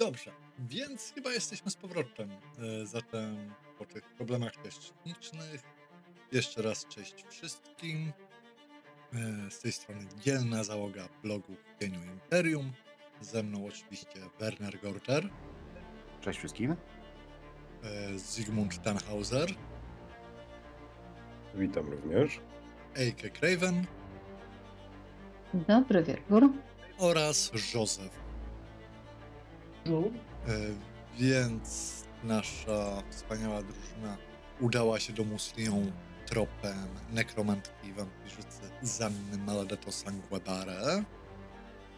Dobrze, 0.00 0.30
więc 0.58 1.12
chyba 1.14 1.32
jesteśmy 1.32 1.70
z 1.70 1.76
powrotem. 1.76 2.30
E, 2.82 2.86
Zatem 2.86 3.52
po 3.78 3.84
tych 3.84 4.04
problemach 4.14 4.52
technicznych 4.56 5.62
jeszcze 6.32 6.62
raz 6.62 6.86
cześć 6.86 7.24
wszystkim. 7.28 8.12
E, 9.12 9.50
Z 9.50 9.60
tej 9.60 9.72
strony 9.72 10.06
dzielna 10.20 10.64
załoga 10.64 11.08
blogu 11.22 11.54
w 11.54 11.80
Cieniu 11.80 12.04
Imperium. 12.04 12.72
Ze 13.20 13.42
mną 13.42 13.66
oczywiście 13.66 14.20
Werner 14.38 14.80
Gorter, 14.80 15.28
Cześć 16.20 16.38
wszystkim. 16.38 16.76
e, 17.82 18.18
Zygmunt 18.18 18.82
Tannhauser, 18.82 19.48
Witam 21.54 21.88
również. 21.88 22.40
Eike 22.96 23.30
Craven 23.30 23.86
Dobry 25.54 26.02
wieczór. 26.02 26.50
oraz 26.98 27.52
Józef. 27.74 28.19
E, 29.86 30.52
Więc 31.18 31.94
nasza 32.24 33.02
wspaniała 33.10 33.62
drużyna 33.62 34.16
udała 34.60 35.00
się 35.00 35.12
do 35.12 35.24
Muslią 35.24 35.92
tropem 36.26 36.88
nekromantki 37.12 37.88
i 37.88 37.92
wampirzycy 37.92 38.60
Zanny 38.82 39.38
Maladeto 39.46 39.92
Sanguebare. 39.92 41.04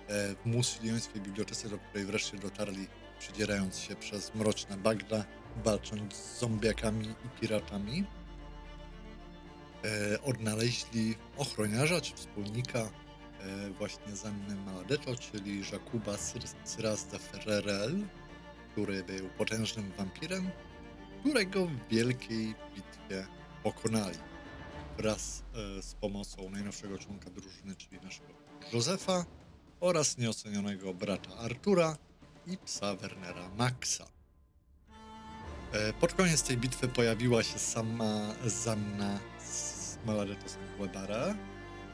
E, 0.09 0.35
W 0.35 0.47
musliońskiej 0.47 1.21
bibliotece, 1.23 1.69
do 1.69 1.79
której 1.79 2.07
wreszcie 2.07 2.39
dotarli, 2.39 2.87
przedzierając 3.19 3.79
się 3.79 3.97
przez 3.97 4.35
mroczne 4.35 4.77
bagna, 4.77 5.25
walcząc 5.65 6.15
z 6.17 6.39
zombiakami 6.41 7.07
i 7.09 7.41
piratami. 7.41 8.05
E, 9.85 10.23
Odnaleźli 10.23 11.15
ochroniarza 11.39 12.01
czy 12.01 12.15
wspólnika 12.15 12.91
właśnie 13.79 14.17
Zanny 14.17 14.57
Maladeto, 14.57 15.17
czyli 15.17 15.63
Jakuba 15.73 16.13
Syr- 16.13 16.55
Syraz 16.65 17.07
de 17.07 17.19
Ferrerel, 17.19 18.05
który 18.73 19.05
był 19.05 19.29
potężnym 19.29 19.93
wampirem, 19.99 20.51
którego 21.21 21.67
w 21.67 21.89
wielkiej 21.91 22.55
bitwie 22.75 23.27
pokonali. 23.63 24.19
Wraz 24.99 25.43
e, 25.79 25.83
z 25.83 25.95
pomocą 25.95 26.51
najnowszego 26.51 26.99
członka 26.99 27.31
drużyny, 27.31 27.77
czyli 27.77 28.01
naszego 28.01 28.33
Józefa 28.73 29.25
oraz 29.81 30.19
nieocenionego 30.19 30.95
brata 30.95 31.37
Artura 31.39 31.97
i 32.47 32.57
psa 32.59 32.95
Wernera 32.97 33.49
Maxa. 33.59 34.07
E, 35.73 35.93
Pod 35.93 36.13
koniec 36.15 36.43
tej 36.43 36.57
bitwy 36.57 36.89
pojawiła 36.89 37.43
się 37.43 37.59
sama 37.59 38.35
Zanna 38.47 39.19
z 39.47 39.99
Maladeto 40.07 40.49
Sanguebara, 40.49 41.35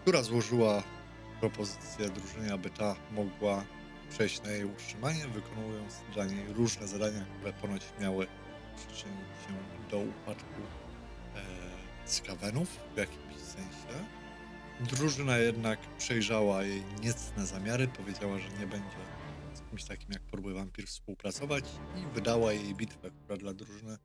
która 0.03 0.23
złożyła 0.23 0.83
propozycję 1.41 2.09
drużynie, 2.09 2.53
aby 2.53 2.71
ta 2.71 2.97
mogła 3.13 3.65
przejść 4.11 4.43
na 4.43 4.51
jej 4.51 4.65
utrzymanie, 4.65 5.29
wykonując 5.29 5.95
dla 6.15 6.25
niej 6.25 6.53
różne 6.53 6.89
zadania, 6.89 7.25
które 7.39 7.53
ponoć 7.53 7.83
miały 8.01 8.27
przyczynić 8.77 9.29
się 9.47 9.89
do 9.91 9.99
upadku 9.99 10.61
e, 11.35 11.41
skawenów 12.05 12.69
w 12.95 12.97
jakimś 12.97 13.37
sensie. 13.37 14.05
Drużyna 14.81 15.39
jednak 15.39 15.79
przejrzała 15.99 16.63
jej 16.63 16.83
niecne 17.03 17.47
zamiary, 17.47 17.89
powiedziała, 17.89 18.39
że 18.39 18.49
nie 18.49 18.67
będzie 18.67 18.97
z 19.55 19.71
kimś 19.71 19.85
takim 19.85 20.13
jak 20.13 20.23
Podły 20.23 20.55
Wampir 20.55 20.87
współpracować 20.87 21.65
i 21.97 22.15
wydała 22.15 22.53
jej 22.53 22.75
bitwę, 22.75 23.11
która 23.11 23.37
dla 23.37 23.55
drużyny 23.55 23.99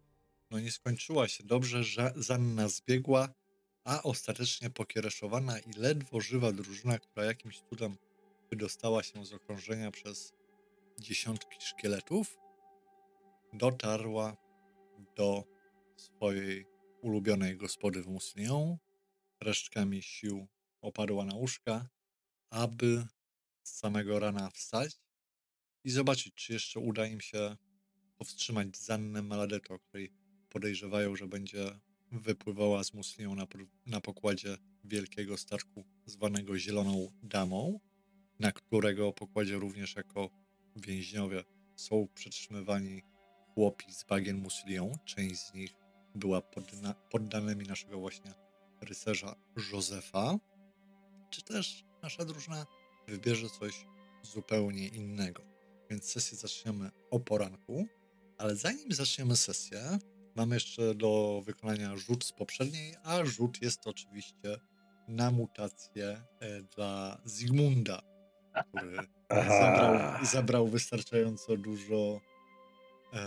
no 0.51 0.59
nie 0.59 0.71
skończyła 0.71 1.27
się 1.27 1.43
dobrze, 1.43 1.83
że 1.83 2.13
Zanna 2.15 2.69
zbiegła, 2.69 3.29
a 3.83 4.03
ostatecznie 4.03 4.69
pokiereszowana 4.69 5.59
i 5.59 5.73
ledwo 5.73 6.21
żywa 6.21 6.51
drużyna, 6.51 6.99
która 6.99 7.25
jakimś 7.25 7.61
cudem 7.61 7.97
wydostała 8.49 9.03
się 9.03 9.25
z 9.25 9.33
okrążenia 9.33 9.91
przez 9.91 10.33
dziesiątki 10.99 11.61
szkieletów, 11.61 12.37
dotarła 13.53 14.37
do 15.15 15.43
swojej 15.95 16.65
ulubionej 17.01 17.57
gospody 17.57 18.01
w 18.01 18.07
Muslią, 18.07 18.77
resztkami 19.41 20.01
sił 20.01 20.47
opadła 20.81 21.25
na 21.25 21.35
łóżka, 21.35 21.89
aby 22.49 23.05
z 23.63 23.73
samego 23.79 24.19
rana 24.19 24.49
wstać 24.49 24.95
i 25.83 25.91
zobaczyć, 25.91 26.33
czy 26.35 26.53
jeszcze 26.53 26.79
uda 26.79 27.05
im 27.05 27.21
się 27.21 27.57
powstrzymać 28.17 28.77
Zannę 28.77 29.21
Maladeto, 29.21 29.79
której 29.79 30.13
podejrzewają, 30.49 31.15
że 31.15 31.27
będzie 31.27 31.79
wypływała 32.13 32.83
z 32.83 32.93
Muslią 32.93 33.35
na, 33.35 33.47
na 33.85 34.01
pokładzie 34.01 34.57
wielkiego 34.83 35.37
statku 35.37 35.83
zwanego 36.05 36.57
Zieloną 36.57 37.11
Damą, 37.23 37.79
na 38.39 38.51
którego 38.51 39.13
pokładzie 39.13 39.55
również 39.55 39.95
jako 39.95 40.29
więźniowie 40.75 41.43
są 41.75 42.07
przetrzymywani 42.13 43.01
chłopi 43.53 43.93
z 43.93 44.03
bagien 44.03 44.37
Muslią. 44.37 44.97
Część 45.05 45.41
z 45.41 45.53
nich 45.53 45.75
była 46.15 46.39
podna- 46.39 46.95
poddanymi 47.09 47.65
naszego 47.65 47.99
właśnie 47.99 48.33
rycerza 48.81 49.35
Józefa. 49.73 50.39
Czy 51.29 51.41
też 51.41 51.83
nasza 52.01 52.25
drużyna 52.25 52.65
wybierze 53.07 53.49
coś 53.49 53.85
zupełnie 54.23 54.87
innego. 54.87 55.43
Więc 55.89 56.05
sesję 56.05 56.37
zaczniemy 56.37 56.91
o 57.11 57.19
poranku, 57.19 57.87
ale 58.37 58.55
zanim 58.55 58.91
zaczniemy 58.91 59.35
sesję, 59.35 59.99
mamy 60.35 60.55
jeszcze 60.55 60.95
do 60.95 61.41
wykonania 61.45 61.95
rzut 61.97 62.23
z 62.25 62.31
poprzedniej, 62.31 62.95
a 63.03 63.25
rzut 63.25 63.61
jest 63.61 63.87
oczywiście 63.87 64.57
na 65.07 65.31
mutację 65.31 66.07
e, 66.39 66.61
dla 66.75 67.21
Zygmunda, 67.25 68.01
który 68.69 68.97
zabrał, 69.29 70.25
zabrał 70.25 70.67
wystarczająco 70.67 71.57
dużo 71.57 72.19
e, 73.13 73.19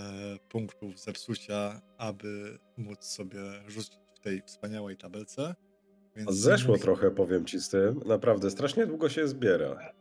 punktów 0.49 0.99
zepsucia, 1.01 1.81
aby 1.99 2.59
móc 2.77 3.05
sobie 3.05 3.41
rzucić 3.67 3.99
w 4.15 4.21
tej 4.21 4.43
wspaniałej 4.43 4.97
tabelce. 4.97 5.55
Więc 6.17 6.31
Zeszło 6.35 6.75
Zygmunt- 6.75 6.83
trochę, 6.83 7.11
powiem 7.11 7.45
ci 7.45 7.61
z 7.61 7.69
tym. 7.69 8.01
Naprawdę, 8.07 8.51
strasznie 8.51 8.87
długo 8.87 9.09
się 9.09 9.29
zbiera. 9.29 9.93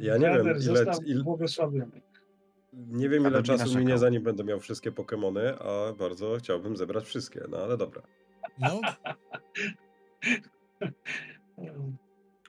Ja 0.00 0.16
nie 0.16 0.26
wiem, 0.30 0.46
ile- 0.46 0.60
został 0.60 1.00
ile- 1.02 1.24
błogosławiony. 1.24 2.00
Nie 2.72 3.08
wiem, 3.08 3.26
ile 3.26 3.42
czasu 3.42 3.58
narzekał. 3.58 3.80
minie, 3.82 3.98
zanim 3.98 4.22
będę 4.22 4.44
miał 4.44 4.60
wszystkie 4.60 4.92
Pokemony, 4.92 5.58
a 5.58 5.92
bardzo 5.92 6.36
chciałbym 6.38 6.76
zebrać 6.76 7.04
wszystkie, 7.04 7.44
no 7.50 7.58
ale 7.58 7.76
dobra. 7.76 8.02
No, 8.58 8.80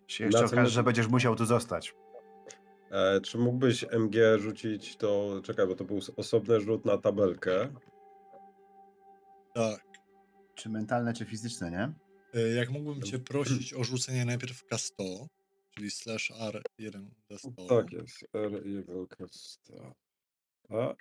Się 0.08 0.24
jeszcze 0.26 0.42
Na 0.42 0.48
co 0.48 0.54
okaże, 0.54 0.62
my- 0.64 0.70
że 0.70 0.84
będziesz 0.84 1.08
musiał 1.08 1.36
tu 1.36 1.46
zostać. 1.46 1.96
E, 2.92 3.22
czy 3.22 3.38
mógłbyś 3.38 3.84
MG 3.92 4.40
rzucić 4.40 4.98
to, 4.98 5.42
czekaj, 5.44 5.68
bo 5.68 5.76
to 5.76 5.84
był 5.84 6.00
osobny 6.18 6.62
rzut 6.62 6.86
na 6.86 6.98
tabelkę. 6.98 7.74
tak. 9.54 9.84
Czy 10.56 10.70
mentalne, 10.70 11.14
czy 11.14 11.26
fizyczne, 11.26 11.72
nie? 11.72 11.94
E, 12.42 12.48
Jak 12.50 12.70
mógłbym 12.70 13.02
cię 13.04 13.20
prosić 13.30 13.74
o 13.74 13.84
rzucenie 13.84 14.26
najpierw 14.26 14.64
K100, 14.72 15.26
czyli 15.72 15.92
slash 15.92 16.32
R1 16.32 17.06
D100. 17.32 17.68
Tak 17.70 17.92
jest, 17.92 18.24
R1 18.34 19.06
K100. 19.08 19.92
A? 20.70 20.96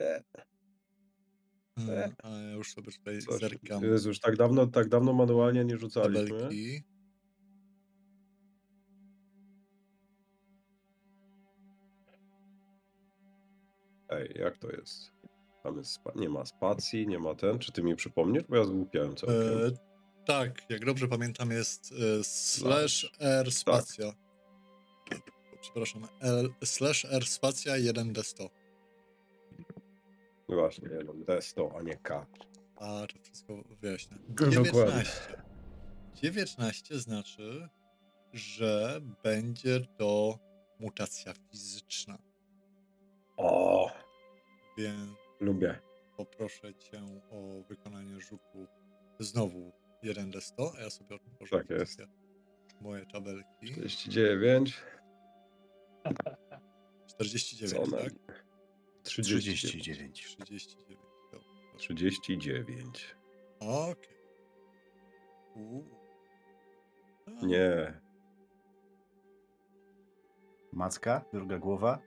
E, 0.00 0.22
Hmm, 1.78 2.14
a 2.22 2.28
ja 2.28 2.52
już 2.52 2.72
sobie 2.72 2.92
tutaj 2.92 3.18
coś. 3.22 3.40
zerkam 3.40 3.84
Jezu, 3.84 4.08
już 4.08 4.20
tak 4.20 4.36
dawno, 4.36 4.66
tak 4.66 4.88
dawno 4.88 5.12
manualnie 5.12 5.64
nie 5.64 5.78
rzucaliśmy. 5.78 6.28
tabelki. 6.38 6.82
Ej, 14.08 14.32
jak 14.38 14.58
to 14.58 14.70
jest? 14.70 15.12
Tam 15.62 15.76
jest 15.78 15.90
spa- 15.92 16.12
nie 16.16 16.28
ma 16.28 16.44
spacji, 16.46 17.06
nie 17.06 17.18
ma 17.18 17.34
ten. 17.34 17.58
Czy 17.58 17.72
ty 17.72 17.82
mi 17.82 17.96
przypomnisz? 17.96 18.42
Bo 18.48 18.56
ja 18.56 18.64
zgłupiałem 18.64 19.16
całkiem. 19.16 19.36
E, 19.66 19.70
tak, 20.26 20.70
jak 20.70 20.84
dobrze 20.84 21.08
pamiętam 21.08 21.50
jest 21.50 21.92
e, 22.20 22.24
slash 22.24 23.12
R 23.20 23.44
Tak. 23.44 23.54
spacja. 23.54 24.12
Przepraszam, 25.64 26.06
L, 26.20 26.48
slash 26.64 27.04
R 27.04 27.26
spacja 27.26 27.74
1D100. 27.74 28.48
No 30.48 30.56
Właśnie, 30.56 30.88
nie, 30.88 31.04
no, 31.04 31.12
D100, 31.12 31.78
a 31.78 31.82
nie 31.82 31.96
K. 31.96 32.26
A, 32.76 33.06
to 33.06 33.18
wszystko 33.22 33.54
wyjaśnię. 33.80 34.16
Dokładnie. 34.28 34.64
19. 34.64 35.42
19 36.14 36.98
znaczy, 36.98 37.68
że 38.32 39.00
będzie 39.22 39.80
to 39.98 40.38
mutacja 40.80 41.32
fizyczna, 41.50 42.18
O, 43.36 43.90
więc 44.78 45.10
lubię. 45.40 45.78
poproszę 46.16 46.74
cię 46.74 47.02
o 47.30 47.62
wykonanie 47.68 48.20
rzutu 48.20 48.66
znowu 49.18 49.72
1D100, 50.04 50.70
a 50.76 50.80
ja 50.80 50.90
sobie 50.90 51.16
otworzę 51.16 51.58
Tak 51.58 51.70
jest. 51.70 51.84
wszystkie 51.84 52.06
moje 52.80 53.06
tabelki. 53.06 53.66
49. 53.66 54.74
49, 57.06 57.70
Co 57.90 57.96
tak? 57.96 58.12
39. 59.02 59.58
39. 59.60 60.36
39. 60.44 61.00
Dobra. 61.32 61.48
39. 61.78 63.16
Okej. 63.60 64.14
A, 67.26 67.46
Nie. 67.46 68.00
Macka, 70.72 71.24
druga 71.32 71.58
głowa. 71.58 71.98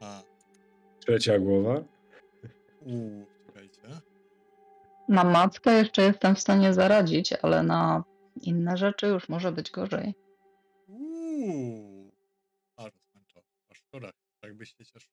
A, 0.00 0.22
Trzecia 1.00 1.38
głowa. 1.38 1.84
uuu, 2.80 3.26
czekajcie. 3.46 3.80
Na 5.08 5.24
mackę 5.24 5.72
jeszcze 5.72 6.02
jestem 6.02 6.34
w 6.34 6.40
stanie 6.40 6.74
zaradzić, 6.74 7.32
ale 7.32 7.62
na 7.62 8.04
inne 8.42 8.76
rzeczy 8.76 9.06
już 9.06 9.28
może 9.28 9.52
być 9.52 9.70
gorzej. 9.70 10.14
Uuu. 10.88 12.10
A, 12.76 12.82
rozmęczony. 12.84 13.46
A 13.70 13.74
szkoda, 13.74 14.10
tak 14.44 14.56
byś 14.56 14.76
się 14.76 14.84
cieszył. 14.84 15.12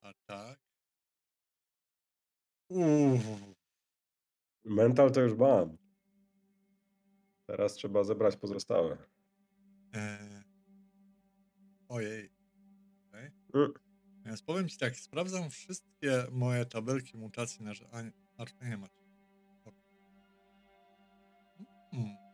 A 0.00 0.12
tak. 0.26 0.60
Uuu. 2.68 3.18
Mental 4.64 5.12
to 5.12 5.20
już 5.20 5.34
mam. 5.38 5.78
Teraz 7.46 7.74
trzeba 7.74 8.04
zebrać 8.04 8.36
pozostałe. 8.36 8.98
E... 9.94 10.44
Ojej. 11.88 12.30
Okay. 13.08 13.32
Mm. 13.54 13.72
Więc 14.24 14.42
powiem 14.42 14.68
ci 14.68 14.78
tak, 14.78 14.96
sprawdzam 14.96 15.50
wszystkie 15.50 16.26
moje 16.30 16.66
tabelki 16.66 17.16
mutacji 17.16 17.64
na... 17.64 17.72
A, 17.92 18.02
nie- 18.02 18.12
a 18.60 18.68
nie 18.68 18.76
macie. 18.76 19.06
Hmm. 21.90 22.25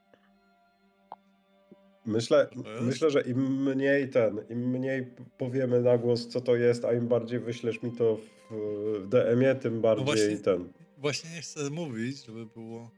Myślę, 2.06 2.48
jest? 2.56 2.82
myślę, 2.82 3.10
że 3.10 3.20
im 3.20 3.62
mniej 3.62 4.10
ten, 4.10 4.40
im 4.50 4.70
mniej 4.70 5.06
powiemy 5.38 5.80
na 5.82 5.98
głos, 5.98 6.28
co 6.28 6.40
to 6.40 6.56
jest, 6.56 6.84
a 6.84 6.92
im 6.92 7.08
bardziej 7.08 7.40
wyślesz 7.40 7.82
mi 7.82 7.92
to 7.92 8.16
w, 8.50 8.54
w 9.00 9.08
DM-ie, 9.08 9.54
tym 9.54 9.80
bardziej 9.80 10.04
właśnie- 10.04 10.36
ten. 10.36 10.72
Właśnie 10.98 11.30
nie 11.30 11.40
chcę 11.40 11.70
mówić, 11.70 12.24
żeby 12.26 12.46
było 12.46 12.90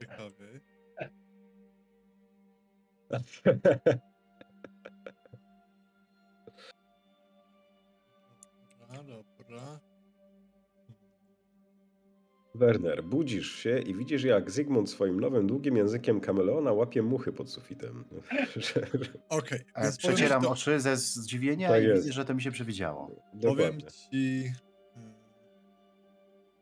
ciekawiej. 0.00 0.60
Dobra, 8.96 9.22
dobra. 9.38 9.80
Werner, 12.54 13.04
budzisz 13.04 13.52
się 13.52 13.78
i 13.78 13.94
widzisz, 13.94 14.24
jak 14.24 14.50
Zygmunt 14.50 14.90
swoim 14.90 15.20
nowym, 15.20 15.46
długim 15.46 15.76
językiem 15.76 16.20
kameleona 16.20 16.72
łapie 16.72 17.02
muchy 17.02 17.32
pod 17.32 17.50
sufitem. 17.50 18.04
Okej, 19.28 19.60
E, 19.74 19.82
więc 19.82 19.96
powiem 19.96 20.16
ci 20.16 20.22
Przecieram 20.22 20.42
to- 20.42 20.50
oczy 20.50 20.80
ze 20.80 20.96
zdziwienia 20.96 21.68
Tak 21.68 21.82
i 21.82 21.86
jest. 21.86 22.02
widzę, 22.02 22.12
że 22.12 22.24
to 22.24 22.34
mi 22.34 22.42
się 22.42 22.50
przewidziało. 22.50 23.06
Powiem 23.06 23.40
Dokładnie. 23.56 23.86
ci, 23.90 24.52
e, 24.96 25.14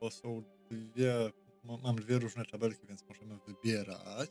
bo 0.00 0.10
są 0.10 0.42
dwie, 0.70 1.14
ma- 1.64 1.76
mam 1.82 1.96
dwie 1.96 2.18
różne 2.18 2.44
tabelki, 2.44 2.86
więc 2.86 3.04
możemy 3.08 3.38
wybierać. 3.46 4.30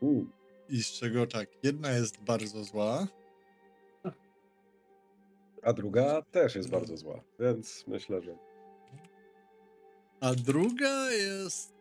U, 0.00 0.24
I 0.68 0.82
z 0.82 0.86
czego 0.92 1.26
tak, 1.26 1.48
jedna 1.62 1.90
jest 1.90 2.20
bardzo 2.24 2.64
zła, 2.64 3.06
a 5.62 5.72
druga 5.72 6.22
też 6.22 6.54
jest 6.54 6.70
bardzo 6.70 6.96
zła, 6.96 7.20
więc 7.40 7.84
myślę, 7.86 8.22
że 8.22 8.36
a 10.20 10.34
druga 10.34 11.10
jest. 11.10 11.76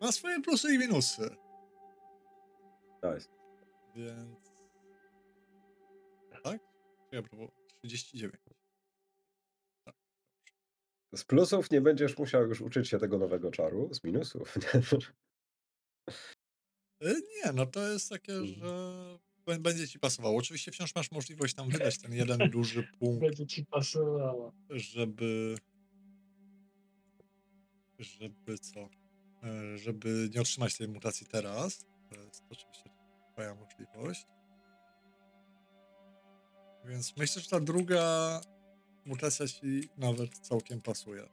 ma 0.00 0.12
swoje 0.12 0.40
plusy 0.42 0.74
i 0.74 0.78
minusy, 0.78 1.30
nice. 3.02 3.28
więc. 3.96 4.50
Tak? 6.42 6.60
Ja 7.12 7.22
próbował 7.22 7.50
39. 7.82 8.34
Z 11.14 11.24
plusów 11.24 11.70
nie 11.70 11.80
będziesz 11.80 12.18
musiał 12.18 12.48
już 12.48 12.60
uczyć 12.60 12.88
się 12.88 12.98
tego 12.98 13.18
nowego 13.18 13.50
czaru, 13.50 13.94
z 13.94 14.04
minusów. 14.04 14.54
E, 17.00 17.14
Nie, 17.44 17.52
no 17.54 17.66
to 17.66 17.88
jest 17.88 18.08
takie, 18.10 18.44
że 18.46 18.94
b- 19.46 19.58
będzie 19.58 19.88
ci 19.88 19.98
pasowało. 19.98 20.36
Oczywiście 20.38 20.72
wciąż 20.72 20.94
masz 20.94 21.10
możliwość 21.10 21.54
tam 21.54 21.68
wydać 21.70 21.98
ten 21.98 22.12
jeden 22.12 22.38
duży 22.50 22.88
punkt 22.98 23.20
Będzie 23.20 23.46
ci 23.46 23.66
pasowało. 23.66 24.52
żeby 24.70 25.54
żeby 28.00 28.58
co? 28.58 28.88
E, 29.42 29.78
żeby 29.78 30.30
nie 30.34 30.40
otrzymać 30.40 30.76
tej 30.76 30.88
mutacji 30.88 31.26
teraz 31.26 31.84
to 32.10 32.20
jest 32.20 32.44
oczywiście 32.50 32.90
twoja 33.32 33.54
możliwość. 33.54 34.26
Więc 36.84 37.16
myślę, 37.16 37.42
że 37.42 37.48
ta 37.48 37.60
druga 37.60 38.40
mutacja 39.04 39.48
ci 39.48 39.88
nawet 39.98 40.38
całkiem 40.38 40.80
pasuje. 40.80 41.28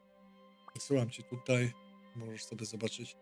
Wysyłam 0.75 1.09
ci 1.09 1.23
tutaj 1.23 1.73
możesz 2.15 2.43
sobie 2.43 2.65
zobaczyć. 2.65 3.17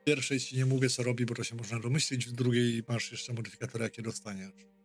W 0.00 0.04
pierwszej 0.04 0.40
ci 0.40 0.56
nie 0.56 0.66
mówię 0.66 0.88
co 0.88 1.02
robi, 1.02 1.26
bo 1.26 1.34
to 1.34 1.44
się 1.44 1.56
można 1.56 1.80
domyślić 1.80 2.26
w 2.26 2.32
drugiej 2.32 2.82
masz 2.88 3.12
jeszcze 3.12 3.32
modyfikatory 3.32 3.84
jakie 3.84 4.02
dostaniesz 4.02 4.79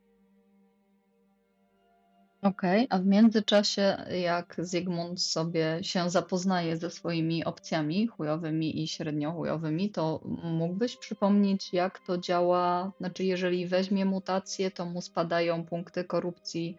Okej, 2.45 2.87
a 2.89 2.99
w 2.99 3.05
międzyczasie, 3.05 3.97
jak 4.21 4.55
Zygmunt 4.57 5.21
sobie 5.21 5.79
się 5.81 6.09
zapoznaje 6.09 6.77
ze 6.77 6.91
swoimi 6.91 7.45
opcjami 7.45 8.07
chujowymi 8.07 8.83
i 8.83 8.87
średnio 8.87 9.31
chujowymi, 9.31 9.89
to 9.89 10.21
mógłbyś 10.43 10.97
przypomnieć, 10.97 11.73
jak 11.73 11.99
to 11.99 12.17
działa? 12.17 12.91
Znaczy, 12.97 13.23
jeżeli 13.23 13.67
weźmie 13.67 14.05
mutację, 14.05 14.71
to 14.71 14.85
mu 14.85 15.01
spadają 15.01 15.65
punkty 15.65 16.03
korupcji 16.03 16.77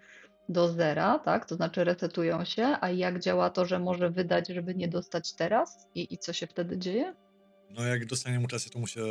do 0.48 0.68
zera, 0.68 1.18
tak? 1.18 1.46
To 1.46 1.54
znaczy 1.54 1.84
resetują 1.84 2.44
się, 2.44 2.76
a 2.80 2.90
jak 2.90 3.20
działa 3.20 3.50
to, 3.50 3.64
że 3.64 3.78
może 3.78 4.10
wydać, 4.10 4.48
żeby 4.48 4.74
nie 4.74 4.88
dostać 4.88 5.32
teraz? 5.32 5.88
I, 5.94 6.14
i 6.14 6.18
co 6.18 6.32
się 6.32 6.46
wtedy 6.46 6.78
dzieje? 6.78 7.14
No 7.70 7.84
jak 7.84 8.06
dostanie 8.06 8.40
mutację, 8.40 8.70
to 8.72 8.78
mu 8.78 8.86
się 8.86 9.04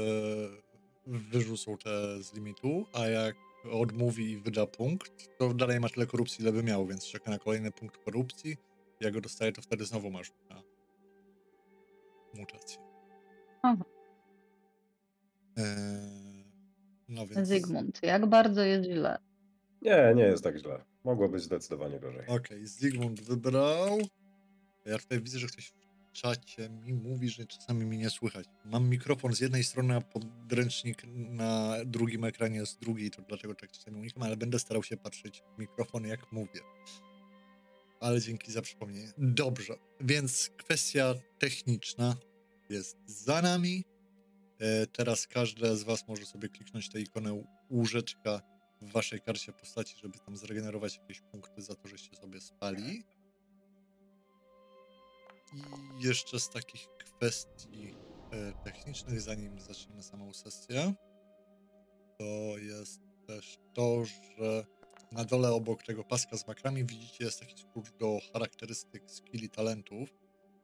wyrzucą 1.08 1.78
te 1.78 2.24
z 2.24 2.34
limitu, 2.34 2.86
a 2.94 3.08
jak 3.08 3.36
odmówi 3.72 4.32
i 4.32 4.38
wyda 4.38 4.68
punkt, 4.68 5.38
to 5.38 5.54
dalej 5.54 5.80
ma 5.80 5.90
tyle 5.90 6.06
korupcji, 6.06 6.42
ile 6.42 6.52
by 6.52 6.64
miał, 6.64 6.88
więc 6.88 7.06
czeka 7.06 7.32
na 7.32 7.40
kolejny 7.40 7.72
punkt 7.72 7.98
korupcji. 7.98 8.58
Jak 9.00 9.14
go 9.14 9.22
dostaje, 9.22 9.52
to 9.52 9.62
wtedy 9.62 9.86
znowu 9.86 10.12
masz 10.12 10.32
na 10.50 10.64
mutację. 12.34 12.80
Aha. 13.62 13.84
Eee, 15.58 16.46
no 17.10 17.28
więc... 17.28 17.48
Zygmunt, 17.48 18.04
jak 18.04 18.26
bardzo 18.26 18.62
jest 18.62 18.90
źle? 18.90 19.18
Nie, 19.82 20.14
nie 20.16 20.24
jest 20.24 20.44
tak 20.44 20.58
źle. 20.58 20.86
Mogło 21.04 21.30
być 21.30 21.44
zdecydowanie 21.44 22.00
gorzej. 22.00 22.28
Okej, 22.28 22.68
Zygmunt 22.68 23.22
wybrał. 23.22 24.00
Ja 24.86 24.98
tutaj 24.98 25.22
widzę, 25.22 25.40
że 25.40 25.48
ktoś 25.48 25.68
w 25.68 25.85
czacie 26.16 26.70
mi 26.70 26.94
mówi, 26.94 27.30
że 27.30 27.46
czasami 27.46 27.86
mnie 27.86 27.98
nie 27.98 28.10
słychać. 28.10 28.46
Mam 28.66 28.90
mikrofon 28.90 29.36
z 29.36 29.40
jednej 29.40 29.64
strony, 29.64 29.96
a 29.96 30.02
podręcznik 30.02 31.04
na 31.14 31.76
drugim 31.86 32.24
ekranie 32.24 32.66
z 32.66 32.78
drugiej, 32.78 33.12
to 33.12 33.22
dlatego 33.22 33.56
tak 33.56 33.72
czasami 33.72 33.98
unikam, 33.98 34.24
ale 34.24 34.38
będę 34.38 34.60
starał 34.60 34.84
się 34.84 34.98
patrzeć 34.98 35.44
w 35.56 35.60
mikrofon, 35.60 36.06
jak 36.06 36.32
mówię. 36.32 36.62
Ale 38.00 38.22
dzięki 38.22 38.52
za 38.52 38.62
przypomnienie. 38.62 39.12
Dobrze, 39.18 39.74
więc 40.02 40.52
kwestia 40.58 41.16
techniczna 41.40 42.16
jest 42.70 42.98
za 43.06 43.42
nami. 43.42 43.84
E, 44.60 44.88
teraz 44.88 45.28
każde 45.28 45.78
z 45.78 45.84
Was 45.84 46.08
może 46.08 46.26
sobie 46.26 46.50
kliknąć 46.50 46.90
tę 46.90 47.02
ikonę 47.02 47.44
łóżeczka 47.70 48.42
w 48.82 48.92
Waszej 48.92 49.22
karcie 49.22 49.54
postaci, 49.54 49.96
żeby 50.04 50.20
tam 50.20 50.38
zregenerować 50.38 50.98
jakieś 50.98 51.22
punkty 51.22 51.62
za 51.62 51.76
to, 51.76 51.88
żeście 51.88 52.16
sobie 52.16 52.42
spali. 52.42 53.04
I 55.56 56.04
jeszcze 56.04 56.40
z 56.40 56.50
takich 56.50 56.88
kwestii 56.98 57.96
e, 58.32 58.54
technicznych, 58.64 59.22
zanim 59.22 59.60
zaczniemy 59.60 60.04
samą 60.04 60.34
sesję, 60.34 60.94
to 62.20 62.58
jest 62.58 63.02
też 63.28 63.58
to, 63.74 64.06
że 64.06 64.66
na 65.12 65.26
dole 65.26 65.52
obok 65.52 65.84
tego 65.84 66.04
paska 66.04 66.38
z 66.38 66.48
makrami 66.48 66.86
widzicie 66.86 67.26
jest 67.26 67.40
taki 67.40 67.58
skrót 67.58 67.90
do 68.00 68.20
charakterystyk, 68.34 69.04
skilli, 69.12 69.50
talentów. 69.50 70.10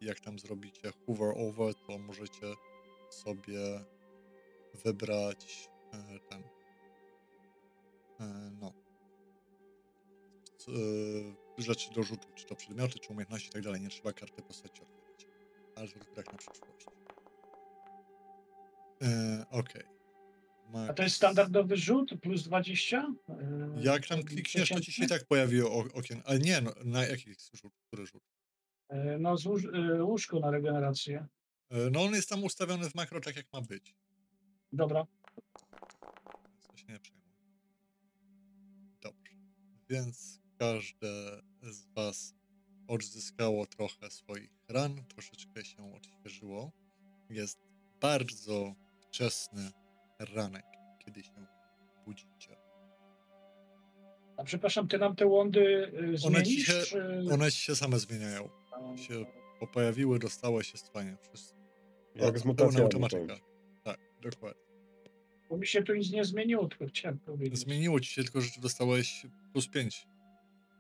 Jak 0.02 0.20
tam 0.20 0.40
zrobicie 0.40 0.92
hover 1.06 1.34
over, 1.38 1.76
to 1.88 1.98
możecie 1.98 2.54
sobie 3.10 3.86
wybrać 4.84 5.70
e, 5.94 6.20
ten 6.20 6.44
e, 8.20 8.52
no 8.60 8.74
rzeczy 11.62 11.94
do 11.94 12.04
rzutu, 12.04 12.28
czy 12.36 12.46
to 12.46 12.56
przedmioty, 12.56 13.00
czy 13.00 13.10
umiejętności 13.10 13.50
i 13.50 13.52
tak 13.52 13.62
dalej. 13.62 13.82
Nie 13.82 13.90
trzeba 13.90 14.14
karty 14.14 14.42
postaci 14.42 14.82
odkryć. 14.82 15.28
Ale 15.76 15.88
to 15.88 16.32
na 16.32 16.38
przyszłość. 16.38 16.86
E, 19.02 19.46
Okej. 19.50 19.84
A 20.90 20.94
to 20.94 21.04
jest 21.04 21.16
standardowy 21.16 21.78
rzut 21.78 22.12
plus 22.22 22.44
20? 22.44 23.14
Yy, 23.76 23.84
Jak 23.84 24.08
tam 24.08 24.24
klikniesz, 24.24 24.70
to 24.70 24.80
ci 24.82 24.92
się 24.92 25.06
i 25.06 25.08
tak 25.08 25.26
pojawi 25.26 25.62
o- 25.62 25.86
okien. 25.94 26.22
Ale 26.26 26.40
nie, 26.40 26.62
no, 26.62 26.72
na 26.86 27.06
jaki 27.06 27.34
rzut? 27.54 27.74
Który 27.88 28.06
rzut? 28.06 28.24
Yy, 28.92 29.18
No, 29.20 29.38
złóż, 29.38 29.64
yy, 29.64 30.04
łóżko 30.04 30.40
na 30.40 30.52
regenerację. 30.52 31.28
E, 31.70 31.90
No 31.92 32.02
on 32.04 32.14
jest 32.14 32.30
tam 32.30 32.44
ustawiony 32.44 32.90
w 32.90 32.96
makro 32.96 33.22
tak 33.22 33.36
jak 33.36 33.46
ma 33.54 33.62
być. 33.62 33.96
Dobra. 34.74 35.06
To 36.68 36.78
się 36.78 36.86
nie 36.94 37.00
przejmuj. 37.00 37.22
Dobrze. 39.02 39.34
Więc 39.90 40.41
każde 40.66 41.42
z 41.62 41.86
Was 41.96 42.36
odzyskało 42.88 43.66
trochę 43.66 44.12
swoich 44.12 44.50
ran, 44.70 45.04
troszeczkę 45.08 45.66
się 45.66 45.94
odświeżyło. 45.96 46.72
Jest 47.30 47.60
bardzo 48.02 48.76
wczesny 49.00 49.72
ranek, 50.20 50.66
kiedy 51.06 51.24
się 51.24 51.46
budzicie. 52.06 52.56
A 54.38 54.44
przepraszam, 54.44 54.88
ty 54.88 54.98
nam 54.98 55.16
te 55.16 55.26
łądy 55.26 55.60
y, 55.62 56.28
One 56.28 56.44
ci 56.44 56.52
zmienisz? 56.64 56.68
się- 56.68 56.82
czy- 56.86 57.34
One 57.34 57.52
ci 57.52 57.58
się 57.62 57.76
same 57.76 58.00
zmieniają. 58.00 58.50
się 58.96 59.26
po- 59.60 59.68
pojawiły, 59.68 60.20
dostały 60.20 60.64
się 60.64 60.78
stwanie. 60.78 61.18
Wszystko. 61.22 61.60
Jak 62.16 62.40
z 62.40 62.46
automatyka. 62.80 63.36
Tak, 63.84 64.00
dokładnie. 64.22 64.62
Bo 65.50 65.58
mi 65.58 65.68
się 65.68 65.84
tu 65.84 65.94
nic 65.96 66.12
nie 66.12 66.26
zmieniło, 66.26 66.68
tylko 66.68 66.86
chciałem 66.86 67.20
powiedzieć. 67.20 67.60
Zmieniło 67.60 68.00
ci 68.00 68.14
się 68.14 68.24
tylko, 68.24 68.42
że 68.42 68.50
dostałeś 68.62 69.26
plus 69.54 69.68
5 69.68 70.08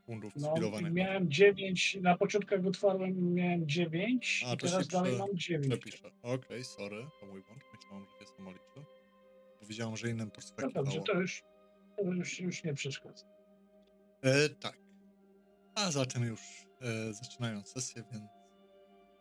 punktów 0.01 0.34
No, 0.36 0.51
skillowanych. 0.51 0.93
miałem 0.93 1.31
9, 1.31 1.98
na 2.01 2.17
początku 2.17 2.53
jak 2.55 2.65
otwarłem 2.65 3.34
miałem 3.34 3.67
9, 3.67 4.43
A, 4.48 4.53
i 4.53 4.58
teraz 4.58 4.88
dalej 4.88 5.12
prze- 5.12 5.20
mam 5.20 5.29
9. 5.38 5.67
Przepiszę. 5.67 6.12
Okej, 6.22 6.63
sorry, 6.63 7.08
to 7.20 7.25
mój 7.25 7.41
błąd. 7.43 7.62
Myślałem, 7.74 8.05
że 8.20 8.25
się 8.25 8.31
samo 8.38 8.51
liczy. 8.51 8.86
Powiedziałem, 9.60 9.98
że 9.98 10.10
innym 10.10 10.25
No 10.27 10.31
perspektywało. 10.31 10.86
dobrze, 10.86 11.01
to 11.01 11.20
już, 11.20 11.43
to 11.98 12.03
już, 12.03 12.39
już 12.39 12.63
nie 12.63 12.74
przeszkadza. 12.74 13.25
E, 14.22 14.50
tak. 14.50 14.77
A 15.75 15.91
zatem 15.91 16.24
już 16.24 16.41
e, 16.81 17.13
zaczynając 17.13 17.67
sesję, 17.67 18.03
więc 18.12 18.24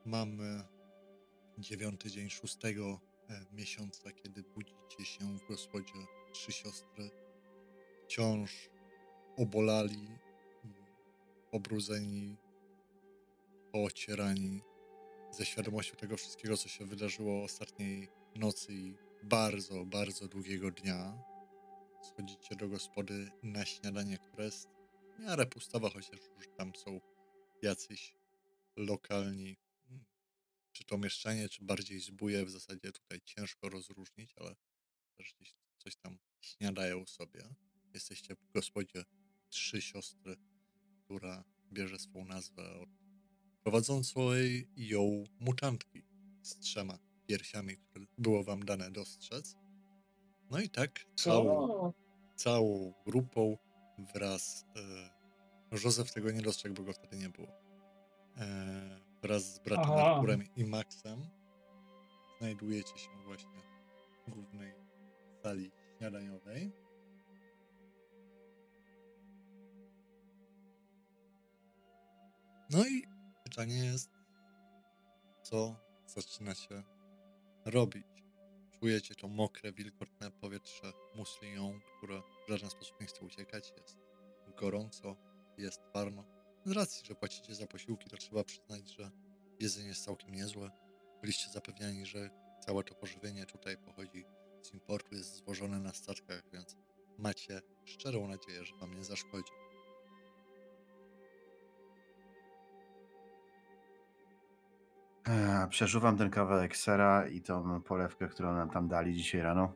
mamy 0.05 0.63
dziewiąty 1.59 2.11
dzień 2.11 2.31
szóstego 2.31 3.01
e, 3.31 3.45
miesiąca, 3.53 4.13
kiedy 4.13 4.43
budzicie 4.43 5.05
się 5.05 5.25
w 5.39 5.49
gospodzie 5.49 5.93
trzy 6.33 6.53
siostry. 6.53 7.11
Wciąż 8.05 8.71
obolali, 9.37 10.09
pobrudzeni, 11.51 12.37
poocierani, 13.73 14.61
ze 15.31 15.47
świadomością 15.47 15.97
tego 15.97 16.17
wszystkiego, 16.17 16.57
co 16.57 16.69
się 16.69 16.85
wydarzyło 16.85 17.45
ostatniej 17.45 18.09
nocy 18.37 18.73
i 18.73 18.95
bardzo, 19.23 19.85
bardzo 19.85 20.29
długiego 20.29 20.71
dnia. 20.71 21.23
Schodzicie 22.03 22.57
do 22.57 22.69
gospody 22.69 23.31
na 23.43 23.65
śniadanie, 23.65 24.19
które 24.19 24.45
jest 24.45 24.69
w 25.17 25.19
miarę 25.19 25.47
pustawa, 25.47 25.91
chociaż 25.91 26.21
już 26.37 26.49
tam 26.57 26.75
są 26.75 27.01
jacyś 27.63 28.15
lokalni, 28.77 29.57
mm, 29.91 30.05
czy 30.73 30.85
to 30.85 30.99
mieszczanie, 30.99 31.49
czy 31.49 31.65
bardziej 31.65 32.01
zbóje, 32.01 32.45
w 32.45 32.51
zasadzie 32.51 32.93
tutaj 32.93 33.21
ciężko 33.25 33.69
rozróżnić, 33.69 34.35
ale 34.37 34.55
też 35.17 35.35
coś 35.79 35.97
tam 35.97 36.19
śniadają 36.41 37.07
sobie. 37.07 37.55
Jesteście 37.95 38.35
w 38.37 38.53
gospodzie 38.53 39.05
trzy 39.49 39.83
siostry, 39.83 40.37
która 41.11 41.45
bierze 41.73 41.99
swą 41.99 42.25
nazwę 42.25 42.63
od 42.81 42.89
prowadzącej 43.63 44.69
ją 44.77 45.25
mutantki 45.41 46.03
z 46.43 46.59
trzema 46.59 46.99
piersiami, 47.27 47.77
które 47.77 48.05
było 48.19 48.45
wam 48.45 48.65
dane 48.65 48.91
dostrzec. 48.91 49.57
No 50.51 50.61
i 50.61 50.69
tak 50.69 51.07
całą 51.17 51.93
całą 52.37 52.95
grupą 53.07 53.57
wraz. 54.15 54.67
E, 55.73 55.77
Józef 55.85 56.13
tego 56.13 56.31
nie 56.31 56.43
dostrzegł, 56.43 56.75
bo 56.75 56.83
go 56.83 56.93
wtedy 56.93 57.17
nie 57.17 57.29
było. 57.29 57.49
E, 58.37 59.01
wraz 59.23 59.55
z 59.55 59.59
bratem 59.59 59.91
Aha. 59.93 60.15
Arturem 60.15 60.45
i 60.57 60.65
Maxem 60.65 61.23
znajdujecie 62.39 62.99
się 62.99 63.11
właśnie 63.25 63.61
w 64.27 64.31
głównej 64.31 64.73
sali 65.43 65.71
śniadaniowej. 65.99 66.73
No 72.73 72.87
i 72.87 73.03
pytanie 73.45 73.85
jest, 73.85 74.11
co 75.43 75.77
zaczynacie 76.07 76.83
robić? 77.65 78.07
Czujecie 78.81 79.15
to 79.15 79.29
mokre, 79.29 79.73
wilgotne 79.73 80.31
powietrze 80.31 80.93
muslią, 81.17 81.81
które 81.97 82.23
w 82.47 82.51
żaden 82.51 82.71
sposób 82.71 83.01
nie 83.01 83.07
chce 83.07 83.25
uciekać. 83.25 83.73
Jest 83.77 83.99
gorąco, 84.57 85.17
jest 85.59 85.81
parno. 85.93 86.25
Z 86.65 86.73
racji, 86.73 87.07
że 87.07 87.15
płacicie 87.15 87.55
za 87.55 87.67
posiłki, 87.67 88.11
to 88.11 88.17
trzeba 88.17 88.45
przyznać, 88.45 88.91
że 88.91 89.11
jedzenie 89.61 89.89
jest 89.89 90.05
całkiem 90.05 90.35
niezłe. 90.35 90.71
Byliście 91.21 91.51
zapewniani, 91.51 92.07
że 92.07 92.31
całe 92.67 92.85
to 92.85 92.95
pożywienie 92.95 93.47
tutaj 93.47 93.77
pochodzi 93.77 94.25
z 94.63 94.75
importu, 94.75 95.15
jest 95.15 95.35
zwożone 95.35 95.81
na 95.81 95.95
statkach, 95.95 96.43
więc 96.53 96.77
macie 97.19 97.63
szczerą 97.85 98.29
nadzieję, 98.29 98.65
że 98.65 98.77
wam 98.77 98.95
nie 98.95 99.05
zaszkodzi. 99.05 99.53
E, 105.31 105.67
Przeżuwam 105.71 106.17
ten 106.17 106.31
kawałek 106.31 106.77
sera 106.77 107.29
i 107.29 107.41
tą 107.41 107.83
polewkę, 107.83 108.29
którą 108.29 108.55
nam 108.55 108.71
tam 108.71 108.89
dali 108.89 109.15
dzisiaj 109.15 109.41
rano. 109.41 109.73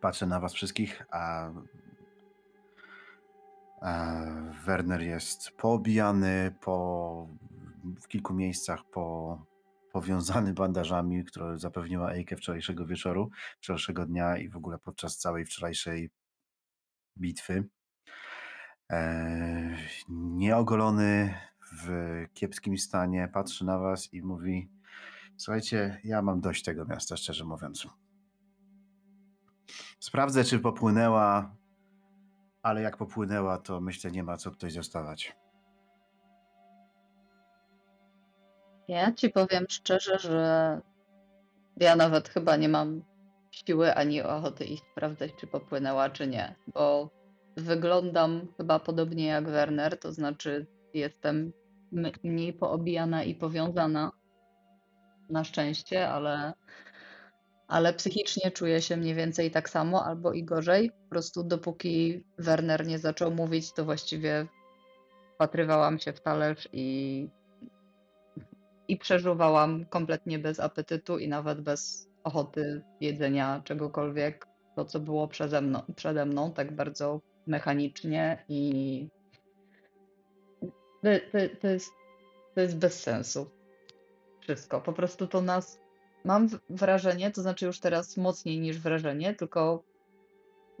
Patrzę 0.00 0.26
na 0.26 0.40
was 0.40 0.54
wszystkich, 0.54 1.06
a, 1.10 1.50
a 3.80 4.20
Werner 4.64 5.02
jest 5.02 5.50
poobijany, 5.50 6.54
po, 6.60 7.28
w 8.02 8.08
kilku 8.08 8.34
miejscach 8.34 8.84
po, 8.84 9.38
powiązany 9.92 10.52
bandażami, 10.52 11.24
które 11.24 11.58
zapewniła 11.58 12.12
Ejke 12.12 12.36
wczorajszego 12.36 12.86
wieczoru, 12.86 13.30
wczorajszego 13.60 14.06
dnia 14.06 14.36
i 14.36 14.48
w 14.48 14.56
ogóle 14.56 14.78
podczas 14.78 15.18
całej 15.18 15.44
wczorajszej 15.44 16.10
bitwy. 17.18 17.68
E, 18.92 19.76
nieogolony, 20.08 21.34
w 21.82 21.88
kiepskim 22.34 22.78
stanie, 22.78 23.28
patrzy 23.32 23.64
na 23.64 23.78
was 23.78 24.14
i 24.14 24.22
mówi: 24.22 24.68
Słuchajcie, 25.36 26.00
ja 26.04 26.22
mam 26.22 26.40
dość 26.40 26.62
tego 26.62 26.84
miasta, 26.84 27.16
szczerze 27.16 27.44
mówiąc. 27.44 27.86
Sprawdzę, 30.00 30.44
czy 30.44 30.58
popłynęła, 30.58 31.56
ale 32.62 32.82
jak 32.82 32.96
popłynęła, 32.96 33.58
to 33.58 33.80
myślę, 33.80 34.10
nie 34.10 34.22
ma 34.22 34.36
co 34.36 34.50
tutaj 34.50 34.70
zostawać. 34.70 35.36
Ja 38.88 39.12
ci 39.12 39.30
powiem 39.30 39.64
szczerze, 39.68 40.18
że 40.18 40.80
ja 41.76 41.96
nawet 41.96 42.28
chyba 42.28 42.56
nie 42.56 42.68
mam 42.68 43.02
siły 43.50 43.94
ani 43.94 44.22
ochoty 44.22 44.64
iść 44.64 44.82
sprawdzać, 44.92 45.30
czy 45.40 45.46
popłynęła, 45.46 46.10
czy 46.10 46.26
nie, 46.26 46.54
bo 46.66 47.10
wyglądam 47.56 48.46
chyba 48.56 48.78
podobnie 48.78 49.26
jak 49.26 49.48
Werner, 49.48 49.98
to 49.98 50.12
znaczy 50.12 50.66
jestem 50.94 51.52
mniej 52.24 52.52
poobijana 52.52 53.24
i 53.24 53.34
powiązana 53.34 54.12
na 55.30 55.44
szczęście, 55.44 56.08
ale, 56.08 56.52
ale 57.68 57.94
psychicznie 57.94 58.50
czuję 58.50 58.82
się 58.82 58.96
mniej 58.96 59.14
więcej 59.14 59.50
tak 59.50 59.70
samo 59.70 60.04
albo 60.04 60.32
i 60.32 60.44
gorzej. 60.44 60.90
Po 60.90 61.08
prostu 61.10 61.42
dopóki 61.42 62.24
Werner 62.38 62.86
nie 62.86 62.98
zaczął 62.98 63.30
mówić, 63.30 63.72
to 63.72 63.84
właściwie 63.84 64.46
wpatrywałam 65.34 65.98
się 65.98 66.12
w 66.12 66.20
talerz 66.20 66.68
i 66.72 67.28
i 68.88 68.96
przeżuwałam 68.96 69.84
kompletnie 69.84 70.38
bez 70.38 70.60
apetytu 70.60 71.18
i 71.18 71.28
nawet 71.28 71.60
bez 71.60 72.08
ochoty 72.24 72.82
jedzenia 73.00 73.60
czegokolwiek, 73.64 74.46
to 74.76 74.84
co 74.84 75.00
było 75.00 75.28
przeze 75.28 75.60
mną, 75.60 75.82
przede 75.96 76.26
mną, 76.26 76.52
tak 76.52 76.76
bardzo 76.76 77.20
mechanicznie 77.46 78.44
i 78.48 79.08
to, 81.04 81.10
to, 81.32 81.56
to, 81.60 81.68
jest, 81.68 81.92
to 82.54 82.60
jest 82.60 82.78
bez 82.78 83.02
sensu. 83.02 83.50
Wszystko. 84.40 84.80
Po 84.80 84.92
prostu 84.92 85.26
to 85.26 85.40
nas. 85.40 85.80
Mam 86.24 86.48
wrażenie, 86.70 87.30
to 87.30 87.42
znaczy 87.42 87.66
już 87.66 87.80
teraz 87.80 88.16
mocniej 88.16 88.60
niż 88.60 88.78
wrażenie, 88.78 89.34
tylko 89.34 89.82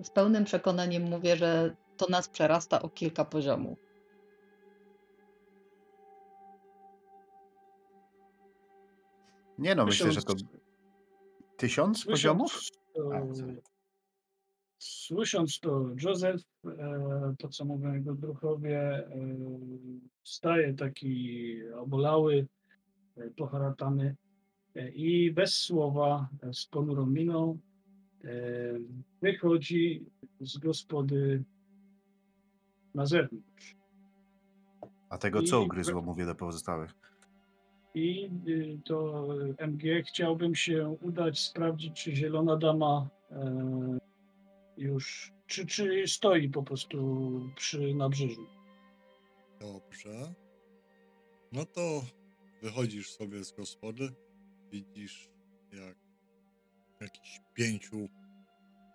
z 0.02 0.10
pełnym 0.10 0.44
przekonaniem 0.44 1.02
mówię, 1.02 1.36
że 1.36 1.76
to 1.96 2.06
nas 2.08 2.28
przerasta 2.28 2.82
o 2.82 2.88
kilka 2.88 3.24
poziomów. 3.24 3.78
Nie 9.58 9.74
no, 9.74 9.86
myślę, 9.86 10.12
że 10.12 10.22
to 10.22 10.34
Tysiąc- 11.56 12.06
poziomów? 12.06 12.60
Słysząc 14.84 15.60
to, 15.60 15.90
Józef, 16.02 16.42
e, 16.66 17.34
to 17.38 17.48
co 17.48 17.64
mówią 17.64 17.94
jego 17.94 18.14
druhowie, 18.14 18.80
e, 18.80 19.08
staje 20.24 20.74
taki 20.74 21.56
obolały, 21.72 22.46
e, 23.16 23.30
poharatany 23.30 24.16
e, 24.74 24.90
i 24.90 25.32
bez 25.32 25.54
słowa, 25.54 26.28
e, 26.42 26.54
z 26.54 26.66
ponurą 26.66 27.06
miną 27.06 27.58
e, 28.24 28.28
wychodzi 29.22 30.06
z 30.40 30.58
gospody 30.58 31.44
na 32.94 33.06
zewnątrz. 33.06 33.76
A 35.08 35.18
tego 35.18 35.42
co 35.42 35.62
ugryzło, 35.62 36.02
mówię 36.02 36.26
do 36.26 36.34
pozostałych. 36.34 36.94
I 37.94 38.30
y, 38.48 38.78
to 38.84 39.28
MG 39.58 40.02
chciałbym 40.08 40.54
się 40.54 40.96
udać 41.02 41.38
sprawdzić, 41.38 42.04
czy 42.04 42.16
Zielona 42.16 42.56
Dama 42.56 43.08
e, 43.30 43.98
już, 44.76 45.32
czy, 45.46 45.66
czy 45.66 46.08
stoi 46.08 46.48
po 46.48 46.62
prostu 46.62 46.98
przy 47.56 47.94
nabrzeżu. 47.94 48.46
Dobrze. 49.60 50.34
No 51.52 51.64
to 51.64 52.04
wychodzisz 52.62 53.10
sobie 53.10 53.44
z 53.44 53.52
gospody, 53.52 54.14
widzisz 54.70 55.30
jak 55.72 55.96
jakichś 57.00 57.40
pięciu 57.54 58.08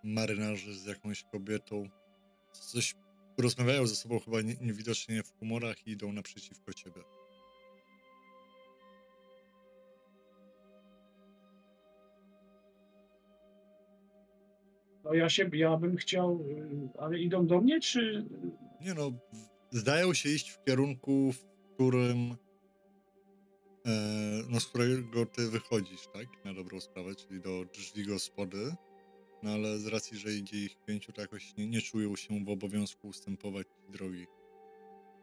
marynarzy 0.04 0.74
z 0.74 0.86
jakąś 0.86 1.22
kobietą 1.22 1.88
coś 2.52 2.94
rozmawiają 3.38 3.86
ze 3.86 3.96
sobą 3.96 4.18
chyba 4.18 4.40
nie, 4.40 4.54
niewidocznie 4.60 5.22
w 5.22 5.38
humorach 5.38 5.86
i 5.86 5.90
idą 5.90 6.12
naprzeciwko 6.12 6.72
ciebie. 6.72 7.02
No 15.10 15.14
ja 15.16 15.28
się, 15.28 15.50
ja 15.52 15.76
bym 15.76 15.96
chciał, 15.96 16.40
y, 16.40 16.98
ale 16.98 17.18
idą 17.18 17.46
do 17.46 17.60
mnie, 17.60 17.80
czy 17.80 18.24
Nie 18.80 18.94
no, 18.94 19.10
zdają 19.70 20.14
się 20.14 20.28
iść 20.28 20.50
w 20.50 20.64
kierunku, 20.64 21.32
w 21.32 21.44
którym 21.74 22.36
e, 23.86 23.90
no 24.50 24.60
z 24.60 24.66
którego 24.66 25.26
ty 25.26 25.48
wychodzisz, 25.50 26.06
tak? 26.12 26.44
Na 26.44 26.54
dobrą 26.54 26.80
sprawę, 26.80 27.14
czyli 27.14 27.40
do 27.40 27.64
drzwi 27.74 28.06
gospody. 28.06 28.74
No 29.42 29.50
ale 29.50 29.78
z 29.78 29.86
racji, 29.86 30.18
że 30.18 30.32
idzie 30.32 30.56
ich 30.56 30.76
pięciu, 30.86 31.12
to 31.12 31.20
jakoś 31.20 31.56
nie, 31.56 31.66
nie 31.66 31.80
czują 31.80 32.16
się 32.16 32.44
w 32.44 32.48
obowiązku 32.48 33.08
ustępować 33.08 33.66
drogi. 33.88 34.26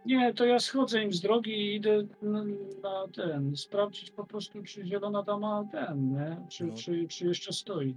nie, 0.06 0.34
to 0.34 0.46
ja 0.46 0.60
schodzę 0.60 1.04
im 1.04 1.14
z 1.14 1.22
drogi 1.22 1.52
i 1.52 1.76
idę 1.76 2.08
na, 2.22 3.08
ten, 3.16 3.56
sprawdzić 3.56 4.12
po 4.12 4.26
prostu, 4.26 4.64
czy 4.64 4.86
zielona 4.86 5.24
dama 5.24 5.68
ten, 5.72 6.12
nie? 6.14 6.48
Czy, 6.50 6.66
No. 6.66 6.74
czy, 6.76 7.08
czy 7.08 7.26
jeszcze 7.28 7.54
stoi 7.54 7.96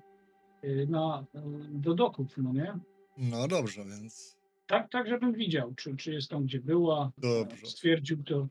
na, 0.88 1.26
y, 1.34 1.38
do 1.70 1.94
doków, 1.94 2.34
no 2.36 2.52
nie? 2.52 2.78
No 3.18 3.48
dobrze, 3.48 3.84
więc 3.84 4.36
Tak, 4.66 4.90
tak, 4.90 5.08
żebym 5.08 5.32
widział, 5.32 5.74
czy, 5.74 5.96
czy 5.96 6.12
jest 6.12 6.30
tam, 6.30 6.44
gdzie 6.44 6.60
była. 6.60 7.12
Dobrze. 7.18 7.66
Stwierdził 7.66 8.22
to. 8.24 8.48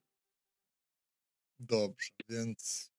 Dobrze, 1.59 2.09
więc 2.29 2.91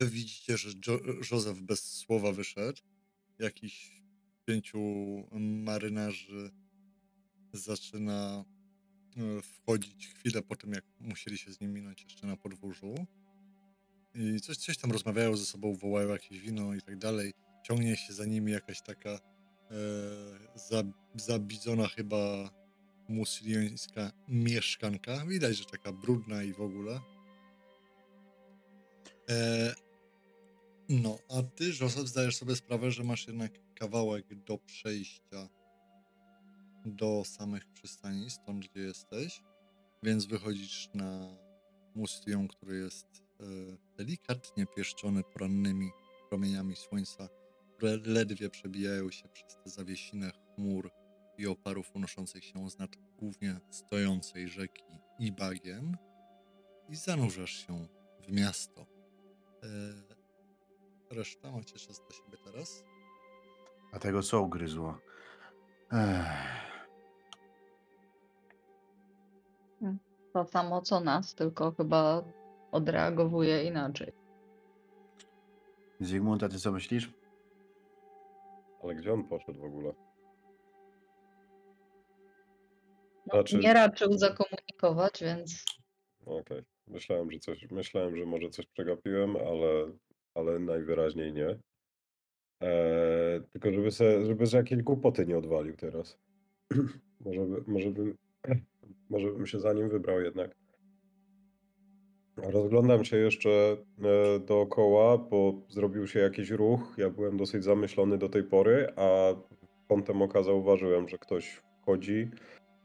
widzicie, 0.00 0.56
że 0.56 0.68
jo- 0.86 1.00
Józef 1.30 1.60
bez 1.60 1.84
słowa 1.96 2.32
wyszedł. 2.32 2.80
Jakiś 3.38 4.02
pięciu 4.44 4.78
marynarzy 5.40 6.50
zaczyna 7.52 8.44
e, 9.16 9.42
wchodzić 9.42 10.08
chwilę 10.08 10.42
po 10.42 10.56
tym, 10.56 10.72
jak 10.72 10.84
musieli 11.00 11.38
się 11.38 11.52
z 11.52 11.60
nim 11.60 11.72
minąć 11.72 12.02
jeszcze 12.02 12.26
na 12.26 12.36
podwórzu. 12.36 12.94
I 14.14 14.40
coś, 14.40 14.56
coś 14.56 14.78
tam 14.78 14.92
rozmawiają 14.92 15.36
ze 15.36 15.44
sobą, 15.44 15.74
wołają 15.74 16.08
jakieś 16.08 16.40
wino 16.40 16.74
i 16.74 16.80
tak 16.82 16.98
dalej. 16.98 17.32
Ciągnie 17.62 17.96
się 17.96 18.12
za 18.12 18.24
nimi 18.24 18.52
jakaś 18.52 18.80
taka 18.80 19.10
e, 19.10 19.18
za, 20.54 20.82
zabidzona 21.14 21.88
chyba 21.88 22.50
musylińska 23.08 24.12
mieszkanka. 24.28 25.26
Widać, 25.26 25.56
że 25.56 25.64
taka 25.64 25.92
brudna 25.92 26.42
i 26.42 26.52
w 26.52 26.60
ogóle. 26.60 27.00
E, 29.28 29.74
no, 30.88 31.18
a 31.28 31.42
ty, 31.42 31.64
Józef, 31.64 32.08
zdajesz 32.08 32.36
sobie 32.36 32.56
sprawę, 32.56 32.90
że 32.90 33.04
masz 33.04 33.26
jednak 33.26 33.52
kawałek 33.74 34.34
do 34.34 34.58
przejścia 34.58 35.48
do 36.84 37.22
samych 37.24 37.66
przystani, 37.66 38.30
stąd 38.30 38.66
gdzie 38.68 38.80
jesteś, 38.80 39.42
więc 40.02 40.26
wychodzisz 40.26 40.90
na 40.94 41.36
Mustią, 41.94 42.48
który 42.48 42.76
jest 42.76 43.06
e, 43.40 43.44
delikatnie 43.96 44.66
pieszczony 44.76 45.22
porannymi 45.22 45.90
promieniami 46.28 46.76
słońca, 46.76 47.28
które 47.80 47.96
ledwie 48.04 48.50
przebijają 48.50 49.10
się 49.10 49.28
przez 49.28 49.56
te 49.56 49.70
zawiesiny 49.70 50.30
chmur 50.30 50.90
i 51.38 51.46
oparów 51.46 51.90
unoszących 51.94 52.44
się 52.44 52.70
z 52.70 52.78
nad 52.78 52.90
głównie 53.18 53.60
stojącej 53.70 54.48
rzeki 54.48 54.84
i 55.18 55.32
bagien 55.32 55.96
i 56.88 56.96
zanurzasz 56.96 57.66
się 57.66 57.86
w 58.20 58.32
miasto. 58.32 58.86
E, 61.10 61.14
reszta 61.14 61.52
macie 61.52 61.78
czas 61.78 62.00
dla 62.00 62.16
siebie 62.16 62.38
teraz. 62.44 62.84
A 63.92 63.98
tego 63.98 64.22
co 64.22 64.42
ugryzło? 64.42 64.98
Ech. 65.92 66.70
To 70.32 70.44
samo 70.44 70.82
co 70.82 71.00
nas, 71.00 71.34
tylko 71.34 71.72
chyba 71.72 72.24
odreagowuje 72.72 73.64
inaczej. 73.64 74.12
Zygmunt, 76.00 76.42
a 76.42 76.48
ty 76.48 76.58
co 76.58 76.72
myślisz? 76.72 77.19
Ale 78.82 78.94
gdzie 78.94 79.12
on 79.12 79.28
poszedł 79.28 79.60
w 79.60 79.64
ogóle? 79.64 79.92
No, 83.26 83.32
Znaczy- 83.32 83.58
Nie 83.58 83.74
raczył 83.74 84.18
zakomunikować, 84.18 85.20
więc 85.22 85.64
Okej. 86.26 86.62
Myślałem, 86.86 87.30
że 87.30 87.38
coś, 87.38 87.70
myślałem, 87.70 88.16
że 88.16 88.26
może 88.26 88.50
coś 88.50 88.66
przegapiłem, 88.66 89.36
ale, 89.36 89.92
ale 90.34 90.58
najwyraźniej 90.58 91.32
nie. 91.32 91.58
Eee, 92.60 93.40
tylko 93.52 93.72
żeby, 93.72 93.90
se, 93.90 94.26
żeby 94.26 94.46
za 94.46 94.58
jakieś 94.58 94.82
głupoty 94.82 95.26
nie 95.26 95.38
odwalił 95.38 95.76
teraz. 95.76 96.18
może, 97.24 97.40
by, 97.40 97.64
może, 97.66 97.90
bym, 97.90 98.16
może 99.10 99.32
bym 99.32 99.46
się 99.46 99.60
za 99.60 99.72
nim 99.72 99.88
wybrał 99.88 100.20
jednak. 100.20 100.59
Rozglądam 102.42 103.04
się 103.04 103.16
jeszcze 103.16 103.50
e, 103.50 104.38
dookoła, 104.40 105.18
bo 105.18 105.52
zrobił 105.68 106.06
się 106.06 106.20
jakiś 106.20 106.50
ruch. 106.50 106.94
Ja 106.98 107.10
byłem 107.10 107.36
dosyć 107.36 107.64
zamyślony 107.64 108.18
do 108.18 108.28
tej 108.28 108.42
pory, 108.44 108.92
a 108.96 109.34
kątem 109.88 110.22
oka 110.22 110.42
zauważyłem, 110.42 111.08
że 111.08 111.18
ktoś 111.18 111.62
wchodzi. 111.82 112.30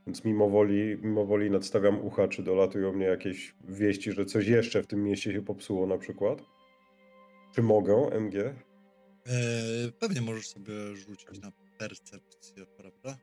Więc 0.08 0.26
mimo 0.26 0.50
woli, 0.50 0.98
mimo 1.02 1.26
woli 1.26 1.52
nadstawiam 1.52 2.06
ucha, 2.06 2.28
czy 2.28 2.44
dolatują 2.44 2.94
mnie 2.94 3.06
jakieś 3.06 3.56
wieści, 3.70 4.12
że 4.12 4.26
coś 4.26 4.48
jeszcze 4.48 4.84
w 4.84 4.88
tym 4.88 5.04
mieście 5.04 5.34
się 5.34 5.42
popsuło 5.42 5.88
na 5.88 5.98
przykład. 5.98 6.42
Czy 7.56 7.62
mogę, 7.62 7.96
MG? 8.20 8.36
E, 8.36 8.54
pewnie 10.00 10.22
możesz 10.22 10.48
sobie 10.48 10.74
rzucić 10.96 11.42
na 11.42 11.52
percepcję, 11.80 12.66
prawda? 12.78 13.18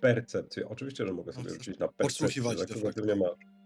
Percepcję. 0.00 0.68
Oczywiście, 0.68 1.06
że 1.06 1.12
mogę 1.12 1.26
No, 1.26 1.32
sobie 1.32 1.44
chcesz 1.48 1.58
rzucić 1.58 1.78
na 1.78 1.88
percepcję. 1.88 2.26
podsłuchiwać 2.26 2.58
de 2.74 2.80
facto. 2.80 3.02
mnie 3.04 3.16
masz? 3.16 3.59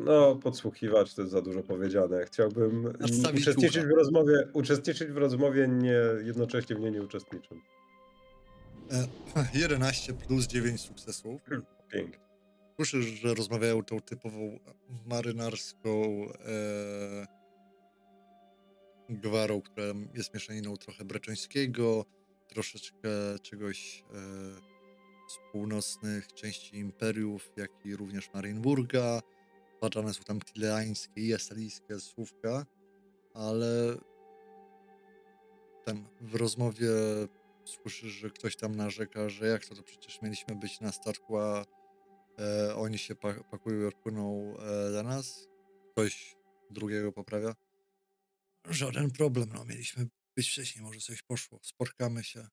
No, 0.00 0.36
podsłuchiwać 0.36 1.14
to 1.14 1.22
jest 1.22 1.32
za 1.32 1.42
dużo 1.42 1.62
powiedziane. 1.62 2.24
Chciałbym 2.26 2.82
Nadstawić 3.00 3.42
uczestniczyć 3.42 3.84
ucha. 3.84 3.94
w 3.94 3.96
rozmowie, 3.96 4.48
uczestniczyć 4.52 5.08
w 5.08 5.16
rozmowie, 5.16 5.68
nie, 5.68 6.00
jednocześnie 6.24 6.76
w 6.76 6.80
niej 6.80 6.92
nie 6.92 7.02
uczestnicząc. 7.02 7.62
E, 8.90 9.06
11 9.60 10.14
plus 10.14 10.46
9 10.46 10.80
sukcesów. 10.80 11.40
Pięknie. 11.92 12.28
Słyszysz, 12.76 13.06
że 13.06 13.34
rozmawiają 13.34 13.84
tą 13.84 14.00
typową 14.00 14.58
marynarską 15.06 16.02
e, 16.24 17.26
gwarą, 19.08 19.62
która 19.62 19.86
jest 20.14 20.34
mieszaniną 20.34 20.76
trochę 20.76 21.04
breczońskiego, 21.04 22.04
troszeczkę 22.48 23.08
czegoś 23.42 24.04
e, 24.10 24.14
z 25.28 25.52
północnych 25.52 26.32
części 26.32 26.78
imperiów, 26.78 27.52
jak 27.56 27.70
i 27.84 27.96
również 27.96 28.32
Marienburga. 28.34 29.20
Patrzane 29.80 30.14
są 30.14 30.22
tam 30.22 30.40
tileańskie 30.40 31.20
i 31.20 31.34
asalijskie 31.34 32.00
słówka, 32.00 32.66
ale 33.34 33.96
tam 35.84 36.08
w 36.20 36.34
rozmowie 36.34 36.88
słyszysz, 37.64 38.12
że 38.12 38.30
ktoś 38.30 38.56
tam 38.56 38.76
narzeka, 38.76 39.28
że 39.28 39.46
jak 39.46 39.66
to, 39.66 39.74
to 39.74 39.82
przecież 39.82 40.22
mieliśmy 40.22 40.56
być 40.56 40.80
na 40.80 40.92
statku, 40.92 41.38
a 41.38 41.64
e, 42.38 42.74
oni 42.76 42.98
się 42.98 43.14
pa 43.14 43.34
pakują 43.34 43.88
i 43.88 43.92
płyną 43.92 44.56
e, 44.58 44.92
za 44.92 45.02
nas. 45.02 45.48
Ktoś 45.92 46.36
drugiego 46.70 47.12
poprawia. 47.12 47.54
Żaden 48.68 49.10
problem, 49.10 49.48
no 49.54 49.64
mieliśmy 49.64 50.06
być 50.36 50.50
wcześniej, 50.50 50.84
może 50.84 51.00
coś 51.00 51.22
poszło. 51.22 51.58
Spotkamy 51.62 52.24
się 52.24 52.48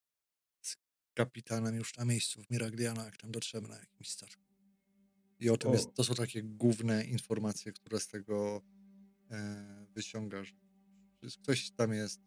z 0.62 0.78
kapitanem 1.14 1.76
już 1.76 1.98
na 1.98 2.06
miejscu 2.06 2.44
w 2.44 2.50
Miragliana, 2.50 3.06
jak 3.06 3.18
tam 3.18 3.32
dotrzemy 3.32 3.68
na 3.68 3.80
jakimś 3.80 4.10
statku. 4.10 4.45
I 5.40 5.50
o 5.50 5.58
tym 5.58 5.72
O. 5.72 5.74
jest, 5.74 5.94
to 5.94 6.04
są 6.04 6.16
takie 6.16 6.44
główne 6.44 7.04
informacje, 7.04 7.72
które 7.72 8.00
z 8.00 8.08
tego 8.08 8.62
e, 9.32 9.86
wyciągasz. 9.96 10.56
Ktoś 11.42 11.72
tam 11.72 11.94
jest 11.94 12.22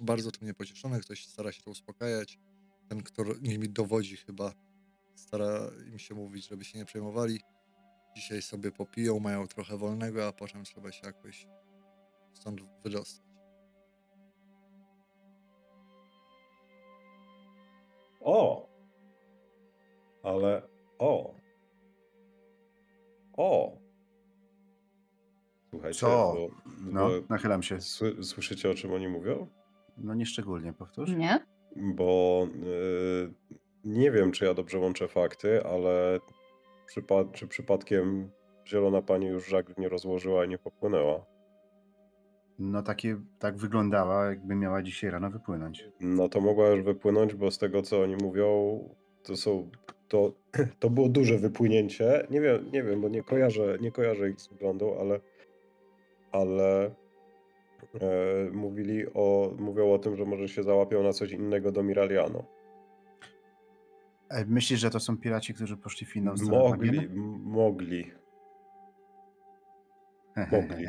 bardzo 0.00 0.30
tym 0.30 0.46
niepocieszony, 0.46 1.00
ktoś 1.00 1.26
stara 1.26 1.52
się 1.52 1.62
to 1.62 1.70
uspokajać. 1.70 2.38
Ten, 2.88 3.02
kto 3.02 3.24
nimi 3.42 3.68
dowodzi 3.68 4.16
chyba 4.16 4.52
stara 5.14 5.70
im 5.92 5.98
się 5.98 6.14
mówić, 6.14 6.48
żeby 6.48 6.64
się 6.64 6.78
nie 6.78 6.84
przejmowali. 6.84 7.40
Dzisiaj 8.16 8.42
sobie 8.42 8.72
popiją, 8.72 9.18
mają 9.18 9.46
trochę 9.46 9.76
wolnego, 9.76 10.26
a 10.26 10.32
potem 10.32 10.64
trzeba 10.64 10.92
się 10.92 11.06
jakoś 11.06 11.46
stąd 12.32 12.60
wydostać. 12.82 13.32
O! 18.20 18.68
Ale 20.22 20.68
o! 20.98 21.41
O! 23.36 23.78
Słuchajcie, 25.70 25.98
Co? 25.98 26.34
bo, 26.36 26.48
No, 26.92 27.08
bo 27.08 27.14
nachylam 27.28 27.62
się. 27.62 27.80
sły, 27.80 28.24
słyszycie 28.24 28.70
o 28.70 28.74
czym 28.74 28.92
oni 28.92 29.08
mówią? 29.08 29.46
No 29.98 30.14
nieszczególnie, 30.14 30.72
powtórz. 30.72 31.10
nie? 31.16 31.46
Bo 31.76 32.46
y, 33.24 33.32
nie 33.84 34.10
wiem, 34.10 34.32
czy 34.32 34.44
ja 34.44 34.54
dobrze 34.54 34.78
łączę 34.78 35.08
fakty, 35.08 35.64
ale 35.64 36.18
przypad, 36.86 37.32
czy 37.32 37.46
przypadkiem 37.48 38.30
zielona 38.66 39.02
pani 39.02 39.26
już 39.26 39.48
żagl 39.48 39.72
nie 39.78 39.88
rozłożyła 39.88 40.44
i 40.44 40.48
nie 40.48 40.58
popłynęła. 40.58 41.26
No 42.58 42.82
takie, 42.82 43.20
tak 43.38 43.56
wyglądała, 43.56 44.26
jakby 44.26 44.54
miała 44.54 44.82
dzisiaj 44.82 45.10
rano 45.10 45.30
wypłynąć. 45.30 45.88
No 46.00 46.28
to 46.28 46.40
mogła 46.40 46.68
już 46.68 46.82
wypłynąć, 46.82 47.34
bo 47.34 47.50
z 47.50 47.58
tego 47.58 47.82
co 47.82 48.02
oni 48.02 48.16
mówią, 48.16 48.78
to 49.22 49.36
są 49.36 49.70
to, 50.12 50.32
to 50.80 50.90
było 50.90 51.08
duże 51.08 51.38
wypłynięcie. 51.38 52.26
Nie 52.30 52.40
wiem, 52.40 52.70
nie 52.72 52.82
wiem, 52.82 53.00
bo 53.00 53.08
nie 53.08 53.22
kojarzę, 53.22 53.78
nie 53.80 53.92
kojarzę 53.92 54.30
ich 54.30 54.40
z 54.40 54.48
wyglądu, 54.48 54.94
ale, 55.00 55.20
ale 56.32 56.84
e, 58.00 58.50
mówili 58.52 59.06
o, 59.14 59.54
mówią 59.58 59.92
o 59.92 59.98
tym, 59.98 60.16
że 60.16 60.24
może 60.24 60.48
się 60.48 60.62
załapią 60.62 61.02
na 61.02 61.12
coś 61.12 61.32
innego 61.32 61.72
do 61.72 61.82
Miraliano. 61.82 62.44
Myślisz, 64.46 64.80
że 64.80 64.90
to 64.90 65.00
są 65.00 65.16
piraci, 65.16 65.54
którzy 65.54 65.76
poszli 65.76 66.06
w 66.06 66.16
inną 66.16 66.36
stronę? 66.36 66.58
Mogli, 66.58 67.08
mogli. 67.44 68.12
mogli. 70.52 70.86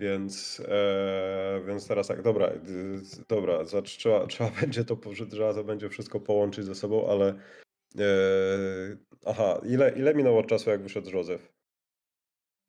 Więc, 0.00 0.62
e, 0.68 1.60
więc 1.66 1.88
teraz 1.88 2.08
tak, 2.08 2.22
dobra, 2.22 2.50
dobra, 3.28 3.64
trzeba, 3.84 4.26
trzeba 4.26 4.50
będzie 4.60 4.84
to, 4.84 4.96
trzeba 5.30 5.54
to 5.54 5.64
będzie 5.64 5.88
wszystko 5.88 6.20
połączyć 6.20 6.64
ze 6.64 6.74
sobą, 6.74 7.08
ale 7.08 7.34
e, 7.98 8.04
aha, 9.26 9.60
ile, 9.68 9.92
ile 9.96 10.14
minęło 10.14 10.44
czasu, 10.44 10.70
jak 10.70 10.82
wyszedł 10.82 11.10
Józef? 11.10 11.52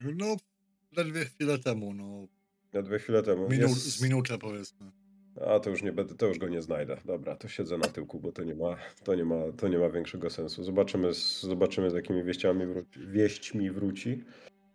No, 0.01 0.35
ledwie 0.97 1.25
chwilę 1.25 1.59
temu, 1.59 1.93
no. 1.93 2.27
Na 2.73 2.81
dwie 2.81 2.99
chwile 2.99 3.23
temu. 3.23 3.49
Minut, 3.49 3.69
Jest- 3.69 3.97
Z 3.97 4.01
minutę 4.01 4.37
powiedzmy. 4.37 4.91
A 5.47 5.59
to 5.59 5.69
już 5.69 5.83
nie 5.83 5.91
będę, 5.91 6.15
to 6.15 6.27
już 6.27 6.39
go 6.39 6.49
nie 6.49 6.61
znajdę. 6.61 6.97
Dobra, 7.05 7.35
to 7.35 7.47
siedzę 7.47 7.77
na 7.77 7.87
tyłku, 7.87 8.19
bo 8.19 8.31
to 8.31 8.43
nie 8.43 8.55
ma, 8.55 8.75
to 9.03 9.15
nie 9.15 9.25
ma, 9.25 9.35
to 9.57 9.67
nie 9.67 9.77
ma 9.77 9.89
większego 9.89 10.29
sensu. 10.29 10.63
Zobaczymy, 10.63 11.13
z, 11.13 11.41
zobaczymy 11.41 11.89
z 11.91 11.93
jakimi 11.93 12.23
wieściami 12.23 12.65
wróci, 12.65 12.99
wieśćmi 13.07 13.71
wróci. 13.71 14.23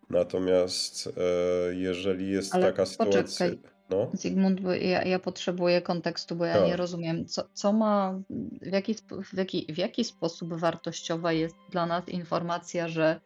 Natomiast 0.09 1.07
e, 1.07 1.75
jeżeli 1.75 2.31
jest 2.31 2.55
Ale 2.55 2.65
taka 2.65 2.85
sytuacja. 2.85 3.47
No, 3.89 4.09
Zygmunt, 4.13 4.61
bo 4.61 4.73
ja, 4.73 5.03
ja 5.03 5.19
potrzebuję 5.19 5.81
kontekstu, 5.81 6.35
bo 6.35 6.45
ja 6.45 6.53
Tak. 6.53 6.67
nie 6.67 6.75
rozumiem, 6.75 7.25
co, 7.25 7.43
co 7.53 7.73
ma, 7.73 8.19
w 8.61 8.71
jaki, 8.71 8.95
w, 9.23 9.37
jaki, 9.37 9.73
w 9.73 9.77
jaki 9.77 10.03
sposób 10.03 10.53
wartościowa 10.53 11.31
jest 11.33 11.55
dla 11.71 11.85
nas 11.85 12.09
informacja, 12.09 12.87
że 12.87 13.21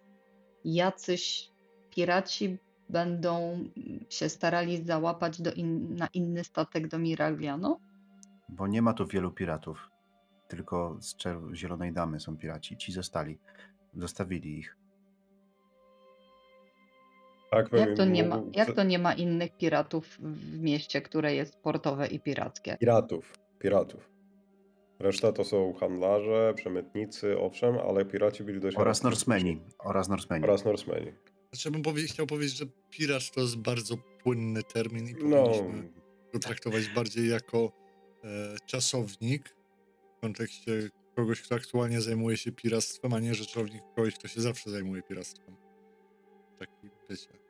jacyś 0.66 1.50
piraci 1.96 2.58
będą 2.90 3.64
się 4.10 4.30
starali 4.30 4.86
załapać 4.86 5.42
do 5.42 5.54
in, 5.54 5.96
na 5.96 6.08
inny 6.14 6.44
statek 6.44 6.88
do 6.88 7.00
Miragliano? 7.00 7.80
Bo 8.50 8.68
nie 8.68 8.82
ma 8.82 8.94
tu 8.94 9.08
wielu 9.08 9.32
piratów. 9.32 9.90
Tylko 10.48 10.98
z 11.00 11.16
czer- 11.18 11.56
Zielonej 11.56 11.94
Damy 11.94 12.20
są 12.20 12.38
piraci. 12.38 12.78
Ci 12.78 12.92
zostali. 12.92 13.40
Zostawili 13.96 14.60
ich. 14.60 14.78
Tak 17.54 17.74
Jak 17.74 17.98
to, 17.98 18.06
nie 18.06 18.24
ma, 18.24 18.44
jak 18.54 18.74
to 18.74 18.84
nie 18.84 19.00
ma 19.00 19.14
innych 19.14 19.58
piratów 19.58 20.18
w 20.20 20.60
mieście, 20.60 21.02
które 21.02 21.36
jest 21.36 21.58
portowe 21.58 22.08
i 22.08 22.20
pirackie? 22.20 22.78
Piratów, 22.80 23.34
piratów. 23.60 24.10
Reszta 25.00 25.32
to 25.32 25.44
są 25.44 25.74
handlarze, 25.74 26.54
przemytnicy, 26.56 27.40
owszem, 27.40 27.78
ale 27.88 28.06
piraci 28.06 28.44
byli 28.44 28.60
dość 28.60 28.78
Oraz. 28.78 29.04
Norsemeni. 29.04 29.62
Oraz 29.80 30.10
Norsemeni. 30.10 30.44
Oraz 30.44 30.66
Norsemeni. 30.66 31.12
Znaczy, 31.52 31.72
bym 31.72 31.82
powie, 31.82 32.04
chciał 32.04 32.28
powiedzieć, 32.28 32.58
że 32.58 32.66
pirat 32.90 33.32
to 33.32 33.42
jest 33.42 33.58
bardzo 33.58 33.96
płynny 34.24 34.64
termin 34.64 35.08
i 35.08 35.14
No, 35.24 35.44
powinniśmy 35.44 35.90
go 36.34 36.40
traktować 36.40 36.90
bardziej 36.96 37.30
jako 37.30 37.72
e, 38.24 38.56
czasownik 38.66 39.56
w 40.18 40.22
kontekście 40.22 40.90
kogoś, 41.16 41.42
kto 41.42 41.56
aktualnie 41.56 42.02
zajmuje 42.02 42.38
się 42.38 42.52
piractwem, 42.52 43.14
a 43.14 43.20
nie 43.20 43.36
rzeczownik 43.36 43.82
kogoś, 43.96 44.16
kto 44.16 44.28
się 44.28 44.42
zawsze 44.42 44.70
zajmuje 44.70 45.02
piractwem. 45.02 45.56
Taki, 46.60 46.90
wiecie. 47.10 47.43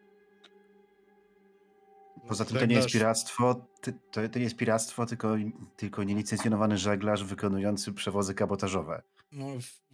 Poza 2.27 2.45
tym 2.45 2.57
to 2.57 2.65
nie 2.65 2.75
jest 2.75 2.91
piractwo, 2.91 3.67
to, 3.81 3.91
to 4.11 4.37
nie 4.39 4.43
jest 4.43 4.55
piractwo, 4.55 5.05
tylko, 5.05 5.35
tylko 5.77 6.03
nielicencjonowany 6.03 6.77
żeglarz 6.77 7.23
wykonujący 7.23 7.93
przewozy 7.93 8.33
kabotażowe. 8.33 9.01
No 9.31 9.47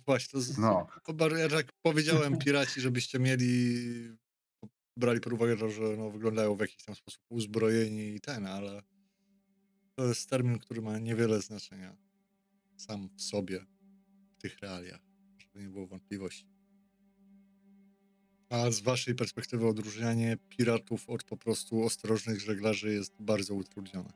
właśnie, 0.05 0.39
to, 0.41 0.61
No. 0.61 0.87
to 1.05 1.13
bar- 1.13 1.37
ja 1.37 1.49
tak 1.49 1.65
powiedziałem 1.81 2.37
piraci, 2.37 2.81
żebyście 2.81 3.19
mieli, 3.19 3.75
brali 4.97 5.19
pod 5.19 5.33
uwagę 5.33 5.69
że 5.69 5.97
no, 5.97 6.09
wyglądają 6.11 6.55
w 6.55 6.59
jakiś 6.59 6.83
tam 6.83 6.95
sposób 6.95 7.21
uzbrojeni 7.29 8.15
i 8.15 8.21
ten, 8.21 8.47
ale 8.47 8.81
to 9.95 10.05
jest 10.05 10.29
termin, 10.29 10.59
który 10.59 10.81
ma 10.81 10.99
niewiele 10.99 11.41
znaczenia 11.41 11.95
sam 12.77 13.09
w 13.17 13.21
sobie 13.21 13.65
w 14.37 14.41
tych 14.41 14.59
realiach, 14.59 15.01
żeby 15.39 15.63
nie 15.63 15.69
było 15.69 15.87
wątpliwości. 15.87 16.45
A 18.49 18.71
z 18.71 18.79
waszej 18.81 19.15
perspektywy 19.15 19.67
odróżnianie 19.67 20.37
piratów 20.49 21.09
od 21.09 21.23
po 21.23 21.37
prostu 21.37 21.83
ostrożnych 21.83 22.39
żeglarzy 22.39 22.93
jest 22.93 23.15
bardzo 23.19 23.53
utrudnione. 23.53 24.09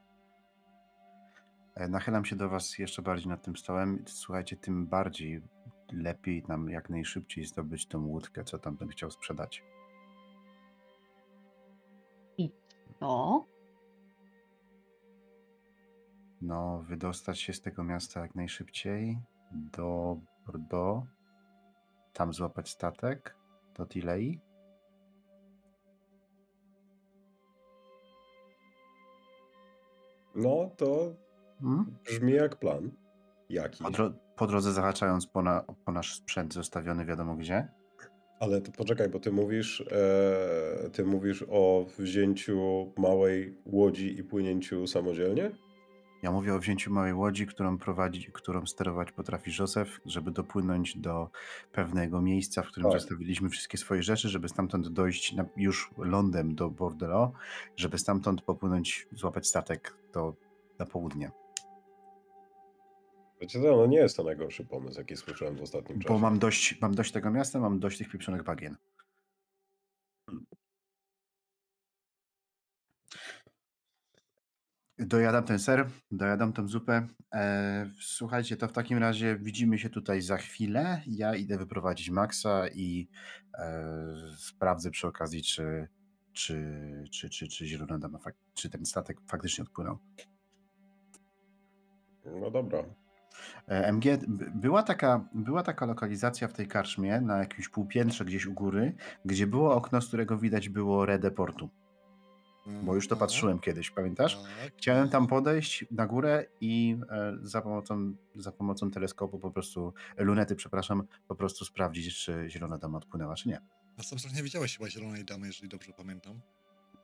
E, 1.75 1.87
Nachylam 1.87 2.25
się 2.25 2.35
do 2.35 2.49
Was 2.49 2.77
jeszcze 2.77 3.01
bardziej 3.01 3.27
nad 3.27 3.43
tym 3.43 3.55
stołem. 3.55 4.03
Słuchajcie, 4.07 4.55
tym 4.55 4.87
bardziej 4.87 5.41
lepiej 5.91 6.43
nam 6.47 6.69
jak 6.69 6.89
najszybciej 6.89 7.45
zdobyć 7.45 7.87
tą 7.87 8.05
łódkę, 8.05 8.43
co 8.43 8.59
tamten 8.59 8.89
chciał 8.89 9.11
sprzedać. 9.11 9.63
To? 12.99 13.45
No, 16.41 16.83
wydostać 16.87 17.39
się 17.39 17.53
z 17.53 17.61
tego 17.61 17.83
miasta 17.83 18.19
jak 18.19 18.35
najszybciej 18.35 19.17
do 19.51 20.17
Bordeaux, 20.45 21.07
tam 22.13 22.33
złapać 22.33 22.69
statek 22.69 23.35
do 23.73 23.85
Tilei. 23.85 24.39
no 30.35 30.71
to 30.77 31.15
Hmm? 31.61 31.85
brzmi 32.05 32.33
jak 32.33 32.55
plan. 32.55 32.91
Jaki? 33.49 33.83
Po, 33.83 33.89
dro- 33.89 34.13
po 34.35 34.47
drodze 34.47 34.71
zahaczając 34.73 35.27
po, 35.27 35.41
na, 35.41 35.63
po 35.85 35.91
nasz 35.91 36.15
sprzęt 36.15 36.53
zostawiony 36.53 37.05
wiadomo 37.05 37.35
gdzie. 37.35 37.67
Ale 38.39 38.61
to 38.61 38.71
poczekaj, 38.71 39.09
bo 39.09 39.19
ty 39.19 39.31
mówisz, 39.31 39.81
e, 39.91 40.89
ty 40.89 41.05
mówisz 41.05 41.45
o 41.49 41.85
wzięciu 41.97 42.91
małej 42.97 43.57
łodzi 43.65 44.19
i 44.19 44.23
płynięciu 44.23 44.87
samodzielnie? 44.87 45.51
Ja 46.23 46.31
mówię 46.31 46.55
o 46.55 46.59
wzięciu 46.59 46.93
małej 46.93 47.13
łodzi, 47.13 47.47
którą 47.47 47.77
prowadzi, 47.77 48.31
którą 48.33 48.65
sterować 48.65 49.11
potrafi 49.11 49.51
Józef, 49.59 49.99
żeby 50.05 50.31
dopłynąć 50.31 50.97
do 50.97 51.29
pewnego 51.71 52.21
miejsca, 52.21 52.61
w 52.61 52.67
którym 52.67 52.91
Tak. 52.91 52.99
zostawiliśmy 52.99 53.49
wszystkie 53.49 53.77
swoje 53.77 54.03
rzeczy, 54.03 54.29
żeby 54.29 54.49
stamtąd 54.49 54.87
dojść 54.87 55.33
na, 55.33 55.45
już 55.57 55.91
lądem 55.97 56.55
do 56.55 56.69
Bordeaux, 56.69 57.37
żeby 57.75 57.97
stamtąd 57.97 58.41
popłynąć, 58.41 59.07
złapać 59.11 59.47
statek 59.47 59.97
do, 60.13 60.35
na 60.79 60.85
południe. 60.85 61.31
Wiecie 63.41 63.61
co, 63.61 63.77
no 63.77 63.85
nie 63.85 63.97
jest 63.97 64.17
to 64.17 64.23
najgorszy 64.23 64.65
pomysł, 64.65 64.99
jaki 64.99 65.15
słyszałem 65.15 65.55
w 65.55 65.61
ostatnim 65.61 65.99
czasie. 65.99 66.13
Bo 66.13 66.19
mam 66.19 66.39
dość, 66.39 66.81
mam 66.81 66.95
dość 66.95 67.11
tego 67.11 67.31
miasta, 67.31 67.59
mam 67.59 67.79
dość 67.79 67.97
tych 67.97 68.09
pieprzonych 68.09 68.43
bagien. 68.43 68.75
Dojadam 75.05 75.43
ten 75.43 75.59
ser, 75.59 75.89
dojadam 76.11 76.53
tą 76.53 76.67
zupę. 76.67 77.07
E, 77.33 77.89
słuchajcie, 78.01 78.57
to 78.57 78.67
w 78.67 78.71
takim 78.71 78.97
razie 78.97 79.35
widzimy 79.35 79.79
się 79.79 79.89
tutaj 79.89 80.21
za 80.21 80.37
chwilę. 80.37 81.01
Ja 81.07 81.35
idę 81.35 81.57
wyprowadzić 81.57 82.09
Maxa 82.09 82.67
i 82.67 83.09
e, 83.53 83.83
sprawdzę 84.37 84.91
przy 84.91 85.07
okazji, 85.07 85.43
czy, 85.43 85.87
czy, 86.33 87.03
czy, 87.11 87.29
czy, 87.29 87.47
czy 87.47 87.67
Zielona 87.67 87.99
Dama, 87.99 88.19
czy 88.53 88.69
ten 88.69 88.85
statek 88.85 89.17
faktycznie 89.27 89.63
odpłynął. 89.63 89.97
No 92.25 92.51
dobra. 92.51 92.79
E, 93.67 93.87
MG, 93.87 94.03
była 94.55 94.83
taka, 94.83 95.29
była 95.33 95.63
taka 95.63 95.85
lokalizacja 95.85 96.47
w 96.47 96.53
tej 96.53 96.67
karczmie 96.67 97.21
na 97.21 97.37
jakimś 97.37 97.69
półpiętrze 97.69 98.25
gdzieś 98.25 98.45
u 98.45 98.53
góry, 98.53 98.95
gdzie 99.25 99.47
było 99.47 99.75
okno, 99.75 100.01
z 100.01 100.07
którego 100.07 100.37
widać 100.37 100.69
było 100.69 101.05
Redę 101.05 101.31
Portu. 101.31 101.69
Bo 102.83 102.95
już 102.95 103.07
to 103.07 103.15
Aha, 103.15 103.19
patrzyłem 103.25 103.59
kiedyś, 103.59 103.91
pamiętasz? 103.91 104.35
Tak, 104.37 104.73
Chciałem 104.77 105.09
tam 105.09 105.27
podejść 105.27 105.85
na 105.91 106.07
górę 106.07 106.45
i 106.61 106.97
e, 107.09 107.37
za 107.41 107.61
pomocą, 107.61 108.13
za 108.35 108.51
pomocą 108.51 108.91
teleskopu 108.91 109.39
po 109.39 109.51
prostu, 109.51 109.93
lunety, 110.17 110.55
przepraszam, 110.55 111.03
po 111.27 111.35
prostu 111.35 111.65
sprawdzić, 111.65 112.15
czy 112.17 112.45
Zielona 112.49 112.77
Dama 112.77 112.97
odpłynęła, 112.97 113.35
czy 113.35 113.49
nie. 113.49 113.61
Na 113.97 114.03
sam 114.03 114.19
nie 114.35 114.43
widziałeś 114.43 114.77
chyba 114.77 114.89
Zielonej 114.89 115.25
Damy, 115.25 115.47
jeżeli 115.47 115.69
dobrze 115.69 115.91
pamiętam. 115.97 116.39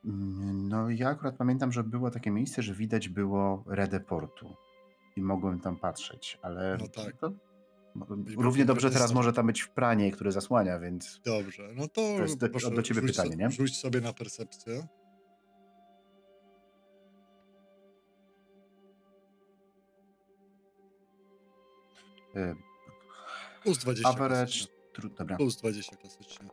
Mm, 0.05 0.67
No 0.69 0.89
ja 0.89 1.09
akurat 1.09 1.35
pamiętam, 1.37 1.71
że 1.71 1.83
było 1.83 2.11
takie 2.11 2.31
miejsce, 2.31 2.61
że 2.61 2.73
widać 2.73 3.09
było 3.09 3.63
Redę 3.67 3.99
Portu 3.99 4.55
i 5.15 5.21
mogłem 5.21 5.59
tam 5.59 5.75
patrzeć, 5.75 6.39
ale 6.41 6.77
No 6.81 6.87
tak. 6.87 7.17
to, 7.17 7.31
Byliby 7.95 8.43
równie 8.43 8.65
dobrze 8.65 8.89
teraz 8.91 9.13
może 9.13 9.33
tam 9.33 9.47
być 9.47 9.65
pranie, 9.65 10.11
które 10.11 10.31
zasłania, 10.31 10.79
więc 10.79 11.21
Dobrze, 11.25 11.69
no 11.75 11.87
to, 11.87 11.93
To 11.93 12.21
jest 12.21 12.37
do- 12.39 12.49
proszę, 12.49 12.71
do 12.71 12.81
ciebie 12.81 13.01
pytanie, 13.01 13.31
so, 13.31 13.37
nie? 13.37 13.51
Rzuć 13.51 13.77
sobie 13.77 14.01
na 14.01 14.13
percepcję. 14.13 14.87
Plus 23.63 23.77
20 23.77 24.09
average, 24.09 24.35
klasycznie. 24.45 24.67
tru, 24.93 25.09
dobra. 25.09 25.37
Plus 25.37 25.55
20 25.57 25.95
klasycznie. 25.95 26.49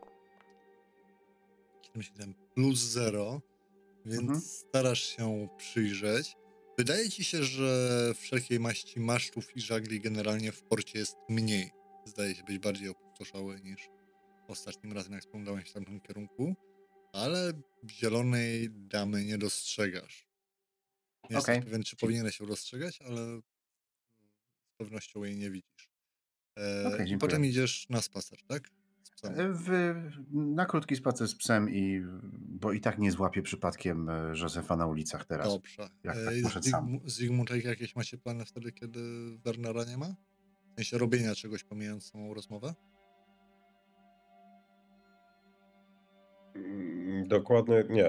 77 1.82 2.34
plus 2.54 2.78
0, 2.78 3.40
więc 4.06 4.20
Mhm. 4.22 4.40
starasz 4.40 5.02
się 5.16 5.48
przyjrzeć. 5.58 6.36
Wydaje 6.78 7.10
ci 7.10 7.24
się, 7.24 7.44
że 7.44 8.12
wszelkiej 8.14 8.60
maści 8.60 9.00
masztów 9.00 9.56
i 9.56 9.60
żagli 9.60 10.00
generalnie 10.00 10.52
w 10.52 10.62
porcie 10.62 10.98
jest 10.98 11.16
mniej. 11.28 11.70
zdaje 12.04 12.34
się 12.34 12.44
być 12.44 12.58
bardziej 12.58 12.88
opustoszałe 12.88 13.60
niż 13.60 13.88
ostatnim 14.48 14.92
razem, 14.92 15.12
jak 15.12 15.22
spoglądałeś 15.22 15.70
w 15.70 15.72
tamtym 15.72 16.00
kierunku, 16.00 16.54
ale 17.12 17.52
zielonej 17.90 18.68
damy 18.70 19.24
nie 19.24 19.38
dostrzegasz. 19.38 20.26
Nie 21.30 21.38
Okej. 21.38 21.54
jesteś 21.54 21.64
pewien, 21.70 21.82
czy 21.82 21.96
powinieneś 21.96 22.40
ją 22.40 22.46
dostrzegać, 22.46 22.98
ale 23.02 23.40
pewnością 24.76 25.24
jej 25.24 25.36
nie 25.36 25.50
widzisz. 25.50 25.90
E, 26.58 26.90
dziękuję. 26.98 27.18
potem 27.18 27.44
idziesz 27.44 27.86
na 27.90 28.00
spacer, 28.02 28.38
tak? 28.48 28.70
E, 29.24 29.52
W, 29.52 29.94
na 30.32 30.66
krótki 30.66 30.96
spacer 30.96 31.28
z 31.28 31.34
psem 31.34 31.70
i 31.70 32.02
bo 32.32 32.72
i 32.72 32.80
tak 32.80 32.98
nie 32.98 33.12
złapię 33.12 33.42
przypadkiem 33.42 34.08
e, 34.08 34.32
Józefa 34.42 34.76
na 34.76 34.86
ulicach 34.86 35.24
teraz. 35.24 35.48
Dobrze. 35.48 35.88
jak 36.04 36.16
E, 36.16 36.24
tak 36.24 36.62
z 36.62 36.70
sam. 36.70 37.00
Z 37.04 37.12
Zygmuntem 37.12 37.60
jakieś 37.60 37.96
macie 37.96 38.18
plany 38.18 38.44
wtedy, 38.44 38.72
kiedy 38.72 39.00
Wernera 39.44 39.84
nie 39.84 39.96
ma? 39.96 40.06
W 40.06 40.74
sensie 40.76 40.98
robienia 40.98 41.34
czegoś 41.34 41.64
pomijając 41.64 42.10
samą 42.10 42.34
rozmowę? 42.34 42.74
Mm, 46.54 47.28
Dokładnie 47.28 47.84
nie. 47.90 48.06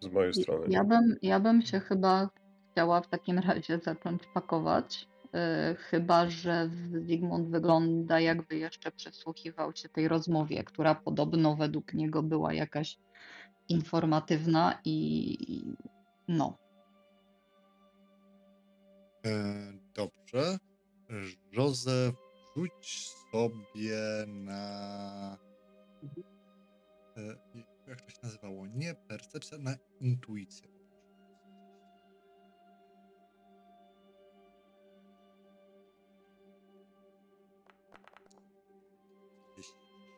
Z 0.00 0.06
mojej 0.12 0.34
strony. 0.34 0.66
Ja 0.68 0.84
bym, 0.84 1.16
ja 1.22 1.40
bym 1.40 1.62
się 1.62 1.80
chyba 1.80 2.30
chciała 2.72 3.00
w 3.00 3.08
takim 3.08 3.38
razie 3.38 3.78
zacząć 3.78 4.22
pakować. 4.34 5.08
Yy, 5.36 5.74
chyba, 5.74 6.30
że 6.30 6.70
Zygmunt 7.06 7.50
wygląda 7.50 8.20
jakby 8.20 8.56
jeszcze 8.56 8.92
przysłuchiwał 8.92 9.76
się 9.76 9.88
tej 9.88 10.08
rozmowie, 10.08 10.64
która 10.64 10.94
podobno 10.94 11.56
według 11.56 11.94
niego 11.94 12.22
była 12.22 12.52
jakaś 12.52 12.98
informatywna 13.68 14.80
i 14.84 15.74
no. 16.28 16.58
E, 19.26 19.72
dobrze. 19.94 20.58
Józef, 21.52 22.14
rzuć 22.56 23.10
sobie 23.32 24.24
na. 24.26 25.38
E, 27.16 27.22
jak 27.88 28.00
to 28.00 28.10
się 28.10 28.18
nazywało? 28.22 28.66
Nie 28.66 28.94
percepcja, 28.94 29.58
na 29.58 29.76
intuicję. 30.00 30.75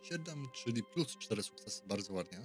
Siedem, 0.09 0.49
czyli 0.53 0.83
plus 0.83 1.17
cztery 1.17 1.43
sukcesy, 1.43 1.83
bardzo 1.87 2.13
ładnie. 2.13 2.39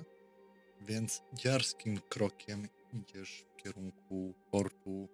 Więc 0.81 1.21
dziarskim 1.33 1.99
krokiem 2.09 2.67
idziesz 2.93 3.45
w 3.49 3.63
kierunku 3.63 4.33
portu 4.51 5.09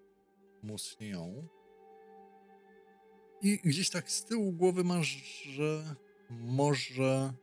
Muslią. 0.63 1.47
I 3.41 3.57
gdzieś 3.57 3.89
tak 3.89 4.11
z 4.11 4.25
tyłu 4.25 4.51
głowy 4.51 4.83
masz, 4.83 5.07
że 5.43 5.95
może 6.29 7.33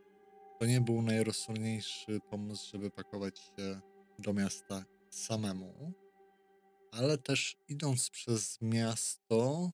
to 0.58 0.66
nie 0.66 0.80
był 0.80 1.02
najrozsądniejszy 1.02 2.20
pomysł, 2.30 2.70
żeby 2.72 2.90
pakować 2.90 3.38
się 3.38 3.80
do 4.18 4.32
miasta 4.32 4.84
samemu. 5.10 5.92
Ale 6.92 7.18
też 7.18 7.56
idąc 7.68 8.10
przez 8.10 8.58
miasto 8.60 9.70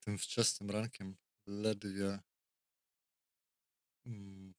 tym 0.00 0.18
wczesnym 0.18 0.70
rankiem, 0.70 1.16
ledwie 1.46 2.18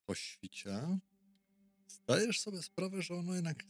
po 0.06 0.16
świcie, 0.16 1.00
zdajesz 1.88 2.40
sobie 2.40 2.62
sprawę, 2.62 3.02
że 3.02 3.16
ono 3.16 3.36
jednak 3.36 3.64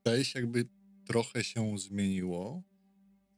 zdaje 0.00 0.24
się 0.24 0.38
jakby 0.38 0.68
trochę 1.06 1.44
się 1.44 1.78
zmieniło. 1.78 2.62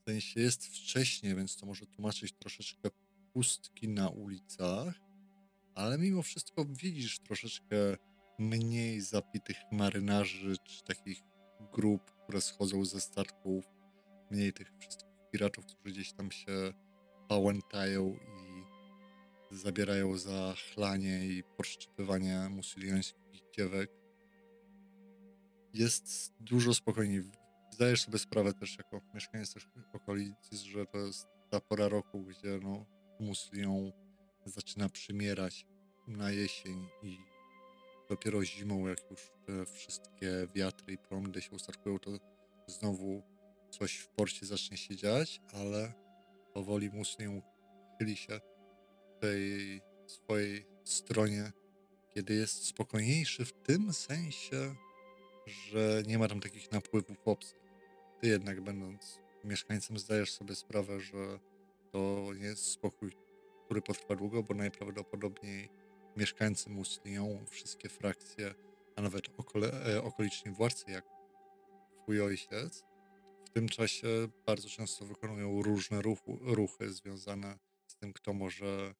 W 0.00 0.10
sensie 0.10 0.40
jest 0.40 0.66
wcześniej, 0.66 1.34
więc 1.34 1.56
to 1.56 1.66
może 1.66 1.86
tłumaczyć 1.86 2.32
troszeczkę 2.32 2.88
pustki 3.32 3.88
na 3.88 4.08
ulicach, 4.08 5.00
ale 5.74 5.98
mimo 5.98 6.22
wszystko 6.22 6.64
widzisz 6.64 7.18
troszeczkę 7.18 7.76
mniej 8.38 9.00
zapitych 9.00 9.56
marynarzy, 9.72 10.56
czy 10.64 10.84
takich 10.84 11.22
grup, 11.72 12.10
które 12.22 12.40
schodzą 12.40 12.84
ze 12.84 13.00
statków, 13.00 13.64
mniej 14.30 14.52
tych 14.52 14.72
wszystkich 14.78 15.16
piratów, 15.32 15.66
którzy 15.66 15.94
gdzieś 15.94 16.12
tam 16.12 16.30
się 16.30 16.72
pałętają 17.28 18.16
i 18.16 18.35
zabierają 19.50 20.16
za 20.16 20.54
chlanie 20.74 21.26
i 21.26 21.42
podszczypywanie 21.56 22.48
musyliańskich 22.50 23.42
dziewek. 23.56 23.90
Jest 25.74 26.32
dużo 26.40 26.74
spokojniej. 26.74 27.22
Zdajesz 27.70 28.02
sobie 28.02 28.18
sprawę 28.18 28.52
też 28.52 28.78
jako 28.78 29.00
mieszkaniec 29.14 29.54
też 29.54 29.68
okolicy, 29.92 30.56
że 30.56 30.86
to 30.86 30.98
jest 30.98 31.26
ta 31.50 31.60
pora 31.60 31.88
roku, 31.88 32.22
gdzie 32.22 32.58
no, 32.62 32.86
muslią 33.20 33.92
zaczyna 34.44 34.88
przymierać 34.88 35.66
na 36.08 36.30
jesień 36.30 36.88
i 37.02 37.18
dopiero 38.08 38.44
zimą, 38.44 38.86
jak 38.86 39.10
już 39.10 39.30
te 39.46 39.66
wszystkie 39.66 40.46
wiatry 40.54 40.94
i 40.94 40.98
prądy 40.98 41.42
się 41.42 41.50
ustarkują, 41.50 41.98
to 41.98 42.10
znowu 42.66 43.22
coś 43.70 43.96
w 43.96 44.08
porcie 44.08 44.46
zacznie 44.46 44.76
się 44.76 44.96
dziać, 44.96 45.40
ale 45.52 45.92
powoli 46.54 46.90
muslią 46.90 47.42
chyli 47.98 48.16
się 48.16 48.40
tej 49.20 49.80
swojej 50.06 50.66
stronie, 50.84 51.52
kiedy 52.14 52.34
jest 52.34 52.66
spokojniejszy 52.66 53.44
w 53.44 53.52
tym 53.52 53.92
sensie, 53.92 54.74
że 55.46 56.02
nie 56.06 56.18
ma 56.18 56.28
tam 56.28 56.40
takich 56.40 56.72
napływów 56.72 57.28
obcych. 57.28 57.58
Ty 58.20 58.28
jednak 58.28 58.60
będąc 58.60 59.20
mieszkańcem 59.44 59.98
zdajesz 59.98 60.32
sobie 60.32 60.54
sprawę, 60.54 61.00
że 61.00 61.38
to 61.92 62.30
nie 62.38 62.46
jest 62.46 62.64
spokój, 62.64 63.12
który 63.64 63.82
potrwa 63.82 64.16
długo, 64.16 64.42
bo 64.42 64.54
najprawdopodobniej 64.54 65.68
mieszkańcy 66.16 66.70
Muslią, 66.70 67.44
wszystkie 67.50 67.88
frakcje, 67.88 68.54
a 68.96 69.02
nawet 69.02 69.24
okole, 69.36 69.72
e, 69.94 70.02
okoliczni 70.02 70.52
władcy, 70.52 70.90
jak 70.90 71.04
twój 72.02 72.20
ojciec, 72.20 72.84
w 73.44 73.50
tym 73.50 73.68
czasie 73.68 74.08
bardzo 74.46 74.68
często 74.68 75.04
wykonują 75.04 75.62
różne 75.62 76.02
ruchu, 76.02 76.38
ruchy 76.40 76.90
związane 76.90 77.58
z 77.86 77.96
tym, 77.96 78.12
kto 78.12 78.32
może 78.32 78.94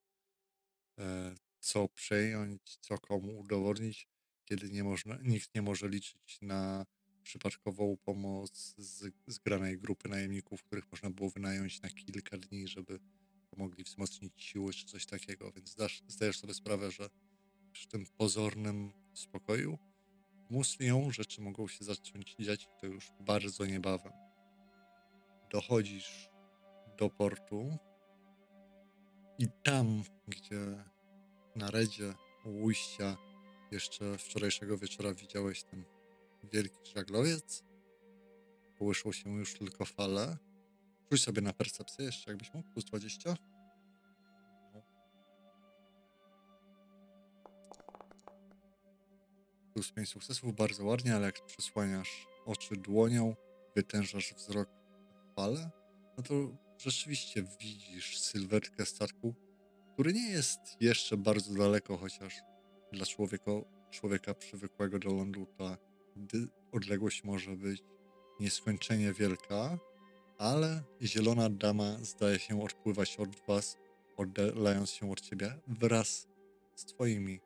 co 1.61 1.89
przejąć, 1.89 2.77
co 2.81 2.99
komu 2.99 3.39
udowodnić, 3.39 4.09
kiedy 4.45 4.71
nie 4.71 4.85
można, 4.85 5.19
nikt 5.23 5.55
nie 5.55 5.63
może 5.63 5.89
liczyć 5.89 6.39
na 6.43 6.87
przypadkową 7.23 7.97
pomoc 8.05 8.75
z 8.79 9.13
zgranej 9.27 9.79
grupy 9.79 10.09
najemników, 10.09 10.65
których 10.65 10.91
można 10.93 11.11
było 11.11 11.31
wynająć 11.31 11.83
na 11.83 11.89
kilka 11.89 12.39
dni, 12.39 12.69
żeby 12.69 12.99
pomogli 13.51 13.85
wzmocnić 13.85 14.43
siły 14.43 14.73
czy 14.73 14.87
coś 14.87 15.07
takiego. 15.07 15.53
Więc 15.53 15.71
zdasz, 15.71 16.03
zdajesz 16.09 16.39
sobie 16.39 16.55
sprawę, 16.55 16.91
że 16.91 17.09
przy 17.73 17.89
tym 17.89 18.07
pozornym 18.17 18.93
spokoju 19.15 19.79
Muslią 20.51 21.11
rzeczy 21.11 21.41
mogą 21.41 21.69
się 21.69 21.85
zacząć 21.85 22.37
dziać 22.39 22.69
to 22.81 22.87
już 22.87 23.13
bardzo 23.21 23.67
niebawem. 23.67 24.13
Dochodzisz 25.51 26.31
do 26.99 27.11
portu 27.11 27.79
i 29.39 29.49
tam, 29.63 30.03
gdzie 30.29 30.85
na 31.57 31.71
redzie 31.71 32.15
ujścia 32.45 33.17
jeszcze 33.71 34.19
wczorajszego 34.19 34.79
wieczora 34.79 35.15
widziałeś 35.15 35.63
ten 35.63 35.85
wielki 36.53 36.91
żaglowiec. 36.95 37.65
Kołyszą 38.79 39.13
się 39.13 39.31
już 39.31 39.55
tylko 39.55 39.85
fale. 39.85 40.37
Rzuć 41.11 41.23
sobie 41.23 41.43
na 41.43 41.53
percepcję 41.53 42.05
jeszcze, 42.05 42.31
jakbyś 42.31 42.55
mógł, 42.55 42.71
plus 42.71 42.85
20. 42.85 43.35
No. 44.75 44.83
Plus 49.73 49.93
5 49.93 50.09
sukcesów, 50.09 50.57
bardzo 50.57 50.85
ładnie, 50.85 51.17
ale 51.17 51.27
jak 51.27 51.47
przysłaniasz 51.47 52.27
oczy 52.47 52.77
dłonią, 52.77 53.35
wytężasz 53.77 54.35
wzrok 54.35 54.69
w 54.69 55.35
fale, 55.35 55.71
no 56.17 56.23
to 56.23 56.35
rzeczywiście 56.79 57.45
widzisz 57.61 58.21
sylwetkę 58.21 58.87
statku, 58.87 59.35
który 59.93 60.13
nie 60.13 60.29
jest 60.29 60.61
jeszcze 60.81 61.17
bardzo 61.17 61.55
daleko, 61.55 61.97
chociaż 61.97 62.35
dla 62.93 63.07
człowieka, 63.07 63.51
człowieka 63.91 64.35
przywykłego 64.35 64.99
do 64.99 65.15
lądu 65.15 65.47
ta 65.59 65.77
odległość 66.73 67.25
może 67.25 67.57
być 67.57 67.83
nieskończenie 68.41 69.13
wielka, 69.13 69.79
ale 70.39 70.83
zielona 71.03 71.51
dama 71.51 71.99
zdaje 72.03 72.39
się 72.39 72.63
odpływać 72.63 73.17
od 73.17 73.37
was, 73.49 73.79
oddalając 74.17 74.91
się 74.91 75.11
od 75.11 75.21
ciebie 75.21 75.59
wraz 75.67 76.29
z 76.75 76.85
twoimi 76.85 77.41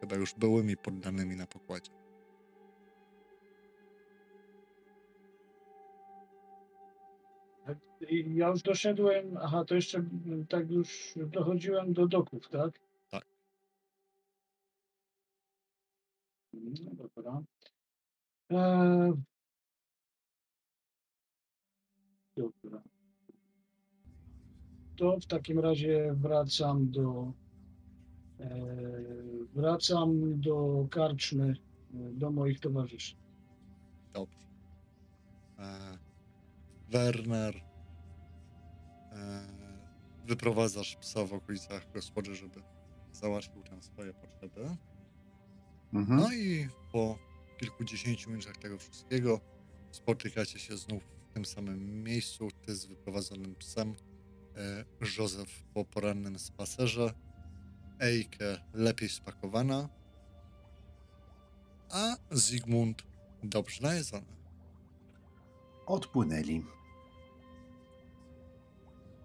chyba 0.00 0.16
już 0.16 0.34
byłymi 0.34 0.76
poddanymi 0.76 1.36
na 1.36 1.46
pokładzie. 1.46 2.01
Ja 8.10 8.48
już 8.48 8.62
doszedłem, 8.62 9.36
aha, 9.36 9.64
to 9.64 9.74
jeszcze 9.74 10.04
tak 10.48 10.70
już 10.70 11.14
dochodziłem 11.16 11.92
do 11.92 12.06
doków, 12.06 12.48
tak? 12.48 12.80
Tak. 13.10 13.26
No 16.52 16.94
dobra. 16.94 17.42
Eee... 18.50 19.12
Dobra. 22.36 22.82
to 24.96 25.20
w 25.20 25.26
takim 25.26 25.58
razie 25.58 26.14
wracam 26.14 26.90
do 26.90 27.32
e, 28.40 28.50
wracam 29.54 30.40
do 30.40 30.86
karczmy, 30.90 31.54
e, 31.94 32.12
do 32.12 32.30
moich 32.30 32.60
towarzyszy. 32.60 33.16
Dobrze. 34.12 34.46
E, 35.58 35.98
Werner. 36.88 37.71
E, 39.14 39.46
wyprowadzasz 40.26 40.96
psa 40.96 41.24
w 41.24 41.32
okolicach 41.34 41.92
gospody, 41.92 42.34
żeby 42.34 42.62
załatwił 43.12 43.62
tam 43.62 43.82
swoje 43.82 44.12
potrzeby. 44.12 44.76
Mhm. 45.92 46.20
No 46.20 46.32
i 46.32 46.68
po 46.92 47.18
kilkudziesięciu 47.58 48.30
minutach 48.30 48.56
tego 48.56 48.78
wszystkiego 48.78 49.40
spotykacie 49.90 50.58
się 50.58 50.76
znów 50.76 51.02
w 51.04 51.34
tym 51.34 51.44
samym 51.44 52.04
miejscu. 52.04 52.48
Ty 52.66 52.74
z 52.74 52.86
wyprowadzonym 52.86 53.54
psem, 53.54 53.94
e, 54.56 54.84
Józef 55.18 55.62
po 55.74 55.84
porannym 55.84 56.38
spacerze, 56.38 57.14
Ejke 58.00 58.58
lepiej 58.74 59.08
spakowana, 59.08 59.88
a 61.90 62.16
Zygmunt 62.30 63.02
dobrze 63.42 63.82
najedzony. 63.82 64.26
Odpłynęli. 65.86 66.64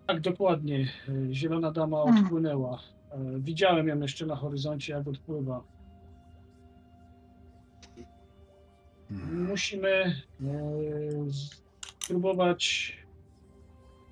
Tak, 0.07 0.21
dokładnie. 0.21 0.87
Zielona 1.31 1.71
dama 1.71 2.03
Mm. 2.03 2.23
odpłynęła. 2.23 2.79
E, 3.11 3.39
Widziałem 3.39 3.87
ją 3.87 3.99
jeszcze 3.99 4.25
na 4.25 4.35
horyzoncie, 4.35 4.93
jak 4.93 5.07
odpływa. 5.07 5.63
Mhm. 9.11 9.45
Musimy 9.47 9.87
e, 9.89 10.13
z- 11.27 11.61
spróbować 12.03 12.93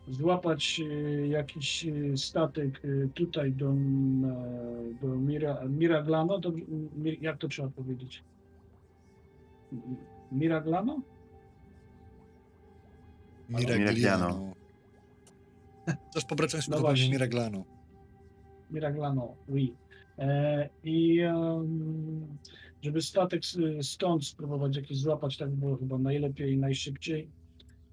złapać 0.07 0.81
e, 0.91 1.27
jakiś 1.27 1.85
e, 1.87 2.17
statek 2.17 2.81
e, 2.85 3.07
tutaj 3.07 3.51
do, 3.53 3.69
m, 3.69 4.25
e, 4.25 5.05
do 5.07 5.15
Mira, 5.15 5.65
Miraglano. 5.69 6.39
Jak 7.21 7.37
to 7.37 7.47
trzeba 7.47 7.69
powiedzieć? 7.69 8.23
M- 9.73 9.79
Miraglano? 10.31 11.01
Miragliano. 13.49 14.54
Też 16.13 16.25
po 16.25 16.35
braczeństwu 16.35 16.71
No 16.71 16.77
będzie 16.77 16.87
właśnie. 16.87 17.09
Miraglano. 17.09 17.63
Miraglano, 18.71 19.35
oui. 19.49 19.73
E, 20.17 20.69
I 20.83 21.19
em, 21.19 22.27
żeby 22.81 23.01
statek 23.01 23.41
stąd 23.81 24.25
spróbować 24.25 24.75
jakiś 24.75 24.97
złapać, 24.97 25.37
tak 25.37 25.49
było 25.51 25.77
chyba 25.77 25.97
najlepiej 25.97 26.53
i 26.53 26.57
najszybciej. 26.57 27.29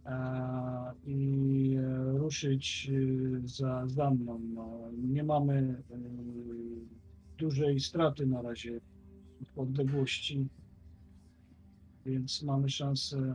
E, 0.06 0.92
I 1.06 1.76
e, 1.78 2.18
ruszyć 2.18 2.90
e, 2.90 3.48
za, 3.48 3.86
za 3.86 4.10
mną. 4.10 4.40
No, 4.54 4.78
nie 5.02 5.24
mamy 5.24 5.82
e, 5.90 5.96
dużej 7.38 7.80
straty 7.80 8.26
na 8.26 8.42
razie 8.42 8.80
w 9.54 9.58
odległości, 9.58 10.48
więc 12.06 12.42
mamy 12.42 12.68
szansę 12.68 13.34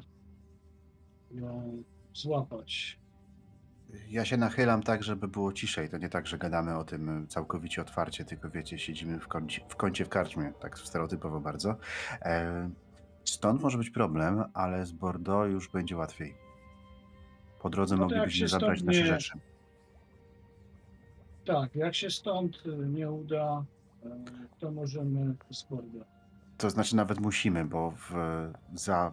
ją 1.32 1.84
złapać. 2.14 3.00
Ja 4.10 4.26
się 4.26 4.38
nachylam 4.38 4.84
tak, 4.84 5.04
żeby 5.04 5.28
było 5.28 5.54
ciszej. 5.54 5.90
To 5.90 5.98
nie 5.98 6.10
tak, 6.10 6.28
że 6.28 6.38
gadamy 6.38 6.78
o 6.78 6.84
tym 6.84 7.28
całkowicie 7.28 7.82
otwarcie, 7.82 8.26
tylko 8.26 8.50
wiecie, 8.50 8.80
siedzimy 8.80 9.20
w 9.20 9.28
kącie 9.28 9.62
w, 9.70 9.76
kącie 9.76 10.06
w 10.06 10.10
karczmie, 10.10 10.54
tak 10.60 10.80
stereotypowo 10.80 11.40
bardzo. 11.40 11.76
E, 12.22 12.70
stąd 13.24 13.62
może 13.62 13.78
być 13.78 13.90
problem, 13.90 14.44
ale 14.54 14.86
z 14.86 14.92
Bordeaux 14.92 15.52
już 15.52 15.70
będzie 15.70 15.98
łatwiej. 15.98 16.36
Po 17.62 17.70
drodze 17.70 17.96
No 17.96 18.02
moglibyśmy 18.04 18.48
zabrać 18.48 18.84
nasze 18.84 19.00
nie- 19.00 19.06
rzeczy. 19.06 19.40
Tak, 21.46 21.76
jak 21.76 21.96
się 21.96 22.10
stąd 22.10 22.64
e, 22.66 22.70
nie 22.88 23.12
uda, 23.12 23.66
e, 24.06 24.10
to 24.60 24.72
możemy 24.72 25.36
z 25.52 25.64
Bordeaux. 25.64 26.08
To 26.58 26.70
znaczy 26.70 26.96
nawet 26.96 27.20
musimy, 27.20 27.66
bo 27.66 27.92
w, 27.92 28.14
za, 28.74 29.12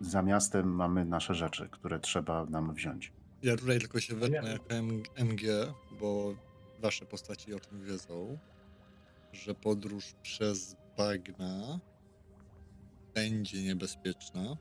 za 0.00 0.22
miastem 0.22 0.74
mamy 0.74 1.04
nasze 1.04 1.34
rzeczy, 1.34 1.68
które 1.68 2.00
trzeba 2.00 2.44
nam 2.44 2.74
wziąć. 2.74 3.12
Ja 3.44 3.56
tutaj 3.56 3.78
tylko 3.78 4.00
się 4.00 4.14
wetnę 4.14 4.36
Ja- 4.42 4.48
jako 4.48 4.74
MG, 5.16 5.42
bo 6.00 6.34
wasze 6.80 7.06
postaci 7.06 7.54
o 7.54 7.60
tym 7.60 7.84
wiedzą, 7.84 8.38
że 9.32 9.54
podróż 9.54 10.14
przez 10.22 10.76
bagna 10.96 11.80
będzie 13.14 13.62
niebezpieczna. 13.62 14.56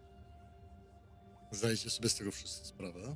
Zdajcie 1.52 1.90
sobie 1.90 2.10
z 2.10 2.16
tego 2.16 2.32
wszyscy 2.32 2.66
sprawę. 2.66 3.16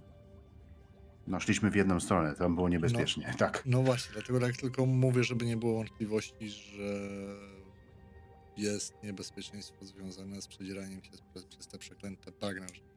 No 1.27 1.39
szliśmy 1.39 1.71
w 1.71 1.75
jedną 1.75 1.99
stronę, 1.99 2.35
tam 2.35 2.55
było 2.55 2.69
niebezpiecznie, 2.69 3.33
tak. 3.39 3.63
No 3.65 3.83
właśnie, 3.83 4.13
dlatego 4.13 4.39
tak 4.39 4.57
tylko 4.57 4.85
mówię, 4.85 5.23
żeby 5.23 5.45
nie 5.45 5.57
było 5.57 5.73
wątpliwości, 5.73 6.49
że 6.49 7.09
jest 8.57 8.93
niebezpieczeństwo 9.03 9.85
związane 9.85 10.41
z 10.41 10.47
przedzieraniem 10.47 11.03
się 11.03 11.11
przez, 11.11 11.45
przez 11.45 11.67
te 11.67 11.77
przeklęte 11.77 12.31
bagna, 12.31 12.67
żeby 12.67 12.96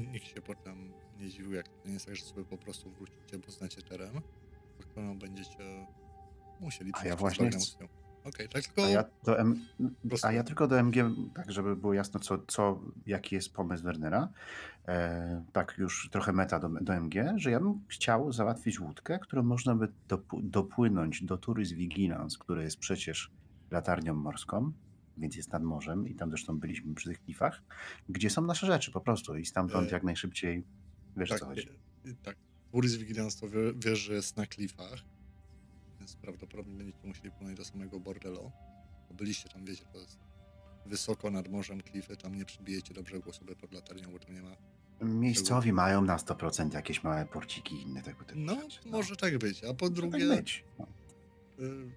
nikt 0.00 0.26
się 0.26 0.42
potem 0.42 0.92
nie 1.18 1.28
dziwił, 1.28 1.52
jak 1.52 1.68
to 1.68 1.88
nie 1.88 1.94
jest 1.94 2.06
tak, 2.06 2.16
że 2.16 2.24
sobie 2.24 2.44
po 2.44 2.58
prostu 2.58 2.90
wrócicie, 2.90 3.38
bo 3.46 3.52
znacie 3.52 3.82
teren, 3.82 4.20
no 4.96 5.14
będziecie 5.14 5.86
musieli 6.60 6.92
A 6.94 7.06
ja 7.06 7.16
właśnie. 7.16 7.50
Okej, 8.24 8.48
tak 8.48 8.64
tylko... 8.64 8.84
A 8.84 8.88
ja, 8.88 9.04
do 9.24 9.38
M... 9.38 9.66
A 10.22 10.32
ja 10.32 10.44
tylko 10.44 10.66
do 10.68 10.78
MG, 10.78 10.96
tak 11.34 11.52
żeby 11.52 11.76
było 11.76 11.94
jasne, 11.94 12.20
co, 12.20 12.38
co, 12.46 12.80
jaki 13.06 13.34
jest 13.34 13.52
pomysł 13.52 13.84
Wernera, 13.84 14.28
e, 14.88 15.44
tak 15.52 15.74
już 15.78 16.08
trochę 16.12 16.32
meta 16.32 16.58
do, 16.58 16.68
do 16.68 16.94
MG, 16.94 17.14
że 17.36 17.50
ja 17.50 17.60
bym 17.60 17.80
chciał 17.88 18.32
załatwić 18.32 18.80
łódkę, 18.80 19.18
którą 19.18 19.42
można 19.42 19.74
by 19.74 19.88
dopu- 20.08 20.42
dopłynąć 20.42 21.24
do 21.24 21.38
Tourism 21.38 21.76
Vigilance, 21.76 22.38
które 22.40 22.64
jest 22.64 22.78
przecież 22.78 23.30
latarnią 23.70 24.14
morską, 24.14 24.72
więc 25.18 25.36
jest 25.36 25.52
nad 25.52 25.62
morzem 25.62 26.08
i 26.08 26.14
tam 26.14 26.30
zresztą 26.30 26.58
byliśmy 26.58 26.94
przy 26.94 27.08
tych 27.08 27.22
klifach, 27.24 27.62
gdzie 28.08 28.30
są 28.30 28.42
nasze 28.42 28.66
rzeczy 28.66 28.90
po 28.92 29.00
prostu 29.00 29.36
i 29.36 29.46
stamtąd 29.46 29.88
E, 29.88 29.92
jak 29.94 30.02
najszybciej, 30.02 30.64
wiesz 31.16 31.28
tak, 31.28 31.38
co 31.40 31.46
chodzi. 31.46 31.68
e, 32.06 32.14
tak. 32.22 32.36
Tourism 32.72 32.98
Vigilance 32.98 33.40
to 33.40 33.46
wie, 33.76 33.96
że 33.96 34.14
jest 34.14 34.36
na 34.36 34.46
klifach, 34.46 34.98
więc 35.98 36.16
prawdopodobnie 36.16 36.74
będziecie 36.74 36.98
musieli 37.08 37.30
płynąć 37.30 37.56
do 37.58 37.64
samego 37.64 38.00
Bordello. 38.00 38.52
Bo 39.08 39.14
byliście 39.14 39.48
tam, 39.48 39.64
wiecie, 39.64 39.84
to 39.92 39.98
jest 39.98 40.18
wysoko 40.86 41.30
nad 41.30 41.48
morzem 41.48 41.80
klify, 41.82 42.16
tam 42.16 42.34
nie 42.34 42.44
przybijecie 42.44 42.94
do 42.94 43.02
brzegu 43.02 43.32
sobie 43.32 43.56
pod 43.56 43.72
latarnią, 43.72 44.12
bo 44.12 44.18
tam 44.18 44.34
nie 44.34 44.42
ma... 44.42 44.56
Miejscowi 45.02 45.72
mają 45.72 46.02
na 46.02 46.16
100% 46.16 46.74
jakieś 46.74 47.02
małe 47.04 47.26
porciki 47.26 47.74
i 47.74 47.82
inne 47.82 48.02
tego 48.02 48.24
typu 48.24 48.40
No, 48.40 48.60
rzeczy. 48.60 48.88
może 48.88 49.16
tak 49.16 49.38
być, 49.38 49.64
a 49.64 49.74
po 49.74 49.84
Może 49.84 49.94
drugie... 49.94 50.28
tak 50.28 50.38
być. 50.38 50.64
No. 50.78 50.86
y, 51.64 51.90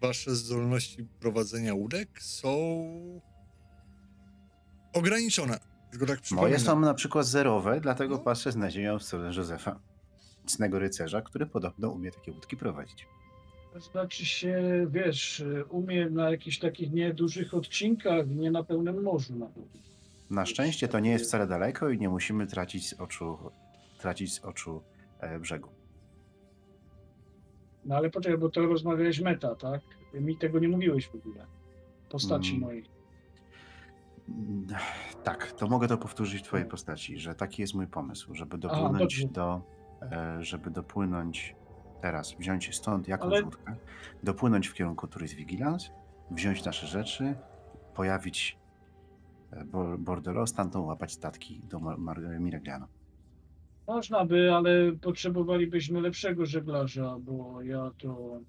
wasze 0.00 0.34
zdolności 0.36 1.04
prowadzenia 1.20 1.74
łódek 1.74 2.22
są 2.22 2.50
ograniczone. 4.92 5.58
Tylko 5.90 6.06
tak 6.06 6.16
Moje 6.16 6.22
przypominam. 6.22 6.60
są 6.60 6.80
na 6.80 6.94
przykład 6.94 7.26
zerowe, 7.26 7.80
dlatego 7.80 8.14
No. 8.14 8.20
patrzę 8.20 8.52
z 8.52 8.56
nadzieją 8.56 8.98
w 8.98 9.02
stronę 9.02 9.30
Józefa. 9.36 9.80
Cnego 10.46 10.78
rycerza, 10.78 11.22
który 11.22 11.46
podobno 11.46 11.90
umie 11.90 12.10
takie 12.10 12.32
łódki 12.32 12.56
prowadzić. 12.56 13.06
To 13.72 13.80
znaczy 13.80 14.26
się, 14.26 14.62
wiesz, 14.90 15.44
umie 15.68 16.10
na 16.10 16.30
jakichś 16.30 16.58
takich 16.58 16.92
niedużych 16.92 17.54
odcinkach, 17.54 18.26
nie 18.28 18.50
na 18.50 18.64
pełnym 18.64 19.02
morzu 19.02 19.36
nawet. 19.36 19.64
Na 20.30 20.46
szczęście 20.46 20.88
to 20.88 21.00
nie 21.00 21.10
jest 21.10 21.24
wcale 21.24 21.46
daleko 21.46 21.88
i 21.90 21.98
nie 21.98 22.08
musimy 22.08 22.46
tracić 22.46 22.88
z 22.88 22.92
oczu, 23.00 23.38
tracić 23.98 24.34
z 24.34 24.44
oczu 24.44 24.82
e, 25.20 25.38
brzegu. 25.38 25.68
No 27.84 27.96
ale 27.96 28.10
poczekaj, 28.10 28.38
bo 28.38 28.48
to 28.48 28.66
rozmawiałeś 28.66 29.20
meta, 29.20 29.54
tak? 29.54 29.80
Mi 30.14 30.36
tego 30.36 30.58
nie 30.58 30.68
mówiłeś 30.68 31.08
w 31.08 31.14
ogóle. 31.14 31.46
Postaci 32.08 32.50
Mm. 32.50 32.60
mojej. 32.60 32.84
Tak, 35.24 35.52
to 35.52 35.66
mogę 35.68 35.88
to 35.88 35.98
powtórzyć 35.98 36.40
w 36.40 36.44
twojej 36.44 36.66
postaci, 36.66 37.18
że 37.18 37.34
taki 37.34 37.62
jest 37.62 37.74
mój 37.74 37.86
pomysł, 37.86 38.34
żeby 38.34 38.56
Aha, 38.56 38.68
dopłynąć 38.68 39.00
dobrze. 39.20 39.28
do, 39.34 39.60
e, 40.02 40.44
żeby 40.44 40.70
dopłynąć 40.70 41.56
teraz, 42.00 42.32
wziąć 42.38 42.76
stąd 42.76 43.08
jakąś 43.08 43.32
Ale- 43.32 43.42
łódkę, 43.44 43.76
dopłynąć 44.22 44.68
w 44.68 44.74
kierunku 44.74 45.06
Tourism 45.08 45.36
Vigilance, 45.36 45.90
wziąć 46.30 46.64
nasze 46.64 46.86
rzeczy, 46.86 47.34
pojawić 47.94 48.58
e, 49.52 49.64
Bor- 49.64 49.98
Bordello, 49.98 50.46
stamtąd 50.46 50.86
łapać 50.86 51.12
statki 51.12 51.60
do 51.70 51.78
Mar- 51.80 51.98
Mar- 51.98 52.40
Miragliano. 52.40 52.86
Można 53.90 54.24
by, 54.24 54.52
ale 54.54 54.92
potrzebowalibyśmy 54.92 56.00
lepszego 56.00 56.46
żeglarza, 56.46 57.16
bo 57.20 57.62
ja 57.62 57.90
to. 57.98 58.40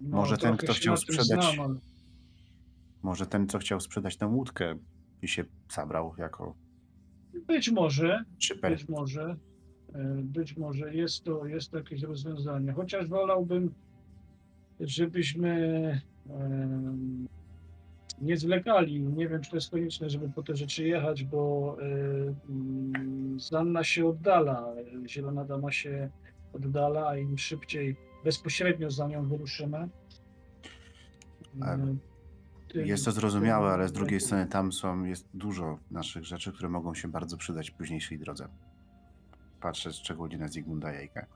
No, 0.00 0.16
Może 0.16 0.36
ten, 0.36 0.56
trochę 0.56 0.56
kto 0.64 0.72
się 0.72 0.80
chciał 0.80 0.94
na 0.94 1.00
tym 1.00 1.14
sprzedać- 1.16 1.54
Znam, 1.54 1.60
ale... 1.70 1.78
Może 3.02 3.26
ten, 3.26 3.48
co 3.48 3.58
chciał 3.58 3.80
sprzedać 3.80 4.16
tę 4.16 4.26
łódkę 4.26 4.78
i 5.22 5.28
się 5.28 5.44
zabrał 5.72 6.14
jako 6.18 6.54
Być 7.46 7.70
może, 7.70 8.24
szyper. 8.38 8.72
być 8.72 8.88
może, 8.88 9.36
e, 9.94 10.14
być 10.22 10.56
może 10.56 10.94
jest 10.94 11.24
to 11.24 11.46
jest 11.46 11.70
to 11.70 11.78
jakieś 11.78 12.02
rozwiązanie. 12.02 12.72
Chociaż 12.72 13.08
wolałbym, 13.08 13.74
żebyśmy 14.80 15.50
em, 16.30 17.28
nie 18.20 18.36
zwlekali. 18.36 19.00
Nie 19.00 19.28
wiem, 19.28 19.40
czy 19.42 19.50
to 19.50 19.56
jest 19.56 19.70
konieczne, 19.70 20.10
żeby 20.10 20.28
po 20.28 20.42
te 20.42 20.56
rzeczy 20.56 20.84
jechać, 20.88 21.24
bo 21.24 21.76
y, 21.82 22.34
mm, 22.48 23.40
Zanna 23.40 23.84
się 23.84 24.06
oddala. 24.08 24.74
Zielona 25.06 25.44
dama 25.44 25.72
się 25.72 26.10
oddala, 26.52 27.08
a 27.08 27.16
im 27.16 27.38
szybciej 27.38 27.96
bezpośrednio 28.24 28.90
za 28.90 29.06
nią 29.06 29.28
wyruszymy. 29.28 29.88
Y, 31.54 31.58
tym- 32.72 32.86
Jest 32.86 33.04
to 33.04 33.12
zrozumiałe, 33.12 33.70
ale 33.70 33.88
z 33.88 33.92
drugiej 33.92 34.20
strony 34.20 34.46
tam 34.46 34.72
są, 34.72 35.04
jest 35.04 35.28
dużo 35.34 35.78
naszych 35.90 36.24
rzeczy, 36.24 36.52
które 36.52 36.68
mogą 36.68 36.94
się 36.94 37.08
bardzo 37.08 37.36
przydać 37.36 37.70
w 37.70 37.74
późniejszej 37.74 38.18
drodze. 38.18 38.48
Patrzę 39.60 39.92
szczególnie 39.92 40.38
na 40.38 40.48
Zygmunda 40.48 40.92
Jajkę. 40.92 41.26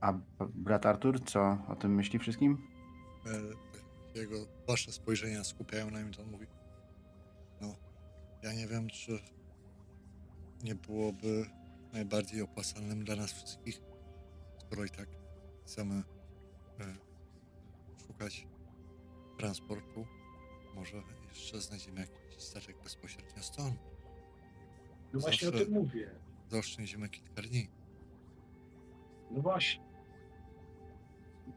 A 0.00 0.12
brat 0.54 0.86
Artur, 0.86 1.20
co 1.24 1.58
o 1.68 1.76
tym 1.76 1.94
myśli 1.94 2.18
wszystkim? 2.18 2.58
Jego 4.14 4.36
wasze 4.66 4.92
spojrzenia 4.92 5.44
skupiają 5.44 5.90
na 5.90 6.00
nim, 6.02 6.12
to 6.12 6.22
on 6.22 6.30
mówi. 6.30 6.46
No, 7.60 7.74
ja 8.42 8.52
nie 8.52 8.66
wiem, 8.66 8.88
czy 8.88 9.18
nie 10.64 10.74
byłoby 10.74 11.46
najbardziej 11.92 12.42
opłacalnym 12.42 13.04
dla 13.04 13.16
nas 13.16 13.32
wszystkich, 13.32 13.80
skoro 14.58 14.84
i 14.84 14.90
tak 14.90 15.08
chcemy 15.64 15.94
e, 16.80 16.94
szukać 18.06 18.46
transportu. 19.38 20.06
Może 20.74 21.02
jeszcze 21.28 21.60
znajdziemy 21.60 22.00
jakiś 22.00 22.42
statek 22.42 22.82
bezpośrednio 22.82 23.42
stąd. 23.42 23.76
No 25.12 25.20
właśnie 25.20 25.48
o 25.48 25.50
zawsze- 25.50 25.64
tym 25.66 25.74
mówię. 25.74 26.10
Zaoszczędzimy 26.50 27.08
kilka 27.08 27.42
dni. 27.42 27.68
No 29.30 29.40
właśnie. 29.42 29.89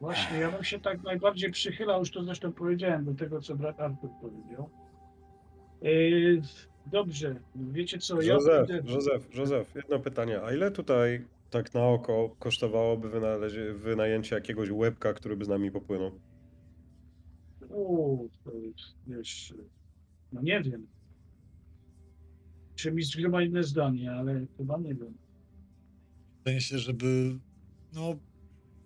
Właśnie, 0.00 0.38
ja 0.38 0.50
bym 0.50 0.64
się 0.64 0.80
tak 0.80 1.02
najbardziej 1.02 1.50
przychylał, 1.50 2.00
już 2.00 2.10
to 2.10 2.24
zresztą 2.24 2.52
powiedziałem, 2.52 3.04
do 3.04 3.14
tego, 3.14 3.40
co 3.40 3.56
brat 3.56 3.80
Artur 3.80 4.10
powiedział. 4.20 4.70
Yy, 5.82 6.42
dobrze, 6.86 7.40
wiecie 7.56 7.98
co, 7.98 8.22
ja 8.22 8.34
Józef, 8.34 8.68
Józef, 8.84 9.34
Józef, 9.34 9.74
jedno 9.74 9.98
pytanie. 9.98 10.42
A 10.42 10.52
ile 10.54 10.70
tutaj 10.70 11.24
tak 11.50 11.74
na 11.74 11.86
oko 11.86 12.36
kosztowałoby 12.38 13.08
wynalezie- 13.08 13.74
wynajęcie 13.74 14.34
jakiegoś 14.34 14.70
łebka, 14.70 15.12
który 15.14 15.36
by 15.36 15.44
z 15.44 15.48
nami 15.48 15.70
popłynął? 15.70 16.20
U, 17.68 18.28
to 18.44 18.52
jest, 18.52 18.96
wiesz, 19.06 19.54
no 20.32 20.42
nie 20.42 20.62
wiem. 20.62 20.86
Czy 22.74 22.92
mistrz 22.92 23.18
ma 23.18 23.42
inne 23.42 23.62
zdanie, 23.64 24.12
ale 24.12 24.46
chyba 24.56 24.78
nie 24.78 24.94
wiem. 24.94 25.14
W 26.40 26.48
sensie, 26.48 26.78
żeby. 26.78 27.38
No, 27.94 28.16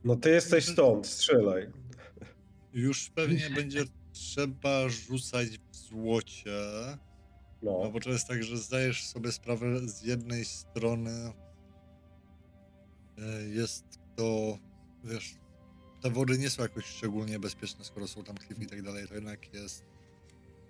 No 0.05 0.17
ty 0.17 0.31
jesteś 0.31 0.67
stąd, 0.67 1.07
strzelaj. 1.07 1.71
już 2.73 3.11
pewnie 3.11 3.51
będzie 3.51 3.85
trzeba 4.13 4.89
rzucać 4.89 5.49
w 5.59 5.77
złocie. 5.77 6.61
No 7.63 7.81
No, 7.85 7.91
bo 7.91 8.01
to 8.01 8.11
jest 8.11 8.29
tak, 8.29 8.43
że 8.43 8.57
zdajesz 8.57 9.07
sobie 9.07 9.33
sprawę 9.33 9.89
z 9.89 10.03
jednej 10.03 10.45
strony 10.45 11.33
e, 13.19 13.43
jest 13.49 13.85
to, 14.17 14.59
wiesz, 15.05 15.35
te 16.03 16.11
wody 16.11 16.39
nie 16.39 16.51
są 16.51 16.63
jakoś 16.63 16.85
szczególnie 16.85 17.39
bezpieczne, 17.39 17.85
skoro 17.85 18.09
są 18.09 18.25
tam 18.25 18.37
klify 18.37 18.65
i 18.65 18.67
tak 18.67 18.83
dalej, 18.83 19.09
to 19.09 19.15
jednak 19.15 19.55
jest 19.55 19.85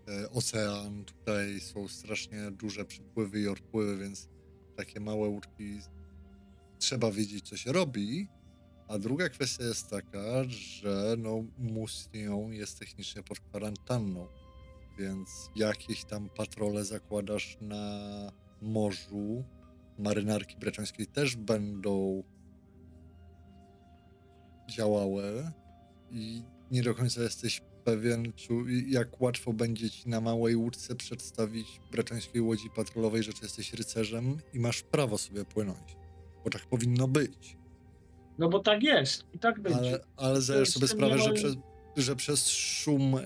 e, 0.08 0.30
ocean, 0.30 1.04
tutaj 1.04 1.60
są 1.60 1.88
strasznie 1.88 2.50
duże 2.50 2.84
przypływy 2.84 3.40
i 3.40 3.48
odpływy, 3.48 3.98
więc 3.98 4.28
takie 4.76 5.00
małe 5.00 5.28
łódki 5.28 5.80
trzeba 6.78 7.10
wiedzieć, 7.10 7.48
co 7.48 7.56
się 7.56 7.72
robi. 7.72 8.28
A 8.88 8.98
druga 8.98 9.28
kwestia 9.28 9.64
jest 9.64 9.90
taka, 9.90 10.44
że 10.48 11.16
no, 11.18 11.44
Mustion 11.58 12.52
jest 12.52 12.78
technicznie 12.78 13.22
pod 13.22 13.40
kwarantanną. 13.40 14.26
Więc 14.98 15.50
jakieś 15.56 16.04
tam 16.04 16.28
patrole 16.28 16.84
zakładasz 16.84 17.58
na 17.60 18.08
morzu, 18.62 19.44
marynarki 19.98 20.56
breczońskiej 20.56 21.06
też 21.06 21.36
będą 21.36 22.22
działały 24.70 25.50
i 26.10 26.42
nie 26.70 26.82
do 26.82 26.94
końca 26.94 27.22
jesteś 27.22 27.62
pewien, 27.84 28.32
czy, 28.32 28.52
jak 28.88 29.20
łatwo 29.20 29.52
będzie 29.52 29.90
ci 29.90 30.08
na 30.08 30.20
małej 30.20 30.56
łódce 30.56 30.94
przedstawić 30.94 31.80
breczońskiej 31.92 32.42
łodzi 32.42 32.70
patrolowej, 32.70 33.22
że 33.22 33.32
ty 33.32 33.38
jesteś 33.42 33.74
rycerzem 33.74 34.38
i 34.54 34.60
masz 34.60 34.82
prawo 34.82 35.18
sobie 35.18 35.44
płynąć. 35.44 35.96
Bo 36.44 36.50
tak 36.50 36.66
powinno 36.66 37.08
być. 37.08 37.57
No 38.38 38.48
bo 38.48 38.60
tak 38.60 38.82
jest 38.82 39.24
i 39.34 39.38
tak 39.38 39.60
będzie. 39.60 39.78
Ale, 39.78 40.00
ale 40.16 40.40
zdajesz 40.40 40.70
sobie 40.70 40.88
sprawę, 40.88 41.18
że 41.18 41.32
przez, 41.32 41.56
że 41.96 42.16
przez 42.16 42.48
szum 42.48 43.14
e, 43.14 43.20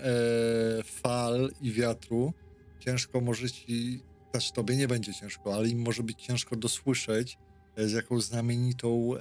fal 0.82 1.50
i 1.60 1.72
wiatru 1.72 2.32
ciężko 2.78 3.20
może 3.20 3.50
ci, 3.50 4.00
znaczy 4.30 4.52
tobie 4.52 4.76
nie 4.76 4.88
będzie 4.88 5.14
ciężko, 5.14 5.54
ale 5.54 5.68
im 5.68 5.82
może 5.82 6.02
być 6.02 6.22
ciężko 6.22 6.56
dosłyszeć, 6.56 7.38
e, 7.76 7.88
z 7.88 7.92
jaką 7.92 8.20
znamienitą 8.20 9.16
e, 9.16 9.20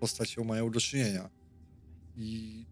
postacią 0.00 0.44
mają 0.44 0.70
do 0.70 0.80
czynienia. 0.80 1.30
I 2.16 2.64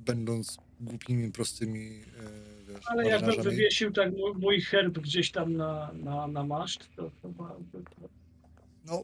będąc 0.00 0.56
głupimi, 0.80 1.32
prostymi 1.32 1.86
e, 1.86 2.64
wiesz, 2.68 2.80
Ale 2.86 3.08
jakbym 3.08 3.26
marynarzami, 3.26 3.56
wywiesił 3.56 3.92
tak 3.92 4.12
mój, 4.12 4.34
mój 4.34 4.60
herb 4.60 4.98
gdzieś 4.98 5.30
tam 5.30 5.56
na, 5.56 5.92
na, 5.92 6.26
na 6.26 6.44
maszt, 6.44 6.88
to 6.96 7.10
chyba 7.22 7.56
no, 8.86 9.02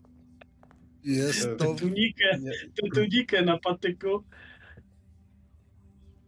jest 1.05 1.47
E, 1.47 1.57
to... 1.57 1.75
tunikę, 1.75 2.39
tę 2.75 2.89
tunikę 2.95 3.43
na 3.43 3.59
patyku. 3.59 4.25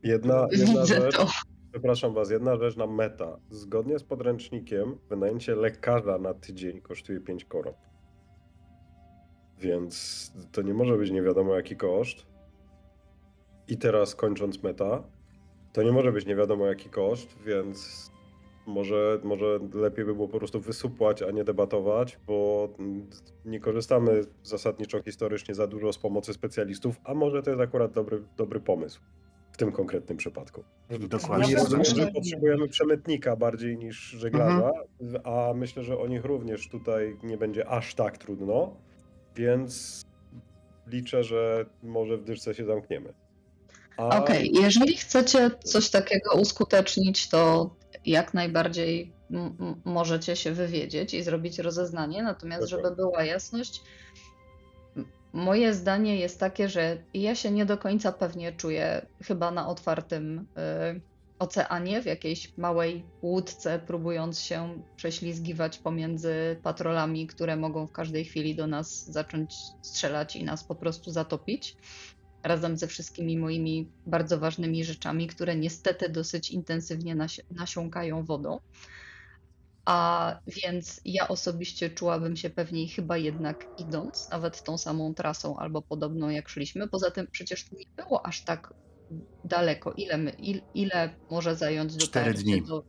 jedna, 0.03 0.49
jedna 0.53 0.81
Widzę 0.83 0.87
rzecz, 1.01 1.17
to. 1.17 1.27
przepraszam 1.73 2.15
was, 2.15 2.31
jedna 2.31 2.57
rzecz 2.57 2.77
na 2.77 2.87
meta. 2.87 3.37
Zgodnie 3.51 3.99
z 3.99 4.05
podręcznikiem 4.05 4.99
wynajęcie 5.09 5.55
lekarza 5.55 6.19
na 6.19 6.35
tydzień 6.35 6.81
kosztuje 6.81 7.21
5 7.21 7.45
koron. 7.45 7.75
Więc 9.59 10.33
to 10.53 10.63
nie 10.63 10.75
może 10.75 10.97
być 10.97 11.11
nie 11.11 11.23
wiadomo 11.23 11.55
jaki 11.57 11.77
koszt. 11.77 12.27
I 13.69 13.77
teraz 13.79 14.15
kończąc 14.15 14.63
meta, 14.63 15.03
to 15.73 15.83
nie 15.83 15.93
może 15.93 16.13
być 16.13 16.27
nie 16.27 16.37
wiadomo 16.37 16.67
jaki 16.67 16.89
koszt, 16.89 17.37
więc 17.47 18.11
może, 18.67 19.21
może 19.23 19.59
lepiej 19.75 20.05
by 20.05 20.15
było 20.15 20.29
po 20.29 20.39
prostu 20.39 20.61
wysupłać, 20.61 21.23
a 21.23 21.31
nie 21.31 21.45
debatować, 21.45 22.19
bo 22.27 22.69
nie 23.45 23.61
korzystamy 23.61 24.21
zasadniczo 24.43 25.03
historycznie 25.03 25.55
za 25.55 25.67
dużo 25.67 25.93
z 25.93 25.99
pomocy 25.99 26.33
specjalistów, 26.33 26.97
a 27.05 27.15
może 27.15 27.43
to 27.43 27.51
jest 27.51 27.63
akurat 27.63 27.93
dobry, 27.93 28.23
dobry 28.37 28.61
pomysł 28.61 29.01
w 29.53 29.57
tym 29.57 29.73
konkretnym 29.73 30.19
przypadku. 30.19 30.65
Dokładnie. 31.09 31.53
Ja 31.53 31.59
Rozumiem, 31.59 31.79
myślę, 31.79 32.05
że 32.05 32.13
potrzebujemy 32.13 32.69
przemytnika 32.69 33.37
bardziej 33.37 33.79
niż 33.79 33.99
żeglarza, 33.99 34.73
a 35.25 35.53
myślę, 35.55 35.83
że 35.83 35.99
o 35.99 36.07
nich 36.07 36.25
również 36.25 36.69
tutaj 36.69 37.17
nie 37.23 37.39
będzie 37.39 37.69
aż 37.69 37.95
tak 37.95 38.19
trudno, 38.19 38.77
więc 39.37 40.03
liczę, 40.87 41.25
że 41.25 41.67
może 41.83 42.17
w 42.17 42.25
dyszce 42.25 42.55
się 42.55 42.65
zamkniemy. 42.65 43.15
A 43.97 44.23
Okej, 44.23 44.51
jeżeli 44.63 44.97
chcecie 44.97 45.51
coś 45.65 45.91
takiego 45.91 46.35
uskutecznić, 46.35 47.29
to 47.29 47.71
jak 48.07 48.35
najbardziej 48.35 49.13
możecie 49.85 50.37
się 50.37 50.53
wywiedzieć 50.53 51.15
i 51.15 51.23
zrobić 51.23 51.59
rozeznanie. 51.59 52.23
Natomiast, 52.23 52.69
żeby 52.69 52.91
była 52.91 53.25
jasność, 53.25 53.83
moje 55.33 55.75
zdanie 55.75 56.17
jest 56.17 56.41
takie, 56.41 56.69
że 56.69 56.99
ja 57.15 57.35
się 57.35 57.51
nie 57.51 57.67
do 57.67 57.79
końca 57.79 58.13
pewnie 58.13 58.53
czuję 58.53 59.07
chyba 59.23 59.51
na 59.51 59.69
otwartym 59.69 60.39
y, 60.39 61.01
oceanie, 61.39 62.03
w 62.03 62.07
jakiejś 62.07 62.57
małej 62.59 63.05
łódce, 63.23 63.79
próbując 63.87 64.41
się 64.41 64.83
prześlizgiwać 64.97 65.79
pomiędzy 65.79 66.57
patrolami, 66.63 67.27
które 67.27 67.57
mogą 67.57 67.87
w 67.87 67.93
każdej 67.93 68.25
chwili 68.25 68.55
do 68.55 68.67
nas 68.67 69.11
zacząć 69.11 69.55
strzelać 69.83 70.37
i 70.37 70.45
nas 70.45 70.65
po 70.65 70.75
prostu 70.75 71.11
zatopić 71.11 71.77
razem 72.43 72.77
ze 72.77 72.87
wszystkimi 72.87 73.39
moimi 73.39 73.89
bardzo 74.07 74.39
ważnymi 74.39 74.85
rzeczami, 74.85 75.27
które 75.27 75.57
niestety 75.57 76.09
dosyć 76.09 76.51
intensywnie 76.51 77.17
nasi- 77.17 77.43
nasiąkają 77.51 78.25
wodą. 78.25 78.61
A 79.85 80.39
więc 80.47 81.01
ja 81.05 81.29
osobiście 81.29 81.91
czułabym 81.91 82.37
się 82.37 82.51
pewniej 82.51 82.89
chyba 82.89 83.17
jednak 83.17 83.67
idąc, 83.79 84.31
nawet 84.31 84.63
tą 84.63 84.79
samą 84.79 85.15
trasą 85.15 85.57
albo 85.57 85.83
podobną 85.83 86.29
jak 86.29 86.49
szliśmy. 86.49 86.89
Poza 86.89 87.11
tym 87.11 87.27
przecież 87.31 87.65
to 87.65 87.77
nie 87.77 87.85
było 87.97 88.27
aż 88.27 88.45
tak 88.45 88.75
daleko. 89.45 89.93
Ile, 89.93 90.19
my, 90.19 90.31
il, 90.31 90.61
ile 90.75 91.15
może 91.31 91.57
zająć 91.57 91.97
Cztery 91.97 92.07
dotarcie 92.33 92.43
dni. 92.43 92.63
do... 92.63 92.85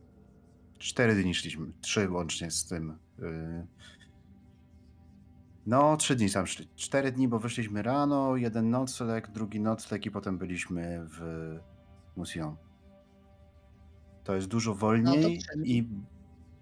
Cztery 0.78 1.14
dni 1.22 1.34
szliśmy, 1.34 1.66
trzy 1.80 2.10
łącznie 2.10 2.50
z 2.50 2.66
tym. 2.66 2.90
y, 3.18 3.66
No, 5.66 5.96
trzy 5.96 6.16
dni 6.16 6.30
tam 6.30 6.46
szli. 6.46 6.68
Cztery 6.76 7.12
dni, 7.12 7.28
bo 7.28 7.38
wyszliśmy 7.38 7.82
rano, 7.82 8.36
jeden 8.36 8.70
nocleg, 8.70 9.30
drugi 9.30 9.60
nocleg 9.60 10.06
i 10.06 10.10
potem 10.10 10.38
byliśmy 10.38 11.06
w 11.10 11.20
Museum. 12.16 12.56
To 14.24 14.34
jest 14.34 14.48
dużo 14.48 14.74
wolniej 14.74 15.38
trzy 15.38 15.58
dni. 15.58 15.70
i... 15.70 15.88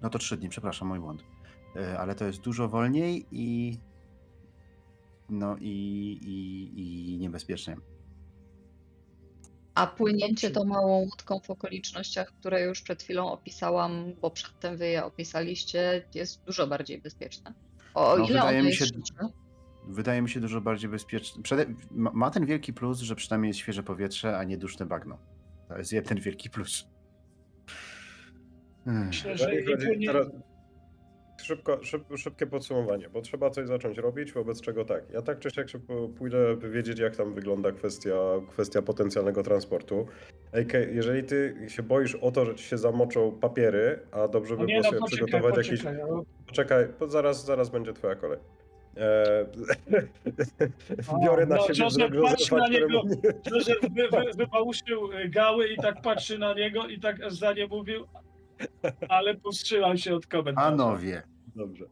No 0.02 0.10
to 0.10 0.18
trzy 0.18 0.36
dni, 0.36 0.48
przepraszam, 0.48 0.88
mój 0.88 1.00
błąd. 1.00 1.24
Y, 1.76 1.98
Ale 1.98 2.14
to 2.14 2.24
jest 2.24 2.40
dużo 2.40 2.68
wolniej 2.68 3.26
i... 3.30 3.78
No 5.28 5.56
i, 5.56 5.70
i, 6.22 7.12
i 7.14 7.18
niebezpiecznie. 7.18 7.76
A 9.74 9.86
płynięcie 9.86 10.50
Dobrze. 10.50 10.60
tą 10.60 10.74
małą 10.74 10.98
łódką 10.98 11.40
w 11.40 11.50
okolicznościach, 11.50 12.32
które 12.40 12.62
już 12.62 12.82
przed 12.82 13.02
chwilą 13.02 13.32
opisałam, 13.32 14.12
bo 14.20 14.30
przedtem 14.30 14.76
wy 14.76 14.86
je 14.86 15.04
opisaliście, 15.04 16.08
jest 16.14 16.44
dużo 16.44 16.66
bardziej 16.66 17.00
bezpieczne. 17.00 17.54
O 17.94 18.16
No, 18.18 18.24
ile 18.24 18.26
wydaje 18.26 18.62
mi 18.62 18.72
się- 18.74 18.86
szybsze? 18.86 19.14
Wydaje 19.88 20.22
mi 20.22 20.30
się 20.30 20.40
dużo 20.40 20.60
bardziej 20.60 20.90
bezpieczny. 20.90 21.42
Przede... 21.42 21.66
ma- 21.90 22.30
ten 22.30 22.46
wielki 22.46 22.72
plus, 22.72 23.00
że 23.00 23.14
przynajmniej 23.16 23.48
jest 23.50 23.58
świeże 23.60 23.82
powietrze, 23.82 24.38
a 24.38 24.44
nie 24.44 24.58
duszne 24.58 24.86
bagno. 24.86 25.18
To 25.68 25.78
jest 25.78 25.92
jeden 25.92 26.20
wielki 26.20 26.50
plus. 26.50 26.86
Hmm. 28.84 29.06
Myślę, 29.06 29.36
że 29.38 29.54
Jeżeli 29.54 30.08
szybko, 31.42 31.84
szyb, 31.84 32.02
szybkie 32.16 32.46
podsumowanie, 32.46 33.08
bo 33.08 33.20
trzeba 33.22 33.50
coś 33.50 33.68
zacząć 33.68 33.98
robić, 33.98 34.32
wobec 34.32 34.60
czego 34.60 34.84
tak. 34.84 35.10
Ja 35.10 35.22
tak 35.22 35.38
czy 35.38 35.50
siak 35.50 35.66
pójdę 36.18 36.56
wiedzieć, 36.56 36.98
jak 36.98 37.16
tam 37.16 37.34
wygląda 37.34 37.72
kwestia, 37.72 38.16
kwestia 38.50 38.82
potencjalnego 38.82 39.42
transportu. 39.42 40.06
AK, 40.52 40.72
jeżeli 40.92 41.24
ty 41.24 41.56
się 41.68 41.82
boisz 41.82 42.14
o 42.14 42.30
to, 42.30 42.44
że 42.44 42.54
ci 42.54 42.64
się 42.64 42.78
zamoczą 42.78 43.32
papiery, 43.32 43.98
a 44.12 44.28
dobrze 44.28 44.56
by 44.56 44.60
no 44.62 44.66
nie 44.66 44.80
było 44.80 44.82
no, 44.82 44.88
sobie 44.88 45.00
poczekaj, 45.00 45.26
przygotować 45.26 45.56
jakiś... 45.56 45.82
poczekaj. 45.82 46.02
o, 46.02 46.24
Poczekaj, 46.46 46.86
bo 47.00 47.08
zaraz, 47.08 47.44
zaraz 47.44 47.70
będzie 47.70 47.92
twoja 47.92 48.14
kolej. 48.14 48.38
Eee, 48.96 49.46
biorę 51.24 51.46
na 51.46 51.56
no, 51.56 51.62
siebie 51.62 51.84
Józef, 51.84 52.10
wzrok 52.10 52.22
patrz 52.22 52.40
Józefa, 52.40 52.56
na 52.56 52.68
niego. 52.68 53.02
nie... 53.04 53.50
Józef 53.56 53.80
wy, 53.80 54.08
wy, 54.36 55.24
y, 55.24 55.28
gały 55.28 55.68
i 55.68 55.76
tak 55.76 56.02
patrzy 56.02 56.38
na 56.38 56.54
niego 56.54 56.86
i 56.86 57.00
tak 57.00 57.30
zdanie 57.30 57.66
mówił, 57.66 58.06
ale 59.08 59.34
powstrzymał 59.34 59.96
się 59.96 60.14
od 60.14 60.26
komentarza. 60.26 60.70
Panowie, 60.70 61.22
Dobrze. 61.56 61.84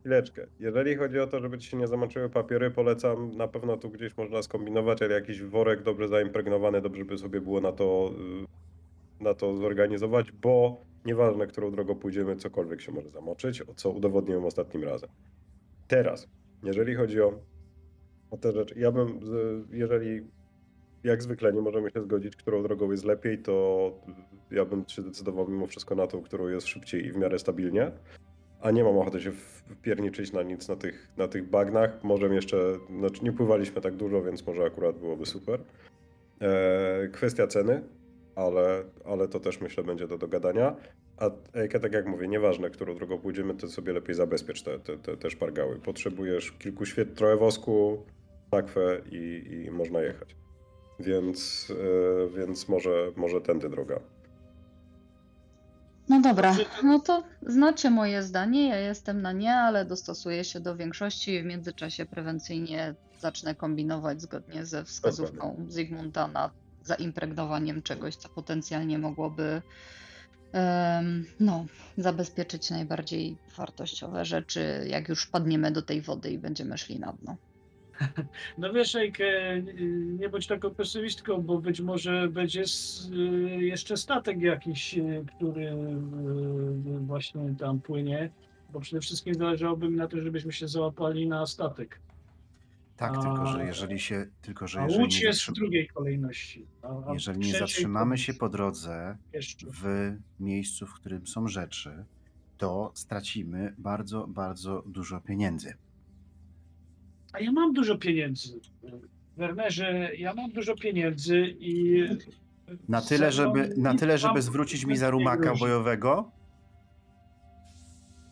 Chwileczkę. 0.00 0.46
Jeżeli 0.60 0.96
chodzi 0.96 1.20
o 1.20 1.26
to, 1.26 1.40
żeby 1.40 1.58
ci 1.58 1.68
się 1.68 1.76
nie 1.76 1.86
zamoczyły 1.86 2.30
papiery, 2.30 2.70
polecam, 2.70 3.36
na 3.36 3.48
pewno 3.48 3.76
tu 3.76 3.90
gdzieś 3.90 4.16
można 4.16 4.42
skombinować, 4.42 5.02
ale 5.02 5.14
jakiś 5.14 5.42
worek 5.42 5.82
dobrze 5.82 6.08
zaimpregnowany, 6.08 6.80
dobrze 6.80 7.04
by 7.04 7.18
sobie 7.18 7.40
było 7.40 7.60
na 7.60 7.72
to, 7.72 8.14
y, 9.20 9.24
na 9.24 9.34
to 9.34 9.56
zorganizować, 9.56 10.32
bo 10.32 10.84
nieważne, 11.04 11.46
którą 11.46 11.70
drogą 11.70 11.94
pójdziemy, 11.94 12.36
cokolwiek 12.36 12.80
się 12.80 12.92
może 12.92 13.10
zamoczyć, 13.10 13.62
o 13.62 13.74
co 13.74 13.90
udowodniłem 13.90 14.44
ostatnim 14.44 14.84
razem. 14.84 15.10
Teraz, 15.88 16.28
jeżeli 16.62 16.94
chodzi 16.94 17.20
o, 17.20 17.40
o 18.30 18.36
te 18.36 18.52
rzeczy, 18.52 18.74
ja 18.78 18.92
bym, 18.92 19.20
jeżeli 19.70 20.22
jak 21.04 21.22
zwykle 21.22 21.52
nie 21.52 21.60
możemy 21.60 21.90
się 21.90 22.02
zgodzić, 22.02 22.36
którą 22.36 22.62
drogą 22.62 22.90
jest 22.90 23.04
lepiej, 23.04 23.38
to 23.38 23.92
ja 24.50 24.64
bym 24.64 24.84
się 24.88 25.02
decydował 25.02 25.48
mimo 25.48 25.66
wszystko 25.66 25.94
na 25.94 26.06
tą, 26.06 26.22
którą 26.22 26.48
jest 26.48 26.66
szybciej 26.66 27.06
i 27.06 27.12
w 27.12 27.16
miarę 27.16 27.38
stabilnie. 27.38 27.90
A 28.60 28.70
nie 28.70 28.84
mam 28.84 28.98
ochoty 28.98 29.20
się 29.20 29.32
wpierniczyć 29.32 30.32
na 30.32 30.42
nic 30.42 30.68
na 30.68 30.76
tych, 30.76 31.08
na 31.16 31.28
tych 31.28 31.50
bagnach. 31.50 32.04
Może 32.04 32.26
jeszcze, 32.26 32.56
znaczy 32.98 33.24
nie 33.24 33.32
pływaliśmy 33.32 33.80
tak 33.80 33.94
dużo, 33.94 34.22
więc 34.22 34.46
może 34.46 34.64
akurat 34.64 34.98
byłoby 34.98 35.26
super. 35.26 35.60
E, 36.40 37.08
kwestia 37.12 37.46
ceny, 37.46 37.82
ale, 38.34 38.84
ale 39.04 39.28
to 39.28 39.40
też 39.40 39.60
myślę 39.60 39.84
będzie 39.84 40.08
do 40.08 40.18
dogadania. 40.18 40.76
A 41.16 41.30
Ejka, 41.54 41.78
tak 41.78 41.92
jak 41.92 42.06
mówię, 42.06 42.28
nieważne, 42.28 42.70
którą 42.70 42.94
drogą 42.94 43.18
pójdziemy, 43.18 43.54
to 43.54 43.68
sobie 43.68 43.92
lepiej 43.92 44.14
zabezpiecz 44.14 44.62
te, 44.62 44.78
te, 44.78 44.98
te, 44.98 45.16
te 45.16 45.30
szpargały. 45.30 45.78
Potrzebujesz 45.78 46.52
kilku 46.52 46.86
świet, 46.86 47.14
trochę 47.14 47.36
wosku, 47.36 48.02
takwę 48.50 49.00
i, 49.10 49.44
i 49.66 49.70
można 49.70 50.02
jechać. 50.02 50.43
Więc, 51.00 51.68
e, 51.70 52.38
więc 52.38 52.68
może, 52.68 53.12
może 53.16 53.40
tędy 53.40 53.68
droga. 53.70 54.00
No 56.08 56.20
dobra, 56.20 56.54
to- 56.54 56.86
no 56.86 57.00
to 57.00 57.24
znacie 57.42 57.90
moje 57.90 58.22
zdanie, 58.22 58.68
ja 58.68 58.78
jestem 58.78 59.22
na 59.22 59.32
nie, 59.32 59.54
ale 59.54 59.84
dostosuję 59.84 60.44
się 60.44 60.60
do 60.60 60.76
większości 60.76 61.30
i 61.34 61.42
w 61.42 61.46
międzyczasie 61.46 62.06
prewencyjnie 62.06 62.94
zacznę 63.20 63.54
kombinować 63.54 64.22
zgodnie 64.22 64.66
ze 64.66 64.84
wskazówką 64.84 65.66
Zygmunta 65.68 66.28
nad 66.28 66.52
zaimpregnowaniem 66.82 67.82
czegoś, 67.82 68.16
co 68.16 68.28
potencjalnie 68.28 68.98
mogłoby 68.98 69.62
em, 70.52 71.24
no, 71.40 71.64
zabezpieczyć 71.98 72.70
najbardziej 72.70 73.36
wartościowe 73.56 74.24
rzeczy, 74.24 74.86
jak 74.88 75.08
już 75.08 75.24
wpadniemy 75.24 75.70
do 75.70 75.82
tej 75.82 76.00
wody 76.02 76.30
i 76.30 76.38
będziemy 76.38 76.78
szli 76.78 76.98
na 77.00 77.12
dno. 77.12 77.36
No 78.58 78.72
wiesz, 78.72 78.94
Ejke, 78.94 79.62
nie 80.18 80.28
bądź 80.28 80.46
taką 80.46 80.70
pesymistką, 80.70 81.42
bo 81.42 81.58
być 81.58 81.80
może 81.80 82.28
będzie 82.28 82.62
y, 83.12 83.16
jeszcze 83.64 83.96
statek 83.96 84.40
jakiś, 84.40 84.98
y, 84.98 85.24
który 85.36 85.62
y, 85.62 86.98
właśnie 87.00 87.54
tam 87.58 87.80
płynie, 87.80 88.30
bo 88.72 88.80
przede 88.80 89.00
wszystkim 89.00 89.34
zależałoby 89.34 89.88
mi 89.88 89.96
na 89.96 90.08
tym, 90.08 90.22
żebyśmy 90.22 90.52
się 90.52 90.68
załapali 90.68 91.28
na 91.28 91.46
statek. 91.46 92.00
tak, 92.96 93.12
A- 93.16 93.20
tylko 93.22 93.46
że 93.46 93.64
jeżeli 93.64 94.00
się, 94.00 94.26
tylko 94.42 94.68
że 94.68 94.82
jeżeli 94.82 95.02
łódź 95.02 95.22
jest 95.22 95.42
w 95.42 95.52
drugiej 95.52 95.88
kolejności. 95.88 96.66
A, 96.82 97.10
a 97.10 97.12
jeżeli 97.12 97.38
nie 97.38 97.52
zatrzymamy 97.58 98.18
się 98.18 98.34
po 98.34 98.48
drodze 98.48 99.16
Jeszcze. 99.32 99.66
w 99.70 100.12
miejscu, 100.40 100.86
w 100.86 100.94
którym 100.94 101.26
są 101.26 101.48
rzeczy, 101.48 102.04
to 102.58 102.92
stracimy 102.94 103.74
bardzo, 103.78 104.26
bardzo 104.26 104.82
dużo 104.86 105.20
pieniędzy. 105.20 105.74
A 107.34 107.40
ja 107.40 107.52
mam 107.52 107.72
dużo 107.72 107.98
pieniędzy. 107.98 108.60
Wernerze, 109.36 110.10
ja 110.18 110.34
mam 110.34 110.50
dużo 110.50 110.74
pieniędzy 110.76 111.56
i. 111.58 112.02
Na 112.88 113.02
tyle, 113.02 113.32
żeby, 113.32 113.74
na 113.76 113.94
tyle, 113.94 114.18
żeby 114.18 114.42
zwrócić 114.42 114.84
mi 114.84 114.96
za 114.96 115.10
rumaka 115.10 115.54
bojowego. 115.54 116.30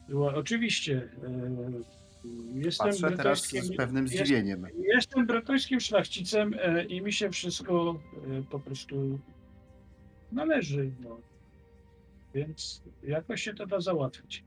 Była- 0.09 0.35
Oczywiście. 0.35 1.09
e, 1.25 1.93
Jestem 2.55 2.89
Patrzę 2.89 3.17
teraz 3.17 3.47
z 3.47 3.77
pewnym 3.77 4.09
zdziwieniem. 4.09 4.67
Jestem 4.95 5.27
bretońskim 5.27 5.81
szlachcicem 5.81 6.55
e, 6.63 6.85
i 6.85 7.03
mi 7.03 7.13
się 7.13 7.31
wszystko 7.31 8.01
e, 8.39 8.43
po 8.51 8.61
prostu 8.61 9.19
należy. 10.33 10.91
No. 11.01 11.19
Więc 12.35 12.83
jakoś 13.03 13.43
się 13.43 13.55
to 13.55 13.67
da 13.67 13.81
załatwić. 13.81 14.45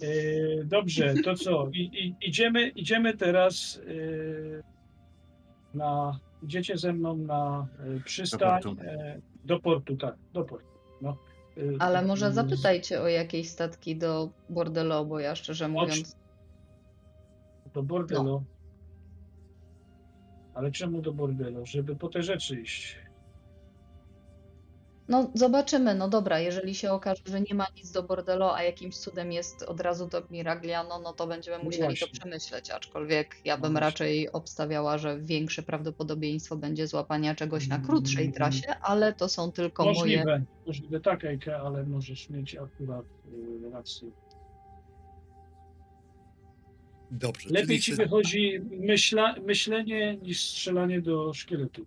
E, 0.00 0.64
Dobrze, 0.64 1.14
to 1.14 1.34
co? 1.34 1.68
I, 1.72 1.80
i, 1.80 2.28
idziemy, 2.28 2.68
idziemy 2.68 3.16
teraz 3.16 3.80
e, 3.86 5.76
na. 5.76 6.18
Idziecie 6.42 6.76
ze 6.78 6.92
mną 6.92 7.16
na 7.16 7.66
e, 7.96 8.00
przystań. 8.00 8.62
portu. 8.62 8.82
e, 8.84 9.20
Do 9.44 9.60
portu, 9.60 9.96
tak, 9.96 10.14
do 10.32 10.44
portu. 10.44 10.66
No. 11.02 11.16
E, 11.56 11.60
Ale 11.78 12.02
może 12.02 12.32
z- 12.32 12.34
zapytajcie 12.34 13.00
o 13.02 13.08
jakieś 13.08 13.48
statki 13.48 13.96
do 13.96 14.30
Bordelo, 14.48 15.04
bo 15.04 15.18
ja 15.20 15.34
szczerze 15.34 15.68
mówiąc 15.68 16.16
Do 17.74 17.82
bordelu. 17.82 18.42
Ale 20.54 20.70
czemu 20.70 21.02
do 21.02 21.12
bordelu? 21.12 21.66
Żeby 21.66 21.96
po 21.96 22.08
te 22.08 22.22
rzeczy 22.22 22.60
iść. 22.60 22.96
No, 25.08 25.30
zobaczymy. 25.34 25.94
No 25.94 26.08
dobra, 26.08 26.40
jeżeli 26.40 26.74
się 26.74 26.90
okaże, 26.92 27.22
że 27.26 27.40
nie 27.40 27.54
ma 27.54 27.66
nic 27.76 27.90
do 27.90 28.02
Bordelo, 28.02 28.56
a 28.56 28.62
jakimś 28.62 28.96
cudem 28.96 29.32
jest 29.32 29.62
od 29.62 29.80
razu 29.80 30.06
do 30.06 30.22
Miragliano, 30.30 30.98
no 31.00 31.12
to 31.12 31.26
będziemy 31.26 31.58
No 31.58 31.64
musieli 31.64 31.82
to 31.82 31.88
właśnie. 32.06 32.20
przemyśleć. 32.20 32.70
Aczkolwiek 32.70 33.36
ja 33.44 33.56
bym 33.56 33.62
właśnie. 33.72 33.80
raczej 33.80 34.32
obstawiała, 34.32 34.98
że 34.98 35.18
większe 35.20 35.62
prawdopodobieństwo 35.62 36.56
będzie 36.56 36.86
złapania 36.86 37.34
czegoś 37.34 37.68
na 37.68 37.74
Mm. 37.74 37.86
krótszej 37.86 38.32
trasie, 38.32 38.74
ale 38.80 39.12
to 39.12 39.28
są 39.28 39.52
tylko 39.52 39.84
moje. 39.84 39.94
Możliwe, 39.98 40.42
możliwe 40.66 41.00
tak, 41.00 41.24
Ejke, 41.24 41.56
ale 41.56 41.84
możesz 41.84 42.30
mieć 42.30 42.56
akurat 42.56 43.04
y, 43.66 43.70
rację. 43.72 44.08
Dobrze, 47.10 47.48
Lepiej 47.50 47.80
ci 47.80 47.90
się- 47.90 47.96
wychodzi 47.96 48.60
myśla, 48.70 49.34
myślenie 49.46 50.16
niż 50.22 50.40
strzelanie 50.50 51.00
do 51.00 51.34
szkieletów. 51.34 51.86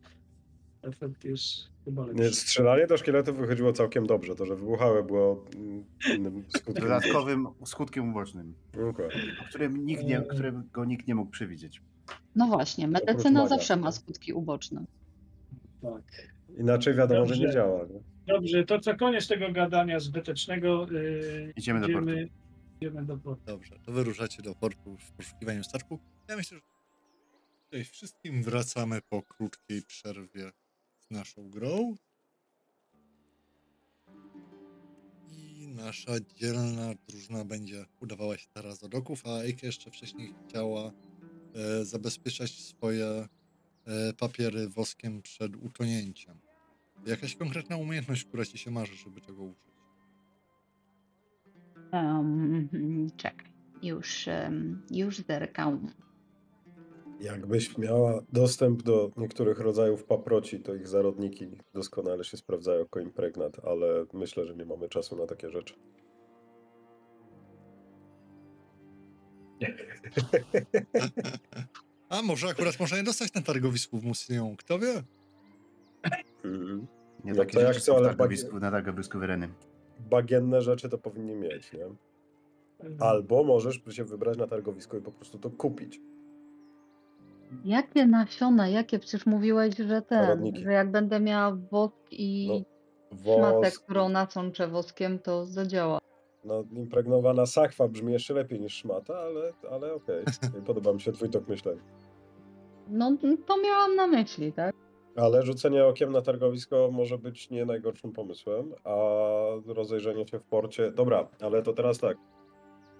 Efekt 0.82 1.24
jest 1.26 1.75
Nie, 2.14 2.30
strzelanie 2.30 2.88
do 2.88 2.98
szkieletów 2.98 3.38
wychodziło 3.38 3.74
całkiem 3.74 4.08
dobrze. 4.08 4.36
To, 4.36 4.46
że 4.46 4.56
wybuchały 4.56 5.04
było 5.04 5.46
mm, 5.56 5.84
innym 6.16 6.44
skutkiem. 6.58 6.84
Dodatkowym 6.84 7.48
skutkiem 7.66 8.10
ubocznym, 8.10 8.54
Dokładnie. 8.74 9.22
o 9.42 9.50
którym 9.50 9.86
nikt 9.86 10.04
nie, 10.04 10.20
Eee. 10.20 10.28
którego 10.28 10.86
nikt 10.86 11.08
nie 11.08 11.16
mógł 11.16 11.32
przewidzieć. 11.32 11.82
No 12.36 12.48
właśnie, 12.48 12.88
medycyna 12.88 13.44
maga. 13.44 13.50
zawsze 13.56 13.76
ma 13.76 13.92
skutki 13.92 14.34
uboczne. 14.34 14.86
Tak. 15.82 16.04
Inaczej 16.58 16.94
wiadomo, 16.96 17.26
że 17.26 17.34
nie 17.36 17.42
Dobrze. 17.42 17.54
działa. 17.54 17.86
Nie? 17.86 18.00
Dobrze, 18.34 18.64
to 18.66 18.80
co 18.80 18.96
koniec 18.96 19.28
tego 19.28 19.52
gadania 19.52 20.00
zbytecznego. 20.00 20.88
y, 20.92 21.54
Idziemy 21.56 21.82
do 21.82 21.90
portu. 21.90 22.12
Idziemy 22.82 23.06
do 23.06 23.18
portu. 23.18 23.44
Dobrze, 23.46 23.76
to 23.86 23.92
wyruszacie 23.92 24.44
do 24.44 24.56
portu 24.56 24.98
w 24.98 25.12
poszukiwaniu 25.12 25.64
statku. 25.64 26.00
Ja 26.30 26.36
myślę, 26.36 26.58
że 26.58 26.64
tutaj 27.66 27.84
wszystkim 27.84 28.44
wracamy 28.44 29.00
po 29.10 29.22
krótkiej 29.24 29.82
przerwie 29.82 30.52
z 31.12 31.12
naszą 31.12 31.50
grą. 31.50 31.96
I 35.32 35.68
nasza 35.68 36.12
dzielna 36.36 36.94
drużyna 37.08 37.46
będzie 37.46 37.86
udawała 38.02 38.38
się 38.38 38.48
teraz 38.54 38.80
do 38.80 38.90
doków, 38.90 39.26
a 39.26 39.30
Eike 39.30 39.68
jeszcze 39.68 39.92
wcześniej 39.92 40.34
chciała 40.48 40.92
e, 41.56 41.86
zabezpieczać 41.86 42.52
swoje 42.52 43.06
e, 43.86 44.14
papiery 44.14 44.70
woskiem 44.70 45.22
przed 45.22 45.56
utonięciem. 45.56 46.40
Jakaś 47.06 47.36
konkretna 47.36 47.78
umiejętność, 47.78 48.24
która 48.24 48.46
ci 48.46 48.58
się 48.58 48.72
marzy, 48.72 48.96
żeby 48.96 49.22
tego 49.22 49.44
użyć? 49.44 49.76
Um, 51.94 53.10
czekaj, 53.18 53.52
już, 53.84 54.28
em, 54.28 54.86
już 54.92 55.18
zerkam. 55.18 55.92
Jakbyś 57.20 57.78
miała 57.78 58.22
dostęp 58.34 58.84
do 58.84 59.12
niektórych 59.18 59.60
rodzajów 59.60 60.04
paproci, 60.04 60.60
to 60.60 60.76
ich 60.76 60.88
zarodniki 60.88 61.48
doskonale 61.74 62.24
się 62.24 62.38
sprawdzają 62.38 62.80
jako 62.80 63.00
impregnat, 63.00 63.66
ale 63.66 64.06
myślę, 64.14 64.46
że 64.46 64.56
nie 64.56 64.66
mamy 64.66 64.90
czasu 64.90 65.16
na 65.16 65.26
takie 65.26 65.50
rzeczy. 65.50 65.74
A 72.10 72.22
może 72.22 72.48
akurat 72.48 72.80
można 72.80 72.98
je 72.98 73.04
dostać 73.04 73.34
na 73.34 73.42
targowisku 73.42 73.98
w 73.98 74.04
Muslią, 74.04 74.56
kto 74.58 74.80
wie? 74.80 75.04
Mhm. 76.44 76.88
Nie 77.24 77.34
No 77.34 77.40
takie 77.40 77.54
to 77.54 77.62
jak 77.62 77.76
są 77.76 77.98
ale 77.98 78.08
targowisku, 78.08 78.60
na 78.60 78.72
targowisku 78.72 79.20
Wyreny. 79.20 79.50
Bagienne 80.00 80.62
rzeczy 80.62 80.90
to 80.90 80.98
powinni 80.98 81.36
mieć, 81.36 81.74
nie? 81.74 81.86
Albo 83.00 83.44
możesz 83.44 83.82
się 83.90 84.04
wybrać 84.04 84.38
na 84.38 84.48
targowisko 84.48 84.98
i 84.98 85.02
po 85.02 85.12
prostu 85.12 85.40
to 85.40 85.50
kupić. 85.50 86.02
Jakie 87.66 88.06
nasiona, 88.08 88.68
jakie? 88.68 89.00
Przecież 89.00 89.26
mówiłeś, 89.26 89.78
że 89.78 90.02
ten, 90.02 90.56
że 90.56 90.72
jak 90.72 90.92
będę 90.92 91.20
miała 91.20 91.58
wosk 91.72 91.96
i 92.12 92.48
No, 93.26 93.34
szmatę, 93.34 93.60
Wosk, 93.62 93.84
którą 93.84 94.10
nasączę 94.10 94.68
woskiem, 94.68 95.20
to 95.20 95.46
zadziała. 95.46 96.00
no, 96.44 96.64
impregnowana 96.72 97.46
sakwa 97.46 97.88
brzmi 97.88 98.14
jeszcze 98.14 98.34
lepiej 98.34 98.60
niż 98.60 98.74
szmata, 98.74 99.18
ale, 99.20 99.54
ale 99.72 99.94
okej. 99.94 100.24
Podoba 100.66 100.94
mi 100.94 101.02
się 101.02 101.12
twój 101.12 101.30
tok 101.30 101.48
myślenia. 101.48 101.82
No 102.88 103.18
to 103.48 103.58
miałam 103.62 103.96
na 103.96 104.08
myśli, 104.08 104.54
tak? 104.54 104.76
Ale 105.16 105.44
rzucenie 105.44 105.86
okiem 105.86 106.12
na 106.12 106.22
targowisko 106.22 106.90
może 106.92 107.18
być 107.18 107.50
nie 107.50 107.66
najgorszym 107.66 108.12
pomysłem, 108.12 108.74
a 108.84 108.96
rozejrzenie 109.66 110.28
się 110.28 110.40
w 110.40 110.44
porcie. 110.44 110.92
Dobra, 110.92 111.28
ale 111.42 111.62
to 111.64 111.74
teraz 111.74 112.00
tak. 112.00 112.18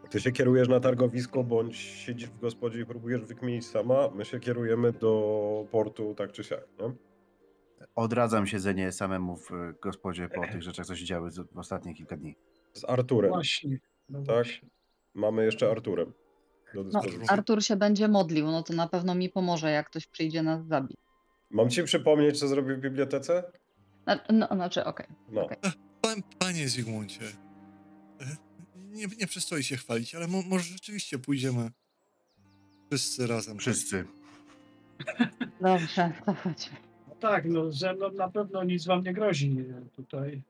Ty 0.10 0.20
się 0.20 0.32
kierujesz 0.32 0.68
na 0.68 0.80
targowisko, 0.80 1.44
bądź 1.44 1.76
siedzisz 1.78 2.30
w 2.30 2.40
gospodzie 2.40 2.82
i 2.82 2.86
próbujesz 2.86 3.22
wykminić 3.22 3.66
sama. 3.68 4.10
My 4.16 4.26
się 4.26 4.40
kierujemy 4.40 4.92
do 4.92 5.68
portu 5.72 6.14
tak 6.16 6.32
czy 6.32 6.44
siak, 6.44 6.68
nie? 6.80 6.92
Odradzam 7.96 8.48
siedzenie 8.48 8.92
samemu 8.92 9.36
w 9.38 9.50
gospodzie 9.82 10.30
po 10.30 10.42
tych 10.52 10.64
rzeczach, 10.64 10.86
co 10.86 10.96
się 10.96 11.06
działy 11.06 11.32
z- 11.32 11.52
w 11.52 11.58
ostatnie 11.60 11.94
kilka 11.94 12.18
dni. 12.18 12.36
Z 12.74 12.86
Arturem. 12.90 13.32
Właśnie. 13.32 13.78
No 14.10 14.20
Tak? 14.20 14.26
właśnie. 14.36 14.70
Mamy 15.14 15.46
jeszcze 15.46 15.72
Arturem 15.72 16.14
do 16.74 16.84
No. 16.84 17.02
Artur 17.28 17.64
się 17.64 17.76
będzie 17.76 18.08
modlił, 18.08 18.46
no 18.46 18.64
to 18.64 18.74
na 18.74 18.88
pewno 18.88 19.16
mi 19.16 19.30
pomoże, 19.30 19.72
jak 19.72 19.90
ktoś 19.90 20.08
przyjdzie 20.08 20.44
nas 20.44 20.66
zabić. 20.68 20.98
Mam 21.52 21.70
ci 21.70 21.84
przypomnieć, 21.84 22.40
co 22.40 22.48
zrobił 22.48 22.76
w 22.76 22.80
bibliotece? 22.80 23.44
Zna- 24.04 24.20
No, 24.34 24.48
znaczy, 24.56 24.86
okej. 24.86 25.06
No. 25.30 25.46
Okej. 25.46 25.58
Pan, 26.02 26.16
panie 26.40 26.68
Zygmuncie, 26.70 27.20
nie, 28.96 29.08
nie 29.20 29.28
przystoi 29.28 29.64
się 29.64 29.78
chwalić, 29.78 30.16
ale 30.16 30.28
mo, 30.28 30.42
może 30.42 30.64
rzeczywiście 30.64 31.20
pójdziemy 31.20 31.72
wszyscy 32.90 33.28
razem. 33.28 33.58
Wszyscy. 33.58 34.06
Dobrze, 35.62 36.12
to 36.26 36.34
chodźmy. 36.34 36.78
No 37.10 37.16
tak, 37.16 37.46
no 37.46 37.72
ze 37.72 37.94
mną 37.94 38.12
na 38.12 38.30
pewno 38.30 38.64
nic 38.64 38.86
wam 38.86 39.04
nie 39.04 39.14
grozi 39.14 39.58
tutaj. 39.96 40.42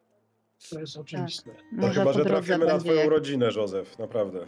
To 0.69 0.79
jest 0.79 0.97
oczywiste. 0.97 1.51
To 1.51 1.61
Może 1.71 1.99
chyba, 1.99 2.13
że 2.13 2.25
trafimy 2.25 2.65
na 2.65 2.77
twoją 2.79 2.99
jak- 2.99 3.09
rodzinę, 3.09 3.49
Józef, 3.55 3.99
naprawdę. 3.99 4.47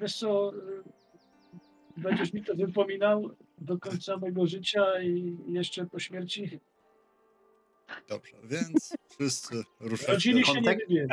Wiesz 0.00 0.16
co, 0.16 0.52
będziesz 1.96 2.32
mi 2.32 2.44
to 2.44 2.54
wypominał 2.54 3.30
do 3.58 3.78
końca 3.78 4.16
mego 4.16 4.46
życia 4.46 5.02
i 5.02 5.36
jeszcze 5.46 5.86
po 5.86 5.98
śmierci. 5.98 6.60
Dobrze, 8.08 8.36
więc 8.44 8.94
wszyscy. 9.18 9.62
Rodziny 10.08 10.44
się 10.44 10.60
nie 10.60 10.62
Kontek-. 10.62 11.08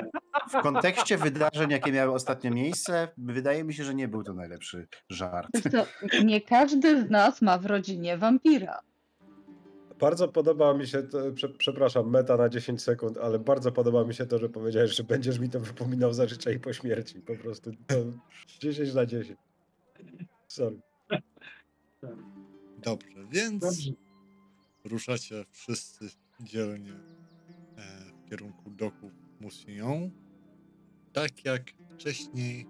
W 0.50 0.62
kontekście 0.62 1.18
wydarzeń, 1.18 1.72
jakie 1.72 1.92
miały 1.92 2.14
ostatnio 2.14 2.52
miejsce, 2.52 3.08
wydaje 3.18 3.64
mi 3.64 3.74
się, 3.74 3.84
że 3.84 3.96
nie 3.96 4.08
był 4.08 4.24
to 4.24 4.34
najlepszy 4.34 4.88
żart. 5.10 5.50
Wiesz 5.54 5.64
co, 5.64 5.86
nie 6.24 6.42
każdy 6.42 7.06
z 7.06 7.10
nas 7.10 7.42
ma 7.42 7.58
w 7.58 7.66
rodzinie 7.66 8.18
wampira. 8.18 8.80
Bardzo 10.00 10.28
podoba 10.28 10.74
mi 10.74 10.88
się, 10.88 11.04
to, 11.04 11.32
prze, 11.32 11.50
przepraszam, 11.50 12.10
meta 12.10 12.38
na 12.38 12.50
10 12.50 12.82
sekund, 12.82 13.18
ale 13.18 13.40
bardzo 13.40 13.72
podoba 13.72 14.04
mi 14.04 14.14
się 14.14 14.26
to, 14.26 14.40
że 14.40 14.50
powiedziałeś, 14.50 14.96
że 14.96 15.04
będziesz 15.04 15.40
mi 15.40 15.50
to 15.50 15.60
wypominał 15.60 16.14
za 16.14 16.28
życia 16.28 16.52
i 16.52 16.60
po 16.60 16.74
śmierci. 16.74 17.22
Po 17.22 17.36
prostu 17.36 17.72
to 17.88 17.96
10 18.60 18.94
na 18.94 19.06
10. 19.06 19.40
Sorry. 20.48 20.80
Dobrze, 22.78 23.26
więc 23.30 23.62
Dobrze. 23.62 23.92
ruszacie 24.84 25.46
wszyscy 25.52 26.10
dzielnie 26.40 26.94
w 28.26 28.30
kierunku 28.30 28.70
doków 28.70 29.12
Musillon. 29.40 30.12
Tak 31.14 31.46
jak 31.46 31.74
wcześniej 31.94 32.66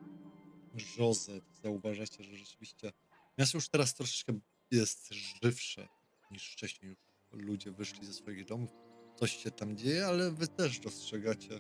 Józef, 0.98 1.44
zauważacie, 1.64 2.24
że 2.24 2.38
rzeczywiście 2.38 2.92
miasto 3.38 3.58
już 3.58 3.70
teraz 3.70 3.94
troszeczkę 3.94 4.40
jest 4.72 5.14
żywsze 5.44 5.88
niż 6.32 6.52
wcześniej. 6.52 6.90
Już 6.92 7.44
ludzie 7.44 7.72
wyszli 7.72 8.06
ze 8.06 8.14
swoich 8.14 8.46
domów, 8.46 8.70
coś 9.16 9.38
się 9.38 9.52
tam 9.52 9.78
dzieje, 9.78 10.08
ale 10.08 10.32
wy 10.32 10.48
też 10.48 10.80
dostrzegacie, 10.80 11.60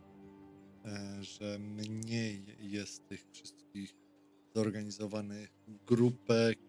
e, 0.86 1.24
że 1.24 1.60
mniej 1.60 2.46
jest 2.60 3.08
tych 3.08 3.26
wszystkich 3.32 3.96
zorganizowanych 4.56 5.50
grupek, 5.68 6.60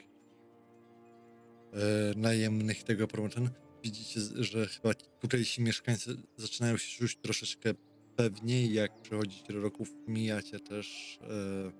e, 1.72 2.18
najemnych 2.18 2.83
tego 2.83 3.07
promoten. 3.07 3.51
Widzicie, 3.83 4.20
że 4.35 4.66
chyba 4.66 4.95
tutejsi 4.95 5.62
mieszkańcy 5.62 6.16
zaczynają 6.37 6.77
się 6.77 6.99
czuć 6.99 7.16
troszeczkę 7.16 7.74
pewniej, 8.16 8.72
jak 8.72 9.03
przechodzicie 9.03 9.53
roków, 9.53 9.95
mijacie 10.09 10.61
też 10.61 11.18
e, 11.22 11.72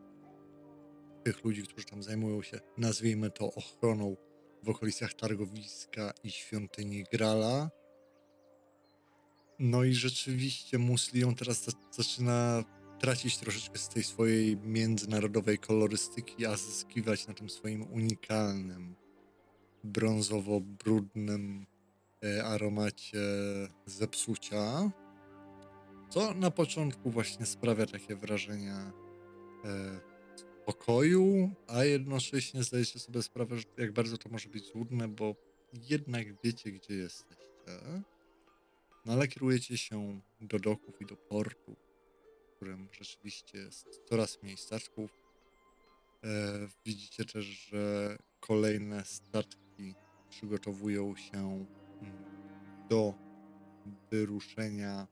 tych 1.25 1.45
ludzi, 1.45 1.63
którzy 1.63 1.87
tam 1.87 2.03
zajmują 2.03 2.43
się, 2.43 2.61
nazwijmy 2.79 3.31
to, 3.31 3.55
ochroną 3.55 4.17
w 4.63 4.69
okolicach 4.69 5.15
targowiska 5.15 6.13
i 6.25 6.31
świątyni 6.31 7.05
Grala. 7.13 7.71
No 9.59 9.85
i 9.85 9.95
rzeczywiście 9.95 10.79
Muslion 10.79 11.35
teraz 11.35 11.65
za- 11.65 11.73
zaczyna 11.91 12.65
tracić 13.01 13.39
troszeczkę 13.39 13.79
z 13.79 13.89
tej 13.89 14.03
swojej 14.03 14.57
międzynarodowej 14.57 15.59
kolorystyki, 15.59 16.47
a 16.47 16.57
zyskiwać 16.57 17.27
na 17.27 17.35
tym 17.35 17.51
swoim 17.51 17.83
unikalnym, 17.83 18.97
brązowo-brudnym 19.85 21.67
aromacie 22.45 23.19
zepsucia. 23.87 24.91
Co 26.11 26.35
na 26.35 26.51
początku 26.51 27.11
właśnie 27.11 27.47
sprawia 27.47 27.87
takie 27.87 28.17
wrażenie 28.17 28.73
e, 28.73 30.01
spokoju, 30.63 31.51
a 31.67 31.85
jednocześnie 31.85 32.63
zdajecie 32.63 32.99
sobie 32.99 33.23
sprawę, 33.23 33.57
że 33.57 33.65
jak 33.79 33.93
bardzo 33.93 34.19
to 34.19 34.29
może 34.29 34.49
być 34.49 34.67
złudne, 34.67 35.09
bo 35.09 35.35
jednak 35.91 36.27
wiecie, 36.45 36.73
gdzie 36.73 36.95
jesteście. 36.95 37.47
No 39.07 39.13
ale 39.13 39.29
kierujecie 39.29 39.79
się 39.79 40.21
do 40.41 40.59
doków 40.59 41.01
i 41.01 41.07
do 41.07 41.17
portu, 41.17 41.77
w 42.53 42.57
którym 42.57 42.89
rzeczywiście 42.93 43.59
jest 43.59 44.01
coraz 44.09 44.43
mniej 44.43 44.57
statków. 44.57 45.11
E, 46.25 46.69
widzicie 46.87 47.25
też, 47.25 47.45
że 47.45 48.17
kolejne 48.41 49.05
statki 49.05 49.95
przygotowują 50.31 51.17
się 51.17 51.67
do 52.89 53.15
wyruszenia 54.11 55.07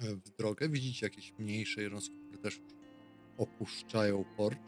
e, 0.00 0.14
w 0.14 0.30
drogę. 0.30 0.68
Widzicie 0.68 1.06
jakieś 1.06 1.32
mniejsze 1.38 1.82
jednostki, 1.82 2.18
które 2.20 2.38
też 2.38 2.60
opuszczają 3.38 4.24
port. 4.36 4.58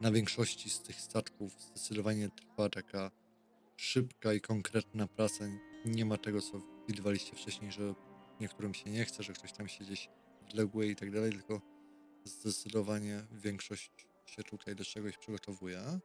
Na 0.00 0.12
większości 0.12 0.70
z 0.70 0.82
tych 0.82 1.00
statków 1.00 1.52
zdecydowanie 1.62 2.28
trwa 2.28 2.68
taka 2.68 3.10
szybka 3.76 4.32
i 4.32 4.40
konkretna 4.40 5.06
praca. 5.06 5.44
Nie 5.84 6.04
ma 6.04 6.16
tego, 6.16 6.40
co 6.40 6.60
widywaliście 6.88 7.36
wcześniej, 7.36 7.72
że 7.72 7.94
niektórym 8.40 8.74
się 8.74 8.90
nie 8.90 9.04
chce, 9.04 9.22
że 9.22 9.32
ktoś 9.32 9.52
tam 9.52 9.68
się 9.68 9.84
gdzieś 9.84 10.08
wległe 10.52 10.86
i 10.86 10.96
tak 10.96 11.10
dalej, 11.10 11.32
tylko 11.32 11.60
zdecydowanie 12.24 13.26
większość 13.32 14.08
się 14.26 14.42
tutaj 14.42 14.76
do 14.76 14.84
czegoś 14.84 15.18
przygotowuje. 15.18 16.00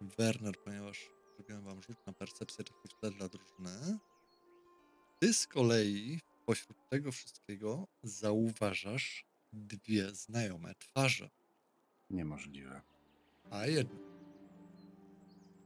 Werner, 0.00 0.54
ponieważ 0.64 1.10
zrobiłem 1.36 1.62
wam 1.64 1.82
rzut 1.82 2.06
na 2.06 2.12
percepcję 2.12 2.64
w 2.88 2.94
tle 3.00 3.10
dla 3.10 3.28
drużyny. 3.28 3.98
Ty 5.20 5.34
z 5.34 5.46
kolei 5.46 6.20
pośród 6.46 6.88
tego 6.88 7.12
wszystkiego 7.12 7.86
zauważasz 8.02 9.26
dwie 9.52 10.10
znajome 10.14 10.74
twarze, 10.74 11.30
Niemożliwe. 12.10 12.82
a 13.50 13.66
jedna. 13.66 13.98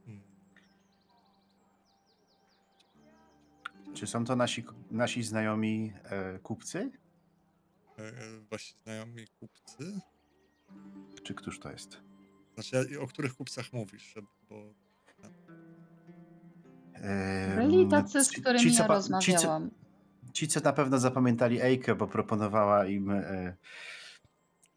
Mm, 0.07 0.21
Czy 3.93 4.07
są 4.07 4.25
to 4.25 4.35
nasi, 4.35 4.63
nasi 4.91 5.23
znajomi 5.23 5.93
e, 6.03 6.39
kupcy? 6.39 6.91
e, 7.97 8.11
Wasi 8.51 8.73
znajomi 8.83 9.27
kupcy? 9.39 9.99
Czy 11.23 11.33
któż 11.33 11.59
to 11.59 11.71
jest? 11.71 11.97
Znaczy, 12.53 13.01
o 13.01 13.07
których 13.07 13.35
kupcach 13.35 13.73
mówisz? 13.73 14.15
Bo 14.49 14.73
Byli 17.57 17.87
tacy, 17.87 18.23
z 18.25 18.29
ci- 18.29 18.41
którymi 18.41 18.63
ci, 18.63 18.71
co 18.77 18.83
ja 18.83 18.87
rozmawiałam. 18.87 19.69
Ci 19.69 19.77
co, 20.27 20.33
ci, 20.33 20.47
co 20.47 20.59
na 20.59 20.73
pewno 20.73 20.99
zapamiętali 20.99 21.61
Ejkę, 21.61 21.95
bo 21.95 22.07
proponowała 22.07 22.85
im. 22.85 23.09
E, 23.11 23.55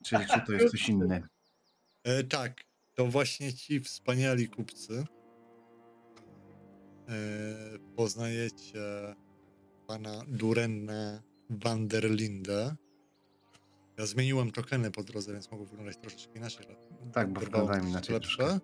czy, 0.04 0.16
czy 0.32 0.40
to 0.46 0.52
jest 0.52 0.68
ktoś 0.68 0.88
inny? 0.88 1.22
E, 2.04 2.24
tak, 2.24 2.64
to 2.94 3.06
właśnie 3.06 3.52
ci 3.52 3.80
wspaniali 3.80 4.48
kupcy 4.48 5.04
e, 7.08 7.14
poznajecie 7.96 9.14
pana 9.86 10.22
Durenna 10.28 11.22
van 11.50 11.88
der 11.88 12.10
Linde. 12.10 12.76
Ja 13.98 14.06
zmieniłem 14.06 14.50
tokeny 14.50 14.90
po 14.90 15.02
drodze, 15.02 15.32
więc 15.32 15.50
mogą 15.50 15.64
wyglądać 15.64 15.96
troszeczkę 15.96 16.38
inaczej. 16.38 16.66
Tak, 17.12 17.32
bo 17.32 17.40
wyglądają 17.40 17.86
inaczej 17.86 18.14
lepsze. 18.14 18.60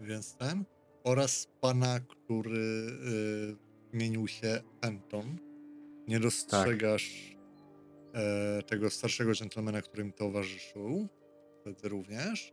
Więc 0.00 0.36
ten. 0.36 0.64
Oraz 1.04 1.48
pana, 1.60 2.00
który 2.00 2.58
y, 2.58 3.56
zmienił 3.92 4.28
się 4.28 4.60
Anton. 4.80 5.38
Nie 6.08 6.20
dostrzegasz 6.20 7.36
e, 8.14 8.62
tego 8.62 8.90
starszego 8.90 9.32
dżentelmena, 9.32 9.82
który 9.82 10.04
mi 10.04 10.12
towarzyszył. 10.12 11.08
Wtedy 11.60 11.88
również. 11.88 12.52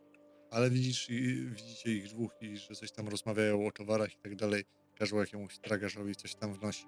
Ale 0.51 0.69
widzisz, 0.69 1.09
i, 1.09 1.49
widzicie 1.49 1.93
ich 1.93 2.07
dwóch 2.07 2.31
i 2.41 2.57
że 2.57 2.75
coś 2.75 2.91
tam 2.91 3.07
rozmawiają 3.07 3.67
o 3.67 3.71
towarach 3.71 4.13
i 4.13 4.17
tak 4.17 4.35
dalej. 4.35 4.63
Każą 4.99 5.17
jakiemuś 5.17 5.59
tragarzowi 5.59 6.15
coś 6.15 6.35
tam 6.35 6.53
wnosić. 6.53 6.87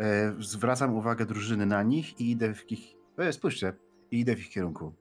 E, 0.00 0.34
zwracam 0.38 0.94
uwagę 0.94 1.26
drużyny 1.26 1.66
na 1.66 1.82
nich 1.82 2.20
i 2.20 2.30
idę 2.30 2.54
w 2.54 2.72
ich... 2.72 2.96
E, 3.18 3.32
spójrzcie, 3.32 3.72
i 4.10 4.20
idę 4.20 4.36
w 4.36 4.40
ich 4.40 4.50
kierunku. 4.50 4.94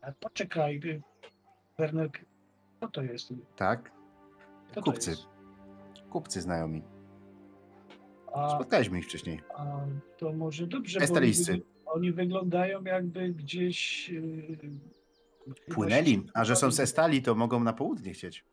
A 0.00 0.12
poczekaj, 0.12 0.80
y, 0.84 1.02
Werner, 1.78 2.10
kto 2.82 2.88
to 3.00 3.02
jest? 3.02 3.32
Tak? 3.56 3.92
Kto 4.70 4.80
to 4.82 4.92
Kupcy. 4.92 5.10
jest? 5.10 5.26
Kupcy 6.10 6.40
znajomi. 6.40 6.82
A, 8.34 8.48
Spotkaliśmy 8.50 8.98
ich 8.98 9.04
wcześniej. 9.04 9.40
a 9.56 9.76
to 10.18 10.32
może 10.32 10.66
dobrze, 10.66 11.00
bo 11.08 11.14
oni, 11.14 11.32
oni 11.86 12.12
wyglądają 12.12 12.84
jakby 12.84 13.28
gdzieś... 13.28 14.10
y, 14.10 14.58
Płynęli, 15.74 16.22
a 16.34 16.44
że 16.44 16.56
są 16.56 16.70
ze 16.70 16.86
stali, 16.86 17.22
to 17.22 17.34
mogą 17.34 17.60
na 17.60 17.72
południe 17.72 18.12
chcieć. 18.12 18.44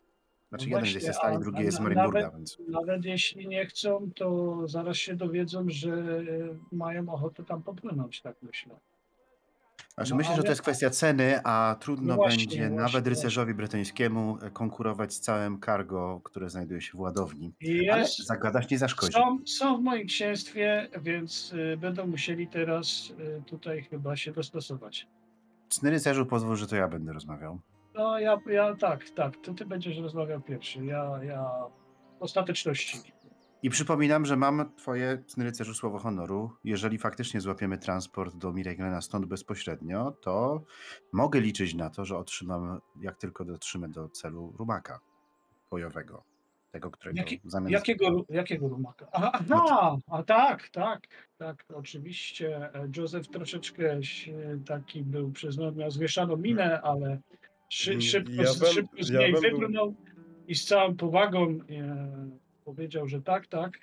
Znaczy 0.48 0.64
No 0.64 0.68
jeden 0.68 0.80
właśnie, 0.80 0.94
jest 0.94 1.06
ze 1.06 1.12
stali, 1.12 1.38
drugi 1.38 1.58
a 1.58 1.62
jest 1.62 1.76
z 1.76 1.80
Marienburga, 1.80 2.20
nawet- 2.20 2.34
więc... 2.36 2.58
Nawet 2.68 3.04
jeśli 3.04 3.48
nie 3.48 3.66
chcą, 3.66 4.10
to 4.16 4.56
zaraz 4.68 4.96
się 4.96 5.16
dowiedzą, 5.16 5.64
że 5.68 5.90
y, 6.20 6.56
mają 6.72 7.08
ochotę 7.08 7.44
tam 7.44 7.62
popłynąć, 7.62 8.22
tak 8.22 8.36
myślę. 8.42 8.74
Znaczy 9.94 10.10
No, 10.10 10.16
myślę, 10.16 10.36
że 10.36 10.42
to 10.42 10.48
jest 10.48 10.62
kwestia 10.62 10.90
ceny, 10.90 11.40
a 11.44 11.76
trudno 11.80 12.08
No 12.08 12.16
właśnie, 12.16 12.38
będzie 12.38 12.58
właśnie, 12.58 12.76
nawet 12.76 13.06
rycerzowi 13.06 13.54
bretońskiemu 13.54 14.38
e, 14.42 14.50
konkurować 14.50 15.14
z 15.14 15.20
całym 15.20 15.60
cargo, 15.60 16.20
które 16.24 16.50
znajduje 16.50 16.80
się 16.80 16.92
w 16.92 17.00
ładowni. 17.00 17.52
I 17.60 17.90
Ale 17.90 18.00
jest, 18.00 18.26
zagadać 18.26 18.70
nie 18.70 18.78
zaszkodzi. 18.78 19.12
są, 19.12 19.38
są 19.46 19.76
w 19.76 19.82
moim 19.82 20.06
księstwie, 20.06 20.88
więc 21.02 21.52
y, 21.52 21.76
będą 21.76 22.06
musieli 22.06 22.48
teraz 22.48 23.10
y, 23.10 23.42
tutaj 23.46 23.82
chyba 23.82 24.16
się 24.16 24.32
dostosować. 24.32 25.06
Cny 25.68 25.90
rycerzu 25.90 26.26
pozwól, 26.26 26.56
że 26.56 26.66
to 26.66 26.76
ja 26.76 26.88
będę 26.88 27.12
rozmawiał. 27.12 27.60
No 27.94 28.18
ja, 28.18 28.38
ja 28.46 28.76
tak, 28.76 29.10
tak, 29.10 29.36
to 29.36 29.54
ty 29.54 29.66
będziesz 29.66 29.98
rozmawiał 29.98 30.40
pierwszy. 30.40 30.84
Ja, 30.86 31.20
ja 31.22 31.50
ostateczności. 32.20 32.98
I 33.62 33.70
przypominam, 33.70 34.24
że 34.26 34.36
mam 34.36 34.72
twoje, 34.76 35.22
cny 35.26 35.44
rycerzu, 35.44 35.74
słowo 35.74 35.98
honoru. 35.98 36.50
Jeżeli 36.64 36.98
faktycznie 36.98 37.40
złapiemy 37.40 37.78
transport 37.78 38.36
do 38.36 38.52
Mireglena 38.52 39.00
stąd 39.00 39.26
bezpośrednio, 39.26 40.10
to 40.22 40.62
mogę 41.12 41.40
liczyć 41.40 41.74
na 41.74 41.90
to, 41.90 42.04
że 42.04 42.16
otrzymam, 42.18 42.80
jak 43.00 43.16
tylko 43.16 43.44
dotrzymę 43.44 43.88
do 43.88 44.08
celu 44.08 44.54
rumaka 44.58 45.00
bojowego. 45.70 46.22
Tego, 46.72 46.90
którego 46.90 47.18
Jaki- 47.18 47.40
zamiast... 47.44 47.72
Jakiego, 47.72 48.24
jakiego 48.28 48.68
rumaka? 48.68 49.06
Aha, 49.12 49.32
aha, 49.32 49.96
a 50.10 50.22
tak, 50.22 50.68
tak, 50.68 51.00
tak, 51.38 51.64
oczywiście. 51.74 52.70
Józef 52.96 53.28
troszeczkę 53.28 54.02
się 54.02 54.58
taki 54.66 55.02
był 55.02 55.32
przez 55.32 55.56
no, 55.58 55.72
miał 55.72 55.90
zmieszaną 55.90 56.36
minę, 56.36 56.80
ale 56.82 57.18
szy, 57.68 57.90
Mm, 57.90 58.02
szybko, 58.02 58.32
ja 58.32 58.46
szybko 58.72 58.96
z 59.02 59.08
ja 59.08 59.20
niej 59.20 59.32
był- 59.32 59.40
wybrnął 59.40 59.94
i 60.48 60.54
z 60.54 60.64
całą 60.64 60.96
powagą 60.96 61.58
e, 61.70 62.30
powiedział, 62.64 63.08
że 63.08 63.22
tak, 63.22 63.46
tak. 63.46 63.78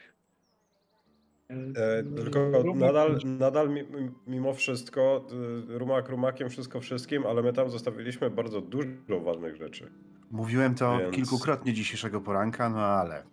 E, 1.49 2.03
tylko 2.03 2.39
Rumak- 2.39 2.79
nadal, 2.79 3.19
nadal 3.25 3.69
mi- 3.69 3.83
mi- 3.83 4.11
mimo 4.27 4.53
wszystko, 4.53 5.27
y, 5.69 5.77
rumak 5.77 6.09
rumakiem, 6.09 6.49
wszystko 6.49 6.79
wszystkim, 6.81 7.25
ale 7.25 7.41
my 7.41 7.53
tam 7.53 7.69
zostawiliśmy 7.69 8.29
bardzo 8.29 8.61
dużo 8.61 9.19
ważnych 9.23 9.55
rzeczy. 9.55 9.91
Mówiłem 10.31 10.75
to 10.75 10.97
Więc- 10.97 11.15
kilkukrotnie 11.15 11.73
dzisiejszego 11.73 12.21
poranka, 12.21 12.69
no 12.69 12.79
ale 12.79 13.23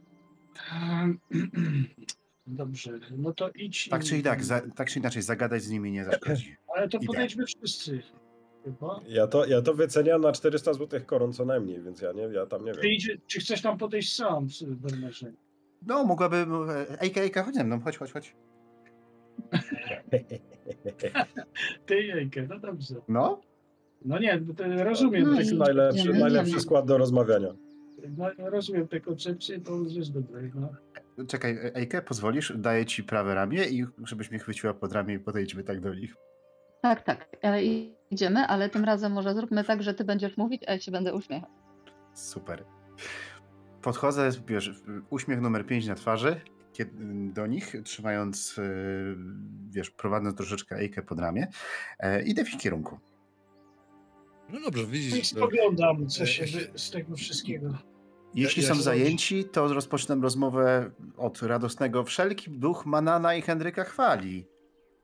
Dobrze, 2.47 2.91
no 3.19 3.33
to 3.33 3.51
idź. 3.55 3.89
tak 3.89 4.05
czy 4.05 4.19
i 4.19 4.23
tak, 4.23 4.45
za, 4.45 4.61
tak 4.77 4.89
czy 4.91 4.99
inaczej, 4.99 5.23
zagadać 5.23 5.63
z 5.63 5.71
nimi 5.71 5.93
nie 5.93 6.05
zaszkodzi. 6.11 6.57
Ale 6.77 6.89
to 6.89 6.97
idę. 6.99 7.07
podejdźmy 7.07 7.45
wszyscy. 7.47 8.03
Chyba. 8.65 9.01
Ja 9.09 9.27
to, 9.27 9.47
ja 9.47 9.63
to 9.63 9.75
wyceniam 9.75 10.21
na 10.21 10.33
400 10.33 10.73
zł 10.75 11.01
koron 11.07 11.33
co 11.33 11.45
najmniej, 11.45 11.83
więc 11.83 12.01
ja, 12.01 12.13
nie, 12.13 12.23
ja 12.23 12.47
tam 12.47 12.65
nie 12.65 12.73
Ty 12.75 12.81
wiem. 12.81 12.93
idzie, 12.93 13.17
czy 13.27 13.41
chcesz 13.41 13.63
tam 13.63 13.79
podejść 13.79 14.15
sam, 14.17 14.47
Wernerze? 14.67 15.33
No, 15.87 16.05
mogłabym... 16.05 16.53
e, 16.71 17.01
Ejka, 17.01 17.21
Ejka, 17.21 17.43
chodź 17.43 17.55
ze 17.55 17.65
mną, 17.65 17.81
chodź, 17.81 17.99
chodź, 17.99 18.13
chodź. 18.13 18.37
Ty, 21.87 21.95
Jejkę, 22.03 22.47
no 22.49 22.59
dobrze. 22.59 22.95
No, 23.09 23.41
No 24.05 24.19
nie, 24.19 24.41
no 24.47 24.55
to 24.55 24.85
rozumiem, 24.85 25.23
No 25.23 25.29
no 25.29 25.35
To 25.35 25.41
jest 25.41 25.53
i- 25.53 25.59
najlepszy, 25.59 26.09
najlepszy 26.13 26.49
idziemy. 26.49 26.63
skład 26.63 26.87
do 26.87 26.99
rozmawiania. 26.99 27.55
no, 28.17 28.27
rozumiem 28.39 28.89
te 28.89 29.01
koncepcje, 29.01 29.61
to 29.61 29.73
już 29.77 29.93
jest 29.93 30.13
dobre. 30.13 30.51
No. 30.55 30.69
czekaj, 31.27 31.59
Ejkę, 31.75 32.03
pozwolisz? 32.03 32.53
Daję 32.57 32.87
ci 32.87 33.05
prawe 33.05 33.35
ramię 33.35 33.65
i 33.69 33.87
żebyś 34.05 34.31
mnie 34.31 34.39
chwyciła 34.41 34.75
pod 34.75 34.93
ramię 34.93 35.15
i 35.15 35.19
podejdźmy 35.19 35.65
tak 35.65 35.81
do 35.81 35.95
nich. 35.95 36.15
Tak, 36.83 37.03
tak. 37.03 37.29
e, 37.43 37.65
i- 37.65 37.95
Idziemy, 38.11 38.47
ale 38.47 38.69
tym 38.69 38.85
razem 38.85 39.13
może 39.13 39.35
zróbmy 39.35 39.65
tak, 39.65 39.83
że 39.83 39.95
ty 39.95 40.05
będziesz 40.05 40.37
mówić, 40.37 40.63
a 40.67 40.73
ja 40.73 40.81
się 40.81 40.93
będę 40.93 41.15
uśmiechać. 41.15 41.51
Super. 42.15 42.65
Podchodzę, 43.83 44.31
wiesz, 44.47 44.83
uśmiech 45.11 45.41
numer 45.41 45.67
5 45.67 45.87
na 45.87 45.95
twarzy 45.95 46.41
kiedy, 46.75 46.93
do 47.33 47.47
nich, 47.47 47.77
trzymając, 47.85 48.57
yy, 48.57 49.17
wiesz, 49.71 49.91
prowadząc 49.91 50.37
troszeczkę 50.37 50.77
Ejkę 50.77 51.03
pod 51.03 51.21
ramię. 51.21 51.49
E, 51.99 52.23
idę 52.23 52.45
w 52.45 52.49
ich 52.49 52.61
kierunku. 52.61 52.99
No 54.49 54.61
dobrze, 54.61 54.87
widzisz, 54.87 55.29
spoglądam, 55.29 56.09
co 56.09 56.27
się 56.27 56.45
z 56.75 56.91
tego 56.91 57.17
wszystkiego. 57.17 57.79
Jeśli 58.35 58.63
ja 58.63 58.69
są 58.69 58.75
zajęci, 58.75 59.45
to 59.45 59.75
rozpocznę 59.75 60.17
rozmowę 60.23 60.91
od 61.17 61.43
radosnego. 61.43 62.05
Wszelki 62.05 62.51
duch 62.51 62.87
Manana 62.87 63.35
i 63.35 63.43
Henryka 63.43 63.85
chwali. 63.85 64.47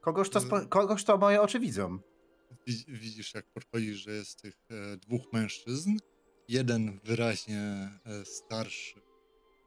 Kogoż 0.00 0.30
to, 0.30 0.40
spo, 0.40 0.60
kogoż 0.68 1.04
to 1.04 1.18
moje 1.18 1.42
oczy 1.42 1.60
widzą. 1.60 1.98
Wi- 2.66 2.84
widzisz, 2.88 3.34
jak 3.34 3.46
podchodzisz, 3.46 3.96
że 3.96 4.10
jest 4.12 4.42
tych 4.42 4.54
e, 4.70 4.96
dwóch 4.96 5.32
mężczyzn. 5.32 5.96
Jeden 6.48 7.00
wyraźnie 7.04 7.58
e, 7.58 8.24
starszy, 8.24 9.00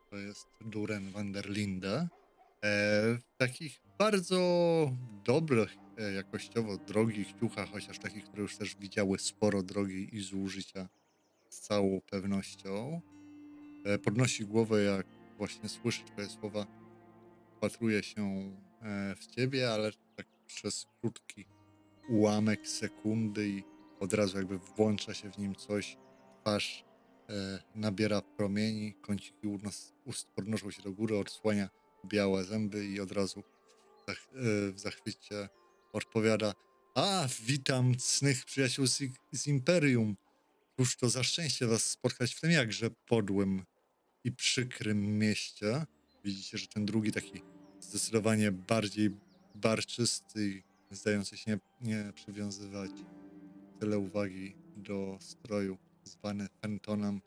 to 0.10 0.18
jest 0.18 0.48
Duren 0.62 1.12
van 1.12 1.32
der 1.32 1.50
Linde. 1.50 1.96
E, 2.00 2.08
w 3.16 3.38
takich 3.38 3.82
bardzo 4.00 4.92
dobrych, 5.26 5.76
jakościowo 6.16 6.78
drogich 6.78 7.34
ciuchach, 7.40 7.70
chociaż 7.70 8.00
takich, 8.00 8.24
które 8.24 8.42
już 8.42 8.58
też 8.58 8.76
widziały 8.76 9.20
sporo 9.20 9.64
drogi 9.64 10.16
i 10.16 10.22
zużycia 10.22 10.90
z 11.50 11.60
całą 11.60 12.02
pewnością. 12.02 13.02
Podnosi 14.04 14.46
głowę, 14.46 14.84
jak 14.84 15.08
właśnie 15.38 15.70
słyszy 15.70 16.04
twoje 16.06 16.30
słowa, 16.30 16.68
wpatruje 17.58 18.04
się 18.04 18.52
w 19.16 19.28
ciebie, 19.28 19.72
ale 19.72 19.92
tak 20.16 20.28
przez 20.48 20.86
krótki 21.02 21.46
ułamek 22.10 22.68
sekundy 22.68 23.50
i 23.50 23.64
od 24.00 24.14
razu 24.14 24.38
jakby 24.38 24.58
włącza 24.58 25.14
się 25.14 25.32
w 25.32 25.38
nim 25.38 25.56
coś, 25.56 25.98
twarz 26.42 26.86
e, 27.30 27.34
nabiera 27.76 28.22
promieni, 28.22 28.94
kąciki 28.94 29.48
ust, 29.48 29.94
ust 30.06 30.28
podnoszą 30.36 30.72
się 30.72 30.82
do 30.82 30.92
góry, 30.92 31.18
odsłania 31.18 31.70
białe 32.06 32.44
zęby 32.44 32.86
i 32.86 33.00
od 33.00 33.12
razu 33.12 33.44
zach, 34.08 34.18
e, 34.18 34.72
w 34.72 34.80
zachwycie 34.80 35.50
odpowiada 35.94 36.54
a, 36.96 37.28
witam 37.46 37.96
cnych 37.98 38.46
przyjaciół 38.46 38.88
z, 38.88 39.02
z 39.32 39.48
Imperium. 39.48 40.16
Cóż 40.78 40.96
to 40.96 41.10
za 41.10 41.24
szczęście 41.24 41.68
was 41.68 41.84
spotkać 41.84 42.34
w 42.34 42.42
tym 42.42 42.52
jakże 42.52 42.90
podłym 42.90 43.64
i 44.24 44.32
przykrym 44.32 45.20
mieście. 45.20 45.86
Widzicie, 46.24 46.58
że 46.58 46.68
ten 46.68 46.86
drugi 46.86 47.12
taki 47.12 47.42
zdecydowanie 47.80 48.52
bardziej 48.52 49.10
barczysty 49.56 50.64
zdający 50.96 51.38
się 51.38 51.60
nie, 51.82 52.12
przywiązywać 52.16 52.92
tyle 53.80 54.00
uwagi 54.00 54.56
do 54.78 55.18
stroju, 55.22 55.78
zwany 56.04 56.48
Fentonem, 56.62 57.22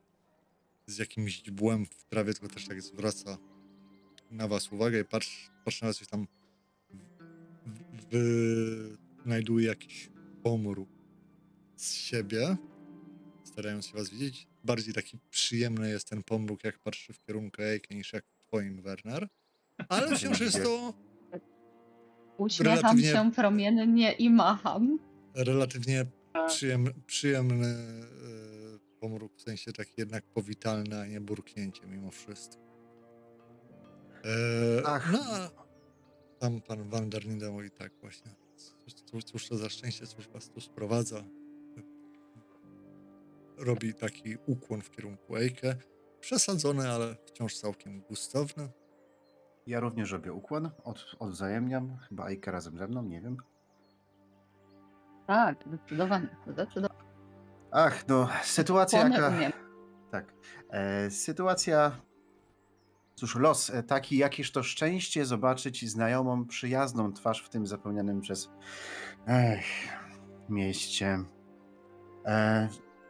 z 0.86 0.98
jakimś 0.98 1.42
dźbłem 1.42 1.86
w 1.86 2.04
trawie, 2.04 2.32
tylko 2.34 2.48
też 2.54 2.68
tak 2.68 2.82
zwraca 2.82 3.38
na 4.30 4.48
was 4.48 4.72
uwagę 4.72 5.00
i 5.00 5.04
patrz, 5.04 5.50
patrz 5.64 5.82
na 5.82 5.90
i 5.90 6.06
tam 6.10 6.26
w- 7.66 8.10
wy- 8.10 8.96
znajduje 9.24 9.66
jakiś 9.66 10.10
pomór 10.42 10.86
z 11.76 11.92
siebie, 11.92 12.56
starając 13.44 13.86
się 13.86 13.92
was 13.92 14.10
widzieć. 14.10 14.46
Bardziej 14.64 14.94
taki 14.94 15.18
przyjemny 15.30 15.90
jest 15.90 16.08
ten 16.08 16.22
pomruk, 16.22 16.64
jak 16.64 16.78
patrzy 16.78 17.12
w 17.12 17.20
kierunku 17.20 17.62
Ejke, 17.62 17.94
niż 17.94 18.12
jak 18.12 18.24
w 18.24 18.46
twoim, 18.46 18.82
Werner. 18.82 19.28
Ale 19.88 20.08
wciąż 20.16 20.40
jest 20.40 20.62
to 20.62 20.94
Uśmiecham 22.38 22.76
Relatywnie- 22.76 23.12
się 23.12 23.32
promiennie 23.32 24.12
i 24.12 24.30
macham. 24.30 24.98
relatywnie 25.34 26.06
przyjemny, 26.46 26.90
przyjemny 27.06 27.66
e, 27.66 28.78
pomruk, 29.00 29.32
w 29.36 29.42
sensie 29.42 29.72
taki 29.72 29.92
jednak 29.96 30.24
powitalny, 30.24 31.00
a 31.00 31.06
nie 31.06 31.20
burknięcie 31.20 31.86
mimo 31.86 32.10
wszystko. 32.10 32.62
E, 34.24 34.86
Ach. 34.86 35.12
No, 35.12 35.18
a 35.34 35.50
tam 36.38 36.60
pan 36.60 36.88
Van 36.88 37.10
der 37.10 37.24
Linden 37.24 37.52
mówi 37.52 37.70
tak 37.70 37.92
właśnie. 38.00 38.30
Cóż, 38.56 38.94
cóż, 38.94 39.24
cóż 39.24 39.48
to 39.48 39.56
za 39.56 39.68
szczęście, 39.68 40.06
cóż 40.06 40.28
was 40.28 40.48
tu 40.50 40.60
sprowadza. 40.60 41.24
Robi 43.58 43.94
taki 43.94 44.36
ukłon 44.46 44.80
w 44.82 44.90
kierunku 44.90 45.36
Ejke. 45.36 45.76
Przesadzony, 46.20 46.90
ale 46.90 47.16
wciąż 47.26 47.56
całkiem 47.56 48.00
gustowny. 48.00 48.68
Ja 49.66 49.80
również 49.80 50.12
robię 50.12 50.32
ukłon, 50.32 50.70
od, 50.84 51.16
odwzajemniam. 51.18 51.96
Chyba 52.08 52.24
Aika 52.24 52.50
razem 52.50 52.78
ze 52.78 52.88
mną, 52.88 53.02
nie 53.02 53.20
wiem. 53.20 53.36
Tak, 55.26 55.64
zdecydowanie, 55.66 56.36
zdecydowanie. 56.46 57.00
Ach, 57.70 58.08
no, 58.08 58.28
sytuacja 58.42 58.98
Ukłony 58.98 59.14
jaka... 59.16 59.36
umiem. 59.36 59.52
Tak. 60.10 60.32
E, 60.70 61.10
sytuacja. 61.10 62.00
Cóż, 63.14 63.36
los 63.36 63.70
e, 63.70 63.82
taki, 63.82 64.16
jakież 64.16 64.52
to 64.52 64.62
szczęście 64.62 65.24
zobaczyć 65.24 65.90
znajomą, 65.90 66.46
przyjazną 66.46 67.12
twarz 67.12 67.42
w 67.44 67.48
tym 67.48 67.66
zapełnionym 67.66 68.20
przez. 68.20 68.50
Ech, 69.26 69.66
mieście. 70.48 71.24
E, 72.26 72.68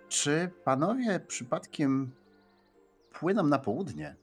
czy 0.08 0.50
panowie 0.64 1.20
przypadkiem 1.20 2.12
płyną 3.12 3.42
na 3.42 3.58
południe? 3.58 4.16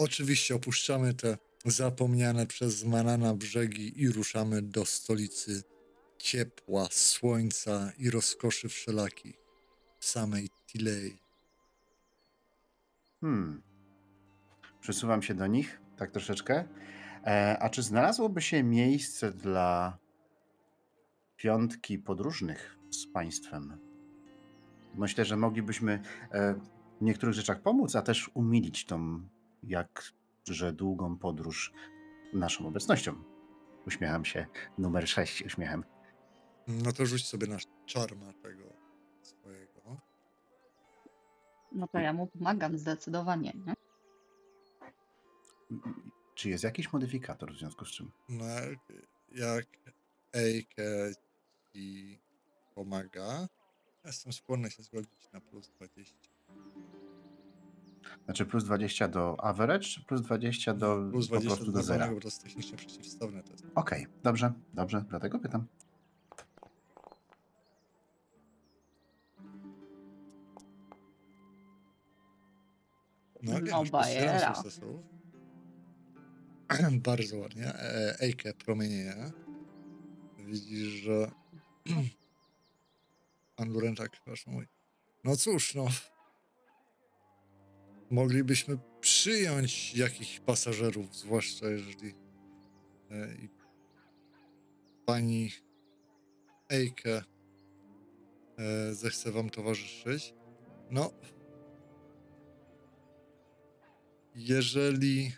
Oczywiście 0.00 0.54
opuszczamy 0.54 1.14
te 1.14 1.38
zapomniane 1.64 2.46
przez 2.46 2.84
Manana 2.84 3.34
brzegi 3.34 4.02
i 4.02 4.08
ruszamy 4.08 4.62
do 4.62 4.84
stolicy 4.84 5.62
ciepła, 6.18 6.88
słońca 6.90 7.92
i 7.98 8.10
rozkoszy 8.10 8.68
wszelakich, 8.68 9.36
samej 10.00 10.48
Tilei. 10.66 11.18
Hmm. 13.20 13.62
Przesuwam 14.80 15.22
się 15.22 15.34
do 15.34 15.46
nich, 15.46 15.80
tak 15.96 16.10
troszeczkę. 16.10 16.64
E, 17.24 17.58
a 17.60 17.70
czy 17.70 17.82
znalazłoby 17.82 18.42
się 18.42 18.62
miejsce 18.62 19.32
dla 19.32 19.98
piątki 21.36 21.98
podróżnych 21.98 22.78
z 22.90 23.06
państwem? 23.06 23.78
Myślę, 24.94 25.24
że 25.24 25.36
moglibyśmy 25.36 26.02
e, 26.30 26.54
w 27.00 27.04
niektórych 27.04 27.34
rzeczach 27.34 27.62
pomóc, 27.62 27.96
a 27.96 28.02
też 28.02 28.30
umilić 28.34 28.84
tą 28.84 29.28
jakże 29.62 30.72
długą 30.72 31.16
podróż 31.18 31.72
naszą 32.32 32.66
obecnością. 32.66 33.22
Uśmiecham 33.86 34.24
się. 34.24 34.46
Numer 34.78 35.08
6 35.08 35.42
uśmiechem. 35.42 35.84
No 36.66 36.92
to 36.92 37.06
rzuć 37.06 37.26
sobie 37.26 37.46
na 37.46 37.56
czarma 37.86 38.32
tego 38.32 38.64
swojego. 39.22 40.00
No 41.72 41.88
to 41.88 41.98
ja 41.98 42.12
mu 42.12 42.26
pomagam 42.26 42.78
zdecydowanie, 42.78 43.52
nie? 43.66 43.74
Czy 46.34 46.48
jest 46.48 46.64
jakiś 46.64 46.92
modyfikator 46.92 47.52
w 47.54 47.58
związku 47.58 47.84
z 47.84 47.90
czym? 47.90 48.12
No, 48.28 48.44
jak- 48.44 48.92
jak 49.32 49.66
Ejke 50.32 51.12
ci 51.72 52.20
pomaga, 52.74 53.48
jestem 54.04 54.32
skłonny 54.32 54.70
się 54.70 54.82
zgodzić 54.82 55.32
na 55.32 55.40
plus 55.40 55.68
20. 55.68 56.16
Znaczy 58.24 58.46
plus 58.46 58.64
20 58.64 59.08
do 59.08 59.44
average, 59.44 59.84
czy 59.84 60.04
plus 60.04 60.20
20 60.22 60.74
do 60.74 61.08
plus 61.10 61.28
po 61.28 61.34
20 61.36 61.56
prostu 61.56 61.72
do 61.72 61.82
zera? 61.82 62.08
po 62.08 62.20
prostu 62.20 62.44
technicznie 62.44 62.76
przeciwstawne 62.76 63.42
to 63.42 63.52
jest. 63.52 63.66
Okej, 63.74 64.06
dobrze, 64.22 64.52
dobrze, 64.74 65.04
dlatego 65.08 65.38
pytam. 65.38 65.66
No, 73.42 73.52
No 73.52 73.58
siedem 73.66 73.90
bajera. 73.90 74.54
sukcesów. 74.54 75.00
Bardzo 77.02 77.38
ładnie. 77.38 77.66
E, 77.74 78.16
Ejke 78.20 78.54
promienieje. 78.54 79.32
Widzisz, 80.38 80.88
że 80.88 81.30
pan 83.56 83.72
przepraszam, 84.12 84.54
mój. 84.54 84.66
No 85.24 85.36
cóż, 85.36 85.74
no. 85.74 85.86
Moglibyśmy 88.10 88.78
przyjąć 89.00 89.94
jakichś 89.96 90.40
pasażerów, 90.40 91.16
zwłaszcza 91.16 91.68
jeżeli 91.68 92.14
e, 93.10 93.28
pani 95.06 95.50
Ejke 96.68 97.22
e, 98.58 98.94
zechce 98.94 99.32
wam 99.32 99.50
towarzyszyć. 99.50 100.34
No, 100.90 101.10
jeżeli 104.34 105.32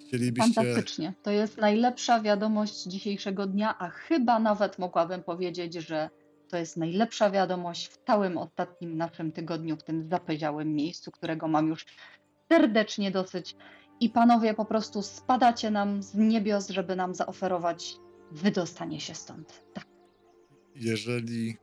chcielibyście. 0.00 0.54
Fantastycznie. 0.54 1.14
To 1.22 1.30
jest 1.30 1.56
najlepsza 1.56 2.20
wiadomość 2.20 2.82
dzisiejszego 2.82 3.46
dnia, 3.46 3.78
a 3.78 3.88
chyba 3.88 4.38
nawet 4.38 4.78
mogłabym 4.78 5.22
powiedzieć, 5.22 5.74
że 5.74 6.10
to 6.48 6.56
jest 6.56 6.76
najlepsza 6.76 7.30
wiadomość 7.30 7.88
w 7.88 8.04
całym 8.06 8.38
ostatnim 8.38 8.96
naszym 8.96 9.32
tygodniu, 9.32 9.76
w 9.76 9.82
tym 9.82 10.08
zapędziałym 10.10 10.74
miejscu, 10.74 11.10
którego 11.10 11.48
mam 11.48 11.68
już 11.68 11.86
serdecznie 12.52 13.10
dosyć. 13.10 13.56
I 14.00 14.10
panowie 14.10 14.54
po 14.54 14.64
prostu 14.64 15.02
spadacie 15.02 15.70
nam 15.70 16.02
z 16.02 16.14
niebios, 16.14 16.68
żeby 16.68 16.96
nam 16.96 17.14
zaoferować 17.14 17.96
wydostanie 18.32 19.00
się 19.00 19.14
stąd. 19.14 19.64
Tak. 19.74 19.86
jeżeli 20.74 21.56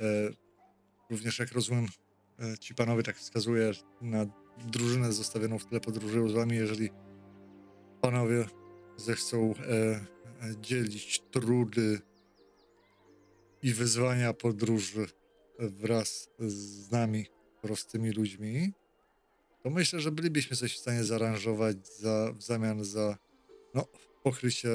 e, 0.00 0.04
również 1.10 1.38
jak 1.38 1.52
rozumiem, 1.52 1.86
e, 2.38 2.58
ci 2.58 2.74
panowie 2.74 3.02
tak 3.02 3.16
wskazuje 3.16 3.72
na 4.00 4.26
drużynę 4.64 5.12
zostawioną 5.12 5.58
w 5.58 5.66
tle 5.66 5.80
podróży 5.80 6.28
z 6.28 6.32
wami, 6.32 6.56
jeżeli 6.56 6.90
panowie 8.00 8.46
zechcą 8.96 9.54
e, 9.54 9.72
e, 9.72 10.00
dzielić 10.60 11.22
trudy 11.30 12.00
i 13.66 13.72
wyzwania 13.72 14.32
podróży 14.32 15.06
wraz 15.58 16.30
z 16.38 16.90
nami, 16.90 17.26
prostymi 17.62 18.10
ludźmi, 18.10 18.72
to 19.62 19.70
myślę, 19.70 20.00
że 20.00 20.12
bylibyśmy 20.12 20.56
coś 20.56 20.74
w 20.74 20.78
stanie 20.78 21.04
zaaranżować 21.04 21.76
za, 21.98 22.32
w 22.32 22.42
zamian 22.42 22.84
za 22.84 23.18
no, 23.74 23.86
pokrycie 24.22 24.68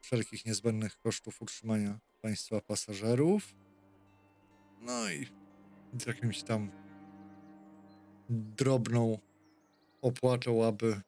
wszelkich 0.00 0.46
niezbędnych 0.46 0.98
kosztów 0.98 1.42
utrzymania 1.42 1.98
państwa 2.22 2.60
pasażerów. 2.60 3.54
No 4.80 5.10
i 5.10 5.26
z 6.00 6.06
jakimś 6.06 6.42
tam 6.42 6.70
drobną 8.30 9.18
opłatą, 10.02 10.64
aby 10.64 11.00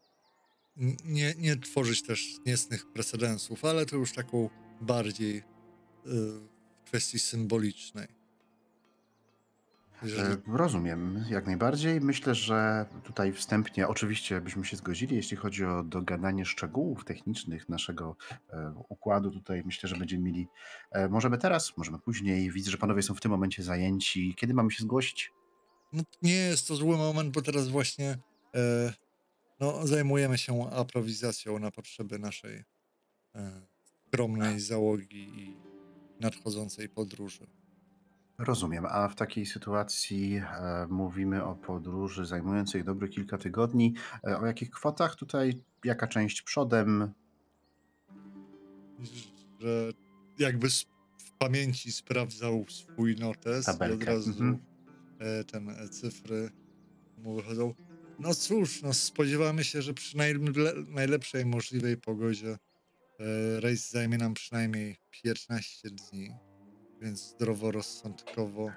nie, 1.04 1.34
nie 1.38 1.56
tworzyć 1.56 2.02
też 2.02 2.36
niecnych 2.46 2.92
precedensów, 2.92 3.64
ale 3.64 3.86
to 3.86 3.96
już 3.96 4.12
taką 4.12 4.50
bardziej 4.80 5.36
y, 6.06 6.57
kwestii 6.88 7.18
symbolicznej. 7.18 8.06
Jeżeli 10.02 10.32
E, 10.32 10.36
Rozumiem, 10.46 11.24
jak 11.30 11.46
najbardziej. 11.46 12.00
Myślę, 12.00 12.34
że 12.34 12.86
tutaj 13.04 13.32
wstępnie 13.32 13.88
oczywiście 13.88 14.40
byśmy 14.40 14.64
się 14.64 14.76
zgodzili, 14.76 15.16
jeśli 15.16 15.36
chodzi 15.36 15.64
o 15.64 15.82
dogadanie 15.82 16.44
szczegółów 16.44 17.04
technicznych 17.04 17.68
naszego 17.68 18.16
e, 18.50 18.74
układu. 18.88 19.30
Tutaj 19.30 19.62
myślę, 19.66 19.88
że 19.88 19.96
będziemy 19.96 20.22
mieli. 20.22 20.48
E, 20.92 21.08
możemy 21.08 21.38
teraz, 21.38 21.76
możemy 21.76 21.98
później. 21.98 22.52
Widzę, 22.52 22.70
że 22.70 22.78
panowie 22.78 23.02
są 23.02 23.14
w 23.14 23.20
tym 23.20 23.30
momencie 23.30 23.62
zajęci. 23.62 24.34
Kiedy 24.38 24.54
mamy 24.54 24.70
się 24.70 24.82
zgłosić? 24.82 25.32
No, 25.92 26.02
nie 26.22 26.34
jest 26.34 26.68
to 26.68 26.76
zły 26.76 26.96
moment, 26.96 27.34
bo 27.34 27.42
teraz 27.42 27.68
właśnie 27.68 28.18
e, 28.54 28.92
no, 29.60 29.86
zajmujemy 29.86 30.38
się 30.38 30.70
aprowizacją 30.70 31.58
na 31.58 31.70
potrzeby 31.70 32.18
naszej 32.18 32.64
e, 33.34 33.62
skromnej 34.06 34.60
załogi 34.60 35.28
i 35.40 35.67
nadchodzącej 36.20 36.88
podróży. 36.88 37.46
Rozumiem. 38.38 38.86
A 38.86 39.08
w 39.08 39.14
takiej 39.14 39.46
sytuacji 39.46 40.36
e, 40.36 40.86
mówimy 40.90 41.44
o 41.44 41.54
podróży 41.54 42.26
zajmującej 42.26 42.84
dobre 42.84 43.08
kilka 43.08 43.38
tygodni. 43.38 43.94
E, 44.26 44.38
o 44.38 44.46
jakich 44.46 44.70
kwotach 44.70 45.16
tutaj? 45.16 45.62
Jaka 45.84 46.06
część 46.06 46.42
przodem? 46.42 47.12
Że 49.60 49.92
jakby 50.38 50.66
s- 50.66 50.86
w 51.18 51.32
pamięci 51.32 51.92
sprawdzał 51.92 52.64
swój 52.68 53.16
notes 53.16 53.56
i 53.66 53.70
od 53.70 53.78
Tabelkę, 53.78 54.06
razu 54.06 54.30
mhm. 54.30 54.58
e, 55.18 55.44
ten 55.44 55.70
e, 55.70 55.88
cyfry 55.88 56.50
mu 57.18 57.34
wychodzą. 57.34 57.74
No 58.18 58.34
cóż, 58.34 58.82
no 58.82 58.92
spodziewamy 58.94 59.64
się, 59.64 59.82
że 59.82 59.94
przy 59.94 60.16
najle- 60.16 60.88
najlepszej 60.88 61.46
możliwej 61.46 61.96
pogodzie 61.96 62.58
rejs 63.60 63.90
zajmie 63.90 64.18
nam 64.18 64.34
przynajmniej 64.34 64.96
15 65.10 65.90
dni, 65.90 66.30
więc 67.00 67.20
zdroworozsądkowo 67.20 68.70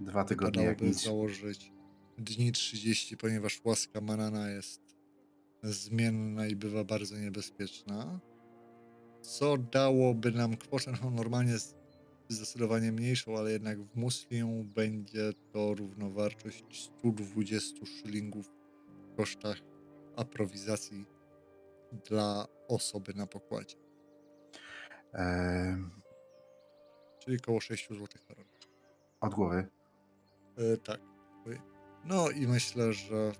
Dwa 0.00 0.24
tygodnie 0.24 0.62
jak 0.62 0.80
nic. 0.80 1.04
założyć 1.04 1.72
dni 2.18 2.52
30, 2.52 3.16
ponieważ 3.16 3.60
łaska 3.64 4.00
Manana 4.00 4.50
jest 4.50 4.80
zmienna 5.62 6.46
i 6.46 6.56
bywa 6.56 6.84
bardzo 6.84 7.18
niebezpieczna. 7.18 8.20
co 9.22 9.58
dałoby 9.58 10.32
nam 10.32 10.56
kwotę 10.56 10.92
no, 11.02 11.10
normalnie 11.10 11.54
zdecydowanie 12.28 12.92
mniejszą, 12.92 13.38
ale 13.38 13.52
jednak 13.52 13.82
w 13.82 13.96
Muslium 13.96 14.64
będzie 14.64 15.32
to 15.52 15.74
równowartość 15.74 16.64
120 16.70 17.86
szylingów 17.86 18.52
w 19.12 19.16
kosztach 19.16 19.58
aprowizacji 20.16 21.06
dla 21.94 22.46
osoby 22.68 23.14
na 23.14 23.26
pokładzie, 23.26 23.76
E, 25.14 25.90
czyli 27.18 27.36
około 27.42 27.60
6 27.60 27.88
zł 27.88 28.06
na 28.28 28.34
rok. 28.34 28.46
od 29.20 29.34
głowy. 29.34 29.68
E, 30.56 30.76
tak. 30.76 31.00
No 32.04 32.30
i 32.30 32.46
myślę, 32.46 32.92
że 32.92 33.32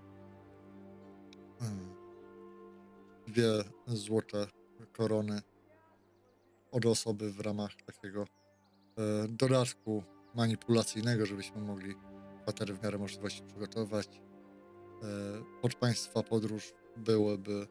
dwie 3.29 3.51
złote 3.87 4.47
korony 4.93 5.43
od 6.71 6.87
osoby 6.87 7.33
w 7.33 7.41
ramach 7.41 7.71
takiego 7.87 8.23
e, 8.23 9.29
dodatku 9.29 10.03
manipulacyjnego, 10.35 11.27
żebyśmy 11.27 11.61
mogli 11.61 11.95
kwatery 12.43 12.75
w 12.75 12.83
miarę 12.83 12.99
możliwości 12.99 13.43
przygotować. 13.43 14.09
E, 15.03 15.07
od 15.63 15.75
państwa 15.75 16.23
podróż 16.23 16.73
byłyby 16.97 17.67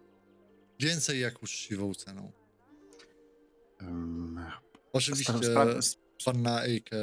więcej 0.83 1.19
jak 1.19 1.43
uczciwą 1.43 1.93
ceną. 1.93 2.31
Ym, 3.81 4.39
Oczywiście 4.93 5.33
panna 6.25 6.63
Ejke 6.63 6.95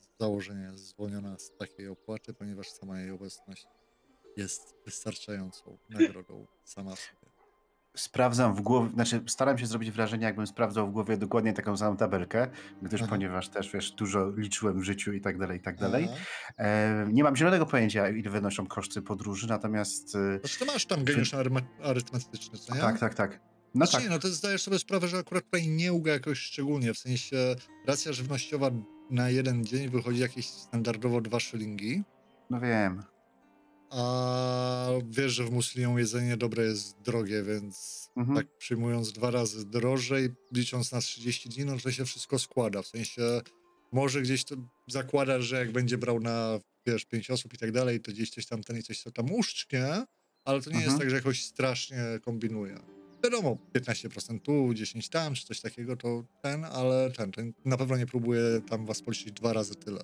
z 0.00 0.18
założenia 0.20 0.70
jest 0.70 0.84
zwolniona 0.86 1.38
z 1.38 1.56
takiej 1.56 1.88
opłaty, 1.88 2.34
ponieważ 2.34 2.70
sama 2.70 3.00
jej 3.00 3.10
obecność 3.10 3.66
jest 4.36 4.74
wystarczającą 4.84 5.78
nagrodą 5.88 6.46
sama 6.64 6.96
w 6.96 7.00
sobie. 7.00 7.37
Sprawdzam 8.00 8.54
w 8.54 8.60
głowie, 8.60 8.90
znaczy 8.90 9.22
staram 9.26 9.58
się 9.58 9.66
zrobić 9.66 9.90
wrażenie, 9.90 10.24
jakbym 10.24 10.46
sprawdzał 10.46 10.88
w 10.88 10.92
głowie 10.92 11.16
dokładnie 11.16 11.52
taką 11.52 11.76
samą 11.76 11.96
tabelkę, 11.96 12.48
gdyż 12.82 13.02
Aha. 13.02 13.10
ponieważ 13.10 13.48
też 13.48 13.72
wiesz, 13.72 13.90
dużo 13.90 14.30
liczyłem 14.36 14.80
w 14.80 14.84
życiu 14.84 15.12
i 15.12 15.20
tak 15.20 15.38
dalej, 15.38 15.58
i 15.58 15.60
tak 15.60 15.76
dalej. 15.76 16.08
Aha. 16.12 16.24
E, 16.58 17.06
nie 17.12 17.24
mam 17.24 17.36
zielonego 17.36 17.66
pojęcia, 17.66 18.08
ile 18.08 18.30
wynoszą 18.30 18.66
koszty 18.66 19.02
podróży, 19.02 19.48
natomiast 19.48 20.16
e, 20.16 20.38
Znaczy, 20.38 20.58
to 20.58 20.64
masz 20.64 20.86
tam 20.86 21.04
geniusz 21.04 21.34
arytmetyczny, 21.82 22.58
co 22.58 22.74
nie? 22.74 22.80
tak, 22.80 22.98
tak, 22.98 23.14
tak. 23.14 23.40
No 23.74 23.86
Znaczy, 23.86 23.92
tak, 23.92 24.02
nie, 24.02 24.10
no 24.10 24.18
to 24.18 24.28
zdajesz 24.28 24.62
sobie 24.62 24.78
sprawę, 24.78 25.08
że 25.08 25.18
akurat 25.18 25.44
tutaj 25.44 25.68
nie 25.68 25.92
uga 25.92 26.12
jakoś 26.12 26.38
szczególnie, 26.38 26.94
w 26.94 26.98
sensie 26.98 27.56
racja 27.86 28.12
żywnościowa 28.12 28.70
na 29.10 29.30
jeden 29.30 29.64
dzień 29.64 29.88
wychodzi 29.88 30.20
jakieś 30.20 30.46
standardowo 30.46 31.20
dwa 31.20 31.40
szylingi, 31.40 32.04
no 32.50 32.60
wiem. 32.60 33.02
A 33.90 34.88
wiesz, 35.10 35.32
że 35.32 35.44
w 35.44 35.50
Muslią 35.50 35.96
jedzenie 35.96 36.36
dobre 36.36 36.64
jest 36.64 36.96
drogie, 37.04 37.42
więc 37.42 37.98
Mhm. 38.16 38.36
tak 38.38 38.56
przyjmując 38.58 39.12
dwa 39.12 39.30
razy 39.30 39.64
drożej, 39.66 40.28
licząc 40.52 40.92
na 40.92 41.00
30 41.00 41.48
dni, 41.48 41.64
no 41.64 41.78
to 41.78 41.92
się 41.92 42.04
wszystko 42.04 42.38
składa. 42.38 42.82
W 42.82 42.86
sensie 42.86 43.22
może 43.92 44.22
gdzieś 44.22 44.44
to 44.44 44.56
zakładasz, 44.88 45.44
że 45.44 45.56
jak 45.56 45.72
będzie 45.72 45.98
brał 45.98 46.20
na, 46.20 46.60
wiesz, 46.86 47.04
5 47.04 47.30
osób 47.30 47.54
i 47.54 47.58
tak 47.58 47.72
dalej, 47.72 48.00
to 48.00 48.12
gdzieś 48.12 48.30
coś 48.30 48.46
tam 48.46 48.62
ten 48.62 48.78
i 48.78 48.82
coś 48.82 49.02
tam 49.14 49.32
uszczknie, 49.32 50.04
ale 50.44 50.62
to 50.62 50.70
nie 50.70 50.76
jest 50.76 50.86
Mhm. 50.88 50.98
tak, 51.00 51.10
że 51.10 51.16
jakoś 51.16 51.42
strasznie 51.44 52.02
kombinuje. 52.22 52.78
Wiadomo, 53.24 53.58
15% 53.72 54.40
tu, 54.42 54.74
10 54.74 55.08
tam, 55.08 55.34
czy 55.34 55.46
coś 55.46 55.60
takiego, 55.60 55.96
to 55.96 56.24
ten, 56.42 56.64
ale 56.64 57.10
ten, 57.10 57.32
ten 57.32 57.52
na 57.64 57.76
pewno 57.76 57.96
nie 57.96 58.06
próbuje 58.06 58.42
tam 58.68 58.86
was 58.86 59.02
policzyć 59.02 59.32
dwa 59.32 59.52
razy 59.52 59.74
tyle. 59.74 60.00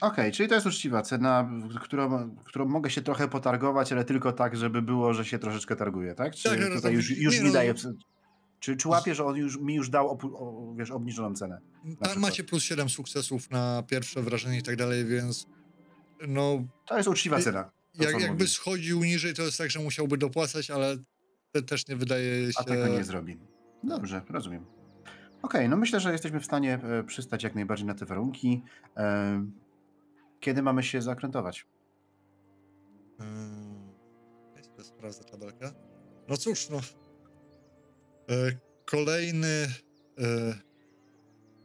Okej, 0.00 0.32
czyli 0.32 0.48
to 0.48 0.54
jest 0.54 0.66
uczciwa 0.66 1.02
cena, 1.02 1.50
którą, 1.80 2.36
którą 2.44 2.64
mogę 2.66 2.90
się 2.90 3.02
trochę 3.02 3.28
potargować, 3.28 3.92
ale 3.92 4.04
tylko 4.04 4.32
tak, 4.32 4.56
żeby 4.56 4.82
było, 4.82 5.14
że 5.14 5.24
się 5.24 5.38
troszeczkę 5.38 5.76
targuje, 5.76 6.14
tak? 6.14 6.34
Czy 6.34 6.50
ale 6.50 6.70
tutaj 6.76 6.92
już, 6.94 7.10
już 7.10 7.34
nie 7.34 7.40
mi 7.40 7.46
no. 7.46 7.52
daje... 7.52 7.74
Czy, 8.60 8.76
czy 8.76 8.88
łapie, 8.88 9.14
że 9.14 9.24
on 9.24 9.36
już, 9.36 9.58
mi 9.60 9.74
już 9.74 9.90
dał 9.90 10.16
opu- 10.16 10.34
o, 10.34 10.74
wiesz, 10.76 10.90
obniżoną 10.90 11.34
cenę? 11.34 11.60
Tam 11.82 11.96
przykład. 11.96 12.16
macie 12.16 12.44
plus 12.44 12.62
7 12.62 12.88
sukcesów 12.88 13.50
na 13.50 13.82
pierwsze 13.86 14.22
wrażenie 14.22 14.58
i 14.58 14.62
tak 14.62 14.76
dalej, 14.76 15.04
więc 15.04 15.46
no 16.28 16.64
To 16.86 16.96
jest 16.96 17.08
uczciwa 17.08 17.38
I- 17.38 17.42
cena. 17.42 17.70
to, 17.98 18.04
Jak, 18.04 18.12
jakby 18.12 18.28
mówi. 18.32 18.48
schodził 18.48 19.04
niżej, 19.04 19.34
to 19.34 19.42
jest 19.42 19.58
tak, 19.58 19.70
że 19.70 19.80
musiałby 19.80 20.18
dopłacać, 20.18 20.70
ale 20.70 20.96
te 21.52 21.62
też 21.62 21.88
nie 21.88 21.96
wydaje 21.96 22.46
się. 22.52 22.58
A 22.60 22.64
tego 22.64 22.88
nie 22.88 23.04
zrobi. 23.04 23.38
Dobrze, 23.84 24.22
rozumiem. 24.30 24.66
Okej, 25.42 25.68
no 25.68 25.76
myślę, 25.76 26.00
że 26.00 26.12
jesteśmy 26.12 26.40
w 26.40 26.44
stanie 26.44 26.74
e, 26.82 27.04
przystać 27.04 27.42
jak 27.42 27.54
najbardziej 27.54 27.86
na 27.86 27.94
te 27.94 28.06
warunki. 28.06 28.62
E, 28.96 29.44
Kiedy 30.40 30.62
mamy 30.62 30.82
się 30.82 31.02
zakrętować? 31.02 31.66
Hmm, 33.18 33.92
sobie 34.62 34.84
sprawdzę 34.84 35.24
tabelkę. 35.24 35.72
No 36.28 36.36
cóż, 36.36 36.68
no. 36.68 36.80
E, 38.30 38.52
kolejny 38.84 39.66
e, 40.18 40.54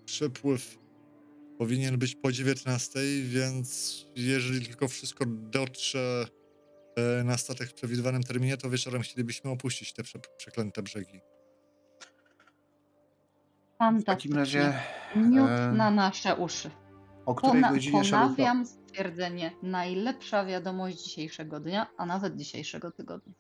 przepływ 0.05 0.78
powinien 1.57 1.97
być 1.97 2.15
po 2.15 2.32
19, 2.32 2.99
więc 3.24 3.97
jeżeli 4.15 4.65
tylko 4.65 4.88
wszystko 4.88 5.26
dotrze 5.28 6.28
e, 6.95 7.24
na 7.24 7.38
statek 7.38 7.69
w 7.69 7.74
przewidywanym 7.74 8.24
terminie, 8.24 8.57
to 8.57 8.69
wieczorem 8.69 9.01
chcielibyśmy 9.01 9.51
opuścić 9.51 9.93
te 9.93 10.03
prze, 10.03 10.19
przeklęte 10.38 10.84
brzegi. 10.84 11.19
W 13.76 14.03
takim 14.03 14.34
Fantastycznie. 14.34 14.36
razie 14.36 14.74
Miód 15.15 15.49
e, 15.49 15.71
na 15.71 15.91
nasze 15.91 16.36
uszy. 16.36 16.71
O 17.26 17.36
której 17.36 17.61
Pona- 17.61 17.71
godzinie 17.74 18.01
ponawiam 18.03 18.65
stwierdzenie. 18.65 19.51
Najlepsza 19.63 20.45
wiadomość 20.45 21.03
dzisiejszego 21.03 21.59
dnia, 21.59 21.88
a 21.97 22.05
nawet 22.05 22.36
dzisiejszego 22.36 22.91
tygodnia. 22.91 23.34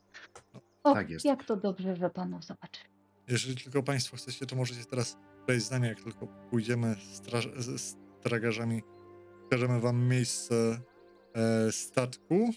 O, 0.83 0.93
Tak 0.93 1.09
jest. 1.09 1.25
jak 1.25 1.43
to 1.43 1.55
dobrze, 1.55 1.95
że 1.95 2.09
panów 2.09 2.43
zobaczy. 2.45 2.81
Jeżeli 3.27 3.55
tylko 3.55 3.83
Państwo 3.83 4.17
chcecie, 4.17 4.45
to 4.45 4.55
możecie 4.55 4.85
teraz 4.85 5.17
wejść 5.47 5.65
z 5.65 5.71
nami, 5.71 5.87
jak 5.87 6.01
tylko 6.01 6.27
pójdziemy 6.27 6.95
z, 6.95 7.21
straż- 7.21 7.59
z 7.61 7.81
z 7.81 7.95
tragarzami. 8.21 8.83
Pokażemy 9.43 9.79
Wam 9.79 10.07
miejsce 10.07 10.55
e, 11.35 11.71
statku. 11.71 12.49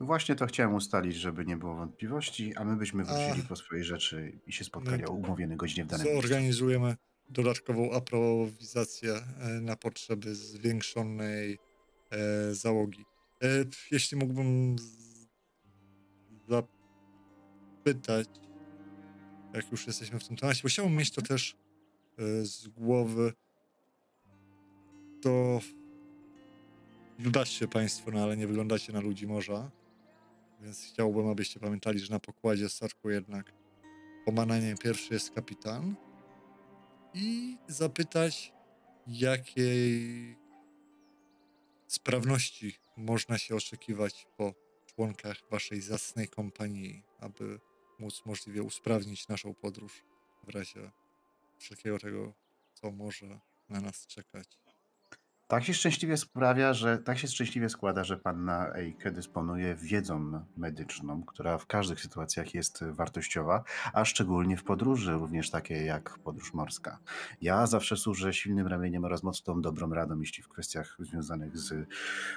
Właśnie 0.00 0.34
to 0.34 0.46
chciałem 0.46 0.74
ustalić, 0.74 1.16
żeby 1.16 1.44
nie 1.46 1.56
było 1.56 1.74
wątpliwości, 1.74 2.56
a 2.56 2.64
my 2.64 2.76
byśmy 2.76 3.04
wrócili 3.04 3.42
A. 3.44 3.48
po 3.48 3.56
swoje 3.56 3.84
rzeczy 3.84 4.32
i 4.46 4.52
się 4.52 4.64
spotkali 4.64 5.02
My 5.02 5.08
o 5.08 5.12
umówionej 5.12 5.56
godzinie 5.56 5.84
w 5.84 5.86
danym 5.88 6.06
miejscu. 6.06 6.22
Zorganizujemy 6.28 6.96
dodatkową 7.30 7.92
aprowizację 7.92 9.14
e, 9.14 9.48
na 9.48 9.76
potrzeby 9.76 10.34
zwiększonej 10.34 11.58
e, 12.10 12.54
załogi. 12.54 13.04
E, 13.42 13.46
jeśli 13.90 14.16
mógłbym 14.16 14.76
zapytać, 16.48 18.28
jak 19.54 19.72
już 19.72 19.86
jesteśmy 19.86 20.20
w 20.20 20.28
tym 20.28 20.36
temacie, 20.36 20.60
bo 20.62 20.68
chciałbym 20.68 20.96
mieć 20.96 21.10
to 21.10 21.22
też 21.22 21.56
z 22.42 22.68
głowy, 22.68 23.32
to 25.22 25.60
wybaczcie 27.18 27.68
Państwo, 27.68 28.10
no 28.10 28.22
ale 28.22 28.36
nie 28.36 28.46
wyglądacie 28.46 28.92
na 28.92 29.00
ludzi 29.00 29.26
morza, 29.26 29.70
więc 30.60 30.84
chciałbym, 30.84 31.28
abyście 31.28 31.60
pamiętali, 31.60 31.98
że 31.98 32.12
na 32.12 32.20
pokładzie 32.20 32.68
statku 32.68 33.10
jednak 33.10 33.52
pomananiem 34.24 34.78
pierwszy 34.78 35.14
jest 35.14 35.30
kapitan 35.30 35.96
i 37.14 37.58
zapytać, 37.68 38.52
jakiej 39.06 40.36
sprawności 41.86 42.74
można 42.96 43.38
się 43.38 43.56
oczekiwać 43.56 44.26
po 44.36 44.54
członkach 44.86 45.36
waszej 45.50 45.80
zacnej 45.80 46.28
kompanii, 46.28 47.02
aby 47.18 47.60
móc 47.98 48.22
możliwie 48.26 48.62
usprawnić 48.62 49.28
naszą 49.28 49.54
podróż 49.54 50.04
w 50.44 50.48
razie 50.48 50.90
wszelkiego 51.58 51.98
tego, 51.98 52.32
co 52.74 52.90
może 52.90 53.40
na 53.68 53.80
nas 53.80 54.06
czekać. 54.06 54.58
Tak 55.50 55.64
się 55.64 55.74
szczęśliwie 55.74 56.16
sprawia, 56.16 56.74
że 56.74 56.98
tak 56.98 57.18
się 57.18 57.28
szczęśliwie 57.28 57.68
składa, 57.68 58.04
że 58.04 58.16
panna 58.16 58.72
Eike 58.74 59.10
dysponuje 59.10 59.74
wiedzą 59.74 60.44
medyczną, 60.56 61.22
która 61.22 61.58
w 61.58 61.66
każdych 61.66 62.00
sytuacjach 62.00 62.54
jest 62.54 62.84
wartościowa, 62.84 63.64
a 63.92 64.04
szczególnie 64.04 64.56
w 64.56 64.64
podróży, 64.64 65.12
również 65.12 65.50
takiej 65.50 65.86
jak 65.86 66.18
podróż 66.18 66.54
morska. 66.54 66.98
Ja 67.40 67.66
zawsze 67.66 67.96
służę 67.96 68.32
silnym 68.32 68.66
ramieniem 68.66 69.04
oraz 69.04 69.22
mocną 69.22 69.62
dobrą 69.62 69.94
radą, 69.94 70.20
jeśli 70.20 70.42
w 70.42 70.48
kwestiach 70.48 70.96
związanych 71.00 71.58
z 71.58 71.88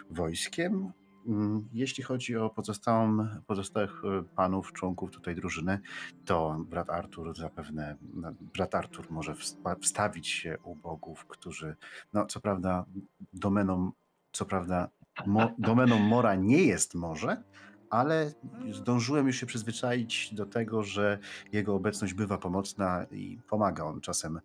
wojskiem. 0.10 0.94
Mm, 1.28 1.70
Jeśli 1.74 2.04
chodzi 2.04 2.38
o 2.38 2.50
pozostałą, 2.50 3.28
pozostałych 3.48 4.02
e, 4.06 4.24
panów, 4.36 4.74
członków 4.74 5.12
tutaj 5.12 5.36
drużyny, 5.36 5.80
to 6.26 6.58
brat 6.70 6.90
Artur 6.90 7.38
zapewne, 7.38 7.98
no, 8.14 8.32
brat 8.56 8.76
Artur 8.76 9.12
może 9.12 9.34
wsta- 9.34 9.76
wstawić 9.82 10.28
się 10.28 10.58
u 10.64 10.76
bogów, 10.76 11.26
którzy, 11.26 11.76
no 12.14 12.26
co 12.26 12.40
prawda 12.40 12.86
domeną, 13.34 13.92
co 14.32 14.46
prawda 14.46 14.90
mo, 15.26 15.52
domeną 15.58 16.00
Mora 16.00 16.36
nie 16.36 16.64
jest 16.64 16.96
morze, 16.96 17.44
ale 17.90 18.32
zdążyłem 18.72 19.28
już 19.28 19.36
się 19.36 19.46
przyzwyczaić 19.46 20.34
do 20.34 20.46
tego, 20.46 20.84
że 20.84 21.20
jego 21.52 21.76
obecność 21.76 22.14
bywa 22.14 22.38
pomocna 22.38 23.06
i 23.12 23.40
pomaga 23.50 23.84
on 23.84 24.02
czasem 24.02 24.40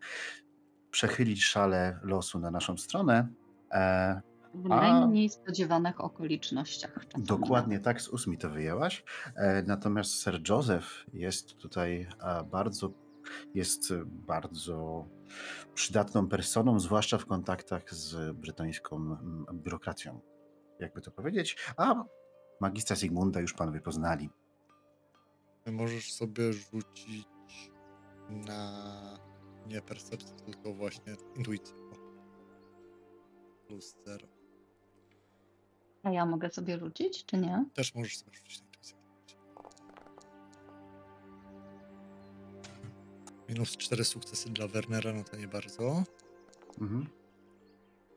przechylić 0.91 1.45
szale 1.45 2.01
losu 2.03 2.39
na 2.39 2.51
naszą 2.51 2.77
stronę. 2.77 3.29
E, 3.73 4.21
W 4.59 4.73
A- 4.73 4.81
najmniej 4.81 5.29
spodziewanych 5.31 6.01
okolicznościach. 6.01 7.07
czasami 7.07 7.25
Dokładnie 7.25 7.81
tak, 7.81 8.03
z 8.03 8.09
ósmi 8.09 8.39
to 8.39 8.51
wyjęłaś. 8.51 9.05
E, 9.37 9.63
Natomiast 9.63 10.23
Sir 10.23 10.41
Joseph 10.49 11.07
jest 11.13 11.57
tutaj 11.57 12.09
e, 12.23 12.45
bardzo 12.45 12.91
jest 13.55 13.91
e, 13.91 14.03
bardzo 14.05 15.09
przydatną 15.75 16.29
personą, 16.29 16.81
zwłaszcza 16.81 17.19
w 17.19 17.27
kontaktach 17.27 17.95
z 17.95 18.37
brytyjską 18.37 19.17
biurokracją. 19.53 20.21
Jakby 20.81 21.01
to 21.01 21.11
powiedzieć. 21.11 21.57
A 21.77 22.05
magistra 22.61 22.97
Sigmunda 22.97 23.41
już 23.41 23.53
panowie 23.55 23.81
poznali. 23.81 24.31
Możesz 25.67 26.13
sobie 26.13 26.53
rzucić 26.53 27.29
na 28.31 28.83
nie 29.67 29.83
percepcję, 29.83 30.37
tylko 30.37 30.75
właśnie 30.75 31.15
intuicję. 31.37 31.75
Plus 33.67 33.97
zero. 34.07 34.38
A 36.03 36.11
ja 36.11 36.27
mogę 36.27 36.51
sobie 36.51 36.79
rzucić, 36.79 37.25
czy 37.25 37.37
nie? 37.39 37.65
Też 37.75 37.95
możesz 37.95 38.19
sobie 38.19 38.33
rzucić 38.37 38.61
na 38.61 38.67
intuicję. 38.67 38.97
Minus 43.49 43.77
cztery 43.77 44.05
sukcesy 44.05 44.51
dla 44.51 44.69
Wernera, 44.69 45.13
no 45.13 45.25
to 45.25 45.37
nie 45.37 45.49
bardzo. 45.49 46.03
Mhm. 46.81 47.07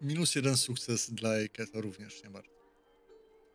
Minus 0.02 0.36
jeden 0.36 0.58
sukces 0.58 1.12
dla 1.14 1.30
Eike, 1.30 1.68
to 1.68 1.82
również 1.82 2.24
nie 2.24 2.30
bardzo. 2.30 2.52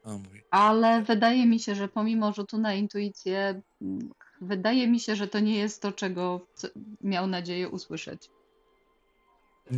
A 0.05 0.09
mój. 0.11 0.43
Ale 0.51 1.03
wydaje 1.03 1.47
mi 1.47 1.61
się, 1.61 1.75
że 1.75 1.89
pomimo 1.89 2.33
rzutu 2.33 2.59
na 2.59 2.75
intuicję, 2.75 3.63
mm, 3.83 4.11
wydaje 4.41 4.89
mi 4.89 5.01
się, 5.01 5.17
że 5.17 5.29
to 5.29 5.41
nie 5.41 5.59
jest 5.59 5.83
to, 5.83 5.93
czego 5.93 6.47
co- 6.55 6.69
miał 7.01 7.27
nadzieję 7.27 7.69
usłyszeć. 7.69 8.31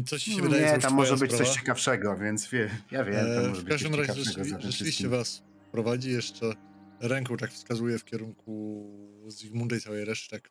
Co 0.06 0.18
ci 0.18 0.30
się 0.30 0.36
No 0.36 0.48
wydaje, 0.48 0.72
nie, 0.72 0.78
tam 0.78 0.94
może 0.94 1.16
być 1.16 1.30
coś 1.30 1.40
sprawa? 1.40 1.54
ciekawszego, 1.54 2.16
więc 2.16 2.48
wie, 2.48 2.70
ja 2.90 3.04
wiem, 3.04 3.26
E, 3.26 3.48
może 3.48 3.62
w 3.62 3.68
każdym 3.68 3.92
coś 3.92 4.08
razie 4.08 4.22
rzeczywiście 4.58 5.08
was 5.08 5.42
prowadzi 5.72 6.10
jeszcze 6.12 6.52
ręką 7.00 7.36
tak 7.36 7.50
wskazuje 7.52 7.98
w 7.98 8.04
kierunku 8.04 8.84
Zygmunda 9.26 9.76
i 9.76 9.80
całej 9.80 10.04
reszty, 10.04 10.30
tak 10.30 10.50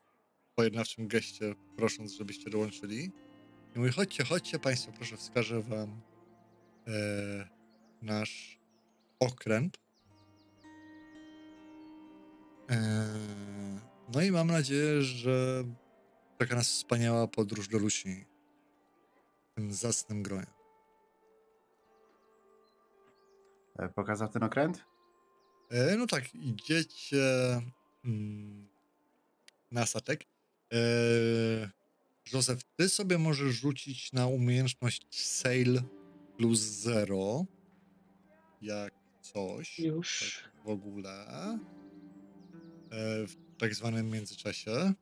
pojednawczym 0.55 1.07
geście, 1.07 1.55
prosząc, 1.75 2.13
żebyście 2.13 2.49
dołączyli. 2.49 3.11
I 3.75 3.79
mówi, 3.79 3.91
chodźcie, 3.91 4.23
chodźcie 4.23 4.59
państwo, 4.59 4.91
proszę, 4.91 5.17
wskażę 5.17 5.61
wam 5.61 6.01
e, 6.87 7.47
nasz 8.01 8.59
okręt. 9.19 9.77
E, 12.69 13.07
no 14.13 14.21
i 14.21 14.31
mam 14.31 14.47
nadzieję, 14.47 15.01
że 15.01 15.63
czeka 16.39 16.55
nas 16.55 16.67
wspaniała 16.67 17.27
podróż 17.27 17.67
do 17.67 17.77
Lusi. 17.77 18.25
Tym 19.57 19.73
zacnym 19.73 20.23
gronie. 20.23 20.47
E, 23.79 23.89
Pokazał 23.89 24.29
ten 24.29 24.43
okręt? 24.43 24.85
E, 25.69 25.97
no 25.97 26.07
tak, 26.07 26.35
idziecie 26.35 27.61
mm, 28.05 28.67
na 29.71 29.85
statek. 29.85 30.25
E, 30.73 30.77
Józef, 32.33 32.63
ty 32.63 32.89
sobie 32.89 33.17
możesz 33.17 33.55
rzucić 33.55 34.13
na 34.13 34.27
umiejętność 34.27 35.07
Sail 35.11 35.81
plus 36.37 36.59
zero. 36.59 37.45
Jak 38.61 38.93
coś. 39.21 39.79
Już. 39.79 40.41
Tak 40.43 40.65
w 40.65 40.69
ogóle. 40.69 41.25
E, 42.91 43.27
w 43.27 43.35
tak 43.57 43.75
zwanym 43.75 44.09
międzyczasie. 44.09 44.93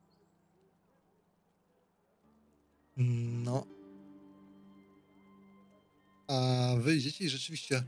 No. 2.97 3.74
A 6.27 6.69
wy 6.79 6.95
idziecie 6.95 7.25
i 7.25 7.29
rzeczywiście 7.29 7.83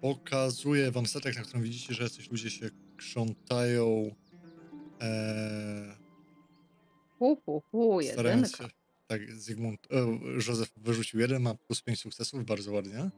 pokazuje 0.00 0.90
wam 0.90 1.06
statek, 1.06 1.36
na 1.36 1.42
którym 1.42 1.62
widzicie, 1.62 1.94
że 1.94 2.02
jacyś 2.02 2.30
ludzie 2.30 2.50
się 2.50 2.70
krzątają. 2.96 4.14
E, 5.00 5.96
Hu, 7.18 7.36
hu, 7.46 7.62
hu, 7.70 8.00
starając 8.12 8.52
jedynka. 8.52 8.64
się. 8.68 8.74
Tak, 9.06 9.32
Zygmunt, 9.32 9.86
e, 9.90 9.96
Józef 10.34 10.72
wyrzucił 10.76 11.20
jeden, 11.20 11.42
ma 11.42 11.54
plus 11.54 11.82
5 11.82 12.00
sukcesów, 12.00 12.44
bardzo 12.44 12.72
ładnie. 12.72 12.98
E, 12.98 13.10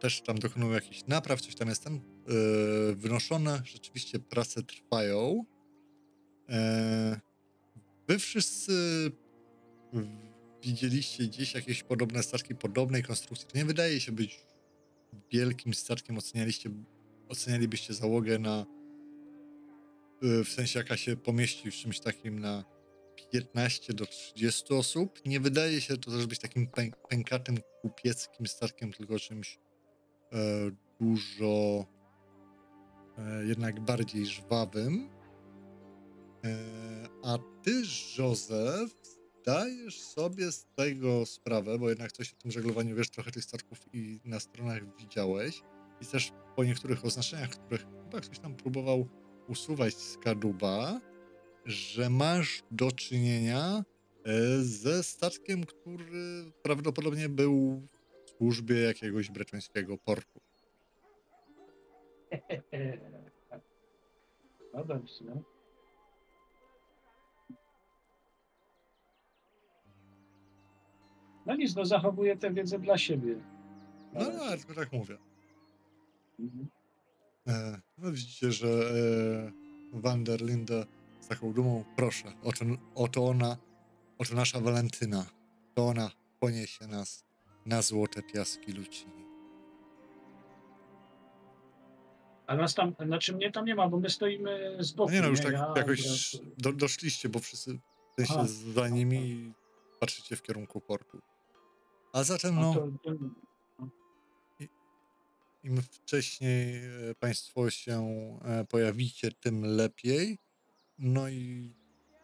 też 0.00 0.20
tam 0.22 0.38
dokonują 0.38 0.72
jakichś 0.72 1.04
napraw, 1.06 1.40
coś 1.40 1.54
tam 1.54 1.68
jest 1.68 1.84
tam 1.84 1.94
e, 1.94 2.00
wynoszone. 2.94 3.62
Rzeczywiście 3.64 4.18
prace 4.18 4.62
trwają. 4.62 5.44
E, 6.48 7.20
wy 8.08 8.18
wszyscy 8.18 8.72
widzieliście 10.64 11.24
gdzieś 11.24 11.54
jakieś 11.54 11.82
podobne 11.82 12.22
statki 12.22 12.54
podobnej 12.54 13.02
konstrukcji. 13.02 13.48
To 13.48 13.58
nie 13.58 13.64
wydaje 13.64 14.00
się 14.00 14.12
być 14.12 14.46
wielkim 15.30 15.74
statkiem. 15.74 16.18
Ocenialiście, 16.18 16.70
ocenialibyście 17.28 17.94
załogę 17.94 18.38
na 18.38 18.66
y, 20.22 20.44
w 20.44 20.48
sensie 20.48 20.78
jaka 20.78 20.96
się 20.96 21.16
pomieści 21.16 21.70
w 21.70 21.74
czymś 21.74 22.00
takim 22.00 22.38
na 22.38 22.64
15 23.32 23.94
do 23.94 24.06
30 24.06 24.74
osób. 24.74 25.20
Nie 25.26 25.40
wydaje 25.40 25.80
się 25.80 25.96
to 25.96 26.10
też 26.10 26.26
być 26.26 26.38
takim 26.38 26.66
pę 26.66 26.82
pękatym, 27.08 27.58
kupieckim 27.82 28.46
statkiem, 28.46 28.92
tylko 28.92 29.18
czymś 29.18 29.58
e, 30.32 30.38
dużo 31.00 31.86
e, 33.18 33.44
jednak 33.46 33.80
bardziej 33.80 34.26
żwawym. 34.26 35.10
E, 36.44 36.56
a 37.24 37.38
ty, 37.62 37.82
Józef, 38.18 38.94
zdajesz 39.44 40.00
sobie 40.00 40.52
z 40.52 40.66
tego 40.76 41.26
sprawę, 41.26 41.78
bo 41.78 41.88
jednak 41.88 42.12
coś 42.12 42.32
o 42.32 42.36
tym 42.36 42.50
żeglowaniu 42.50 42.96
wiesz, 42.96 43.10
trochę 43.10 43.30
tych 43.30 43.44
statków 43.44 43.78
i 43.92 44.20
na 44.24 44.40
stronach 44.40 44.96
widziałeś. 44.96 45.62
I 46.00 46.06
też 46.06 46.32
po 46.56 46.64
niektórych 46.64 47.04
oznaczeniach, 47.04 47.50
których 47.50 47.86
chyba 48.04 48.20
ktoś 48.20 48.38
tam 48.38 48.54
próbował 48.54 49.08
usuwać 49.48 49.94
z 49.94 50.18
kadłuba, 50.18 51.00
że 51.64 52.10
masz 52.10 52.62
do 52.70 52.92
czynienia 52.92 53.84
e, 54.24 54.62
ze 54.62 55.02
statkiem, 55.02 55.64
który 55.64 56.52
prawdopodobnie 56.62 57.28
był 57.28 57.82
w 58.26 58.30
służbie 58.30 58.80
jakiegoś 58.80 59.30
breczońskiego 59.30 59.98
portu. 59.98 60.40
No 64.74 64.84
dobrze. 64.84 65.53
No. 71.46 71.56
Nic, 71.56 71.76
no 71.76 71.84
zachowuję 71.84 72.36
tę 72.36 72.54
wiedzę 72.54 72.78
dla 72.78 72.98
siebie. 72.98 73.36
No, 74.12 74.20
no, 74.20 74.44
ale 74.44 74.58
tylko 74.58 74.74
tak 74.74 74.92
mówię. 74.92 75.18
Mhm. 76.40 76.68
E, 77.46 77.80
no 77.98 78.12
widzicie, 78.12 78.52
że 78.52 78.68
e, 79.92 80.00
Wanderlinde 80.00 80.86
z 81.20 81.28
taką 81.28 81.52
dumą, 81.52 81.84
proszę, 81.96 82.32
oto, 82.42 82.64
oto 82.94 83.26
ona, 83.26 83.56
oto 84.18 84.34
nasza 84.34 84.60
Walentyna. 84.60 85.26
To 85.74 85.86
ona 85.86 86.10
poniesie 86.40 86.86
nas 86.86 87.24
na 87.66 87.82
złote 87.82 88.22
piaski 88.22 88.72
Lucini. 88.72 89.24
A 92.46 92.56
nas 92.56 92.74
tam, 92.74 92.94
znaczy 93.06 93.32
mnie 93.32 93.52
tam 93.52 93.64
nie 93.64 93.74
ma, 93.74 93.88
bo 93.88 94.00
my 94.00 94.10
stoimy 94.10 94.76
z 94.78 94.92
boku. 94.92 95.10
No 95.10 95.16
nie 95.16 95.22
no, 95.22 95.28
już 95.28 95.40
tak 95.40 95.52
Ja 95.52 95.72
jakoś 95.76 96.36
do, 96.58 96.72
doszliście, 96.72 97.28
bo 97.28 97.38
wszyscy 97.38 97.78
w 98.12 98.14
sensie 98.14 98.34
Aha. 98.34 98.46
za 98.74 98.88
nimi 98.88 99.16
i 99.16 99.52
patrzycie 100.00 100.36
w 100.36 100.42
kierunku 100.42 100.80
portu. 100.80 101.22
A 102.14 102.24
zatem 102.24 102.54
no, 102.54 102.74
im 105.64 105.82
wcześniej 105.82 106.84
e, 107.10 107.14
Państwo 107.14 107.70
się 107.70 107.98
e, 108.44 108.64
pojawicie, 108.64 109.32
tym 109.32 109.64
lepiej. 109.64 110.38
No 110.98 111.28
i 111.28 111.72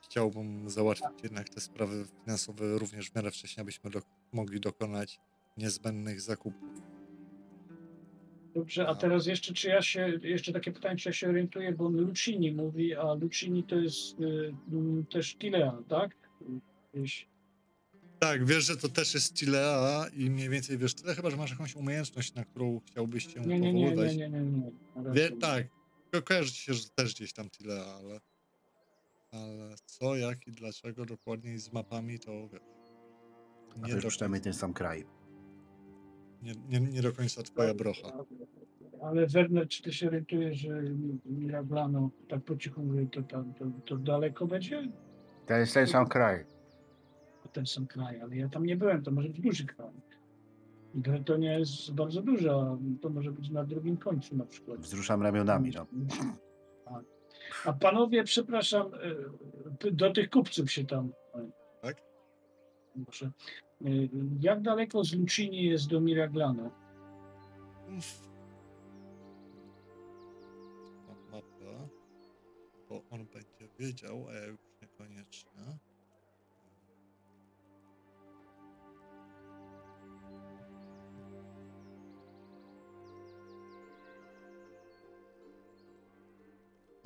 chciałbym 0.02 0.70
załatwić 0.70 1.22
jednak 1.22 1.48
te 1.48 1.60
sprawy 1.60 2.04
finansowe 2.20 2.78
również 2.78 3.10
w 3.10 3.14
miarę 3.14 3.30
wcześniej, 3.30 3.62
abyśmy 3.62 3.90
do, 3.90 4.02
mogli 4.32 4.60
dokonać 4.60 5.20
niezbędnych 5.56 6.20
zakupów. 6.20 6.82
dobrze, 8.54 8.88
a 8.88 8.94
teraz 8.94 9.26
jeszcze, 9.26 9.54
czy 9.54 9.68
ja 9.68 9.82
się, 9.82 10.18
jeszcze 10.22 10.52
takie 10.52 10.72
pytanie, 10.72 10.96
czy 10.96 11.08
ja 11.08 11.12
się 11.12 11.28
orientuję, 11.28 11.72
bo 11.72 11.88
Lucini 11.88 12.52
mówi, 12.52 12.94
a 12.94 13.14
Lucini 13.14 13.64
to 13.64 13.76
jest 13.76 14.20
y, 14.20 14.24
y, 14.24 15.04
też 15.10 15.36
Tilea, 15.36 15.82
tak? 15.88 16.16
Tak, 18.20 18.44
wiesz, 18.46 18.64
że 18.64 18.76
to 18.76 18.88
też 18.88 19.14
jest 19.14 19.38
Chilea 19.38 20.06
i 20.16 20.30
mniej 20.30 20.48
więcej 20.48 20.78
wiesz 20.78 20.94
tyle, 20.94 21.14
chyba 21.14 21.30
że 21.30 21.36
masz 21.36 21.50
jakąś 21.50 21.76
umiejętność, 21.76 22.34
na 22.34 22.44
którą 22.44 22.80
chciałbyś 22.86 23.34
się 23.34 23.40
Nie, 23.40 23.60
nie, 23.60 23.72
nie, 23.72 23.94
nie, 23.94 24.16
nie, 24.16 24.30
nie, 24.30 24.40
nie. 24.40 24.70
Wie, 25.12 25.30
tak, 25.30 25.66
ko- 26.12 26.22
kojarzy 26.22 26.52
ci 26.52 26.62
się, 26.62 26.74
że 26.74 26.88
też 26.94 27.14
gdzieś 27.14 27.32
tam 27.32 27.48
Chilea, 27.50 27.84
ale, 27.84 28.20
ale 29.32 29.74
co, 29.86 30.16
jak 30.16 30.46
i 30.46 30.52
dlaczego 30.52 31.06
dokładniej 31.06 31.58
z 31.58 31.72
mapami, 31.72 32.18
to 32.18 32.48
wiesz. 32.48 32.60
A 33.70 33.74
to 33.80 33.86
Nie 33.86 33.92
już 33.92 34.02
do, 34.02 34.08
przynajmniej 34.08 34.40
ten 34.42 34.54
sam 34.54 34.72
kraj. 34.72 35.04
nie, 36.42 36.52
nie, 36.68 36.80
nie 36.80 37.02
do 37.02 37.12
końca 37.12 37.42
twoja 37.42 37.74
brocha. 37.74 38.12
Ale 39.02 39.26
czy 39.68 39.82
ty 39.82 39.92
się 39.92 40.06
orientujesz, 40.06 40.58
że 40.58 40.82
Mirablano 41.24 42.10
tak 42.28 42.44
po 42.44 42.56
cichu 42.56 42.82
mówi, 42.82 43.08
to, 43.08 43.22
tam, 43.22 43.54
to, 43.54 43.64
to 43.86 43.96
daleko 43.96 44.46
będzie? 44.46 44.88
To 45.46 45.54
jest 45.54 45.74
ten 45.74 45.86
sam 45.86 46.08
kraj. 46.08 46.44
Ten 47.50 47.66
sam 47.66 47.86
kraj, 47.86 48.20
ale 48.20 48.36
ja 48.36 48.48
tam 48.48 48.66
nie 48.66 48.76
byłem, 48.76 49.02
to 49.02 49.10
może 49.10 49.28
być 49.28 49.40
duży 49.40 49.66
kraj. 49.66 49.90
I 50.94 51.02
to, 51.02 51.10
to 51.24 51.36
nie 51.36 51.58
jest 51.58 51.94
bardzo 51.94 52.22
dużo, 52.22 52.78
to 53.00 53.08
może 53.10 53.32
być 53.32 53.50
na 53.50 53.64
drugim 53.64 53.96
końcu 53.96 54.36
na 54.36 54.44
przykład. 54.46 54.80
Wzruszam 54.80 55.22
ramionami. 55.22 55.72
No. 55.72 55.86
Tak. 56.84 57.04
A 57.64 57.72
panowie, 57.72 58.24
przepraszam, 58.24 58.90
e, 59.84 59.90
do 59.90 60.12
tych 60.12 60.30
kupców 60.30 60.72
się 60.72 60.84
tam. 60.84 61.12
Tak? 61.82 61.96
Może. 62.96 63.26
E, 63.84 63.88
Jak 64.40 64.62
daleko 64.62 65.04
z 65.04 65.14
Lucini 65.14 65.64
jest 65.64 65.88
do. 65.88 66.00
Mam 71.08 71.30
mapę, 71.32 71.88
bo 72.88 73.02
on 73.10 73.26
będzie 73.26 73.68
wiedział, 73.78 74.26
a 74.28 74.34
ja 74.34 74.46
już 74.46 74.58
niekoniecznie. 74.82 75.60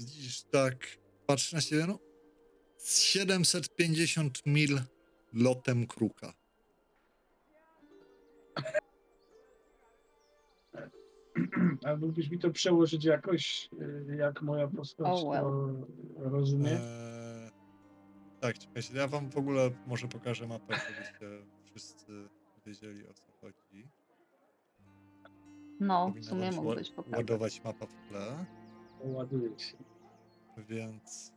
Widzisz, 0.05 0.43
tak, 0.43 0.76
patrz 1.26 1.52
na 1.52 1.60
siebie, 1.60 1.86
no. 1.86 1.98
750 2.85 4.47
mil 4.47 4.81
lotem 5.32 5.86
kruka. 5.86 6.32
A 11.85 11.97
mógłbyś 11.97 12.31
mi 12.31 12.39
to 12.39 12.51
przełożyć 12.51 13.05
jakoś, 13.05 13.68
e, 14.10 14.16
jak 14.16 14.43
moja 14.43 14.68
postać 14.68 15.06
Oh, 15.10 15.31
well. 15.31 15.43
to 15.43 16.31
rozumie? 16.31 16.70
Eee, 16.72 17.51
tak, 18.40 18.59
czekajcie, 18.59 18.94
ja 18.97 19.09
wam 19.09 19.31
w 19.31 19.36
ogóle 19.36 19.70
może 19.86 20.09
pokażę 20.09 20.47
mapę, 20.47 20.74
żebyście 20.74 21.47
wszyscy 21.64 22.28
wiedzieli 22.66 23.06
o 23.09 23.14
co 23.14 23.32
chodzi. 23.40 23.89
No, 25.81 26.06
w 26.06 26.09
Powinna 26.09 26.28
sumie 26.31 26.43
wam 26.44 26.52
się 26.55 26.60
mógłbyś 26.62 26.90
pokazać. 26.90 27.18
ładować 27.18 27.64
mapa 27.64 27.86
w 27.86 28.09
tle, 28.09 28.44
Ładuję 29.01 29.59
się. 29.59 29.76
Więc 30.59 31.32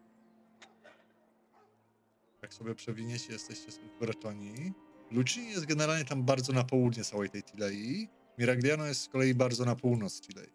jak 2.42 2.54
sobie 2.54 2.76
przewiniecie, 2.76 3.34
jesteście 3.34 3.72
w 3.72 4.00
Bretonii. 4.00 4.74
Lucini 5.12 5.50
jest 5.50 5.66
generalnie 5.66 6.06
tam 6.06 6.24
bardzo 6.24 6.54
na 6.54 6.64
południe 6.64 7.04
całej 7.04 7.30
tej 7.30 7.44
Tilei. 7.44 8.10
Miragliano 8.38 8.86
jest 8.86 9.02
z 9.02 9.10
kolei 9.10 9.34
bardzo 9.36 9.66
na 9.66 9.76
północ 9.76 10.22
Tilei. 10.22 10.54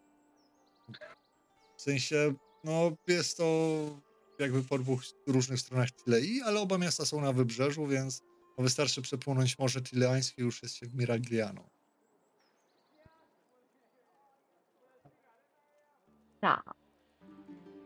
W 1.77 1.81
sensie, 1.81 2.33
no 2.63 2.91
jest 3.07 3.37
to 3.37 3.45
jakby 4.39 4.63
po 4.63 4.77
dwóch 4.77 5.01
różnych 5.27 5.59
stronach 5.59 5.91
Tilei, 5.91 6.41
ale 6.41 6.59
oba 6.59 6.77
miasta 6.77 7.05
są 7.05 7.21
na 7.21 7.33
wybrzeżu, 7.33 7.87
więc 7.87 8.21
no 8.57 8.63
wystarczy 8.63 9.01
przepłynąć 9.01 9.59
Morze 9.59 9.81
Tileańskie 9.81 10.41
już 10.41 10.63
jest 10.63 10.75
się 10.75 10.85
w 10.85 10.95
Miragliano. 10.95 11.69
Tak. 16.41 16.82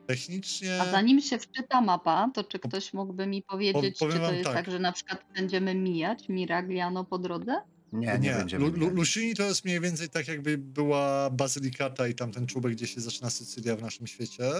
Technicznie... 0.07 0.81
A 0.81 0.91
zanim 0.91 1.21
się 1.21 1.37
wczyta 1.37 1.81
mapa, 1.81 2.31
to 2.33 2.43
czy 2.43 2.59
ktoś 2.59 2.93
mógłby 2.93 3.27
mi 3.27 3.43
powiedzieć, 3.43 3.99
powiem 3.99 4.13
czy 4.13 4.19
to 4.19 4.25
wam 4.25 4.33
jest 4.33 4.45
tak. 4.45 4.55
tak, 4.55 4.71
że 4.71 4.79
na 4.79 4.91
przykład 4.91 5.25
będziemy 5.35 5.75
mijać 5.75 6.29
Miragliano 6.29 7.05
po 7.05 7.17
drodze? 7.17 7.53
Nie, 7.93 8.17
nie, 8.19 8.33
będziemy. 8.33 8.65
Lu, 8.65 8.77
Lu. 8.77 8.89
Lucini 8.89 9.35
to 9.35 9.43
jest 9.43 9.65
mniej 9.65 9.79
więcej 9.79 10.09
tak, 10.09 10.27
jakby 10.27 10.57
była 10.57 11.29
Bazylikata 11.29 12.07
i 12.07 12.15
tamten 12.15 12.47
czubek, 12.47 12.71
gdzie 12.71 12.87
się 12.87 13.01
zaczyna 13.01 13.29
Sycylia 13.29 13.75
w 13.75 13.81
naszym 13.81 14.07
świecie. 14.07 14.51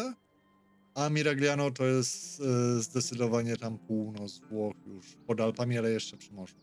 A 0.95 1.09
Miragliano 1.09 1.71
to 1.71 1.85
jest 1.85 2.41
e, 2.41 2.81
zdecydowanie 2.81 3.57
tam 3.57 3.77
północ 3.77 4.39
Włoch 4.39 4.75
już 4.87 5.05
pod 5.27 5.41
Alpami, 5.41 5.77
ale 5.77 5.91
jeszcze 5.91 6.17
przy 6.17 6.33
morzu. 6.33 6.55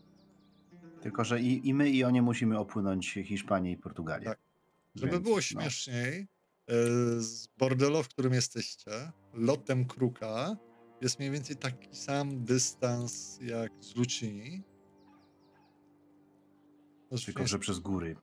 Tylko, 1.01 1.23
że 1.23 1.41
i, 1.41 1.67
i 1.67 1.73
my, 1.73 1.89
i 1.89 2.03
oni 2.03 2.21
musimy 2.21 2.59
opłynąć 2.59 3.13
Hiszpanię 3.23 3.71
i 3.71 3.77
Portugalię. 3.77 4.25
Tak. 4.25 4.39
Żeby 4.95 5.11
Więc, 5.11 5.23
było 5.23 5.35
no. 5.35 5.41
śmieszniej, 5.41 6.27
z 7.17 7.47
bordelu, 7.57 8.03
w 8.03 8.07
którym 8.09 8.33
jesteście, 8.33 8.91
lotem 9.33 9.85
Kruka, 9.85 10.57
jest 11.01 11.19
mniej 11.19 11.31
więcej 11.31 11.55
taki 11.55 11.95
sam 11.95 12.43
dystans 12.43 13.39
jak 13.41 13.71
z 13.79 13.95
Lucini. 13.95 14.63
No, 17.11 17.17
Tylko, 17.25 17.47
że 17.47 17.59
przez 17.59 17.79
góry. 17.79 18.15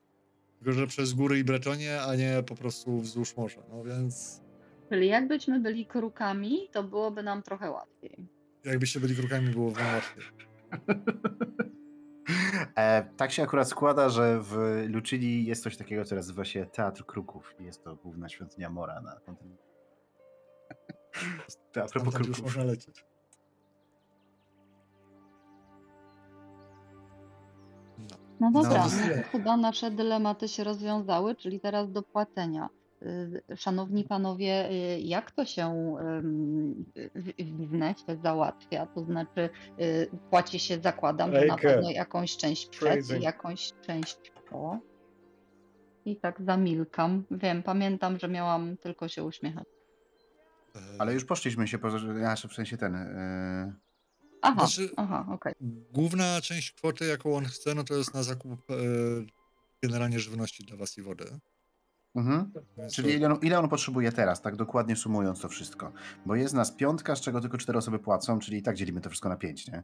tylko, 0.59 0.73
że 0.73 0.86
przez 0.86 1.12
góry 1.12 1.39
i 1.39 1.44
Bretonię, 1.44 2.02
a 2.02 2.16
nie 2.16 2.43
po 2.47 2.55
prostu 2.55 3.01
wzdłuż 3.01 3.36
morza. 3.36 3.62
No 3.70 3.85
więc 3.85 4.43
Czyli 4.89 5.06
jakbyśmy 5.09 5.60
byli 5.60 5.86
krukami, 5.86 6.69
to 6.73 6.82
byłoby 6.85 7.23
nam 7.23 7.43
trochę 7.43 7.70
łatwiej. 7.70 8.28
jakbyście 8.64 9.01
byli 9.01 9.16
krukami, 9.16 9.48
było 9.51 9.70
wam 9.70 9.86
łatwiej. 9.94 10.24
E, 12.76 13.04
tak 13.16 13.32
się 13.32 13.42
akurat 13.42 13.68
składa, 13.68 14.08
że 14.08 14.40
w 14.40 14.84
Lucili 14.88 15.46
jest 15.46 15.62
coś 15.62 15.76
takiego, 15.76 16.04
co 16.04 16.14
nazywa 16.14 16.44
się 16.44 16.66
Teatr 16.66 17.06
Kruków. 17.06 17.54
i 17.60 17.64
Jest 17.64 17.84
to 17.84 17.96
główna 17.96 18.28
świątynia 18.28 18.70
Mora 18.70 19.00
na 19.00 19.20
kontynencie. 19.20 19.64
Już 21.76 22.12
Kruków. 22.14 22.42
można 22.42 22.64
lecieć. 22.64 23.04
No. 28.40 28.50
Dobra, 28.50 28.84
no, 28.84 29.22
chyba 29.32 29.56
nasze 29.56 29.90
dylematy 29.90 30.48
się 30.48 30.64
rozwiązały, 30.64 31.34
czyli 31.34 31.60
teraz 31.60 31.92
do 31.92 32.02
płacenia. 32.02 32.68
Y, 33.06 33.56
Szanowni 33.56 34.04
panowie, 34.04 34.70
y, 34.70 35.00
jak 35.00 35.30
to 35.30 35.44
się 35.44 35.96
w- 37.14 37.32
biznesie 37.42 38.16
załatwia? 38.22 38.86
To 38.86 39.04
znaczy, 39.04 39.50
y, 39.80 40.10
płaci 40.30 40.58
się, 40.58 40.80
zakładam, 40.80 41.32
że 41.34 41.46
na 41.46 41.56
pewno 41.56 41.90
jakąś 41.90 42.36
część 42.36 42.66
przed 42.66 42.88
jakąś 43.22 43.72
część 43.86 44.32
po. 44.50 44.78
I 46.04 46.16
tak 46.16 46.42
zamilkam. 46.46 47.24
Wiem, 47.30 47.62
pamiętam, 47.62 48.18
że 48.18 48.28
miałam 48.28 48.76
tylko 48.76 49.08
się 49.08 49.24
uśmiechać. 49.24 49.64
Ale 50.98 51.14
już 51.14 51.24
poszliśmy 51.24 51.68
się, 51.68 51.78
poza, 51.78 51.98
znaczy 51.98 52.48
w 52.48 52.52
sensie 52.54 52.76
ten. 52.76 52.94
E, 52.96 53.72
Aha, 54.44 54.66
Znaczy- 54.66 54.90
aha, 54.96 55.26
okej. 55.30 55.52
Główna 55.92 56.40
część 56.40 56.72
kwoty, 56.72 57.04
jaką 57.06 57.36
on 57.36 57.44
chce, 57.44 57.74
no 57.74 57.84
to 57.84 57.94
jest 57.94 58.14
na 58.14 58.22
zakup 58.22 58.70
e, 58.70 58.74
generalnie 59.82 60.20
żywności 60.20 60.64
dla 60.64 60.76
was 60.76 60.98
i 60.98 61.02
wody. 61.02 61.24
Mhm. 62.14 62.52
Więc 62.78 62.94
Czyli 62.94 63.12
ile 63.12 63.26
on, 63.26 63.39
ile 63.43 63.59
on 63.59 63.68
potrzebuje 63.68 64.12
teraz, 64.12 64.43
tak 64.43 64.56
dokładnie 64.56 64.97
sumując 64.97 65.40
to 65.40 65.48
wszystko? 65.48 65.93
Bo 66.26 66.34
jest 66.34 66.55
nas 66.55 66.72
piątka, 66.72 67.16
z 67.16 67.20
czego 67.20 67.40
tylko 67.40 67.59
cztery 67.59 67.78
osoby 67.78 67.98
płacą, 67.98 68.39
czyli 68.39 68.59
i 68.59 68.62
tak 68.62 68.76
dzielimy 68.76 69.01
to 69.01 69.10
wszystko 69.10 69.28
na 69.28 69.36
pięć, 69.36 69.68
nie? 69.68 69.82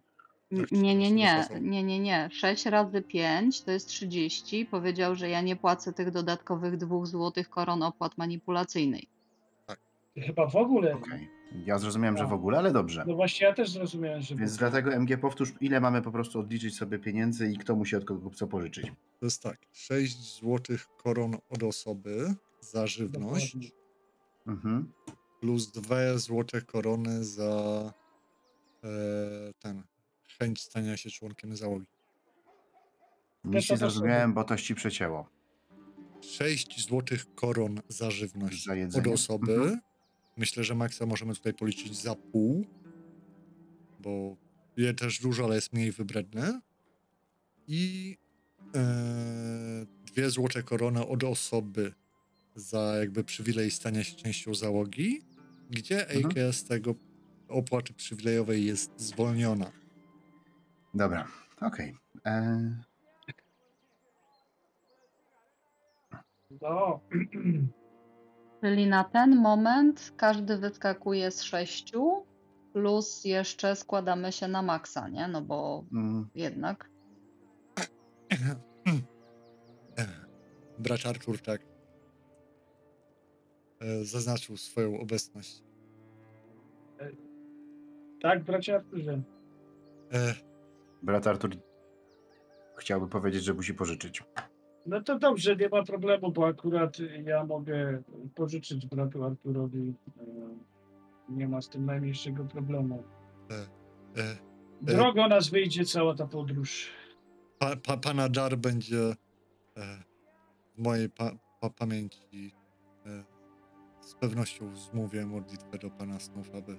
Tak, 0.56 0.72
Nie, 0.72 0.94
nie, 0.94 1.10
nie, 1.10 1.44
nie, 1.60 1.82
nie, 1.82 1.98
nie. 1.98 2.28
6 2.32 2.66
razy 2.66 3.02
5 3.02 3.62
to 3.62 3.70
jest 3.70 3.88
30. 3.88 4.66
Powiedział, 4.66 5.14
że 5.14 5.28
ja 5.28 5.40
nie 5.40 5.56
płacę 5.56 5.92
tych 5.92 6.10
dodatkowych 6.10 6.76
2 6.76 7.06
złotych 7.06 7.50
koron 7.50 7.82
opłat 7.82 8.18
manipulacyjnej. 8.18 9.08
Chyba 10.16 10.46
w 10.46 10.56
ogóle. 10.56 10.94
Okej. 10.94 11.37
Ja 11.66 11.78
zrozumiałem, 11.78 12.16
że 12.16 12.26
w 12.26 12.32
ogóle, 12.32 12.58
ale 12.58 12.72
dobrze. 12.72 13.04
No 13.06 13.14
właśnie 13.14 13.46
ja 13.46 13.54
też 13.54 13.70
zrozumiałem, 13.70 14.22
że. 14.22 14.34
Więc 14.36 14.56
dlatego 14.56 14.90
MG 14.94 15.18
powtórz, 15.20 15.52
ile 15.60 15.80
mamy 15.80 16.02
po 16.02 16.12
prostu 16.12 16.40
odliczyć 16.40 16.76
sobie 16.76 16.98
pieniędzy 16.98 17.52
i 17.52 17.58
kto 17.58 17.76
musi 17.76 17.96
od 17.96 18.04
kogo 18.04 18.30
co 18.30 18.46
pożyczyć. 18.46 18.86
To 19.20 19.26
jest 19.26 19.42
tak, 19.42 19.58
6 19.72 20.38
złotych 20.38 20.86
koron 20.96 21.34
od 21.50 21.62
osoby 21.62 22.34
za 22.60 22.86
żywność, 22.86 23.46
Dokładnie. 23.54 23.70
Mhm. 24.46 24.92
plus 25.40 25.72
2 25.72 26.18
złote 26.18 26.62
korony 26.62 27.24
za 27.24 27.92
e, 28.84 28.88
ten 29.58 29.82
chęć 30.38 30.62
stania 30.62 30.96
się 30.96 31.10
członkiem 31.10 31.56
załogi. 31.56 31.86
Nic 33.44 33.52
Też 33.54 33.68
nie 33.70 33.74
od 33.74 33.78
zrozumiałem, 33.80 34.32
bo 34.34 34.44
to 34.44 34.56
ci 34.56 34.74
przecięło. 34.74 35.28
6 36.20 36.88
złotych 36.88 37.34
koron 37.34 37.80
za 37.88 38.10
żywność 38.10 38.64
Za 38.64 38.72
od 38.72 38.78
jedzenie. 38.78 39.14
osoby. 39.14 39.54
Mhm. 39.54 39.80
Myślę, 40.38 40.64
że 40.64 40.74
maksa 40.74 41.06
możemy 41.06 41.34
tutaj 41.34 41.54
policzyć 41.54 41.96
za 41.96 42.14
pół, 42.14 42.66
bo 44.00 44.36
je 44.76 44.94
też 44.94 45.20
dużo, 45.20 45.44
ale 45.44 45.54
jest 45.54 45.72
mniej 45.72 45.92
wybredny. 45.92 46.60
I 47.66 48.16
e, 48.76 49.86
dwie 50.06 50.30
złote 50.30 50.62
korony 50.62 51.06
od 51.06 51.24
osoby 51.24 51.92
za 52.54 52.96
jakby 52.98 53.24
przywilej 53.24 53.70
stania 53.70 54.04
się 54.04 54.16
częścią 54.16 54.54
załogi, 54.54 55.20
gdzie 55.70 56.00
Mhm. 56.08 56.26
EIKE 56.26 56.52
z 56.52 56.64
tego 56.64 56.94
opłaty 57.48 57.94
przywilejowej 57.94 58.64
jest 58.66 59.00
zwolniona. 59.00 59.72
Dobra, 60.94 61.28
okej. 61.60 61.96
E, 62.26 62.76
No, 66.62 67.00
Czyli 68.60 68.86
na 68.86 69.04
ten 69.04 69.36
moment 69.36 70.12
każdy 70.16 70.58
wyskakuje 70.58 71.30
z 71.30 71.42
6, 71.42 71.92
plus 72.72 73.24
jeszcze 73.24 73.76
składamy 73.76 74.32
się 74.32 74.48
na 74.48 74.62
maksa, 74.62 75.08
nie? 75.08 75.28
No 75.28 75.42
bo 75.42 75.84
mm, 75.92 76.28
jednak. 76.34 76.90
Bracz 80.78 81.06
Artur 81.06 81.40
tak 81.40 81.60
e, 83.80 84.04
zaznaczył 84.04 84.56
swoją 84.56 85.00
obecność. 85.00 85.62
tak, 88.22 88.44
bracie 88.44 88.74
Arturze. 88.74 89.22
E, 90.12 90.34
brat 91.02 91.26
Artur 91.26 91.50
chciałby 92.76 93.08
powiedzieć, 93.08 93.44
że 93.44 93.54
musi 93.54 93.74
pożyczyć. 93.74 94.22
No 94.88 95.02
to 95.02 95.18
dobrze, 95.18 95.56
nie 95.56 95.68
ma 95.68 95.82
problemu, 95.84 96.32
bo 96.32 96.46
akurat 96.46 96.98
ja 97.24 97.44
mogę 97.44 98.02
pożyczyć 98.34 98.86
bratu 98.86 99.24
Arturowi 99.24 99.94
e, 100.20 100.24
Nie 101.28 101.48
ma 101.48 101.62
z 101.62 101.68
tym 101.68 101.86
najmniejszego 101.86 102.44
problemu. 102.44 103.04
E, 104.16 104.36
Drogo 104.82 105.28
nas 105.28 105.50
wyjdzie 105.50 105.84
cała 105.84 106.14
ta 106.14 106.26
podróż. 106.26 106.90
pa, 107.58 107.76
pa, 107.76 107.96
pana 107.96 108.28
dar 108.28 108.56
będzie 108.56 108.98
e, 108.98 109.14
w 110.76 110.78
mojej 110.78 111.10
pa, 111.10 111.30
pa, 111.60 111.70
pamięci. 111.70 112.54
E, 113.06 113.24
z 114.00 114.14
pewnością 114.14 114.76
zmówię 114.76 115.26
modlitwę 115.26 115.78
do 115.78 115.90
pana 115.90 116.20
snów, 116.20 116.54
aby 116.54 116.72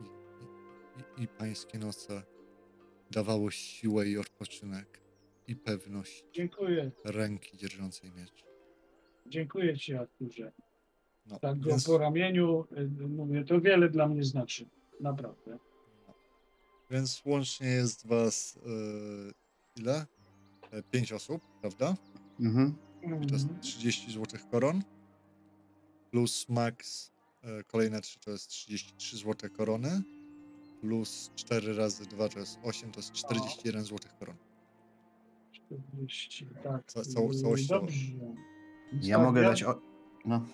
i, 0.00 0.04
i, 0.04 1.20
i, 1.20 1.24
i 1.24 1.28
pańskie 1.28 1.78
noce 1.78 2.22
dawało 3.10 3.50
siłę 3.50 4.08
i 4.08 4.18
odpoczynek 4.18 5.05
i 5.48 5.56
pewność 5.56 6.24
Dziękuję. 6.32 6.90
ręki 7.04 7.56
dzierżącej 7.56 8.12
miecz. 8.12 8.44
Dziękuję 9.26 9.78
ci, 9.78 9.94
Arturze. 9.94 10.52
No, 11.26 11.38
Tak 11.38 11.60
go 11.60 11.70
więc, 11.70 11.86
po 11.86 11.98
ramieniu 11.98 12.66
y, 13.02 13.08
mówię, 13.08 13.44
to 13.44 13.60
wiele 13.60 13.88
dla 13.88 14.08
mnie 14.08 14.24
znaczy. 14.24 14.68
Naprawdę. 15.00 15.58
więc 16.90 17.22
łącznie 17.24 17.66
jest 17.68 18.06
was 18.06 18.58
e, 18.66 19.80
ile? 19.80 20.06
E, 20.70 20.82
pięć 20.82 21.12
osób, 21.12 21.42
prawda? 21.60 21.96
Mhm. 22.40 22.74
To 23.28 23.34
jest 23.34 23.48
30 23.60 24.12
złotych 24.12 24.48
koron. 24.48 24.82
Plus 26.10 26.48
max 26.48 27.10
e, 27.42 27.64
kolejne 27.64 28.00
3 28.00 28.18
to 28.20 28.30
jest 28.30 28.48
33 28.48 29.16
złote 29.16 29.50
korony. 29.50 30.02
Plus 30.80 31.30
4 31.34 31.74
razy 31.76 32.06
2 32.06 32.28
to 32.28 32.38
jest 32.38 32.58
8, 32.62 32.92
to 32.92 33.00
jest 33.00 33.12
41 33.12 33.84
złotych 33.84 34.16
koron. 34.18 34.36
40, 35.66 36.46
tak. 36.62 36.84
Ca- 36.86 37.00
cało- 37.02 37.30
y, 37.30 37.34
całościowo. 37.34 37.80
Dobrze. 37.80 38.12
Więc 38.92 39.06
Ja 39.06 39.16
tak, 39.16 39.26
mogę 39.26 39.42
ja, 39.42 39.48
dać. 39.48 39.62
O... 39.62 39.80
No, 40.24 40.46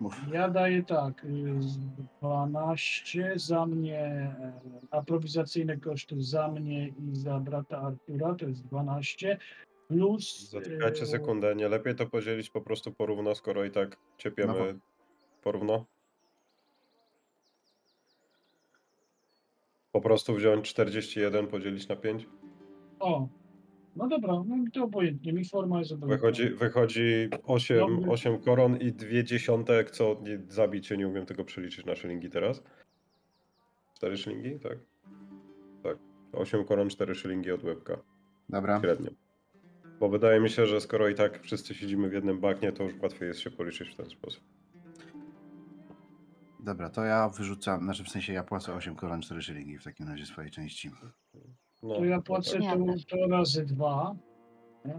mów. 0.00 0.20
Ja 0.32 0.48
daję 0.48 0.82
tak, 0.82 1.24
y, 1.24 1.62
z 1.62 1.78
12 2.20 3.32
za 3.36 3.66
mnie, 3.66 3.98
e, 4.00 4.52
aprowizacyjne 4.90 5.76
koszty 5.76 6.22
za 6.22 6.48
mnie 6.48 6.88
i 6.88 7.16
za 7.16 7.38
brata 7.38 7.78
Artura, 7.80 8.34
to 8.34 8.46
jest 8.46 8.62
12, 8.66 9.38
plus... 9.88 10.50
Zaczekajcie 10.50 11.02
e, 11.02 11.06
sekundę, 11.06 11.54
nie 11.56 11.68
lepiej 11.68 11.94
to 11.94 12.06
podzielić 12.06 12.50
po 12.50 12.60
prostu 12.60 12.92
porówno, 12.92 13.34
skoro 13.34 13.64
i 13.64 13.70
tak 13.70 13.96
ciepiemy 14.18 14.52
No 14.72 14.78
porówno? 15.42 15.84
Po 19.92 20.00
prostu 20.00 20.34
wziąć 20.34 20.68
41, 20.68 21.46
podzielić 21.46 21.88
na 21.88 21.96
5? 21.96 22.26
O, 23.00 23.28
no 24.00 24.08
dobra, 24.08 24.32
no 24.48 24.56
mi 24.56 24.70
to 24.70 24.84
obojętnie, 24.84 25.32
mi 25.32 25.44
forma 25.44 25.78
jest 25.78 25.92
obojętna. 25.92 26.16
Wychodzi, 26.16 26.54
wychodzi 26.54 27.28
8, 27.44 27.78
Dobry. 27.78 28.10
8 28.10 28.38
koron 28.38 28.76
i 28.76 28.92
2 28.92 29.22
dziesiątek, 29.22 29.90
co 29.90 30.20
nie, 30.22 30.40
zabicie, 30.48 30.96
nie 30.96 31.08
umiem 31.08 31.26
tego 31.26 31.44
przeliczyć 31.44 31.86
na 31.86 31.96
szylingi 31.96 32.30
teraz. 32.30 32.62
4 33.96 34.16
szylingi, 34.16 34.60
tak? 34.60 34.78
Tak. 35.82 35.98
8 36.32 36.64
koron, 36.64 36.90
4 36.90 37.14
szylingi 37.14 37.50
od 37.50 37.64
łebka, 37.64 37.96
Dobra. 38.48 38.80
średnio. 38.80 39.10
Bo 40.00 40.08
wydaje 40.08 40.40
mi 40.40 40.50
się, 40.50 40.66
że 40.66 40.80
skoro 40.80 41.08
i 41.08 41.14
tak 41.14 41.42
wszyscy 41.42 41.74
siedzimy 41.74 42.08
w 42.08 42.12
jednym 42.12 42.40
bagnie, 42.40 42.72
to 42.72 42.84
już 42.84 42.92
łatwiej 43.02 43.28
jest 43.28 43.40
się 43.40 43.50
policzyć 43.50 43.88
w 43.88 43.94
ten 43.96 44.06
sposób. 44.06 44.44
Dobra, 46.60 46.90
to 46.90 47.04
ja 47.04 47.28
wyrzucam, 47.28 47.84
znaczy 47.84 48.04
w 48.04 48.08
sensie 48.08 48.32
ja 48.32 48.44
płacę 48.44 48.74
8 48.74 48.94
koron 48.94 49.22
4 49.22 49.42
szylingi 49.42 49.78
w 49.78 49.84
takim 49.84 50.08
razie 50.08 50.26
swojej 50.26 50.50
części. 50.50 50.90
No, 51.82 51.94
To 51.94 52.04
ja 52.04 52.20
płacę 52.20 52.58
Ja 52.58 52.76
to, 52.76 52.84
też. 52.84 53.04
to 53.06 53.16
razy 53.28 53.64
2. 53.64 54.16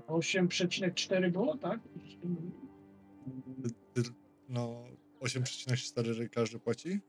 8,4 0.08 1.32
było, 1.32 1.58
tak? 1.58 1.80
No 4.49 4.84
8,4 5.22 6.30
każdy 6.30 6.60
płaci? 6.60 6.99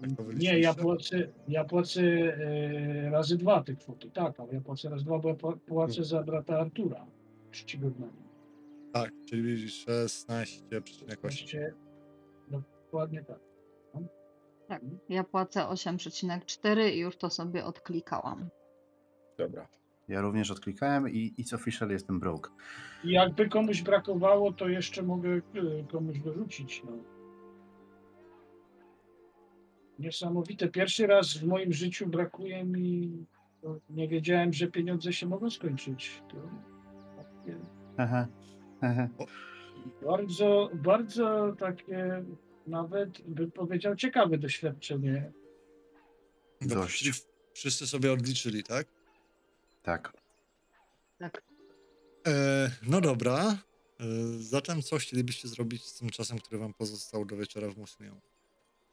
Tak 0.00 0.10
to 0.16 0.32
Nie, 0.32 0.58
ja 0.58 0.74
płacę, 0.74 1.28
ja 1.48 1.64
płacę 1.64 2.02
e, 2.02 3.10
razy 3.10 3.36
dwa 3.38 3.62
te 3.62 3.76
kwoty, 3.76 4.10
tak, 4.10 4.40
ale 4.40 4.54
ja 4.54 4.60
płacę 4.60 4.88
raz 4.90 5.04
dwa, 5.04 5.18
bo 5.18 5.28
ja 5.28 5.34
pła- 5.34 5.58
płacę 5.58 6.04
za 6.04 6.22
brata 6.22 6.58
Artura 6.58 7.06
czcigodnego. 7.50 8.12
Tak, 8.92 9.12
czyli 9.28 9.66
16,8. 9.68 11.20
Właściwie 11.20 11.74
dokładnie 12.50 13.24
tak. 13.24 13.38
Tak, 14.72 14.82
ja 15.08 15.24
płacę 15.24 15.60
8,4 15.60 16.90
i 16.92 16.98
już 16.98 17.16
to 17.16 17.30
sobie 17.30 17.64
odklikałam. 17.64 18.48
Dobra. 19.38 19.68
Ja 20.08 20.20
również 20.20 20.50
odklikałem 20.50 21.08
i 21.08 21.34
it's 21.38 21.54
official 21.54 21.90
jestem 21.90 22.20
broke. 22.20 22.50
I 23.04 23.10
jakby 23.10 23.48
komuś 23.48 23.82
brakowało, 23.82 24.52
to 24.52 24.68
jeszcze 24.68 25.02
mogę 25.02 25.30
e, 25.30 25.40
komuś 25.90 26.18
dorzucić. 26.18 26.82
No. 26.84 26.92
Niesamowite. 29.98 30.68
Pierwszy 30.68 31.06
raz 31.06 31.36
w 31.36 31.46
moim 31.46 31.72
życiu 31.72 32.06
brakuje 32.06 32.64
mi. 32.64 33.26
to 33.62 33.78
Nie 33.90 34.08
wiedziałem, 34.08 34.52
że 34.52 34.66
pieniądze 34.66 35.12
się 35.12 35.26
mogą 35.26 35.50
skończyć. 35.50 36.22
To 36.28 36.36
takie 37.16 37.58
Aha. 37.96 38.26
Aha. 38.80 39.08
bardzo, 40.02 40.70
bardzo 40.74 41.56
takie 41.58 42.24
nawet 42.66 43.22
bym 43.28 43.50
powiedział 43.50 43.96
ciekawe 43.96 44.38
doświadczenie. 44.38 45.32
No, 46.60 46.74
Dość. 46.74 47.24
wszyscy 47.54 47.86
sobie 47.86 48.12
odliczyli, 48.12 48.64
tak? 48.64 48.86
Tak. 49.82 50.12
Tak. 51.18 51.42
E, 52.26 52.70
no 52.82 53.00
dobra. 53.00 53.38
E, 54.00 54.04
zatem 54.38 54.82
co 54.82 54.98
chcielibyście 54.98 55.48
zrobić 55.48 55.84
z 55.84 55.98
tym 55.98 56.10
czasem, 56.10 56.38
który 56.38 56.58
wam 56.58 56.74
pozostał 56.74 57.24
do 57.24 57.36
wieczora 57.36 57.68
w 57.70 57.76
Musunie? 57.76 58.10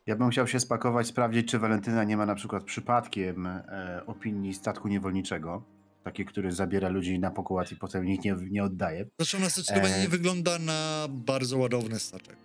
Ja 0.06 0.16
bym 0.16 0.30
chciał 0.30 0.48
się 0.48 0.60
spakować, 0.60 1.08
sprawdzić, 1.08 1.48
czy 1.52 1.60
Walentyna 1.60 2.04
nie 2.04 2.18
ma 2.18 2.26
na 2.26 2.36
przykład 2.36 2.64
przypadkiem 2.64 3.48
e, 3.48 4.02
opinii 4.08 4.54
statku 4.54 4.88
niewolniczego. 4.88 5.64
Taki, 6.04 6.26
który 6.26 6.52
zabiera 6.52 6.90
ludzi 6.90 7.20
na 7.20 7.32
pokład 7.32 7.72
i 7.72 7.76
potem 7.76 8.06
nikt 8.06 8.26
nie, 8.26 8.36
nie 8.50 8.64
oddaje. 8.64 9.06
Zresztą 9.20 9.40
na 9.40 9.50
zdecydowanie 9.50 9.96
E. 9.96 10.02
nie 10.02 10.08
wygląda 10.10 10.60
na 10.60 11.08
bardzo 11.10 11.58
ładowny 11.58 12.00
statek. 12.00 12.38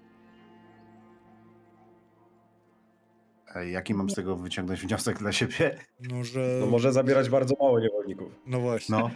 Jaki 3.62 3.94
mam 3.94 4.10
z 4.10 4.14
tego 4.14 4.36
wyciągnąć 4.36 4.80
wniosek 4.80 5.18
dla 5.18 5.32
siebie? 5.32 5.78
No, 6.00 6.24
że... 6.24 6.58
No 6.60 6.66
może 6.66 6.92
zabierać 6.92 7.30
bardzo 7.30 7.54
mało 7.60 7.80
niewolników. 7.80 8.32
No 8.46 8.60
właśnie. 8.60 8.96
No. 8.98 9.10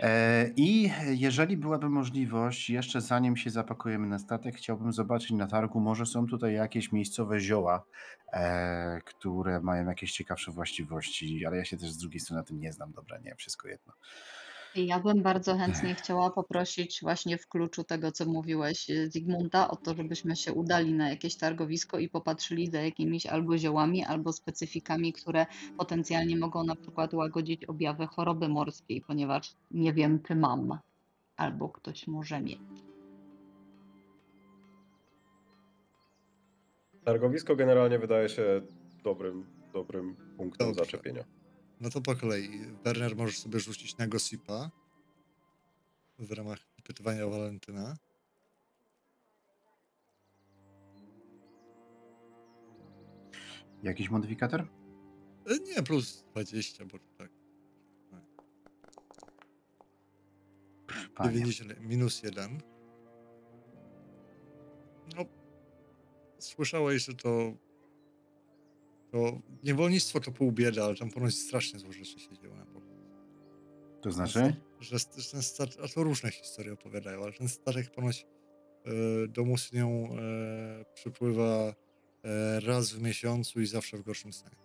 E, 0.00 0.50
I 0.56 0.90
jeżeli 1.06 1.56
byłaby 1.56 1.88
możliwość, 1.88 2.70
jeszcze 2.70 3.00
zanim 3.00 3.36
się 3.36 3.50
zapakujemy 3.50 4.06
na 4.06 4.18
statek, 4.18 4.56
chciałbym 4.56 4.92
zobaczyć 4.92 5.30
na 5.30 5.46
targu, 5.46 5.80
może 5.80 6.06
są 6.06 6.26
tutaj 6.26 6.54
jakieś 6.54 6.92
miejscowe 6.92 7.40
zioła, 7.40 7.84
e, 8.32 9.00
które 9.04 9.60
mają 9.60 9.88
jakieś 9.88 10.12
ciekawsze 10.12 10.52
właściwości, 10.52 11.46
ale 11.46 11.56
ja 11.56 11.64
się 11.64 11.76
też 11.76 11.90
z 11.90 11.98
drugiej 11.98 12.20
strony 12.20 12.40
na 12.40 12.46
tym 12.46 12.60
nie 12.60 12.72
znam. 12.72 12.92
Dobra, 12.92 13.18
nie, 13.18 13.34
wszystko 13.34 13.68
jedno. 13.68 13.92
Ja 14.76 15.00
bym 15.00 15.22
bardzo 15.22 15.56
chętnie 15.56 15.94
chciała 16.00 16.30
poprosić 16.30 16.98
właśnie 17.02 17.38
w 17.38 17.48
kluczu 17.48 17.84
tego, 17.84 18.12
co 18.12 18.26
mówiłeś, 18.26 18.90
y, 18.90 19.10
Zygmunta, 19.10 19.70
o 19.70 19.76
to, 19.76 19.94
żebyśmy 19.94 20.36
się 20.36 20.52
udali 20.52 20.92
na 20.94 21.10
jakieś 21.10 21.36
targowisko 21.36 21.98
i 21.98 22.08
popatrzyli 22.08 22.70
za 22.70 22.80
jakimiś 22.80 23.26
albo 23.26 23.58
ziołami, 23.58 24.04
albo 24.04 24.32
specyfikami, 24.32 25.12
które 25.12 25.46
potencjalnie 25.78 26.36
mogą 26.36 26.64
na 26.64 26.76
przykład 26.76 27.14
łagodzić 27.14 27.64
objawy 27.64 28.06
choroby 28.06 28.48
morskiej, 28.48 29.00
ponieważ 29.06 29.54
nie 29.70 29.92
wiem, 29.92 30.22
czy 30.22 30.34
mam, 30.34 30.78
albo 31.36 31.68
ktoś 31.68 32.06
może 32.06 32.40
mieć. 32.40 32.58
Targowisko 37.04 37.56
generalnie 37.56 37.98
wydaje 37.98 38.28
się 38.28 38.62
dobrym, 39.04 39.46
dobrym 39.72 40.16
punktem 40.36 40.66
Dobrze. 40.66 40.84
zaczepienia. 40.84 41.35
No 41.80 41.90
to 41.90 42.00
po 42.00 42.16
kolei. 42.16 42.50
Werner 42.84 43.16
możesz 43.16 43.38
sobie 43.38 43.60
rzucić 43.60 43.96
na 43.96 44.06
Gossipa 44.06 44.70
w 46.18 46.32
ramach 46.32 46.58
pytywania 46.84 47.26
o 47.26 47.30
Walentyna. 47.30 47.96
Jakiś 53.82 54.10
modyfikator? 54.10 54.66
E, 55.46 55.58
Nie, 55.58 55.82
plus 55.82 56.24
20, 56.32 56.84
bo 56.84 56.98
tak. 57.18 57.30
Panie. 61.14 61.32
90, 61.32 61.80
minus 61.80 62.22
1. 62.22 62.60
No, 65.16 65.24
słyszałeś, 66.38 67.04
że 67.04 67.14
to, 67.14 67.52
to 69.16 69.38
niewolnictwo 69.64 70.20
to 70.20 70.32
pół 70.32 70.52
biedy, 70.52 70.82
ale 70.82 70.96
tam 70.96 71.10
ponoć 71.10 71.34
strasznie 71.34 71.80
rzeczy 71.80 72.20
się 72.20 72.32
dzieją 72.32 72.56
na 72.56 72.66
porcie. 72.66 72.94
To 74.02 74.10
znaczy? 74.10 74.56
Że 74.80 74.98
że 74.98 75.30
ten 75.32 75.42
statek, 75.42 75.76
a 75.84 75.88
to 75.88 76.02
różne 76.02 76.30
historie 76.30 76.72
opowiadają, 76.72 77.22
ale 77.22 77.32
ten 77.32 77.48
statek 77.48 77.90
ponoć 77.90 78.26
e, 78.84 79.28
do 79.28 79.44
Musynią 79.44 79.88
e, 79.88 80.84
przypływa 80.94 81.74
e, 82.24 82.60
raz 82.60 82.92
w 82.92 83.02
miesiącu 83.02 83.60
i 83.60 83.66
zawsze 83.66 83.96
w 83.96 84.02
gorszym 84.02 84.32
stanie. 84.32 84.56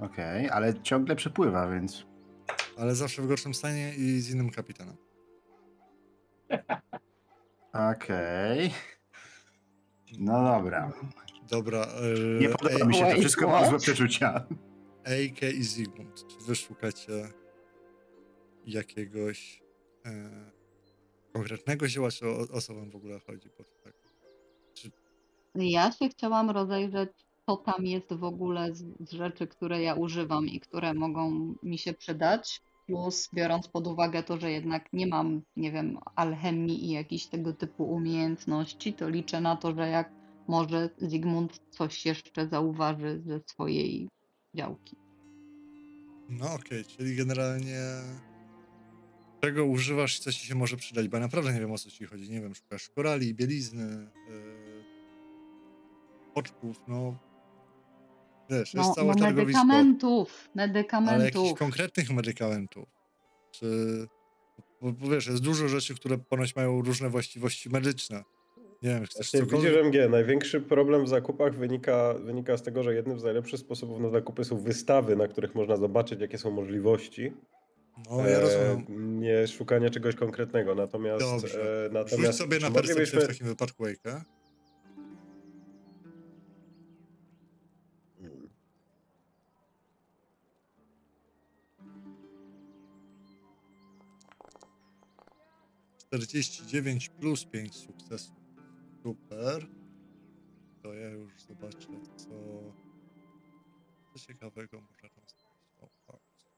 Okej, 0.00 0.50
ale 0.50 0.82
ciągle 0.82 1.16
przepływa, 1.16 1.70
więc 1.70 2.06
Ale 2.78 2.94
zawsze 2.94 3.22
w 3.22 3.26
gorszym 3.26 3.54
stanie 3.54 3.94
i 3.94 4.20
z 4.20 4.30
innym 4.30 4.50
kapitanem. 4.50 4.96
Okej. 7.92 8.70
No 10.18 10.44
dobra. 10.44 10.92
Dobra. 11.50 11.86
Nie 12.40 12.48
e, 12.48 12.52
podoba 12.52 12.84
mi 12.84 12.94
się 12.94 13.06
to 13.06 13.20
wszystko, 13.20 13.48
mam 13.48 13.66
złe 13.70 13.78
przeczucia. 13.78 14.46
Eike 15.04 15.50
i 15.50 15.62
Zygmunt, 15.62 16.26
czy 16.26 16.46
wy 16.46 16.54
szukacie 16.54 17.28
jakiegoś 18.66 19.62
e, 20.06 20.30
konkretnego 21.32 21.88
zioła, 21.88 22.10
czy 22.10 22.28
o, 22.28 22.38
o 22.52 22.60
co 22.60 22.74
wam 22.74 22.90
w 22.90 22.96
ogóle 22.96 23.20
chodzi? 23.20 23.48
Bo 23.58 23.64
tak, 23.84 23.94
Ja 25.54 25.92
się 25.92 26.08
chciałam 26.08 26.50
rozejrzeć, 26.50 27.10
co 27.46 27.56
tam 27.56 27.86
jest 27.86 28.14
w 28.14 28.24
ogóle 28.24 28.74
z, 28.74 28.84
z 29.00 29.12
rzeczy, 29.12 29.46
które 29.46 29.82
ja 29.82 29.94
używam 29.94 30.46
i 30.46 30.60
które 30.60 30.94
mogą 30.94 31.54
mi 31.62 31.78
się 31.78 31.92
przydać. 31.92 32.60
Plus, 32.86 33.28
biorąc 33.34 33.68
pod 33.68 33.86
uwagę 33.86 34.22
to, 34.22 34.40
że 34.40 34.52
jednak 34.52 34.92
nie 34.92 35.06
mam, 35.06 35.42
nie 35.56 35.72
wiem, 35.72 35.98
alchemii 36.14 36.84
i 36.84 36.90
jakichś 36.90 37.26
tego 37.26 37.52
typu 37.52 37.84
umiejętności, 37.84 38.92
to 38.92 39.08
liczę 39.08 39.40
na 39.40 39.56
to, 39.56 39.74
że 39.74 39.88
jak 39.88 40.17
może 40.48 40.90
Zygmunt 40.98 41.60
coś 41.70 42.06
jeszcze 42.06 42.48
zauważy 42.48 43.22
ze 43.26 43.40
swojej 43.46 44.08
działki. 44.54 44.96
No 46.28 46.54
okej, 46.54 46.84
czyli 46.84 47.16
generalnie 47.16 47.82
czego 49.40 49.64
używasz, 49.64 50.18
co 50.18 50.32
ci 50.32 50.46
się 50.46 50.54
może 50.54 50.76
przydać, 50.76 51.08
bo 51.08 51.16
ja 51.16 51.22
naprawdę 51.22 51.52
nie 51.52 51.60
wiem 51.60 51.72
o 51.72 51.78
co 51.78 51.90
ci 51.90 52.06
chodzi. 52.06 52.30
Nie 52.30 52.40
wiem, 52.40 52.54
szukasz 52.54 52.88
korali, 52.88 53.34
bielizny, 53.34 54.10
yy, 54.28 54.84
oczków, 56.34 56.80
no 56.88 57.14
wiesz, 58.50 58.74
jest 58.74 58.88
No, 58.88 58.94
całe 58.94 59.08
no 59.08 59.14
targowisko, 59.14 59.64
medykamentów, 59.64 60.48
ale 60.56 60.66
medykamentów. 60.66 61.42
jakichś 61.42 61.58
konkretnych 61.58 62.10
medykamentów, 62.10 62.88
czy... 63.50 64.06
Bo, 64.82 64.92
bo 64.92 65.08
wiesz, 65.08 65.26
jest 65.26 65.42
dużo 65.42 65.68
rzeczy, 65.68 65.94
które 65.94 66.18
ponoć 66.18 66.56
mają 66.56 66.82
różne 66.82 67.10
właściwości 67.10 67.70
medyczne. 67.70 68.24
Nie 68.82 68.90
wiem, 68.90 69.04
Właśnie 69.16 69.40
cokolwiek... 69.40 69.70
widzisz 69.72 69.84
MG, 69.84 70.08
największy 70.10 70.60
problem 70.60 71.04
w 71.04 71.08
zakupach 71.08 71.54
wynika, 71.54 72.14
wynika 72.14 72.56
z 72.56 72.62
tego, 72.62 72.82
że 72.82 72.94
jednym 72.94 73.20
z 73.20 73.24
najlepszych 73.24 73.60
sposobów 73.60 74.00
na 74.00 74.10
zakupy 74.10 74.44
są 74.44 74.56
wystawy, 74.56 75.16
na 75.16 75.28
których 75.28 75.54
można 75.54 75.76
zobaczyć, 75.76 76.20
jakie 76.20 76.38
są 76.38 76.50
możliwości. 76.50 77.32
No, 78.10 78.16
ja 78.28 78.38
e, 78.38 78.40
rozumiem. 78.40 79.20
Nie 79.20 79.46
szukanie 79.46 79.90
czegoś 79.90 80.14
konkretnego. 80.14 80.74
Natomiast, 80.74 81.24
Dobrze. 81.24 81.86
e, 81.86 81.90
natomiast 81.92 82.38
sobie 82.38 82.56
czy 82.56 82.62
na 82.62 82.70
percepcję 82.70 82.94
moglibyśmy- 82.94 83.20
w 83.20 83.26
takim 83.28 83.46
wypadku 83.46 83.84
Wake'a. 83.84 84.20
Czterdzieści 95.98 96.66
dziewięć 96.66 97.08
plus 97.08 97.44
pięć 97.44 97.74
sukcesów. 97.76 98.37
Super. 99.08 99.66
To 100.82 100.94
ja 100.94 101.08
już 101.08 101.42
zobaczę, 101.42 101.88
co, 102.16 102.28
co 104.12 104.18
ciekawego 104.18 104.80
można 104.80 105.08
tam 105.08 105.24
znaleźć. 105.26 106.50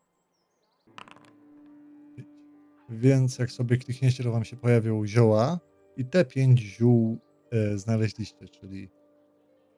Więc 2.88 3.38
jak 3.38 3.50
sobie 3.50 3.76
klikniecie, 3.76 4.24
to 4.24 4.32
wam 4.32 4.44
się 4.44 4.56
pojawią 4.56 5.06
zioła 5.06 5.58
i 5.96 6.04
te 6.04 6.24
pięć 6.24 6.60
ziół 6.60 7.18
e, 7.50 7.78
znaleźliście, 7.78 8.48
czyli 8.48 8.90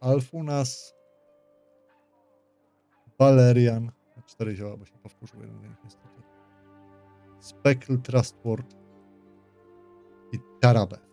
Alfunas, 0.01 0.95
Valerian, 3.19 3.93
cztery 4.27 4.57
zioła, 4.57 4.77
bo 4.77 4.85
się 4.85 4.99
powtórzył 4.99 5.41
jeden 5.41 5.59
z 5.59 5.63
nich 5.63 5.79
niestety. 5.85 6.23
Speckle 7.41 7.99
Trustword 7.99 8.77
i 10.33 10.39
Tarabe. 10.61 11.12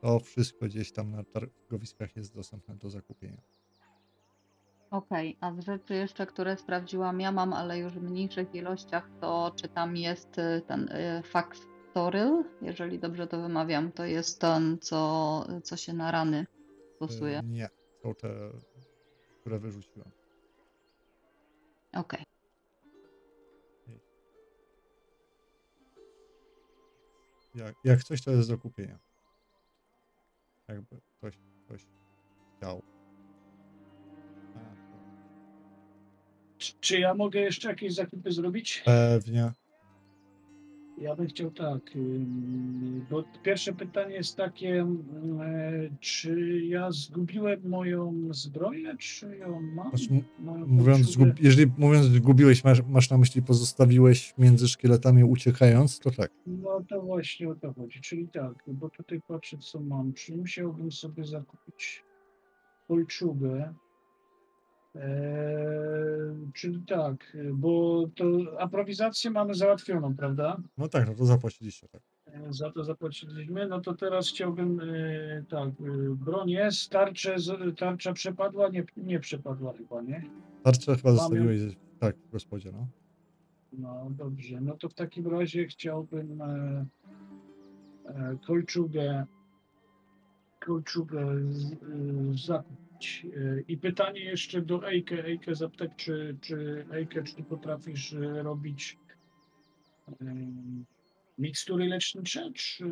To 0.00 0.20
wszystko 0.20 0.66
gdzieś 0.66 0.92
tam 0.92 1.10
na 1.10 1.24
targowiskach 1.24 2.16
jest 2.16 2.34
dostępne 2.34 2.74
do 2.76 2.90
zakupienia. 2.90 3.42
Okej, 4.90 5.36
a 5.40 5.54
z 5.54 5.60
rzeczy 5.60 5.94
jeszcze, 5.94 6.26
które 6.26 6.56
sprawdziłam, 6.56 7.20
ja 7.20 7.32
mam, 7.32 7.52
ale 7.52 7.78
już 7.78 7.92
w 7.92 8.02
mniejszych 8.02 8.54
ilościach, 8.54 9.10
to 9.20 9.52
czy 9.56 9.68
tam 9.68 9.96
jest 9.96 10.38
y, 10.38 10.62
ten 10.66 10.88
y, 10.88 11.22
Factoryl, 11.22 12.44
jeżeli 12.62 12.98
dobrze 12.98 13.26
to 13.26 13.42
wymawiam, 13.42 13.92
to 13.92 14.04
jest 14.04 14.40
ten, 14.40 14.78
co, 14.80 15.46
co 15.62 15.76
się 15.76 15.92
na 15.92 16.10
rany 16.10 16.46
stosuje. 16.96 17.38
E, 17.38 17.42
Nie, 17.42 17.68
są 18.02 18.14
te, 18.14 18.28
które 19.40 19.58
wyrzuciłem. 19.58 20.10
Okej. 21.92 22.24
Jak, 27.54 27.74
jak 27.84 28.04
coś, 28.04 28.22
to 28.22 28.30
jest 28.30 28.48
do 28.48 28.58
kupienia. 28.58 28.98
Jakby 30.70 30.96
ktoś, 31.18 31.34
chciał. 32.56 32.82
Czy, 36.58 36.72
czy 36.80 36.98
ja 36.98 37.14
mogę 37.14 37.40
jeszcze 37.40 37.68
jakieś 37.68 37.94
zakupy 37.94 38.32
zrobić? 38.32 38.82
Pewnie. 38.84 39.52
Ja 41.00 41.16
bym 41.16 41.26
chciał 41.26 41.50
tak, 41.50 41.80
bo 43.10 43.24
pierwsze 43.42 43.72
pytanie 43.72 44.14
jest 44.14 44.36
takie, 44.36 44.86
e, 45.40 45.88
czy 46.00 46.60
ja 46.60 46.90
zgubiłem 46.90 47.68
moją 47.68 48.28
zbroję, 48.30 48.96
czy 48.98 49.36
ją 49.36 49.60
mam? 49.60 49.88
Znaczy, 49.88 50.22
mówiąc, 50.66 51.06
zgub, 51.06 51.28
jeżeli 51.40 51.72
mówiąc 51.78 52.06
zgubiłeś, 52.06 52.64
masz, 52.64 52.82
masz 52.82 53.10
na 53.10 53.18
myśli 53.18 53.42
pozostawiłeś 53.42 54.34
między 54.38 54.68
szkieletami 54.68 55.24
uciekając, 55.24 55.98
to 55.98 56.10
tak. 56.10 56.30
No 56.46 56.84
to 56.88 57.02
właśnie 57.02 57.48
o 57.48 57.54
to 57.54 57.72
chodzi, 57.72 58.00
czyli 58.00 58.28
tak, 58.28 58.54
bo 58.66 58.88
tutaj 58.88 59.20
patrzę 59.28 59.58
co 59.58 59.80
mam, 59.80 60.12
czy 60.12 60.36
musiałbym 60.36 60.92
sobie 60.92 61.24
zakupić 61.24 62.04
kolczugę, 62.88 63.74
eee, 64.94 65.00
czyli 66.54 66.80
tak, 66.88 67.36
bo 67.52 68.04
to 68.16 68.24
aprowizację 68.58 69.30
mamy 69.30 69.54
załatwioną, 69.54 70.16
prawda? 70.16 70.56
No 70.78 70.88
tak, 70.88 71.08
no 71.08 71.14
to 71.14 71.24
zapłaciliście, 71.24 71.88
tak. 71.88 72.02
E, 72.26 72.52
Za 72.52 72.70
to 72.72 72.84
zapłaciliśmy. 72.84 73.66
No 73.68 73.80
to 73.80 73.94
teraz 73.94 74.28
chciałbym, 74.28 74.80
e, 74.80 75.44
tak, 75.48 75.68
e, 75.68 75.74
broń 76.14 76.50
jest, 76.50 76.90
tarczę, 76.90 77.38
z- 77.38 77.78
tarcza 77.78 78.12
przepadła, 78.12 78.68
nie, 78.68 78.84
nie 78.96 79.20
przepadła 79.20 79.72
chyba, 79.72 80.02
nie? 80.02 80.24
Tarczę 80.62 80.96
chyba 80.96 81.12
zostawiłeś, 81.12 81.60
tak, 81.98 82.16
w 82.16 82.30
gospodzie, 82.32 82.72
no. 82.72 82.86
No 83.72 84.10
dobrze, 84.10 84.60
no 84.60 84.76
to 84.76 84.88
w 84.88 84.94
takim 84.94 85.26
razie 85.28 85.66
chciałbym 85.66 86.42
e, 86.42 86.86
e, 88.06 88.36
kolczugę, 88.46 89.26
kolczugę 90.60 91.26
z, 91.50 91.72
e, 91.72 91.76
zakupić. 92.46 92.89
I 93.68 93.76
pytanie 93.76 94.20
jeszcze 94.20 94.62
do 94.62 94.88
Ejke, 94.88 95.24
Ejke 95.24 95.54
zapytać, 95.54 95.90
czy, 95.96 96.36
czy 96.40 96.86
Ejke, 96.92 97.22
czy 97.22 97.34
ty 97.34 97.42
potrafisz 97.42 98.12
e, 98.12 98.42
robić 98.42 98.98
e, 100.08 100.14
mikstury 101.38 101.88
lecznicze, 101.88 102.50
czy... 102.54 102.84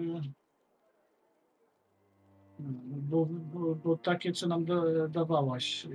Bo, 2.88 3.26
bo, 3.26 3.74
bo 3.74 3.96
takie, 3.96 4.32
co 4.32 4.46
nam 4.46 4.64
da, 4.64 5.08
dawałaś, 5.08 5.86
e, 5.86 5.88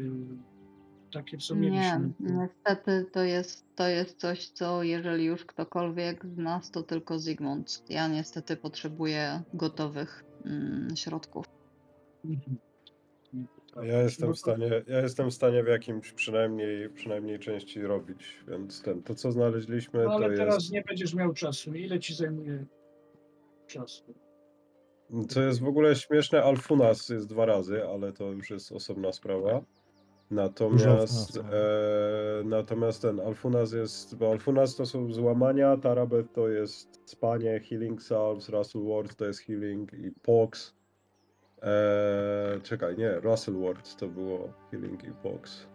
takie, 1.14 1.38
co 1.38 1.56
Nie, 1.56 1.62
mieliśmy. 1.62 2.14
niestety 2.20 3.06
to 3.12 3.24
jest, 3.24 3.76
to 3.76 3.88
jest 3.88 4.20
coś, 4.20 4.48
co 4.48 4.84
jeżeli 4.84 5.26
już 5.26 5.46
ktokolwiek 5.46 6.26
z 6.26 6.38
nas, 6.38 6.72
to 6.72 6.84
tylko 6.84 7.20
Zygmunt. 7.20 7.84
Ja 7.90 8.08
niestety 8.08 8.58
potrzebuję 8.58 9.42
gotowych 9.54 10.24
mm, 10.46 10.96
środków. 10.96 11.46
Mhm. 12.26 12.58
Ja 13.82 14.02
jestem 14.02 14.34
w 14.34 14.40
stanie, 14.40 14.84
ja 14.88 15.02
jestem 15.02 15.30
w 15.30 15.34
stanie 15.34 15.64
w 15.64 15.68
jakimś 15.68 16.12
przynajmniej, 16.12 16.90
przynajmniej 16.90 17.40
części 17.40 17.82
robić, 17.82 18.44
więc 18.48 18.82
ten, 18.82 19.04
to 19.04 19.16
co 19.16 19.32
znaleźliśmy 19.32 20.04
No, 20.04 20.12
ale 20.12 20.30
to 20.30 20.36
teraz 20.38 20.56
jest, 20.56 20.72
nie 20.72 20.82
będziesz 20.82 21.14
miał 21.14 21.34
czasu. 21.34 21.74
Ile 21.74 22.00
ci 22.00 22.16
zajmuje 22.16 22.66
czasu? 23.68 24.14
co 25.28 25.42
jest 25.42 25.62
w 25.62 25.68
ogóle 25.68 25.96
śmieszne, 25.96 26.44
Alfunas 26.44 27.10
jest 27.10 27.28
dwa 27.30 27.46
razy, 27.46 27.84
ale 27.88 28.14
to 28.14 28.32
już 28.32 28.50
jest 28.50 28.72
osobna 28.72 29.12
sprawa. 29.12 29.62
Natomiast, 30.32 31.38
Alfunasa. 31.38 31.58
e, 31.58 32.44
natomiast 32.44 33.02
ten 33.02 33.20
Alfunas 33.20 33.74
jest, 33.74 34.16
bo 34.16 34.32
Alfunas 34.32 34.76
to 34.76 34.86
są 34.86 35.14
złamania, 35.14 35.78
Tarabet 35.78 36.34
to 36.34 36.50
jest 36.50 37.02
spanie, 37.06 37.60
Healing 37.60 38.02
Salves, 38.02 38.50
Russell 38.50 38.84
Ward 38.84 39.16
to 39.16 39.26
jest 39.26 39.40
Healing 39.40 39.94
i 39.94 40.12
Pox. 40.22 40.76
E, 41.64 42.60
czekaj, 42.64 42.98
nie, 42.98 43.12
Russell 43.20 43.56
Ward 43.62 43.96
to 43.96 44.08
było 44.08 44.54
Healing 44.72 45.04
i 45.04 45.12
Pox. 45.24 45.68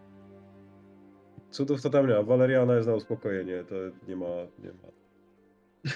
Cudów 1.51 1.83
to 1.83 1.91
tam 1.91 2.09
nie 2.09 2.15
ma. 2.15 2.23
Valeriana 2.23 2.75
jest 2.75 2.89
na 2.89 2.95
uspokojenie, 2.95 3.65
to 3.69 3.75
nie 4.09 4.17
ma, 4.17 4.27
nie 4.59 4.71
ma. 4.73 4.89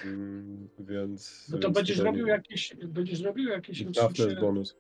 Mm, 0.05 0.69
więc. 0.79 1.49
No 1.53 1.59
to 1.59 1.69
więc 1.69 1.75
będziesz 1.77 1.99
robił 1.99 2.27
nie- 2.27 2.33
jakieś, 2.33 2.77
będziesz 2.85 3.21
robił 3.23 3.49
jakieś 3.49 3.85
Dafne 3.85 4.25
jest 4.25 4.41
bonus. 4.41 4.77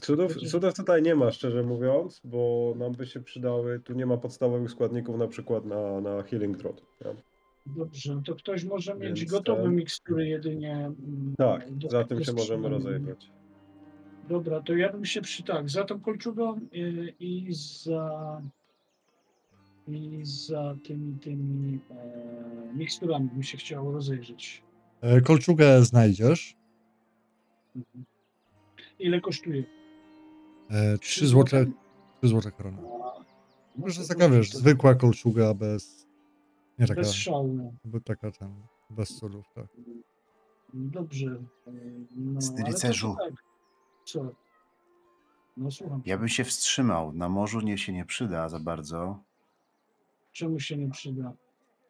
Cudów, 0.00 0.32
Będzie- 0.34 0.48
cudów 0.48 0.74
tutaj 0.74 1.02
nie 1.02 1.14
ma, 1.14 1.30
szczerze 1.30 1.62
mówiąc, 1.62 2.20
bo 2.24 2.72
nam 2.76 2.92
by 2.92 3.06
się 3.06 3.20
przydały. 3.20 3.80
Tu 3.80 3.92
nie 3.94 4.06
ma 4.06 4.16
podstawowych 4.16 4.70
składników, 4.70 5.18
na 5.18 5.28
przykład 5.28 5.64
na, 5.64 6.00
na 6.00 6.22
Healing 6.22 6.58
nie? 6.58 7.14
Dobrze, 7.66 8.22
to 8.26 8.34
ktoś 8.34 8.64
może 8.64 8.94
mieć 8.94 9.18
Więc 9.20 9.30
gotowe 9.30 9.62
ten- 9.62 9.74
mikstury 9.74 10.26
jedynie. 10.28 10.74
mm, 10.74 11.34
Tak, 11.38 11.72
do- 11.72 11.88
za 11.88 12.04
tym 12.04 12.24
się 12.24 12.32
możemy 12.32 12.68
rozejrzeć. 12.68 13.30
Dobra, 14.28 14.60
to 14.60 14.74
ja 14.76 14.92
bym 14.92 15.04
się 15.04 15.20
przy 15.20 15.42
tak, 15.42 15.70
za 15.70 15.84
tą 15.84 16.00
kolczugą 16.00 16.56
y, 16.74 17.14
i 17.20 17.46
za 17.52 18.42
i 19.88 20.20
za 20.24 20.74
tymi 20.84 21.18
tymi 21.18 21.80
e, 21.90 22.74
miksturami 22.74 23.28
bym 23.32 23.42
się 23.42 23.58
chciało 23.58 23.92
rozejrzeć. 23.92 24.62
E, 25.00 25.20
kolczugę 25.20 25.84
znajdziesz. 25.84 26.56
Mhm. 27.76 28.04
Ile 28.98 29.20
kosztuje? 29.20 29.64
E, 30.70 30.98
3 30.98 30.98
Trzy 30.98 31.26
złote, 31.26 31.64
złote? 31.64 31.72
3 32.20 32.28
złote 32.28 32.50
korony. 32.52 32.78
No 32.82 33.14
Może 33.76 34.02
to 34.02 34.08
taka, 34.08 34.28
wiesz, 34.28 34.50
to 34.50 34.58
zwykła 34.58 34.94
kolczuga 34.94 35.54
bez... 35.54 36.06
Nie 36.78 36.86
taka, 36.86 37.00
Bez 37.00 37.12
szału. 37.12 37.74
bo 37.84 38.00
taka 38.00 38.30
tam, 38.30 38.54
bez 38.90 39.08
cudów, 39.16 39.44
tak. 39.54 39.66
Dobrze. 40.74 41.42
e, 41.66 41.70
No, 42.16 42.40
Z 42.40 42.50
ale 42.50 42.60
to 42.62 42.66
rycerzu. 42.66 43.16
tak. 43.20 43.45
Co? 44.06 44.34
No 45.56 45.70
słucham. 45.70 46.02
Ja 46.06 46.18
bym 46.18 46.28
się 46.28 46.44
wstrzymał. 46.44 47.12
Na 47.12 47.28
morzu 47.28 47.60
nie 47.60 47.78
się 47.78 47.92
nie 47.92 48.04
przyda 48.04 48.48
za 48.48 48.60
bardzo. 48.60 49.22
Czemu 50.32 50.60
się 50.60 50.76
nie 50.76 50.90
przyda? 50.90 51.32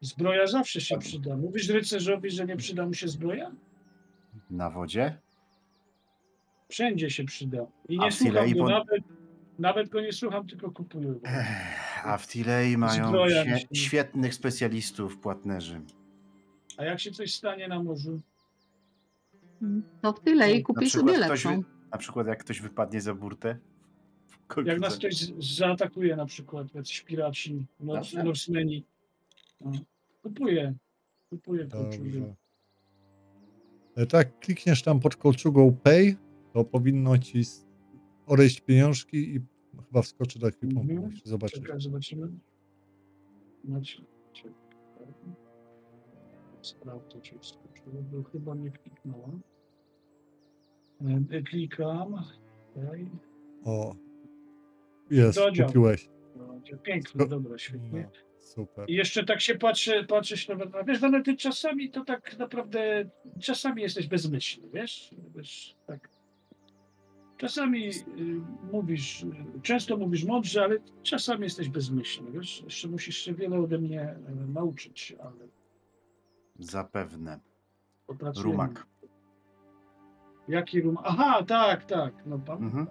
Zbroja 0.00 0.46
zawsze 0.46 0.80
się 0.80 0.94
Tak. 0.94 1.04
przyda. 1.04 1.36
Mówisz 1.36 1.68
rycerzowi, 1.68 2.30
że 2.30 2.46
nie 2.46 2.56
przyda 2.56 2.86
mu 2.86 2.94
się 2.94 3.08
zbroja? 3.08 3.52
Na 4.50 4.70
wodzie? 4.70 5.18
Wszędzie 6.68 7.10
się 7.10 7.24
przyda. 7.24 7.66
I 7.88 7.98
A 8.00 8.04
nie 8.04 8.10
w 8.10 8.14
słucham 8.14 8.34
Tilei 8.34 8.54
go, 8.54 8.64
po- 8.64 8.70
nawet, 8.70 9.02
nawet 9.58 9.88
go 9.88 10.00
nie 10.00 10.12
słucham, 10.12 10.46
tylko 10.46 10.70
kupuję 10.70 11.08
go. 11.08 11.20
A 12.04 12.18
w 12.18 12.26
Tilei 12.28 12.76
mają 12.76 13.08
Zbroja 13.08 13.44
świe- 13.44 13.66
świetnych 13.76 14.34
specjalistów, 14.34 15.18
płatnerzy. 15.18 15.80
A 16.78 16.84
jak 16.84 17.00
się 17.00 17.10
coś 17.10 17.34
stanie 17.34 17.68
na 17.68 17.82
morzu? 17.82 18.20
To 20.02 20.12
w 20.12 20.20
tyle 20.20 20.52
i 20.52 20.62
kupisz 20.62 20.92
sobie 20.92 21.12
ktoś 21.12 21.28
lepszą. 21.28 21.56
wy- 21.62 21.75
Na 21.96 22.00
przykład 22.00 22.26
jak 22.26 22.38
ktoś 22.44 22.60
wypadnie 22.60 23.00
za 23.00 23.14
burtę. 23.14 23.58
Jak 24.64 24.80
nas 24.80 24.96
ktoś 24.96 25.14
zaatakuje 25.56 26.16
na 26.16 26.26
przykład, 26.26 26.74
jacyś 26.74 27.00
piraci. 27.00 27.66
Norsemeni. 28.24 28.84
No. 29.60 29.72
Kupuję. 30.22 30.74
Kupuję 31.30 31.66
kolczugę. 31.66 32.34
E, 33.94 34.06
tak, 34.06 34.38
klikniesz 34.38 34.82
tam 34.82 35.00
pod 35.00 35.16
kolczugą 35.16 35.76
Pay, 35.82 36.16
to 36.52 36.64
powinno 36.64 37.18
ci 37.18 37.42
odejść 38.26 38.60
pieniążki 38.60 39.36
i 39.36 39.40
chyba 39.86 40.02
wskoczy 40.02 40.38
do 40.38 40.48
ekwipunku. 40.48 40.92
Mhm. 40.92 41.12
Zobaczyć. 41.24 41.62
Czekaj, 41.62 41.80
zobaczymy. 41.80 42.28
Macie. 43.64 44.02
czekaj. 44.32 44.52
Sprawdzę, 46.62 47.20
czy 47.20 47.34
skoczyło, 47.40 48.02
bo 48.12 48.22
chyba 48.22 48.54
nie 48.54 48.70
kliknąłem. 48.70 49.40
Klikam. 51.50 52.24
O, 53.64 53.96
jest, 55.10 55.38
Dodział. 55.38 55.66
kupiłeś. 55.66 56.08
No. 57.14 57.26
dobra, 57.26 57.58
świetnie. 57.58 58.02
No, 58.02 58.38
super. 58.38 58.90
I 58.90 58.94
jeszcze 58.94 59.24
tak 59.24 59.40
się 59.40 59.54
patrzę 60.08 60.36
się 60.36 60.56
nawet, 60.56 60.74
a 60.74 60.84
wiesz, 60.84 61.00
no, 61.00 61.22
ty 61.22 61.36
czasami 61.36 61.90
to 61.90 62.04
tak 62.04 62.38
naprawdę, 62.38 63.10
czasami 63.40 63.82
jesteś 63.82 64.06
bezmyślny, 64.06 64.68
wiesz? 64.72 65.10
wiesz 65.36 65.76
tak. 65.86 66.08
Czasami 67.36 67.88
y, 67.88 67.92
mówisz, 68.72 69.26
często 69.62 69.96
mówisz 69.96 70.24
mądrze, 70.24 70.62
ale 70.64 70.76
czasami 71.02 71.42
jesteś 71.42 71.68
bezmyślny, 71.68 72.30
wiesz? 72.32 72.62
Jeszcze 72.62 72.88
musisz 72.88 73.16
się 73.16 73.34
wiele 73.34 73.58
ode 73.60 73.78
mnie 73.78 74.16
y, 74.28 74.52
nauczyć, 74.54 75.16
ale 75.20 75.48
Zapewne. 76.58 77.40
popracujemy. 78.06 78.52
Rumak. 78.52 78.86
Jaki 80.48 80.80
rum? 80.80 80.98
Aha, 81.04 81.42
tak, 81.42 81.84
tak. 81.84 82.14
No 82.26 82.38
pan. 82.38 82.64
Mhm. 82.64 82.86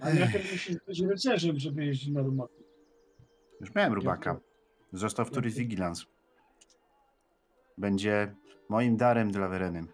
A 0.00 0.14
najpierw 0.14 0.52
musisz 0.52 0.76
być 0.86 1.00
rycerzem, 1.00 1.58
żeby 1.58 1.84
jeździć 1.84 2.08
na 2.08 2.22
rumaku. 2.22 2.64
Już 3.60 3.74
miałem 3.74 3.92
rubaka. 3.92 4.40
Został 4.92 5.26
w 5.26 5.30
Tourist 5.30 5.58
Vigilance. 5.58 6.04
Będzie 7.78 8.34
moim 8.68 8.96
darem 8.96 9.30
dla 9.30 9.48
Wereny. 9.48 9.84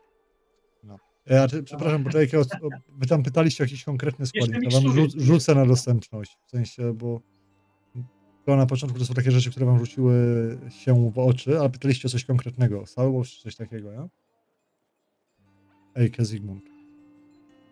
E, 1.30 1.42
a 1.42 1.48
ty, 1.48 1.62
przepraszam, 1.62 2.02
bo 2.02 2.10
tutaj, 2.10 2.28
o, 2.36 2.40
o, 2.40 2.68
wy 2.88 3.06
tam 3.06 3.22
pytaliście 3.22 3.64
o 3.64 3.66
jakiś 3.66 3.84
konkretny 3.84 4.26
składnik. 4.26 4.62
Ja 4.62 4.80
wam 4.80 4.92
rzu, 4.92 5.06
rzucę 5.16 5.54
na 5.54 5.66
dostępność. 5.66 6.38
W 6.46 6.50
sensie, 6.50 6.94
bo 6.94 7.20
to 8.46 8.56
na 8.56 8.66
początku 8.66 8.98
to 8.98 9.04
są 9.04 9.14
takie 9.14 9.30
rzeczy, 9.30 9.50
które 9.50 9.66
wam 9.66 9.78
rzuciły 9.78 10.58
się 10.70 11.10
w 11.10 11.18
oczy, 11.18 11.60
ale 11.60 11.70
pytaliście 11.70 12.08
o 12.08 12.10
coś 12.10 12.24
konkretnego. 12.24 12.86
Salwo 12.86 13.24
czy 13.24 13.40
coś 13.40 13.56
takiego, 13.56 13.92
ja? 13.92 14.08
Ejke 15.94 16.24
Zygmunt. 16.24 16.64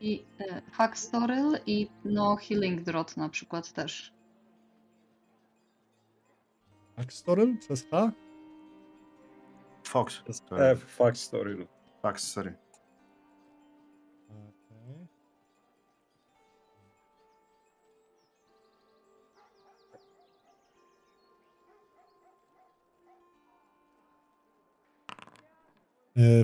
I 0.00 0.24
e, 0.40 0.62
Hackstoryl 0.72 1.58
i 1.66 1.88
no 2.04 2.36
Healing 2.36 2.82
Drot 2.82 3.16
na 3.16 3.28
przykład 3.28 3.72
też. 3.72 4.12
Axtorel 6.96 7.58
przez 7.58 7.86
H? 7.90 8.12
Fox. 9.84 10.22
F, 10.28 10.94
Sorry. 10.96 11.14
story. 11.14 11.66
Fox, 12.02 12.32
sorry. 12.32 12.54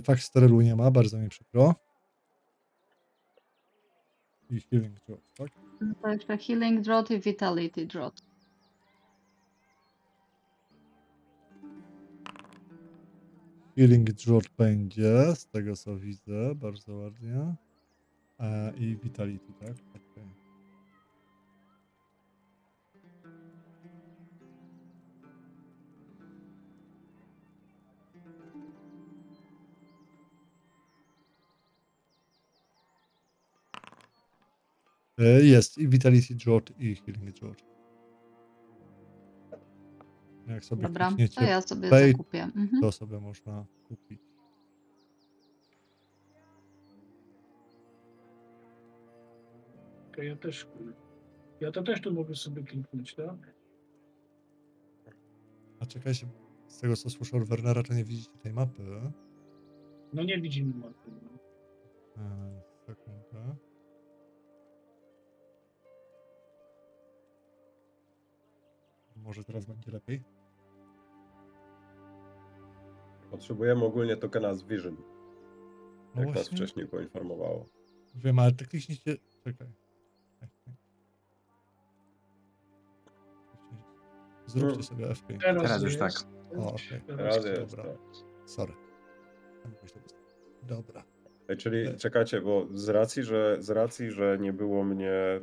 Fax 0.04 0.24
Sterelu 0.24 0.60
nie 0.60 0.76
ma, 0.76 0.90
bardzo 0.90 1.18
mi 1.18 1.28
przykro. 1.28 1.74
I 4.50 4.60
Healing 4.60 5.00
Drop, 5.06 5.20
tak? 5.36 5.48
To 6.02 6.08
jeszcze 6.08 6.38
Healing 6.38 6.80
Drot 6.80 7.10
i 7.10 7.20
Vitality 7.20 7.86
Drot. 7.86 8.22
Healing 13.76 14.12
Drop 14.12 14.44
będzie, 14.58 15.34
z 15.34 15.46
tego 15.46 15.76
co 15.76 15.96
widzę, 15.96 16.54
bardzo 16.54 16.96
ładnie. 16.96 17.54
E, 18.40 18.72
I 18.76 18.96
Vitality, 18.96 19.52
tak? 19.60 19.74
Okej. 19.90 20.43
Jest 35.42 35.78
i 35.78 35.88
Vitality 35.88 36.34
Drop 36.34 36.70
i 36.80 36.94
Healing 36.94 37.32
Drop. 37.40 37.56
Jak 40.46 40.64
sobie 40.64 40.82
Dobra, 40.82 41.10
to 41.36 41.44
ja 41.44 41.60
sobie 41.60 41.90
pay- 41.90 42.12
zakupię. 42.12 42.42
Mhm. 42.42 42.80
to 42.80 42.92
sobie 42.92 43.20
można 43.20 43.64
kupić. 43.88 44.20
Ja 50.22 50.36
też, 50.36 50.66
ja 51.60 51.72
to 51.72 51.82
też 51.82 52.00
tu 52.00 52.12
mogę 52.12 52.34
sobie 52.34 52.62
kliknąć, 52.62 53.14
tak? 53.14 53.54
A 55.80 55.86
czekajcie, 55.86 56.26
z 56.68 56.78
tego 56.78 56.96
co 56.96 57.10
słyszę 57.10 57.36
od 57.36 57.44
Wernera, 57.48 57.82
to 57.82 57.94
nie 57.94 58.04
widzicie 58.04 58.38
tej 58.38 58.52
mapy. 58.52 58.82
No 60.12 60.22
nie 60.22 60.40
widzimy 60.40 60.74
mapy. 60.74 61.10
E, 62.16 62.60
sekundę. 62.86 63.56
Może 69.24 69.44
teraz 69.44 69.64
będzie 69.66 69.90
lepiej? 69.90 70.22
Potrzebujemy 73.30 73.84
ogólnie 73.84 74.16
tokena 74.16 74.54
z 74.54 74.62
Vision, 74.64 74.96
No 76.14 76.20
jak 76.20 76.26
nas 76.28 76.34
właśnie, 76.34 76.56
wcześniej 76.56 76.86
poinformowało. 76.86 77.66
wiem, 78.14 78.38
ale 78.38 78.52
tak 78.52 78.68
kliknijcie... 78.68 79.16
Czekaj. 79.44 79.68
Zróbcie 84.46 84.68
Hmm. 84.68 84.82
sobie 84.82 85.06
F5. 85.06 85.40
Teraz, 85.62 85.82
już 85.82 85.96
tak. 85.96 86.12
O, 86.58 86.68
okej. 86.72 87.00
Teraz 87.06 87.44
jest, 87.44 87.76
dobra. 87.76 87.84
tak. 87.84 87.98
Sorry. 88.44 88.72
Dobra. 90.62 91.04
Ej, 91.48 91.56
Czyli 91.56 91.86
E. 91.86 91.94
czekajcie, 91.96 92.40
bo 92.40 92.66
z 92.74 92.88
racji, 92.88 93.22
że, 93.22 93.56
z 93.60 93.70
racji, 93.70 94.10
że 94.10 94.38
nie 94.40 94.52
było 94.52 94.84
mnie, 94.84 95.10
e, 95.12 95.40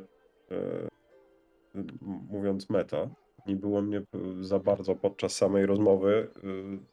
m- 1.74 1.98
mówiąc 2.30 2.70
meta, 2.70 3.10
nie 3.46 3.56
było 3.56 3.82
mnie 3.82 4.00
p- 4.00 4.18
za 4.44 4.58
bardzo 4.58 4.94
podczas 4.96 5.36
samej 5.36 5.66
rozmowy, 5.66 6.30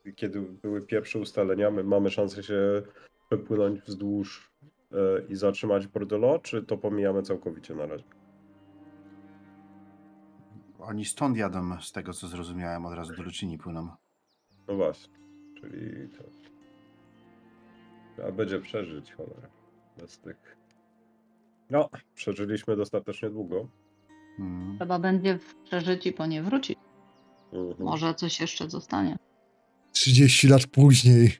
e, 0.08 0.12
kiedy 0.12 0.42
były 0.42 0.82
pierwsze 0.82 1.20
ustalenia, 1.20 1.72
my 1.72 1.84
mamy 1.84 2.10
szansę 2.10 2.44
się 2.44 2.82
przepłynąć 3.30 3.82
wzdłuż 3.82 4.52
e, 4.92 4.96
i 5.30 5.36
zatrzymać 5.36 5.88
Bordello, 5.88 6.40
czy 6.40 6.64
to 6.64 6.78
pomijamy 6.78 7.22
całkowicie 7.22 7.76
na 7.76 7.86
razie? 7.86 8.04
Oni 10.80 11.06
stąd 11.06 11.38
jadą, 11.38 11.82
z 11.82 11.92
tego 11.92 12.14
co 12.14 12.28
zrozumiałem, 12.28 12.86
od 12.86 12.94
razu 12.94 13.16
do 13.16 13.24
Luczyni 13.24 13.58
płyną. 13.58 13.90
No 14.68 14.76
właśnie, 14.76 15.14
czyli 15.62 16.10
to. 16.10 16.24
A 18.28 18.32
będzie 18.32 18.60
przeżyć, 18.60 19.14
cholera. 19.14 19.50
Bez 19.98 20.20
tych. 20.20 20.58
No, 21.70 21.90
przeżyliśmy 22.16 22.76
dostatecznie 22.76 23.30
długo. 23.30 23.68
Mm. 24.40 24.76
Trzeba 24.78 25.00
będzie 25.00 25.40
przeżyć 25.66 26.06
i 26.06 26.14
po 26.14 26.26
nie 26.26 26.44
wrócić. 26.44 26.78
Mhm. 27.54 27.76
Może 27.88 28.14
coś 28.14 28.40
jeszcze 28.40 28.70
zostanie. 28.70 29.18
30 29.92 30.48
lat 30.48 30.68
później. 30.68 31.32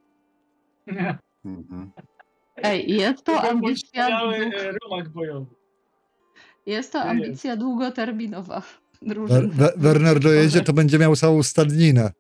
Mhm. 1.46 1.92
Ej, 2.56 2.92
jest 2.94 3.24
to 3.24 3.36
Chyba 3.40 3.50
ambicja, 3.50 4.20
dług... 4.20 4.34
e, 4.54 4.72
rumak 4.84 5.10
bojowy. 5.10 5.46
jest 6.66 6.92
to 6.94 7.02
ambicja 7.02 7.56
długoterminowa 7.58 8.60
Wer- 9.02 9.08
drużyny. 9.10 9.50
Wer- 9.54 9.74
Werner 9.78 10.20
dojedzie, 10.20 10.62
to 10.62 10.74
będzie 10.74 11.00
miał 11.00 11.16
całą 11.16 11.44
stadninę. 11.44 12.12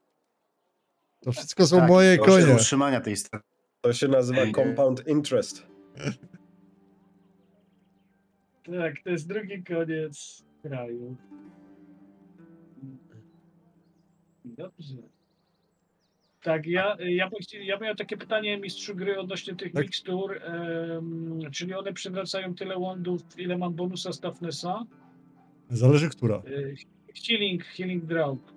To 1.22 1.32
wszystko 1.32 1.68
są 1.68 1.78
Tak, 1.80 1.90
moje 1.90 2.18
koszty 2.18 2.42
konie. 2.42 2.56
utrzymania 2.56 3.02
tej 3.02 3.16
strony. 3.18 3.44
To 3.82 3.94
się 3.94 4.08
nazywa 4.08 4.42
Ej, 4.42 4.52
compound 4.54 5.08
interest. 5.08 5.68
Tak, 8.66 8.94
to 9.04 9.10
jest 9.10 9.28
drugi 9.28 9.64
koniec 9.64 10.44
kraju. 10.62 11.16
Dobrze. 14.46 14.96
Tak, 16.44 16.66
ja, 16.68 16.98
ja, 17.00 17.30
ja 17.64 17.80
miałem 17.80 17.96
takie 17.98 18.18
pytanie 18.18 18.58
mistrzu 18.58 18.96
gry 18.96 19.20
odnośnie 19.20 19.56
tych 19.56 19.74
Tak. 19.74 19.84
mikstur. 19.84 20.38
em, 20.44 21.40
czyli 21.52 21.74
one 21.74 21.94
przywracają 21.94 22.56
tyle 22.56 22.78
łądów, 22.78 23.22
ile 23.38 23.58
mam 23.58 23.74
bonusa 23.74 24.14
z 24.14 24.20
Toughnessa? 24.20 24.86
Zależy 25.70 26.10
która. 26.10 26.36
E, 26.36 26.42
healing, 27.28 27.64
healing 27.64 28.06
drought. 28.06 28.54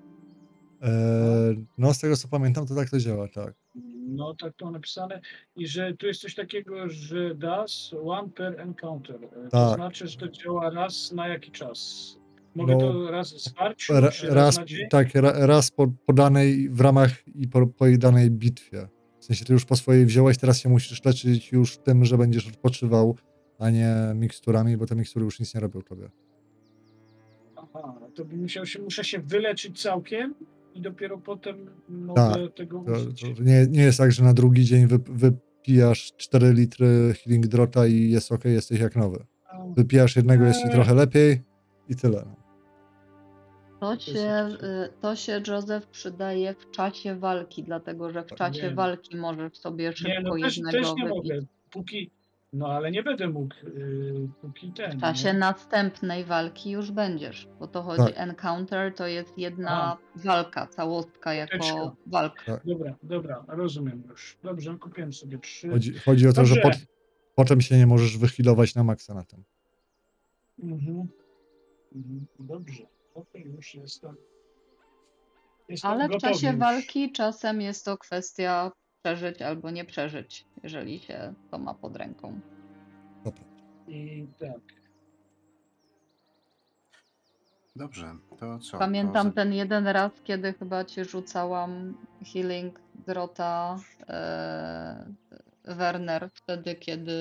Eee, 0.82 1.64
no 1.78 1.94
z 1.94 1.98
tego 2.00 2.16
co 2.16 2.28
pamiętam, 2.28 2.66
to 2.66 2.74
tak 2.74 2.90
to 2.90 2.98
działa, 2.98 3.28
tak. 3.28 3.54
No 3.94 4.34
tak 4.34 4.52
to 4.56 4.70
napisane. 4.70 5.20
I 5.56 5.66
że 5.66 5.92
tu 5.94 6.06
jest 6.06 6.20
coś 6.20 6.34
takiego, 6.34 6.88
że 6.88 7.34
does 7.34 7.94
one 8.04 8.28
per 8.28 8.60
encounter. 8.60 9.16
E, 9.24 9.28
To 9.28 9.50
Tak. 9.50 9.76
znaczy, 9.76 10.06
że 10.06 10.18
to 10.18 10.28
działa 10.28 10.70
raz 10.70 11.12
na 11.12 11.28
jaki 11.28 11.50
czas? 11.50 12.18
Mogę 12.54 12.72
No, 12.76 12.80
to 12.80 13.10
raz 13.10 13.28
zwarć? 13.44 13.88
Ra, 13.88 14.00
raz 14.00 14.22
raz, 14.22 14.58
tak, 14.90 15.14
ra, 15.14 15.46
raz 15.46 15.70
po, 15.70 15.86
po 16.06 16.12
danej, 16.12 16.70
w 16.70 16.80
ramach 16.80 17.28
i 17.28 17.48
po, 17.48 17.66
po 17.66 17.86
jej 17.86 17.98
danej 17.98 18.30
bitwie. 18.30 18.88
W 19.20 19.24
sensie 19.24 19.44
ty 19.44 19.52
już 19.52 19.64
po 19.64 19.76
swojej 19.76 20.06
wziąłeś, 20.06 20.38
teraz 20.38 20.60
się 20.60 20.68
musisz 20.68 21.04
leczyć 21.04 21.52
już 21.52 21.78
tym, 21.78 22.04
że 22.04 22.18
będziesz 22.18 22.48
odpoczywał, 22.48 23.16
a 23.58 23.70
nie 23.70 23.94
miksturami, 24.14 24.76
bo 24.76 24.86
te 24.86 24.94
mikstury 24.96 25.24
już 25.24 25.40
nic 25.40 25.54
nie 25.54 25.60
robią 25.60 25.82
tobie. 25.82 26.10
Aha, 27.56 27.94
to 28.14 28.24
bym 28.24 28.42
musiał 28.42 28.66
się, 28.66 28.82
muszę 28.82 29.04
się 29.04 29.18
wyleczyć 29.18 29.82
całkiem 29.82 30.34
i 30.74 30.80
dopiero 30.80 31.18
potem 31.18 31.70
mogę 31.88 32.14
Tak, 32.32 32.54
tego 32.56 32.84
To, 32.86 32.92
użyć. 32.92 33.20
to 33.20 33.42
nie, 33.42 33.66
nie 33.70 33.82
jest 33.82 33.98
tak, 33.98 34.12
że 34.12 34.24
na 34.24 34.32
drugi 34.34 34.64
dzień 34.64 34.86
wy, 34.86 34.98
wypijasz 34.98 36.12
4 36.16 36.52
litry 36.52 37.14
healing 37.14 37.46
drota 37.46 37.86
i 37.86 38.10
jest 38.10 38.32
ok, 38.32 38.44
jesteś 38.44 38.80
jak 38.80 38.96
nowy. 38.96 39.24
Wypijasz 39.76 40.16
jednego, 40.16 40.44
jest 40.44 40.60
ci 40.60 40.66
Eee. 40.66 40.72
trochę 40.72 40.94
lepiej 40.94 41.42
i 41.88 41.96
tyle. 41.96 42.24
No. 42.26 42.36
To 43.80 43.98
się, 44.00 44.48
y, 44.62 44.88
to 45.00 45.16
się, 45.16 45.40
Józef, 45.48 45.86
przydaje 45.86 46.54
w 46.54 46.70
czasie 46.70 47.16
walki, 47.16 47.62
dlatego 47.62 48.12
że 48.12 48.22
w 48.22 48.26
czasie 48.34 48.62
Wiem. 48.62 48.74
walki 48.74 49.16
możesz 49.16 49.56
sobie 49.58 49.84
Nie, 49.84 49.96
szybko 49.96 50.20
no 50.22 50.38
też, 50.38 50.56
jednego 50.56 50.78
też 50.78 50.94
nie 50.96 51.04
wypić. 51.04 51.30
mogę. 51.32 51.40
Póki, 51.70 52.10
no 52.52 52.66
ale 52.66 52.90
nie 52.90 53.02
będę 53.02 53.28
mógł, 53.28 53.54
yy, 53.74 54.28
póki 54.40 54.72
ten. 54.72 54.98
W 54.98 55.00
czasie 55.00 55.32
nie? 55.32 55.38
następnej 55.38 56.24
walki 56.24 56.70
już 56.70 56.90
będziesz, 56.90 57.48
bo 57.60 57.68
to 57.68 57.82
chodzi, 57.82 58.04
Tak. 58.04 58.12
encounter 58.16 58.94
to 58.94 59.06
jest 59.06 59.38
jedna 59.38 59.70
A. 59.82 59.96
walka, 60.14 60.66
całostka 60.66 61.34
jako 61.34 61.52
Teczka. 61.52 61.92
walka. 62.06 62.60
Dobra, 62.64 62.94
dobra, 63.02 63.44
rozumiem 63.48 64.02
już. 64.10 64.38
Dobrze, 64.42 64.76
kupiłem 64.80 65.12
sobie 65.12 65.38
trzy. 65.38 65.68
Chodzi, 65.70 65.94
chodzi 65.98 66.28
o 66.28 66.32
to, 66.32 66.44
że 66.44 66.54
Dobrze. 66.54 66.70
pot, 66.70 66.80
potem 67.34 67.60
się 67.60 67.76
nie 67.78 67.86
możesz 67.86 68.18
wychilować 68.18 68.74
na 68.74 68.84
maksa 68.84 69.14
na 69.14 69.24
tym. 69.24 69.44
Mhm. 70.62 71.08
Mhm. 71.94 72.26
Dobrze, 72.40 72.82
okej, 73.14 73.44
już 73.56 73.74
jestem. 73.74 74.16
jestem 75.68 75.90
Ale 75.90 76.08
w 76.08 76.10
gotowy 76.12 76.32
czasie 76.34 76.46
już. 76.46 76.56
walki 76.56 77.12
czasem 77.12 77.60
jest 77.60 77.84
to 77.84 77.98
kwestia 77.98 78.72
przeżyć 79.02 79.42
albo 79.42 79.70
nie 79.70 79.84
przeżyć, 79.84 80.44
jeżeli 80.62 80.98
się 81.00 81.34
to 81.50 81.58
ma 81.58 81.74
pod 81.74 81.96
ręką. 81.96 82.40
Dobra. 83.24 83.44
I 83.88 84.26
tak. 84.38 84.60
Dobrze, 87.76 88.16
to 88.38 88.58
co? 88.58 88.78
Pamiętam 88.78 89.26
to... 89.30 89.36
ten 89.36 89.52
jeden 89.52 89.86
raz, 89.86 90.12
kiedy 90.24 90.52
chyba 90.52 90.84
ci 90.84 91.04
rzucałam 91.04 91.94
healing 92.32 92.80
drota 93.06 93.78
e, 94.08 95.06
Werner, 95.64 96.30
wtedy 96.34 96.74
kiedy 96.74 97.20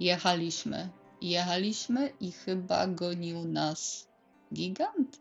jechaliśmy. 0.00 0.88
Jechaliśmy 1.22 2.12
i 2.20 2.32
chyba 2.32 2.86
gonił 2.86 3.44
nas 3.44 4.08
gigant. 4.54 5.20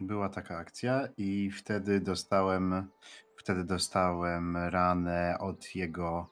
Była 0.00 0.28
taka 0.28 0.56
akcja 0.56 1.08
i 1.16 1.50
wtedy 1.50 2.00
dostałem, 2.00 2.88
wtedy 3.40 3.64
dostałem 3.64 4.56
ranę 4.56 5.36
od 5.40 5.74
jego. 5.74 6.30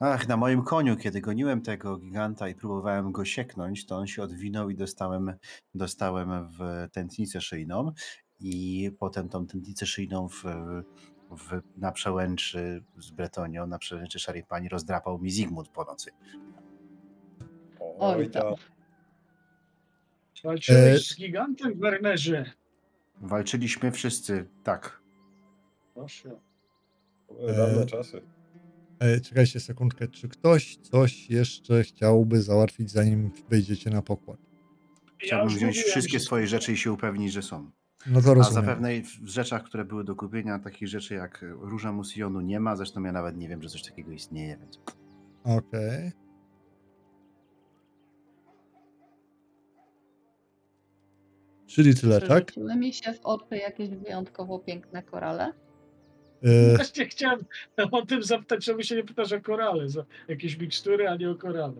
Ach, 0.00 0.28
na 0.28 0.36
moim 0.36 0.62
koniu, 0.62 0.96
kiedy 0.96 1.20
goniłem 1.20 1.62
tego 1.62 1.96
giganta 1.96 2.48
i 2.48 2.54
próbowałem 2.54 3.12
go 3.12 3.24
sieknąć, 3.24 3.86
to 3.86 3.96
on 3.96 4.06
się 4.06 4.22
odwinął 4.22 4.70
i 4.70 4.76
dostałem, 4.76 5.32
dostałem 5.74 6.48
w 6.48 6.88
tętnicę 6.92 7.40
szyjną 7.40 7.92
i 8.40 8.90
potem 8.98 9.28
tą 9.28 9.46
tętnicę 9.46 9.86
szyjną 9.86 10.28
w, 10.28 10.44
w, 11.30 11.60
na 11.76 11.92
przełęczy 11.92 12.84
z 12.98 13.10
Bretonią, 13.10 13.66
na 13.66 13.78
przełęczy 13.78 14.18
Szarej 14.18 14.44
Pani 14.44 14.68
rozdrapał 14.68 15.18
mi 15.18 15.30
Zygmunt 15.30 15.68
po 15.68 15.84
nocy. 15.84 16.10
Oj 17.98 18.30
tam. 18.30 18.42
tam. 18.42 18.54
Walczyłeś 20.44 20.94
E- 20.94 20.98
z 20.98 21.16
gigantem 21.16 21.74
w 21.74 21.78
Wernerze. 21.78 22.52
Walczyliśmy 23.20 23.92
wszyscy, 23.92 24.48
tak. 24.64 25.07
Proszę. 25.98 26.40
Dawne 27.56 27.82
E, 27.82 27.86
czasy. 27.86 28.22
E, 29.00 29.20
czekajcie 29.20 29.60
sekundkę. 29.60 30.08
Czy 30.08 30.28
ktoś 30.28 30.76
coś 30.76 31.30
jeszcze 31.30 31.82
chciałby 31.82 32.42
załatwić, 32.42 32.90
zanim 32.90 33.30
wejdziecie 33.50 33.90
na 33.90 34.02
pokład? 34.02 34.38
Chciałbym 35.18 35.44
już 35.44 35.56
wziąć 35.56 35.76
mówiłem, 35.76 35.90
wszystkie 35.90 36.18
że- 36.18 36.24
swoje 36.24 36.46
rzeczy 36.46 36.72
i 36.72 36.76
się 36.76 36.92
upewnić, 36.92 37.32
że 37.32 37.42
są. 37.42 37.70
No 38.06 38.22
to 38.22 38.30
A 38.30 38.34
rozumiem. 38.34 38.64
zapewne 38.64 38.90
w 39.02 39.28
rzeczach, 39.28 39.64
które 39.64 39.84
były 39.84 40.04
do 40.04 40.14
kupienia, 40.16 40.58
takich 40.58 40.88
rzeczy 40.88 41.14
jak 41.14 41.44
róża 41.60 41.92
Musionu 41.92 42.40
nie 42.40 42.60
ma, 42.60 42.76
zresztą 42.76 43.02
ja 43.02 43.12
nawet 43.12 43.36
nie 43.36 43.48
wiem, 43.48 43.62
że 43.62 43.68
coś 43.68 43.82
takiego 43.82 44.10
istnieje, 44.12 44.56
więc 44.56 44.80
Okej. 45.44 46.12
Czyli 51.66 51.94
tyle, 51.94 52.20
tak? 52.20 52.44
Przerzuciły 52.44 52.76
mi 52.76 52.92
się 52.92 53.12
w 53.12 53.20
oczy 53.22 53.56
jakieś 53.56 53.88
wyjątkowo 53.88 54.58
piękne 54.58 55.02
korale. 55.02 55.52
E, 56.42 56.76
Właśnie 56.76 57.06
chciałem 57.06 57.44
o 57.92 58.06
tym 58.06 58.22
zapytać, 58.22 58.64
czemu 58.64 58.82
się 58.82 58.96
nie 58.96 59.04
pytasz 59.04 59.32
o 59.32 59.40
korale, 59.40 59.88
za 59.88 60.04
jakieś 60.28 60.58
mikstury, 60.58 61.08
a 61.08 61.16
nie 61.16 61.30
o 61.30 61.34
korale. 61.34 61.74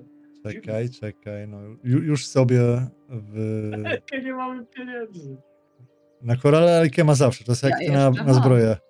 czekaj, 0.53 0.91
czekaj. 0.91 1.49
No, 1.49 1.59
ju, 1.85 1.99
już 2.03 2.27
sobie 2.27 2.61
w, 3.09 3.71
Jakie 3.85 4.23
nie 4.27 4.33
mamy 4.33 4.67
pieniędzy. 4.67 5.37
na 6.23 6.37
korale 6.37 6.79
Alkie 6.79 7.05
ma 7.05 7.15
zawsze. 7.15 7.45
To 7.45 7.53
jest 7.53 7.63
jak 7.63 7.73
Ja 7.81 7.87
ty 7.89 7.93
na, 7.93 8.11
na 8.25 8.35
zbroję. 8.35 8.77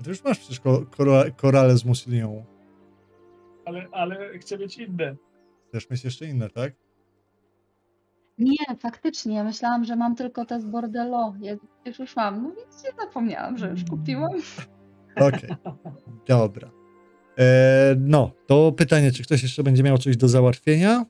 A 0.00 0.02
Ty 0.02 0.10
już 0.10 0.24
masz 0.24 0.38
przecież 0.38 0.60
ko, 0.60 0.86
kora, 0.96 1.30
korale 1.36 1.76
z 1.76 1.84
musylią. 1.84 2.44
Ale, 3.64 3.86
ale 3.92 4.38
chcę 4.38 4.58
mieć 4.58 4.78
inne. 4.78 5.16
Chcesz 5.68 5.90
mieć 5.90 6.04
jeszcze 6.04 6.26
inne, 6.26 6.50
tak? 6.50 6.72
Nie, 8.40 8.76
faktycznie, 8.78 9.34
ja 9.36 9.44
myślałam, 9.44 9.84
że 9.84 9.96
mam 9.96 10.16
tylko 10.16 10.44
te 10.44 10.60
z 10.60 10.64
Bordello. 10.64 11.34
Ja 11.40 11.56
już, 11.86 11.98
już 11.98 12.16
mam, 12.16 12.42
no 12.42 12.50
więc 12.50 12.84
nie 12.84 12.90
zapomniałam, 13.04 13.58
że 13.58 13.70
już 13.70 13.84
kupiłam. 13.84 14.32
Okej. 15.16 15.50
Dobra. 16.28 16.70
E, 17.38 17.94
no, 17.98 18.30
to 18.46 18.72
pytanie, 18.72 19.12
czy 19.12 19.22
ktoś 19.22 19.42
jeszcze 19.42 19.62
będzie 19.62 19.82
miał 19.82 19.98
coś 19.98 20.16
do 20.16 20.28
załatwienia? 20.28 21.04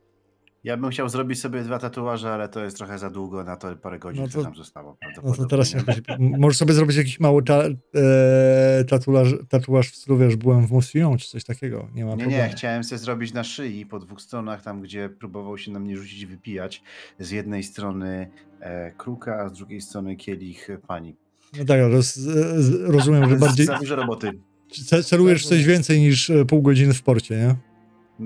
Ja 0.65 0.77
bym 0.77 0.91
chciał 0.91 1.09
zrobić 1.09 1.41
sobie 1.41 1.63
dwa 1.63 1.79
tatuaże, 1.79 2.33
ale 2.33 2.49
to 2.49 2.65
jest 2.65 2.77
trochę 2.77 2.99
za 2.99 3.11
długo 3.11 3.45
na 3.45 3.57
to 3.57 3.77
parę 3.77 3.99
godzin, 3.99 4.23
No 4.23 4.29
to- 4.29 4.43
nam 4.43 4.55
zostało. 4.55 4.91
No 4.91 4.97
prawdopodobnie. 5.01 5.43
to 5.45 5.49
teraz 5.51 5.75
nie. 5.75 5.81
M- 6.09 6.41
Możesz 6.41 6.57
sobie 6.59 6.75
zrobić 6.75 6.97
jakiś 6.97 7.21
mały 7.21 7.43
ta, 7.43 7.63
e, 7.65 8.85
tatuaż, 8.89 9.29
tatuaż 9.49 9.91
w 9.91 9.97
stylu, 9.97 10.19
wiesz, 10.19 10.37
byłem 10.37 10.67
w 10.67 10.71
Museum, 10.73 11.17
czy 11.19 11.29
coś 11.29 11.45
takiego. 11.45 11.89
Nie 11.95 12.05
ma 12.05 12.11
Nie, 12.11 12.17
problemu. 12.19 12.43
nie, 12.45 12.49
chciałem 12.49 12.85
sobie 12.85 12.99
zrobić 12.99 13.33
na 13.33 13.45
szyi 13.45 13.87
po 13.87 13.99
dwóch 13.99 14.21
stronach, 14.21 14.63
tam 14.63 14.81
gdzie 14.83 15.09
próbował 15.09 15.59
się 15.59 15.71
na 15.73 15.79
mnie 15.81 15.97
rzucić 15.97 16.21
i 16.23 16.27
wypijać. 16.27 16.83
Z 17.19 17.31
jednej 17.31 17.63
strony 17.63 18.31
e, 18.61 18.93
kruka, 18.93 19.37
a 19.41 19.49
z 19.49 19.53
drugiej 19.53 19.81
strony 19.81 20.17
kielich 20.17 20.69
pani. 20.87 21.17
No 21.59 21.65
tak, 21.65 21.81
roz, 21.81 22.17
z- 22.17 22.91
rozumiem, 22.91 23.31
że 23.31 23.37
bardziej 23.47 23.67
Za 23.67 23.79
dużo 23.79 23.97
roboty. 23.97 24.31
ce- 24.73 25.03
celujesz 25.03 25.45
w 25.45 25.49
coś 25.49 25.65
więcej 25.65 26.01
niż 26.01 26.31
e, 26.31 26.45
pół 26.45 26.63
godziny 26.63 26.95
w 26.95 27.03
porcie, 27.03 27.37
nie? 27.37 27.55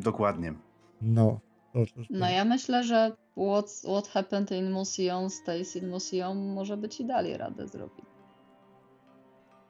Dokładnie. 0.00 0.54
No. 1.02 1.40
No 2.10 2.30
ja 2.30 2.44
myślę, 2.44 2.84
że 2.84 3.12
what, 3.36 3.70
what 3.70 4.08
happened 4.08 4.50
in 4.50 4.70
museum 4.70 5.30
stays 5.30 5.76
in 5.76 5.88
museum 5.88 6.52
może 6.52 6.76
być 6.76 7.00
i 7.00 7.04
dalej 7.04 7.36
radę 7.36 7.68
zrobić. 7.68 8.04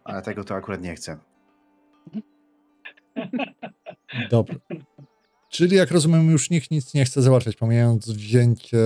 Ale 0.05 0.23
tego 0.23 0.45
to 0.45 0.55
akurat 0.55 0.83
nie 0.83 0.95
chcę. 0.95 1.19
Dobra. 4.31 4.55
Czyli 5.49 5.77
jak 5.77 5.91
rozumiem, 5.91 6.31
już 6.31 6.51
nikt 6.51 6.71
nic 6.71 6.95
nie 6.95 7.05
chce 7.05 7.23
załatwiać, 7.23 7.57
pomijając 7.57 8.11
wzięcie 8.11 8.79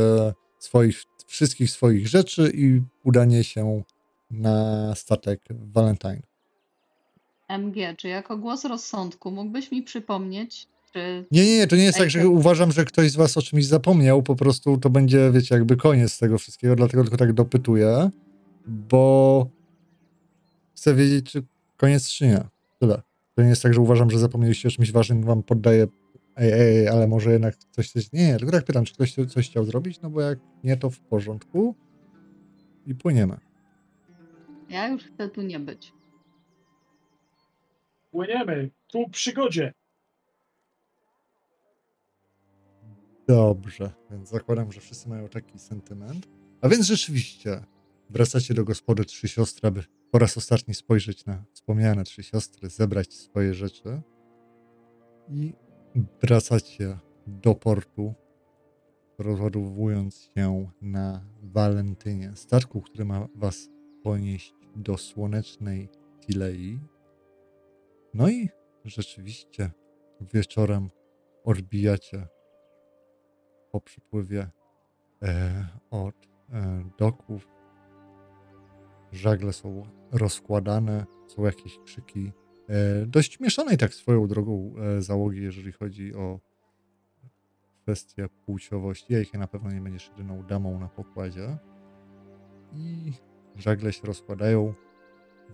swoich, 0.58 1.02
wszystkich 1.26 1.70
swoich 1.70 2.08
rzeczy 2.08 2.52
i 2.54 2.82
udanie 3.04 3.44
się 3.44 3.82
na 4.30 4.94
statek 4.94 5.40
Valentine. 5.50 6.22
MG, 7.48 7.96
czy 7.96 8.08
jako 8.08 8.36
głos 8.36 8.64
rozsądku 8.64 9.30
mógłbyś 9.30 9.70
mi 9.70 9.82
przypomnieć, 9.82 10.66
czy 10.92 11.26
Nie, 11.30 11.46
nie, 11.46 11.56
nie, 11.58 11.66
to 11.66 11.76
nie 11.76 11.82
jest 11.82 11.98
tak, 11.98 12.10
że 12.10 12.28
uważam, 12.28 12.72
że 12.72 12.84
ktoś 12.84 13.10
z 13.10 13.16
was 13.16 13.36
o 13.36 13.42
czymś 13.42 13.66
zapomniał, 13.66 14.22
po 14.22 14.36
prostu 14.36 14.78
to 14.78 14.90
będzie, 14.90 15.30
wiecie, 15.32 15.54
jakby 15.54 15.76
koniec 15.76 16.18
tego 16.18 16.38
wszystkiego, 16.38 16.76
dlatego 16.76 17.02
tylko 17.02 17.16
tak 17.16 17.32
dopytuję, 17.32 18.10
bo 18.66 19.46
chcę 20.76 20.94
wiedzieć, 20.94 21.32
czy 21.32 21.42
koniec, 21.76 22.08
czy 22.08 22.26
nie. 22.26 22.44
Tyle. 22.78 23.02
To 23.34 23.42
nie 23.42 23.48
jest 23.48 23.62
tak, 23.62 23.74
że 23.74 23.80
uważam, 23.80 24.10
że 24.10 24.18
zapomnieliście 24.18 24.68
o 24.68 24.70
czymś 24.70 24.92
ważnym, 24.92 25.22
wam 25.22 25.42
poddaję, 25.42 25.86
ej, 26.36 26.52
ej, 26.52 26.78
ej, 26.78 26.88
ale 26.88 27.06
może 27.06 27.32
jednak 27.32 27.56
coś, 27.56 27.90
coś, 27.90 28.12
nie, 28.12 28.26
nie, 28.26 28.36
tylko 28.36 28.52
tak 28.52 28.64
pytam, 28.64 28.84
czy 28.84 28.94
ktoś 28.94 29.14
coś 29.14 29.50
chciał 29.50 29.64
zrobić, 29.64 30.00
no 30.00 30.10
bo 30.10 30.20
jak 30.20 30.38
nie, 30.64 30.76
to 30.76 30.90
w 30.90 31.00
porządku 31.00 31.74
i 32.86 32.94
płyniemy. 32.94 33.36
ja 34.68 34.88
już 34.88 35.04
chcę 35.04 35.28
tu 35.28 35.42
nie 35.42 35.60
być. 35.60 35.92
Płyniemy 38.10 38.70
ku 38.92 39.10
przygodzie. 39.10 39.74
Dobrze, 43.28 43.90
więc 44.10 44.28
zakładam, 44.28 44.72
że 44.72 44.80
wszyscy 44.80 45.08
mają 45.08 45.28
taki 45.28 45.58
sentyment. 45.58 46.28
A 46.60 46.68
więc 46.68 46.86
rzeczywiście 46.86 47.64
wracacie 48.10 48.54
do 48.54 48.64
gospody 48.64 49.04
Trzy 49.04 49.28
Siostry, 49.28 49.68
aby 49.68 49.84
po 50.10 50.18
raz 50.18 50.36
ostatni 50.36 50.74
spojrzeć 50.74 51.26
na 51.26 51.44
wspomniane 51.52 52.04
Trzy 52.04 52.22
Siostry, 52.22 52.68
zebrać 52.68 53.14
swoje 53.14 53.54
rzeczy 53.54 54.02
i 55.28 55.52
wracacie 56.22 56.98
do 57.26 57.54
portu, 57.54 58.14
rozładowując 59.18 60.30
się 60.34 60.70
na 60.82 61.24
Walentynie, 61.42 62.32
statku, 62.34 62.80
który 62.80 63.04
ma 63.04 63.28
was 63.34 63.68
ponieść 64.02 64.54
do 64.76 64.96
słonecznej 64.96 65.88
Tilei. 66.20 66.80
No 68.14 68.28
i 68.28 68.48
rzeczywiście 68.84 69.70
wieczorem 70.20 70.90
odbijacie 71.44 72.28
po 73.78 73.84
przypływie 73.84 74.50
e, 75.22 75.66
od 75.90 76.14
e, 76.52 76.84
doków. 76.98 77.48
Żagle 79.12 79.52
są 79.52 79.82
rozkładane, 80.12 81.06
są 81.26 81.44
jakieś 81.44 81.78
krzyki 81.78 82.32
e, 82.68 83.06
dość 83.06 83.40
mieszanej 83.40 83.76
tak 83.76 83.94
swoją 83.94 84.26
drogą 84.26 84.74
załogi, 84.98 85.42
jeżeli 85.42 85.72
chodzi 85.72 86.14
o 86.14 86.40
kwestię 87.82 88.28
płciowości. 88.46 89.12
Jejkie 89.12 89.38
na 89.38 89.46
pewno 89.46 89.70
nie 89.70 89.80
będziesz 89.80 90.08
jedyną 90.08 90.42
damą 90.42 90.80
na 90.80 90.88
pokładzie. 90.88 91.58
I 92.72 93.12
żagle 93.56 93.92
się 93.92 94.06
rozkładają. 94.06 94.74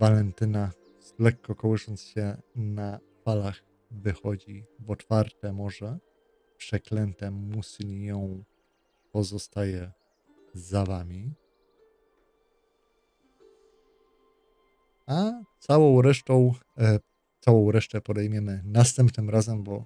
Walentyna, 0.00 0.70
lekko 1.18 1.54
kołysząc 1.54 2.02
się 2.02 2.36
na 2.56 3.00
falach, 3.24 3.64
wychodzi 3.90 4.64
w 4.78 4.90
otwarte 4.90 5.52
morze 5.52 5.98
przeklęte 6.56 7.30
Musylią 7.30 8.44
pozostaje 9.12 9.92
za 10.54 10.84
wami. 10.84 11.34
A 15.06 15.32
całą 15.58 16.02
resztą, 16.02 16.52
e, 16.78 16.98
całą 17.40 17.70
resztę 17.70 18.00
podejmiemy 18.00 18.62
następnym 18.64 19.30
razem, 19.30 19.62
bo 19.62 19.84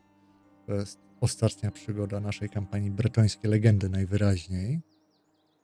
to 0.66 0.74
jest 0.74 0.99
ostatnia 1.20 1.70
przygoda 1.70 2.20
naszej 2.20 2.49
kampanii 2.49 2.90
Bretońskie 2.90 3.49
Legendy 3.49 3.89
najwyraźniej. 3.89 4.81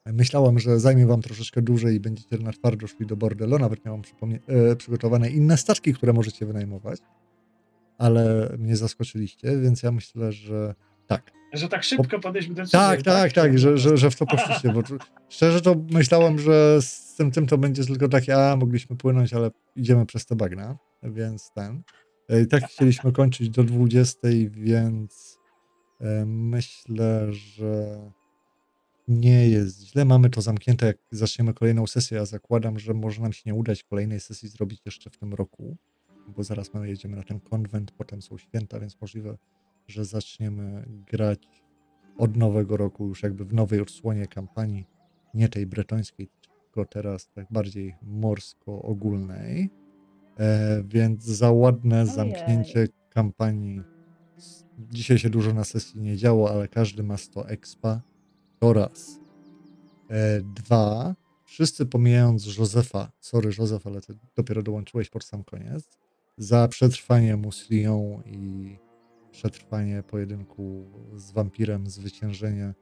Myślałem, 0.06 0.58
że 0.58 0.80
zajmie 0.80 1.06
wam 1.06 1.22
troszeczkę 1.22 1.62
dłużej 1.62 1.96
i 1.96 2.00
będziecie 2.00 2.38
na 2.38 2.52
twardo 2.52 2.86
szli 2.86 3.06
do 3.06 3.16
bordelu. 3.16 3.58
Nawet 3.58 3.80
przypomnie- 4.02 4.40
e, 4.46 4.76
przygotowane 4.76 5.30
inne 5.30 5.56
staczki, 5.56 5.94
które 5.94 6.12
możecie 6.12 6.46
wynajmować. 6.46 7.00
Ale 7.98 8.54
mnie 8.58 8.76
zaskoczyliście, 8.76 9.58
więc 9.60 9.82
ja 9.82 9.92
myślę, 9.92 10.32
że 10.32 10.74
tak. 11.06 11.32
Że 11.52 11.68
tak 11.68 11.84
szybko 11.84 12.18
podejśmy 12.18 12.54
do 12.54 12.66
Tak, 12.66 13.02
tak, 13.02 13.32
tak, 13.32 13.58
że, 13.58 13.78
że, 13.78 13.96
że 13.96 14.10
w 14.10 14.16
to 14.16 14.26
poszliście, 14.26 14.72
bo 14.72 14.80
szczerze 15.28 15.60
to 15.60 15.76
myślałem, 15.90 16.38
że 16.38 16.82
z 16.82 17.14
tym, 17.16 17.30
tym 17.30 17.46
to 17.46 17.58
będzie 17.58 17.84
tylko 17.84 18.08
takie, 18.08 18.50
a 18.50 18.56
mogliśmy 18.56 18.96
płynąć, 18.96 19.32
ale 19.32 19.50
idziemy 19.76 20.06
przez 20.06 20.26
te 20.26 20.36
bagna, 20.36 20.76
więc 21.02 21.50
ten. 21.54 21.82
E, 22.28 22.40
I 22.40 22.46
tak 22.46 22.64
chcieliśmy 22.64 23.12
kończyć 23.12 23.50
do 23.50 23.64
20, 23.64 24.28
więc 24.50 25.38
e, 26.00 26.24
myślę, 26.26 27.32
że 27.32 28.00
nie 29.08 29.48
jest 29.48 29.84
źle. 29.86 30.04
Mamy 30.04 30.30
to 30.30 30.40
zamknięte, 30.40 30.86
jak 30.86 30.96
zaczniemy 31.10 31.54
kolejną 31.54 31.86
sesję, 31.86 32.18
ja 32.18 32.24
zakładam, 32.24 32.78
że 32.78 32.94
może 32.94 33.22
nam 33.22 33.32
się 33.32 33.42
nie 33.46 33.54
udać 33.54 33.82
kolejnej 33.82 34.20
sesji 34.20 34.48
zrobić 34.48 34.80
jeszcze 34.86 35.10
w 35.10 35.18
tym 35.18 35.34
roku, 35.34 35.76
bo 36.28 36.42
zaraz 36.42 36.74
my 36.74 36.88
jedziemy 36.88 37.16
na 37.16 37.22
ten 37.22 37.40
konwent, 37.40 37.92
potem 37.92 38.22
są 38.22 38.38
święta, 38.38 38.80
więc 38.80 39.00
możliwe, 39.00 39.36
że 39.86 40.04
zaczniemy 40.04 40.84
grać 41.12 41.64
od 42.18 42.36
nowego 42.36 42.76
roku, 42.76 43.08
już 43.08 43.22
jakby 43.22 43.44
w 43.44 43.54
nowej 43.54 43.80
odsłonie 43.80 44.26
kampanii, 44.26 44.86
nie 45.34 45.48
tej 45.48 45.66
bretońskiej, 45.66 46.28
tylko 46.64 46.84
teraz 46.84 47.30
tak 47.30 47.46
bardziej 47.50 47.94
morsko-ogólnej. 48.02 49.70
E, 50.38 50.82
więc 50.86 51.24
za 51.24 51.52
ładne 51.52 52.02
Ojej. 52.02 52.14
zamknięcie 52.14 52.88
kampanii. 53.10 53.82
Dzisiaj 54.78 55.18
się 55.18 55.30
dużo 55.30 55.54
na 55.54 55.64
sesji 55.64 56.00
nie 56.00 56.16
działo, 56.16 56.50
ale 56.50 56.68
każdy 56.68 57.02
ma 57.02 57.16
100 57.16 57.48
expa. 57.48 58.00
To 58.58 58.72
raz. 58.72 59.20
E, 60.10 60.40
dwa. 60.40 61.14
Wszyscy 61.44 61.86
pomijając 61.86 62.58
Józefa, 62.58 63.12
sorry 63.20 63.50
Józef, 63.58 63.86
ale 63.86 64.00
ty 64.00 64.14
dopiero 64.36 64.62
dołączyłeś 64.62 65.10
pod 65.10 65.24
sam 65.24 65.44
koniec, 65.44 65.98
za 66.38 66.68
przetrwanie 66.68 67.36
Muslią 67.36 68.22
i 68.26 68.78
przetrwanie 69.34 70.02
pojedynku 70.02 70.84
z 71.14 71.32
wampirem, 71.32 71.86
zwyciężenie 71.86 72.74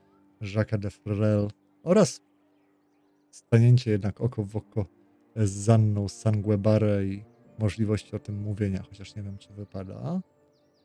Jacques 0.55 0.81
de 0.81 0.91
Frel 0.91 1.49
oraz 1.83 2.21
stanięcie 3.31 3.91
jednak 3.91 4.21
oko 4.21 4.45
w 4.45 4.57
oko 4.57 4.87
z 5.37 5.51
Zanną 5.51 6.09
Sanguebare 6.09 7.05
i 7.05 7.25
możliwości 7.59 8.17
o 8.17 8.19
tym 8.19 8.43
mówienia, 8.43 8.83
chociaż 8.89 9.17
nie 9.17 9.23
wiem, 9.23 9.39
czy 9.39 9.53
wypada. 9.53 10.23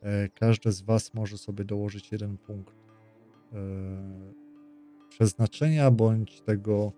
E, 0.01 0.29
Każde 0.29 0.71
z 0.71 0.81
Was 0.81 1.13
może 1.13 1.37
sobie 1.37 1.65
dołożyć 1.65 2.11
jeden 2.11 2.37
punkt 2.37 2.75
e, 3.53 3.57
przeznaczenia 5.09 5.91
bądź 5.91 6.41
tego 6.41 6.91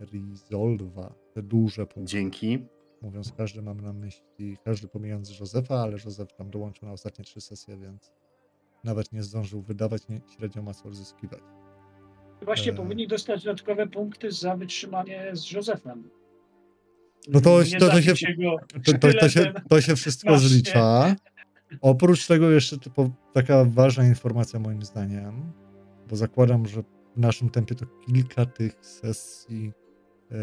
resolve'a, 0.00 1.12
te 1.34 1.42
duże 1.42 1.86
punkty. 1.86 2.12
Dzięki. 2.12 2.66
Mówiąc 3.02 3.32
każdy 3.36 3.62
mam 3.62 3.80
na 3.80 3.92
myśli, 3.92 4.56
każdy 4.64 4.88
pomijając 4.88 5.40
Józefa, 5.40 5.74
ale 5.82 5.92
Józef 6.04 6.32
tam 6.32 6.50
dołączył 6.50 6.86
na 6.88 6.94
ostatnie 6.94 7.24
trzy 7.24 7.40
sesje, 7.40 7.76
więc 7.76 8.12
nawet 8.84 9.12
nie 9.12 9.22
zdążył 9.22 9.62
wydawać, 9.62 10.08
nie, 10.08 10.20
średnio 10.36 10.62
ma 10.62 10.74
co 10.74 10.88
odzyskiwać. 10.88 11.40
Właśnie 12.44 12.72
E. 12.72 12.74
powinni 12.74 13.08
dostać 13.08 13.44
dodatkowe 13.44 13.86
punkty 13.86 14.32
za 14.32 14.56
wytrzymanie 14.56 15.30
z 15.32 15.52
Józefem. 15.52 16.10
No 17.28 17.40
to- 17.40 17.58
to- 17.80 17.88
to 17.90 18.02
się- 18.02 18.14
To, 18.84 18.98
to, 18.98 19.12
to, 19.20 19.28
się, 19.28 19.52
to 19.70 19.80
się 19.80 19.96
wszystko 19.96 20.28
Właśnie. 20.28 20.48
zlicza. 20.48 21.16
Oprócz 21.80 22.26
tego 22.26 22.50
jeszcze 22.50 22.78
typo, 22.78 23.10
taka 23.32 23.64
ważna 23.64 24.06
informacja 24.06 24.58
moim 24.60 24.82
zdaniem, 24.82 25.52
bo 26.08 26.16
zakładam, 26.16 26.66
że 26.68 26.82
w 27.16 27.18
naszym 27.20 27.50
tempie 27.50 27.74
to 27.74 27.86
kilka 27.86 28.46
tych 28.46 28.86
sesji 28.86 29.72
e, 30.30 30.34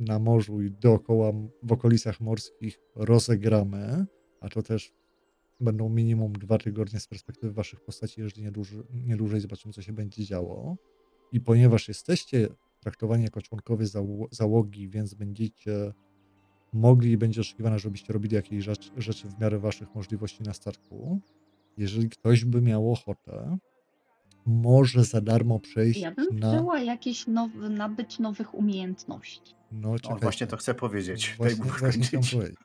na 0.00 0.18
morzu 0.18 0.62
i 0.62 0.70
dookoła, 0.70 1.32
w 1.62 1.72
okolicach 1.72 2.20
morskich 2.20 2.80
rozegramy, 2.94 4.06
a 4.40 4.48
to 4.48 4.62
też 4.62 4.92
będą 5.60 5.88
minimum 5.88 6.32
dwa 6.32 6.58
tygodnie 6.58 7.00
z 7.00 7.06
perspektywy 7.06 7.52
waszych 7.52 7.80
postaci, 7.80 8.20
jeżeli 8.20 8.42
nie, 8.42 8.52
nie 8.92 9.16
dłużej 9.16 9.40
zobaczymy, 9.40 9.74
co 9.74 9.82
się 9.82 9.92
będzie 9.92 10.24
działo. 10.24 10.76
I 11.32 11.40
ponieważ 11.40 11.88
jesteście 11.88 12.48
traktowani 12.80 13.24
jako 13.24 13.42
członkowie 13.42 13.86
zało- 13.86 14.28
załogi, 14.30 14.88
więc 14.88 15.14
będziecie 15.14 15.92
mogli 16.72 17.10
i 17.10 17.16
będzie 17.18 17.40
oczekiwane, 17.40 17.78
żebyście 17.78 18.12
robili 18.12 18.34
jakieś 18.34 18.64
rzecz, 18.64 18.92
rzeczy 18.96 19.28
w 19.28 19.40
miarę 19.40 19.58
waszych 19.58 19.94
możliwości 19.94 20.42
na 20.42 20.52
statku. 20.54 21.20
Jeżeli 21.76 22.08
ktoś 22.08 22.44
by 22.44 22.62
miał 22.62 22.92
ochotę, 22.92 23.58
może 24.46 25.04
za 25.04 25.20
darmo 25.20 25.60
przejść 25.60 26.00
Ja 26.00 26.10
bym 26.14 26.38
na... 26.38 26.48
chciała 26.48 26.80
jakieś 26.80 27.26
nowe, 27.26 27.68
nabyć 27.68 28.18
nowych 28.18 28.54
umiejętności. 28.54 29.54
No, 29.72 29.92
O, 29.92 29.98
czekajcie. 29.98 30.22
właśnie 30.22 30.46
to 30.46 30.56
chcę 30.56 30.74
powiedzieć. 30.74 31.26
Daj 31.28 31.36
Właśnie, 31.36 31.64
mu 31.64 31.70
właśnie 31.78 32.02
chciałem 32.02 32.24
skończyć. 32.24 32.32
powiedzieć. 32.32 32.58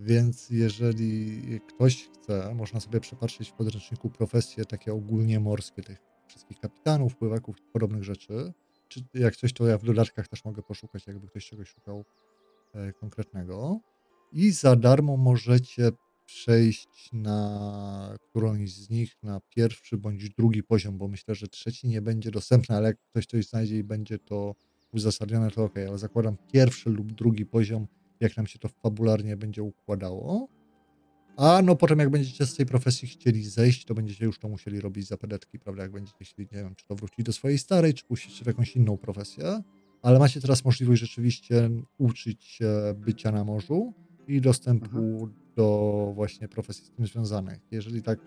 Więc 0.00 0.50
jeżeli 0.50 1.40
ktoś 1.68 2.08
chce, 2.08 2.54
można 2.54 2.80
sobie 2.80 3.00
przepatrzeć 3.00 3.50
w 3.50 3.52
podręczniku 3.52 4.10
profesje 4.10 4.64
takie 4.64 4.92
ogólnie 4.92 5.40
morskie 5.40 5.82
tych 5.82 5.98
wszystkich 6.28 6.60
kapitanów, 6.60 7.16
pływaków 7.16 7.58
i 7.58 7.62
podobnych 7.72 8.04
rzeczy. 8.04 8.52
Czy 8.88 9.00
jak 9.14 9.36
coś, 9.36 9.52
to 9.52 9.66
ja 9.66 9.78
w 9.78 9.84
dodatkach 9.84 10.28
też 10.28 10.44
mogę 10.44 10.62
poszukać, 10.62 11.06
jakby 11.06 11.26
ktoś 11.28 11.46
czegoś 11.48 11.68
szukał 11.68 12.04
e, 12.74 12.92
konkretnego. 12.92 13.80
I 14.32 14.50
za 14.50 14.76
darmo 14.76 15.16
możecie 15.16 15.90
przejść 16.26 17.10
na 17.12 18.14
którąś 18.20 18.72
z 18.72 18.90
nich 18.90 19.16
na 19.22 19.40
pierwszy 19.40 19.98
bądź 19.98 20.28
drugi 20.28 20.62
poziom, 20.62 20.98
bo 20.98 21.08
myślę, 21.08 21.34
że 21.34 21.48
trzeci 21.48 21.88
nie 21.88 22.02
będzie 22.02 22.30
dostępny, 22.30 22.76
ale 22.76 22.88
jak 22.88 22.96
ktoś 23.10 23.26
coś 23.26 23.46
znajdzie 23.46 23.78
i 23.78 23.84
będzie 23.84 24.18
to 24.18 24.54
uzasadnione, 24.92 25.50
to 25.50 25.64
ok, 25.64 25.74
ale 25.88 25.98
zakładam 25.98 26.36
pierwszy 26.52 26.90
lub 26.90 27.12
drugi 27.12 27.46
poziom, 27.46 27.86
jak 28.20 28.36
nam 28.36 28.46
się 28.46 28.58
to 28.58 28.68
fabularnie 28.68 29.36
będzie 29.36 29.62
układało. 29.62 30.48
A 31.36 31.62
no 31.62 31.76
potem 31.76 31.98
jak 31.98 32.10
będziecie 32.10 32.46
z 32.46 32.54
tej 32.54 32.66
profesji 32.66 33.08
chcieli 33.08 33.44
zejść, 33.44 33.84
to 33.84 33.94
będziecie 33.94 34.24
już 34.24 34.38
to 34.38 34.48
musieli 34.48 34.80
robić 34.80 35.06
za 35.06 35.16
pedetki, 35.16 35.58
prawda? 35.58 35.82
Jak 35.82 35.92
będziecie 35.92 36.24
chcieli, 36.24 36.48
nie 36.52 36.58
wiem, 36.58 36.74
czy 36.74 36.86
to 36.86 36.94
wrócić 36.94 37.24
do 37.26 37.32
swojej 37.32 37.58
starej, 37.58 37.94
czy 37.94 38.04
puścić 38.04 38.42
w 38.42 38.46
jakąś 38.46 38.76
inną 38.76 38.96
profesję. 38.96 39.62
Ale 40.02 40.18
macie 40.18 40.40
teraz 40.40 40.64
możliwość 40.64 41.00
rzeczywiście 41.00 41.70
uczyć 41.98 42.44
się 42.44 42.68
bycia 42.96 43.32
na 43.32 43.44
morzu 43.44 43.92
i 44.28 44.40
dostępu 44.40 45.28
do 45.56 46.12
właśnie 46.14 46.48
profesji 46.48 46.84
z 46.84 46.90
tym 46.90 47.06
związanych. 47.06 47.58
Jeżeli 47.70 48.02
tak, 48.02 48.18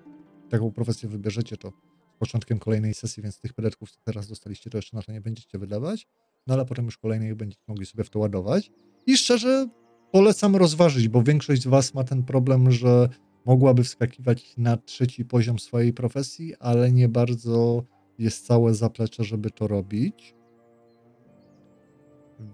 taką 0.50 0.72
profesję 0.72 1.10
wybierzecie, 1.10 1.58
to 1.58 1.70
z 2.16 2.20
początkiem 2.20 2.60
kolejnej 2.60 2.94
sesji, 2.94 3.24
więc 3.24 3.40
tych 3.40 3.54
pedetków, 3.54 3.92
co 3.92 4.00
teraz 4.04 4.28
dostaliście, 4.28 4.70
to 4.70 4.78
jeszcze 4.78 4.98
na 4.98 5.04
to 5.04 5.12
nie 5.12 5.22
będziecie 5.22 5.58
wydawać, 5.58 6.08
no 6.48 6.54
ale 6.54 6.66
potem 6.66 6.86
już 6.86 6.98
kolejnych 6.98 7.36
będziecie 7.36 7.64
mogli 7.68 7.86
sobie 7.86 8.04
w 8.04 8.10
to 8.10 8.20
ładować. 8.20 8.72
I 9.06 9.18
szczerze 9.18 9.68
polecam 10.12 10.56
rozważyć, 10.56 11.08
bo 11.08 11.24
większość 11.24 11.62
z 11.62 11.68
Was 11.68 11.94
ma 11.94 12.04
ten 12.04 12.24
problem, 12.24 12.72
że 12.72 13.10
mogłaby 13.46 13.84
wskakiwać 13.84 14.58
na 14.58 14.78
trzeci 14.78 15.26
poziom 15.26 15.60
swojej 15.60 15.94
profesji, 15.94 16.56
ale 16.60 16.92
nie 16.92 17.10
bardzo 17.10 17.84
jest 18.18 18.46
całe 18.46 18.74
zaplecze, 18.74 19.24
żeby 19.24 19.52
to 19.52 19.68
robić. 19.68 20.36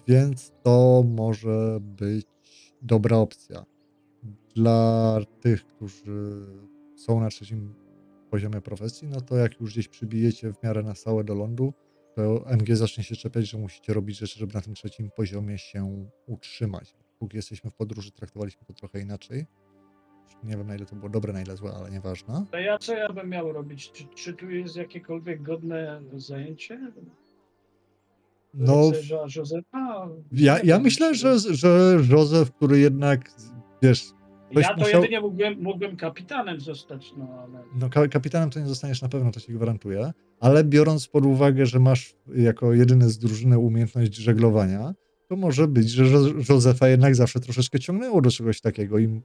Więc 0.07 0.53
to 0.63 1.03
może 1.07 1.77
być 1.81 2.27
dobra 2.81 3.17
opcja. 3.17 3.74
Dla 4.55 5.19
tych, 5.41 5.65
którzy 5.65 6.45
są 6.95 7.19
na 7.19 7.29
trzecim 7.29 7.75
poziomie 8.29 8.61
profesji, 8.61 9.07
no 9.07 9.21
to 9.21 9.35
jak 9.35 9.59
już 9.59 9.71
gdzieś 9.71 9.87
przybijecie 9.87 10.53
w 10.53 10.63
miarę 10.63 10.83
na 10.83 10.95
stałe 10.95 11.23
do 11.23 11.35
lądu, 11.35 11.73
to 12.15 12.45
MG 12.47 12.75
zacznie 12.75 13.03
się 13.03 13.15
czepiać, 13.15 13.49
że 13.49 13.57
musicie 13.57 13.93
robić 13.93 14.17
rzeczy, 14.17 14.39
żeby 14.39 14.53
na 14.53 14.61
tym 14.61 14.73
trzecim 14.73 15.09
poziomie 15.15 15.57
się 15.57 16.07
utrzymać. 16.27 16.95
Póki 17.19 17.37
jesteśmy 17.37 17.71
w 17.71 17.73
podróży, 17.73 18.11
traktowaliśmy 18.11 18.65
to 18.65 18.73
trochę 18.73 19.01
inaczej. 19.01 19.45
Nie 20.43 20.57
wiem, 20.57 20.67
na 20.67 20.75
ile 20.75 20.85
to 20.85 20.95
było 20.95 21.09
dobre, 21.09 21.33
na 21.33 21.41
ile 21.41 21.57
złe, 21.57 21.71
ale 21.71 21.91
nieważne. 21.91 22.45
To 22.51 22.59
ja 22.59 22.77
co 22.77 22.95
ja 22.95 23.09
bym 23.09 23.29
miał 23.29 23.51
robić? 23.51 23.91
Czy, 23.91 24.05
czy 24.15 24.33
tu 24.33 24.49
jest 24.49 24.75
jakiekolwiek 24.75 25.41
godne 25.41 26.01
zajęcie? 26.13 26.91
No, 28.53 28.91
Józefa? 29.35 30.09
ja, 30.31 30.59
ja 30.63 30.79
myślę, 30.79 31.15
że, 31.15 31.39
że 31.39 31.97
Józef, 32.11 32.51
który 32.51 32.79
jednak, 32.79 33.31
wiesz, 33.81 34.03
ktoś 34.51 34.63
Ja 34.63 34.69
to 34.73 34.81
musiał- 34.81 35.01
jedynie 35.01 35.21
mógłbym, 35.21 35.61
mógłbym 35.61 35.97
kapitanem 35.97 36.59
zostać, 36.59 37.13
no 37.17 37.27
ale... 37.41 37.63
No, 37.75 37.89
ka- 37.89 38.07
kapitanem 38.07 38.49
to 38.49 38.59
nie 38.59 38.67
zostaniesz 38.67 39.01
na 39.01 39.09
pewno, 39.09 39.31
to 39.31 39.39
ci 39.39 39.53
gwarantuję, 39.53 40.13
ale 40.39 40.63
biorąc 40.63 41.07
pod 41.07 41.25
uwagę, 41.25 41.65
że 41.65 41.79
masz 41.79 42.15
jako 42.35 42.73
jedyny 42.73 43.09
z 43.09 43.17
drużyny 43.17 43.59
umiejętność 43.59 44.15
żeglowania, 44.15 44.93
to 45.27 45.35
może 45.35 45.67
być, 45.67 45.89
że 45.89 46.05
Józefa 46.49 46.87
jednak 46.87 47.15
zawsze 47.15 47.39
troszeczkę 47.39 47.79
ciągnęło 47.79 48.21
do 48.21 48.31
czegoś 48.31 48.61
takiego 48.61 48.99
i 48.99 49.21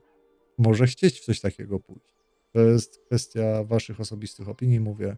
może 0.57 0.87
chcieć 0.87 1.19
w 1.19 1.25
coś 1.25 1.41
takiego 1.41 1.79
pójść. 1.79 2.13
To 2.53 2.59
jest 2.59 3.01
kwestia 3.05 3.63
waszych 3.63 3.99
osobistych 3.99 4.49
opinii, 4.49 4.79
mówię. 4.79 5.17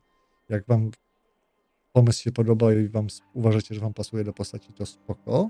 Jak 0.50 0.66
wam 0.68 0.92
pomysł 1.92 2.24
się 2.24 2.32
podoba 2.32 2.74
i 2.74 2.88
wam 2.90 3.08
uważacie, 3.34 3.76
że 3.76 3.82
wam 3.82 3.94
pasuje 3.94 4.24
do 4.24 4.34
postaci, 4.34 4.74
to 4.74 4.86
spoko. 4.86 5.50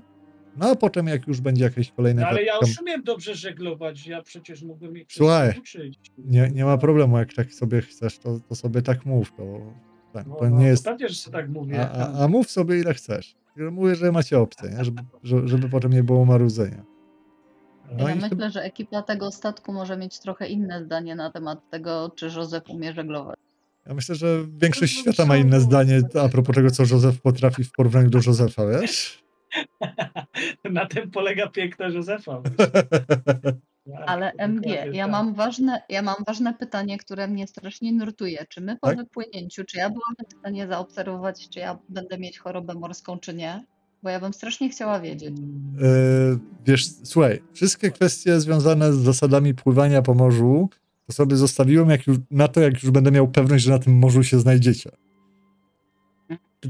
No 0.56 0.70
a 0.70 0.76
potem 0.76 1.06
jak 1.06 1.26
już 1.26 1.40
będzie 1.40 1.64
jakieś 1.64 1.90
kolejne... 1.92 2.22
No, 2.22 2.28
ale 2.28 2.42
ja 2.42 2.54
już 2.62 2.80
umiem 2.80 3.02
dobrze 3.02 3.34
żeglować, 3.34 4.06
ja 4.06 4.22
przecież 4.22 4.62
mógłbym 4.62 4.96
ich 4.96 5.06
Słuchaj, 5.10 5.54
uczyć. 5.58 5.98
nie, 6.18 6.50
nie 6.54 6.64
ma 6.64 6.78
problemu, 6.78 7.18
jak 7.18 7.34
tak 7.34 7.52
sobie 7.52 7.80
chcesz, 7.82 8.18
to, 8.18 8.40
to 8.48 8.54
sobie 8.54 8.82
tak 8.82 9.06
mów, 9.06 9.32
to, 9.32 9.42
tak, 10.12 10.26
No, 10.26 10.36
to 10.36 10.50
no, 10.50 10.58
nie 10.58 10.66
jest... 10.66 10.84
Pewnie, 10.84 11.08
że 11.08 11.14
sobie 11.14 11.36
tak 11.36 11.48
mówię. 11.48 11.80
A, 11.80 11.90
a, 11.90 12.24
a 12.24 12.28
mów 12.28 12.50
sobie 12.50 12.80
ile 12.80 12.94
chcesz. 12.94 13.36
Mówię, 13.56 13.94
że 13.94 14.12
macie 14.12 14.38
opcję, 14.38 14.70
nie? 14.70 14.84
Żeby, 14.84 15.02
żeby, 15.22 15.48
żeby 15.48 15.68
potem 15.68 15.92
nie 15.92 16.02
było 16.02 16.24
marudzenia. 16.24 16.84
No 17.98 18.08
ja 18.08 18.14
myślę, 18.14 18.50
że 18.50 18.62
ekipa 18.62 19.02
tego 19.02 19.30
statku 19.30 19.72
może 19.72 19.96
mieć 19.96 20.18
trochę 20.18 20.46
inne 20.48 20.84
zdanie 20.84 21.14
na 21.14 21.30
temat 21.30 21.70
tego, 21.70 22.12
czy 22.16 22.26
Józef 22.26 22.62
umie 22.68 22.92
żeglować. 22.92 23.36
Ja 23.86 23.94
myślę, 23.94 24.14
że 24.14 24.38
większość 24.58 24.96
No, 24.96 25.02
świata 25.02 25.26
ma 25.28 25.36
inne 25.36 25.60
zdanie 25.60 26.00
a 26.24 26.28
propos 26.28 26.54
tego, 26.54 26.70
co 26.70 26.82
Józef 26.82 27.20
potrafi 27.20 27.64
w 27.64 27.72
porównaniu 27.72 28.10
do 28.10 28.18
Józefa, 28.26 28.62
wiesz? 28.66 29.23
Na 30.70 30.86
tym 30.86 31.10
polega 31.10 31.48
piękna 31.48 31.88
Józefa. 31.88 32.42
Tak, 33.92 34.02
Ale 34.06 34.32
MG, 34.38 34.66
ja 34.92 35.04
tak. 35.04 35.12
mam, 35.12 35.34
ważne, 35.34 35.82
ja 35.88 36.02
mam 36.02 36.14
ważne 36.26 36.54
pytanie, 36.54 36.98
które 36.98 37.28
mnie 37.28 37.46
strasznie 37.46 37.92
nurtuje. 37.92 38.46
Czy 38.48 38.60
my 38.60 38.76
po 38.80 38.86
Tak? 38.86 38.96
wypłynięciu, 38.96 39.64
czy 39.64 39.78
ja 39.78 39.90
byłam 39.90 40.14
w 40.30 40.38
stanie 40.38 40.66
zaobserwować, 40.66 41.48
czy 41.48 41.58
ja 41.58 41.78
będę 41.88 42.18
mieć 42.18 42.38
chorobę 42.38 42.74
morską, 42.74 43.18
czy 43.18 43.34
nie? 43.34 43.64
Bo 44.02 44.10
ja 44.10 44.20
bym 44.20 44.32
strasznie 44.32 44.68
chciała 44.68 45.00
wiedzieć. 45.00 45.36
E, 45.82 45.88
wiesz, 46.66 46.86
słuchaj, 47.04 47.42
wszystkie 47.52 47.90
kwestie 47.90 48.40
związane 48.40 48.92
z 48.92 48.96
zasadami 48.96 49.54
pływania 49.54 50.02
po 50.02 50.14
morzu, 50.14 50.68
to 51.06 51.12
sobie 51.12 51.36
zostawiłem 51.36 51.90
jak 51.90 52.06
już, 52.06 52.16
na 52.30 52.48
to, 52.48 52.60
jak 52.60 52.82
już 52.82 52.90
będę 52.90 53.10
miał 53.10 53.28
pewność, 53.28 53.64
że 53.64 53.70
na 53.70 53.78
tym 53.78 53.92
morzu 53.98 54.22
się 54.22 54.40
znajdziecie. 54.40 54.90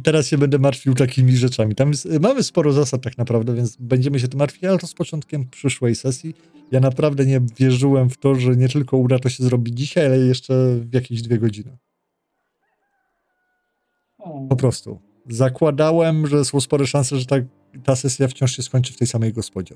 Teraz 0.03 0.27
się 0.27 0.39
będę 0.39 0.59
martwił 0.59 0.95
takimi 0.95 1.37
rzeczami. 1.37 1.75
Tam 1.75 1.89
jest, 1.89 2.09
mamy 2.21 2.43
sporo 2.43 2.73
zasad 2.73 3.03
tak 3.03 3.19
naprawdę, 3.19 3.55
więc 3.55 3.77
będziemy 3.77 4.21
się 4.21 4.29
tym 4.29 4.39
martwić, 4.39 4.65
ale 4.65 4.79
to 4.79 4.87
z 4.87 4.95
początkiem 4.95 5.49
przyszłej 5.51 5.95
sesji. 5.95 6.35
Ja 6.71 6.81
naprawdę 6.81 7.27
nie 7.27 7.41
wierzyłem 7.59 8.11
w 8.11 8.17
to, 8.17 8.35
że 8.35 8.57
nie 8.57 8.69
tylko 8.69 8.97
uda 8.97 9.19
to 9.19 9.29
się 9.29 9.45
zrobić 9.45 9.79
dzisiaj, 9.79 10.07
ale 10.07 10.19
jeszcze 10.19 10.55
w 10.77 10.95
jakieś 10.95 11.23
dwie 11.23 11.39
godziny. 11.39 11.77
Po 14.49 14.57
prostu. 14.57 15.01
Zakładałem, 15.29 16.27
że 16.27 16.45
są 16.45 16.61
spore 16.61 16.87
szanse, 16.87 17.17
że 17.17 17.27
ta, 17.27 17.37
ta 17.85 17.97
sesja 17.97 18.29
wciąż 18.29 18.57
się 18.57 18.63
skończy 18.63 18.93
w 18.93 18.97
tej 18.97 19.07
samej 19.07 19.33
gospodzie. 19.33 19.75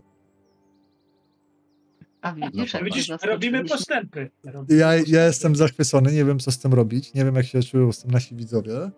A 2.21 2.33
widzisz, 2.33 2.73
no 2.73 2.85
widzisz, 2.85 3.09
robimy 3.23 3.65
postępy. 3.65 4.31
Robimy 4.45 4.81
Ja, 4.81 4.95
ja 4.95 5.27
jestem 5.27 5.57
zachwycony, 5.57 6.13
nie 6.13 6.25
wiem 6.25 6.39
co 6.39 6.53
z 6.53 6.59
tym 6.59 6.75
robić, 6.75 7.15
nie 7.15 7.25
wiem 7.25 7.35
jak 7.35 7.47
się 7.47 7.63
czują 7.63 7.93
z 7.93 8.03
tym 8.03 8.11
nasi 8.11 8.35
widzowie. 8.35 8.91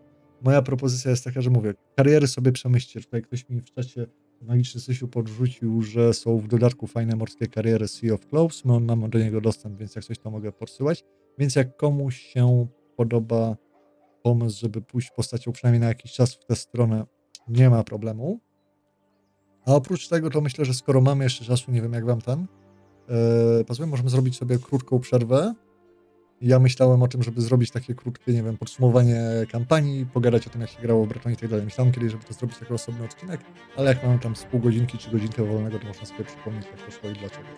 Moja 0.42 0.62
propozycja 0.62 1.10
jest 1.10 1.24
taka, 1.24 1.40
że 1.40 1.50
mówię, 1.50 1.74
kariery 1.96 2.26
sobie 2.26 2.52
przemyślcie. 2.52 3.00
Tutaj 3.00 3.22
ktoś 3.22 3.48
mi 3.48 3.60
w 3.60 3.64
czacie 3.74 4.06
Magiczny 4.42 4.80
Sysiu 4.80 5.08
podrzucił, 5.08 5.82
że 5.82 6.14
są 6.14 6.38
w 6.38 6.48
dodatku 6.48 6.86
fajne 6.86 7.16
morskie 7.16 7.46
kariery 7.46 7.88
Sea 7.88 8.14
of 8.14 8.26
Clothes. 8.26 8.64
No, 8.64 8.80
mam 8.80 9.10
do 9.10 9.18
niego 9.18 9.40
dostęp, 9.40 9.78
więc 9.78 9.96
jak 9.96 10.04
coś 10.04 10.18
to 10.18 10.30
mogę 10.30 10.52
podsyłać. 10.52 11.04
Więc 11.38 11.56
jak 11.56 11.76
komuś 11.76 12.20
się 12.20 12.66
podoba 12.96 13.56
pomysł, 14.22 14.60
żeby 14.60 14.80
pójść 14.80 15.10
postacią 15.10 15.52
przynajmniej 15.52 15.80
na 15.80 15.88
jakiś 15.88 16.12
czas 16.12 16.34
w 16.34 16.44
tę 16.44 16.56
stronę, 16.56 17.06
nie 17.48 17.70
ma 17.70 17.84
problemu. 17.84 18.40
A 19.66 19.74
oprócz 19.74 20.08
tego 20.08 20.30
to 20.30 20.40
myślę, 20.40 20.64
że 20.64 20.74
skoro 20.74 21.00
mamy 21.00 21.24
jeszcze 21.24 21.44
czasu, 21.44 21.72
nie 21.72 21.82
wiem 21.82 21.92
jak 21.92 22.04
wam 22.04 22.20
ten, 22.20 22.46
Yy, 23.58 23.64
pozwólmy, 23.64 23.90
możemy 23.90 24.10
zrobić 24.10 24.36
sobie 24.36 24.58
krótką 24.58 25.00
przerwę. 25.00 25.54
Ja 26.40 26.58
myślałem 26.58 27.02
o 27.02 27.08
tym, 27.08 27.22
żeby 27.22 27.40
zrobić 27.40 27.70
takie 27.70 27.94
krótkie, 27.94 28.32
nie 28.32 28.42
wiem, 28.42 28.56
podsumowanie 28.56 29.20
kampanii, 29.52 30.06
pogadać 30.06 30.46
o 30.46 30.50
tym, 30.50 30.60
jak 30.60 30.70
się 30.70 30.82
grało 30.82 31.04
w 31.04 31.08
Bretonie 31.08 31.34
i 31.34 31.38
tak 31.38 31.50
dalej. 31.50 31.64
Myślałem 31.64 31.92
kiedyś, 31.92 32.12
żeby 32.12 32.24
to 32.24 32.34
zrobić 32.34 32.60
jako 32.60 32.74
osobny 32.74 33.04
odcinek, 33.04 33.40
ale 33.76 33.88
jak 33.94 34.04
mamy 34.04 34.18
tam 34.18 34.36
z 34.36 34.44
pół 34.44 34.60
godzinki 34.60 34.98
czy 34.98 35.10
godzinkę 35.10 35.44
wolnego, 35.44 35.78
to 35.78 35.86
można 35.86 36.06
sobie 36.06 36.24
przypomnieć, 36.24 36.66
jak 36.66 36.86
to 36.86 36.90
szło 36.90 37.10
i 37.10 37.12
dlaczego. 37.12 37.48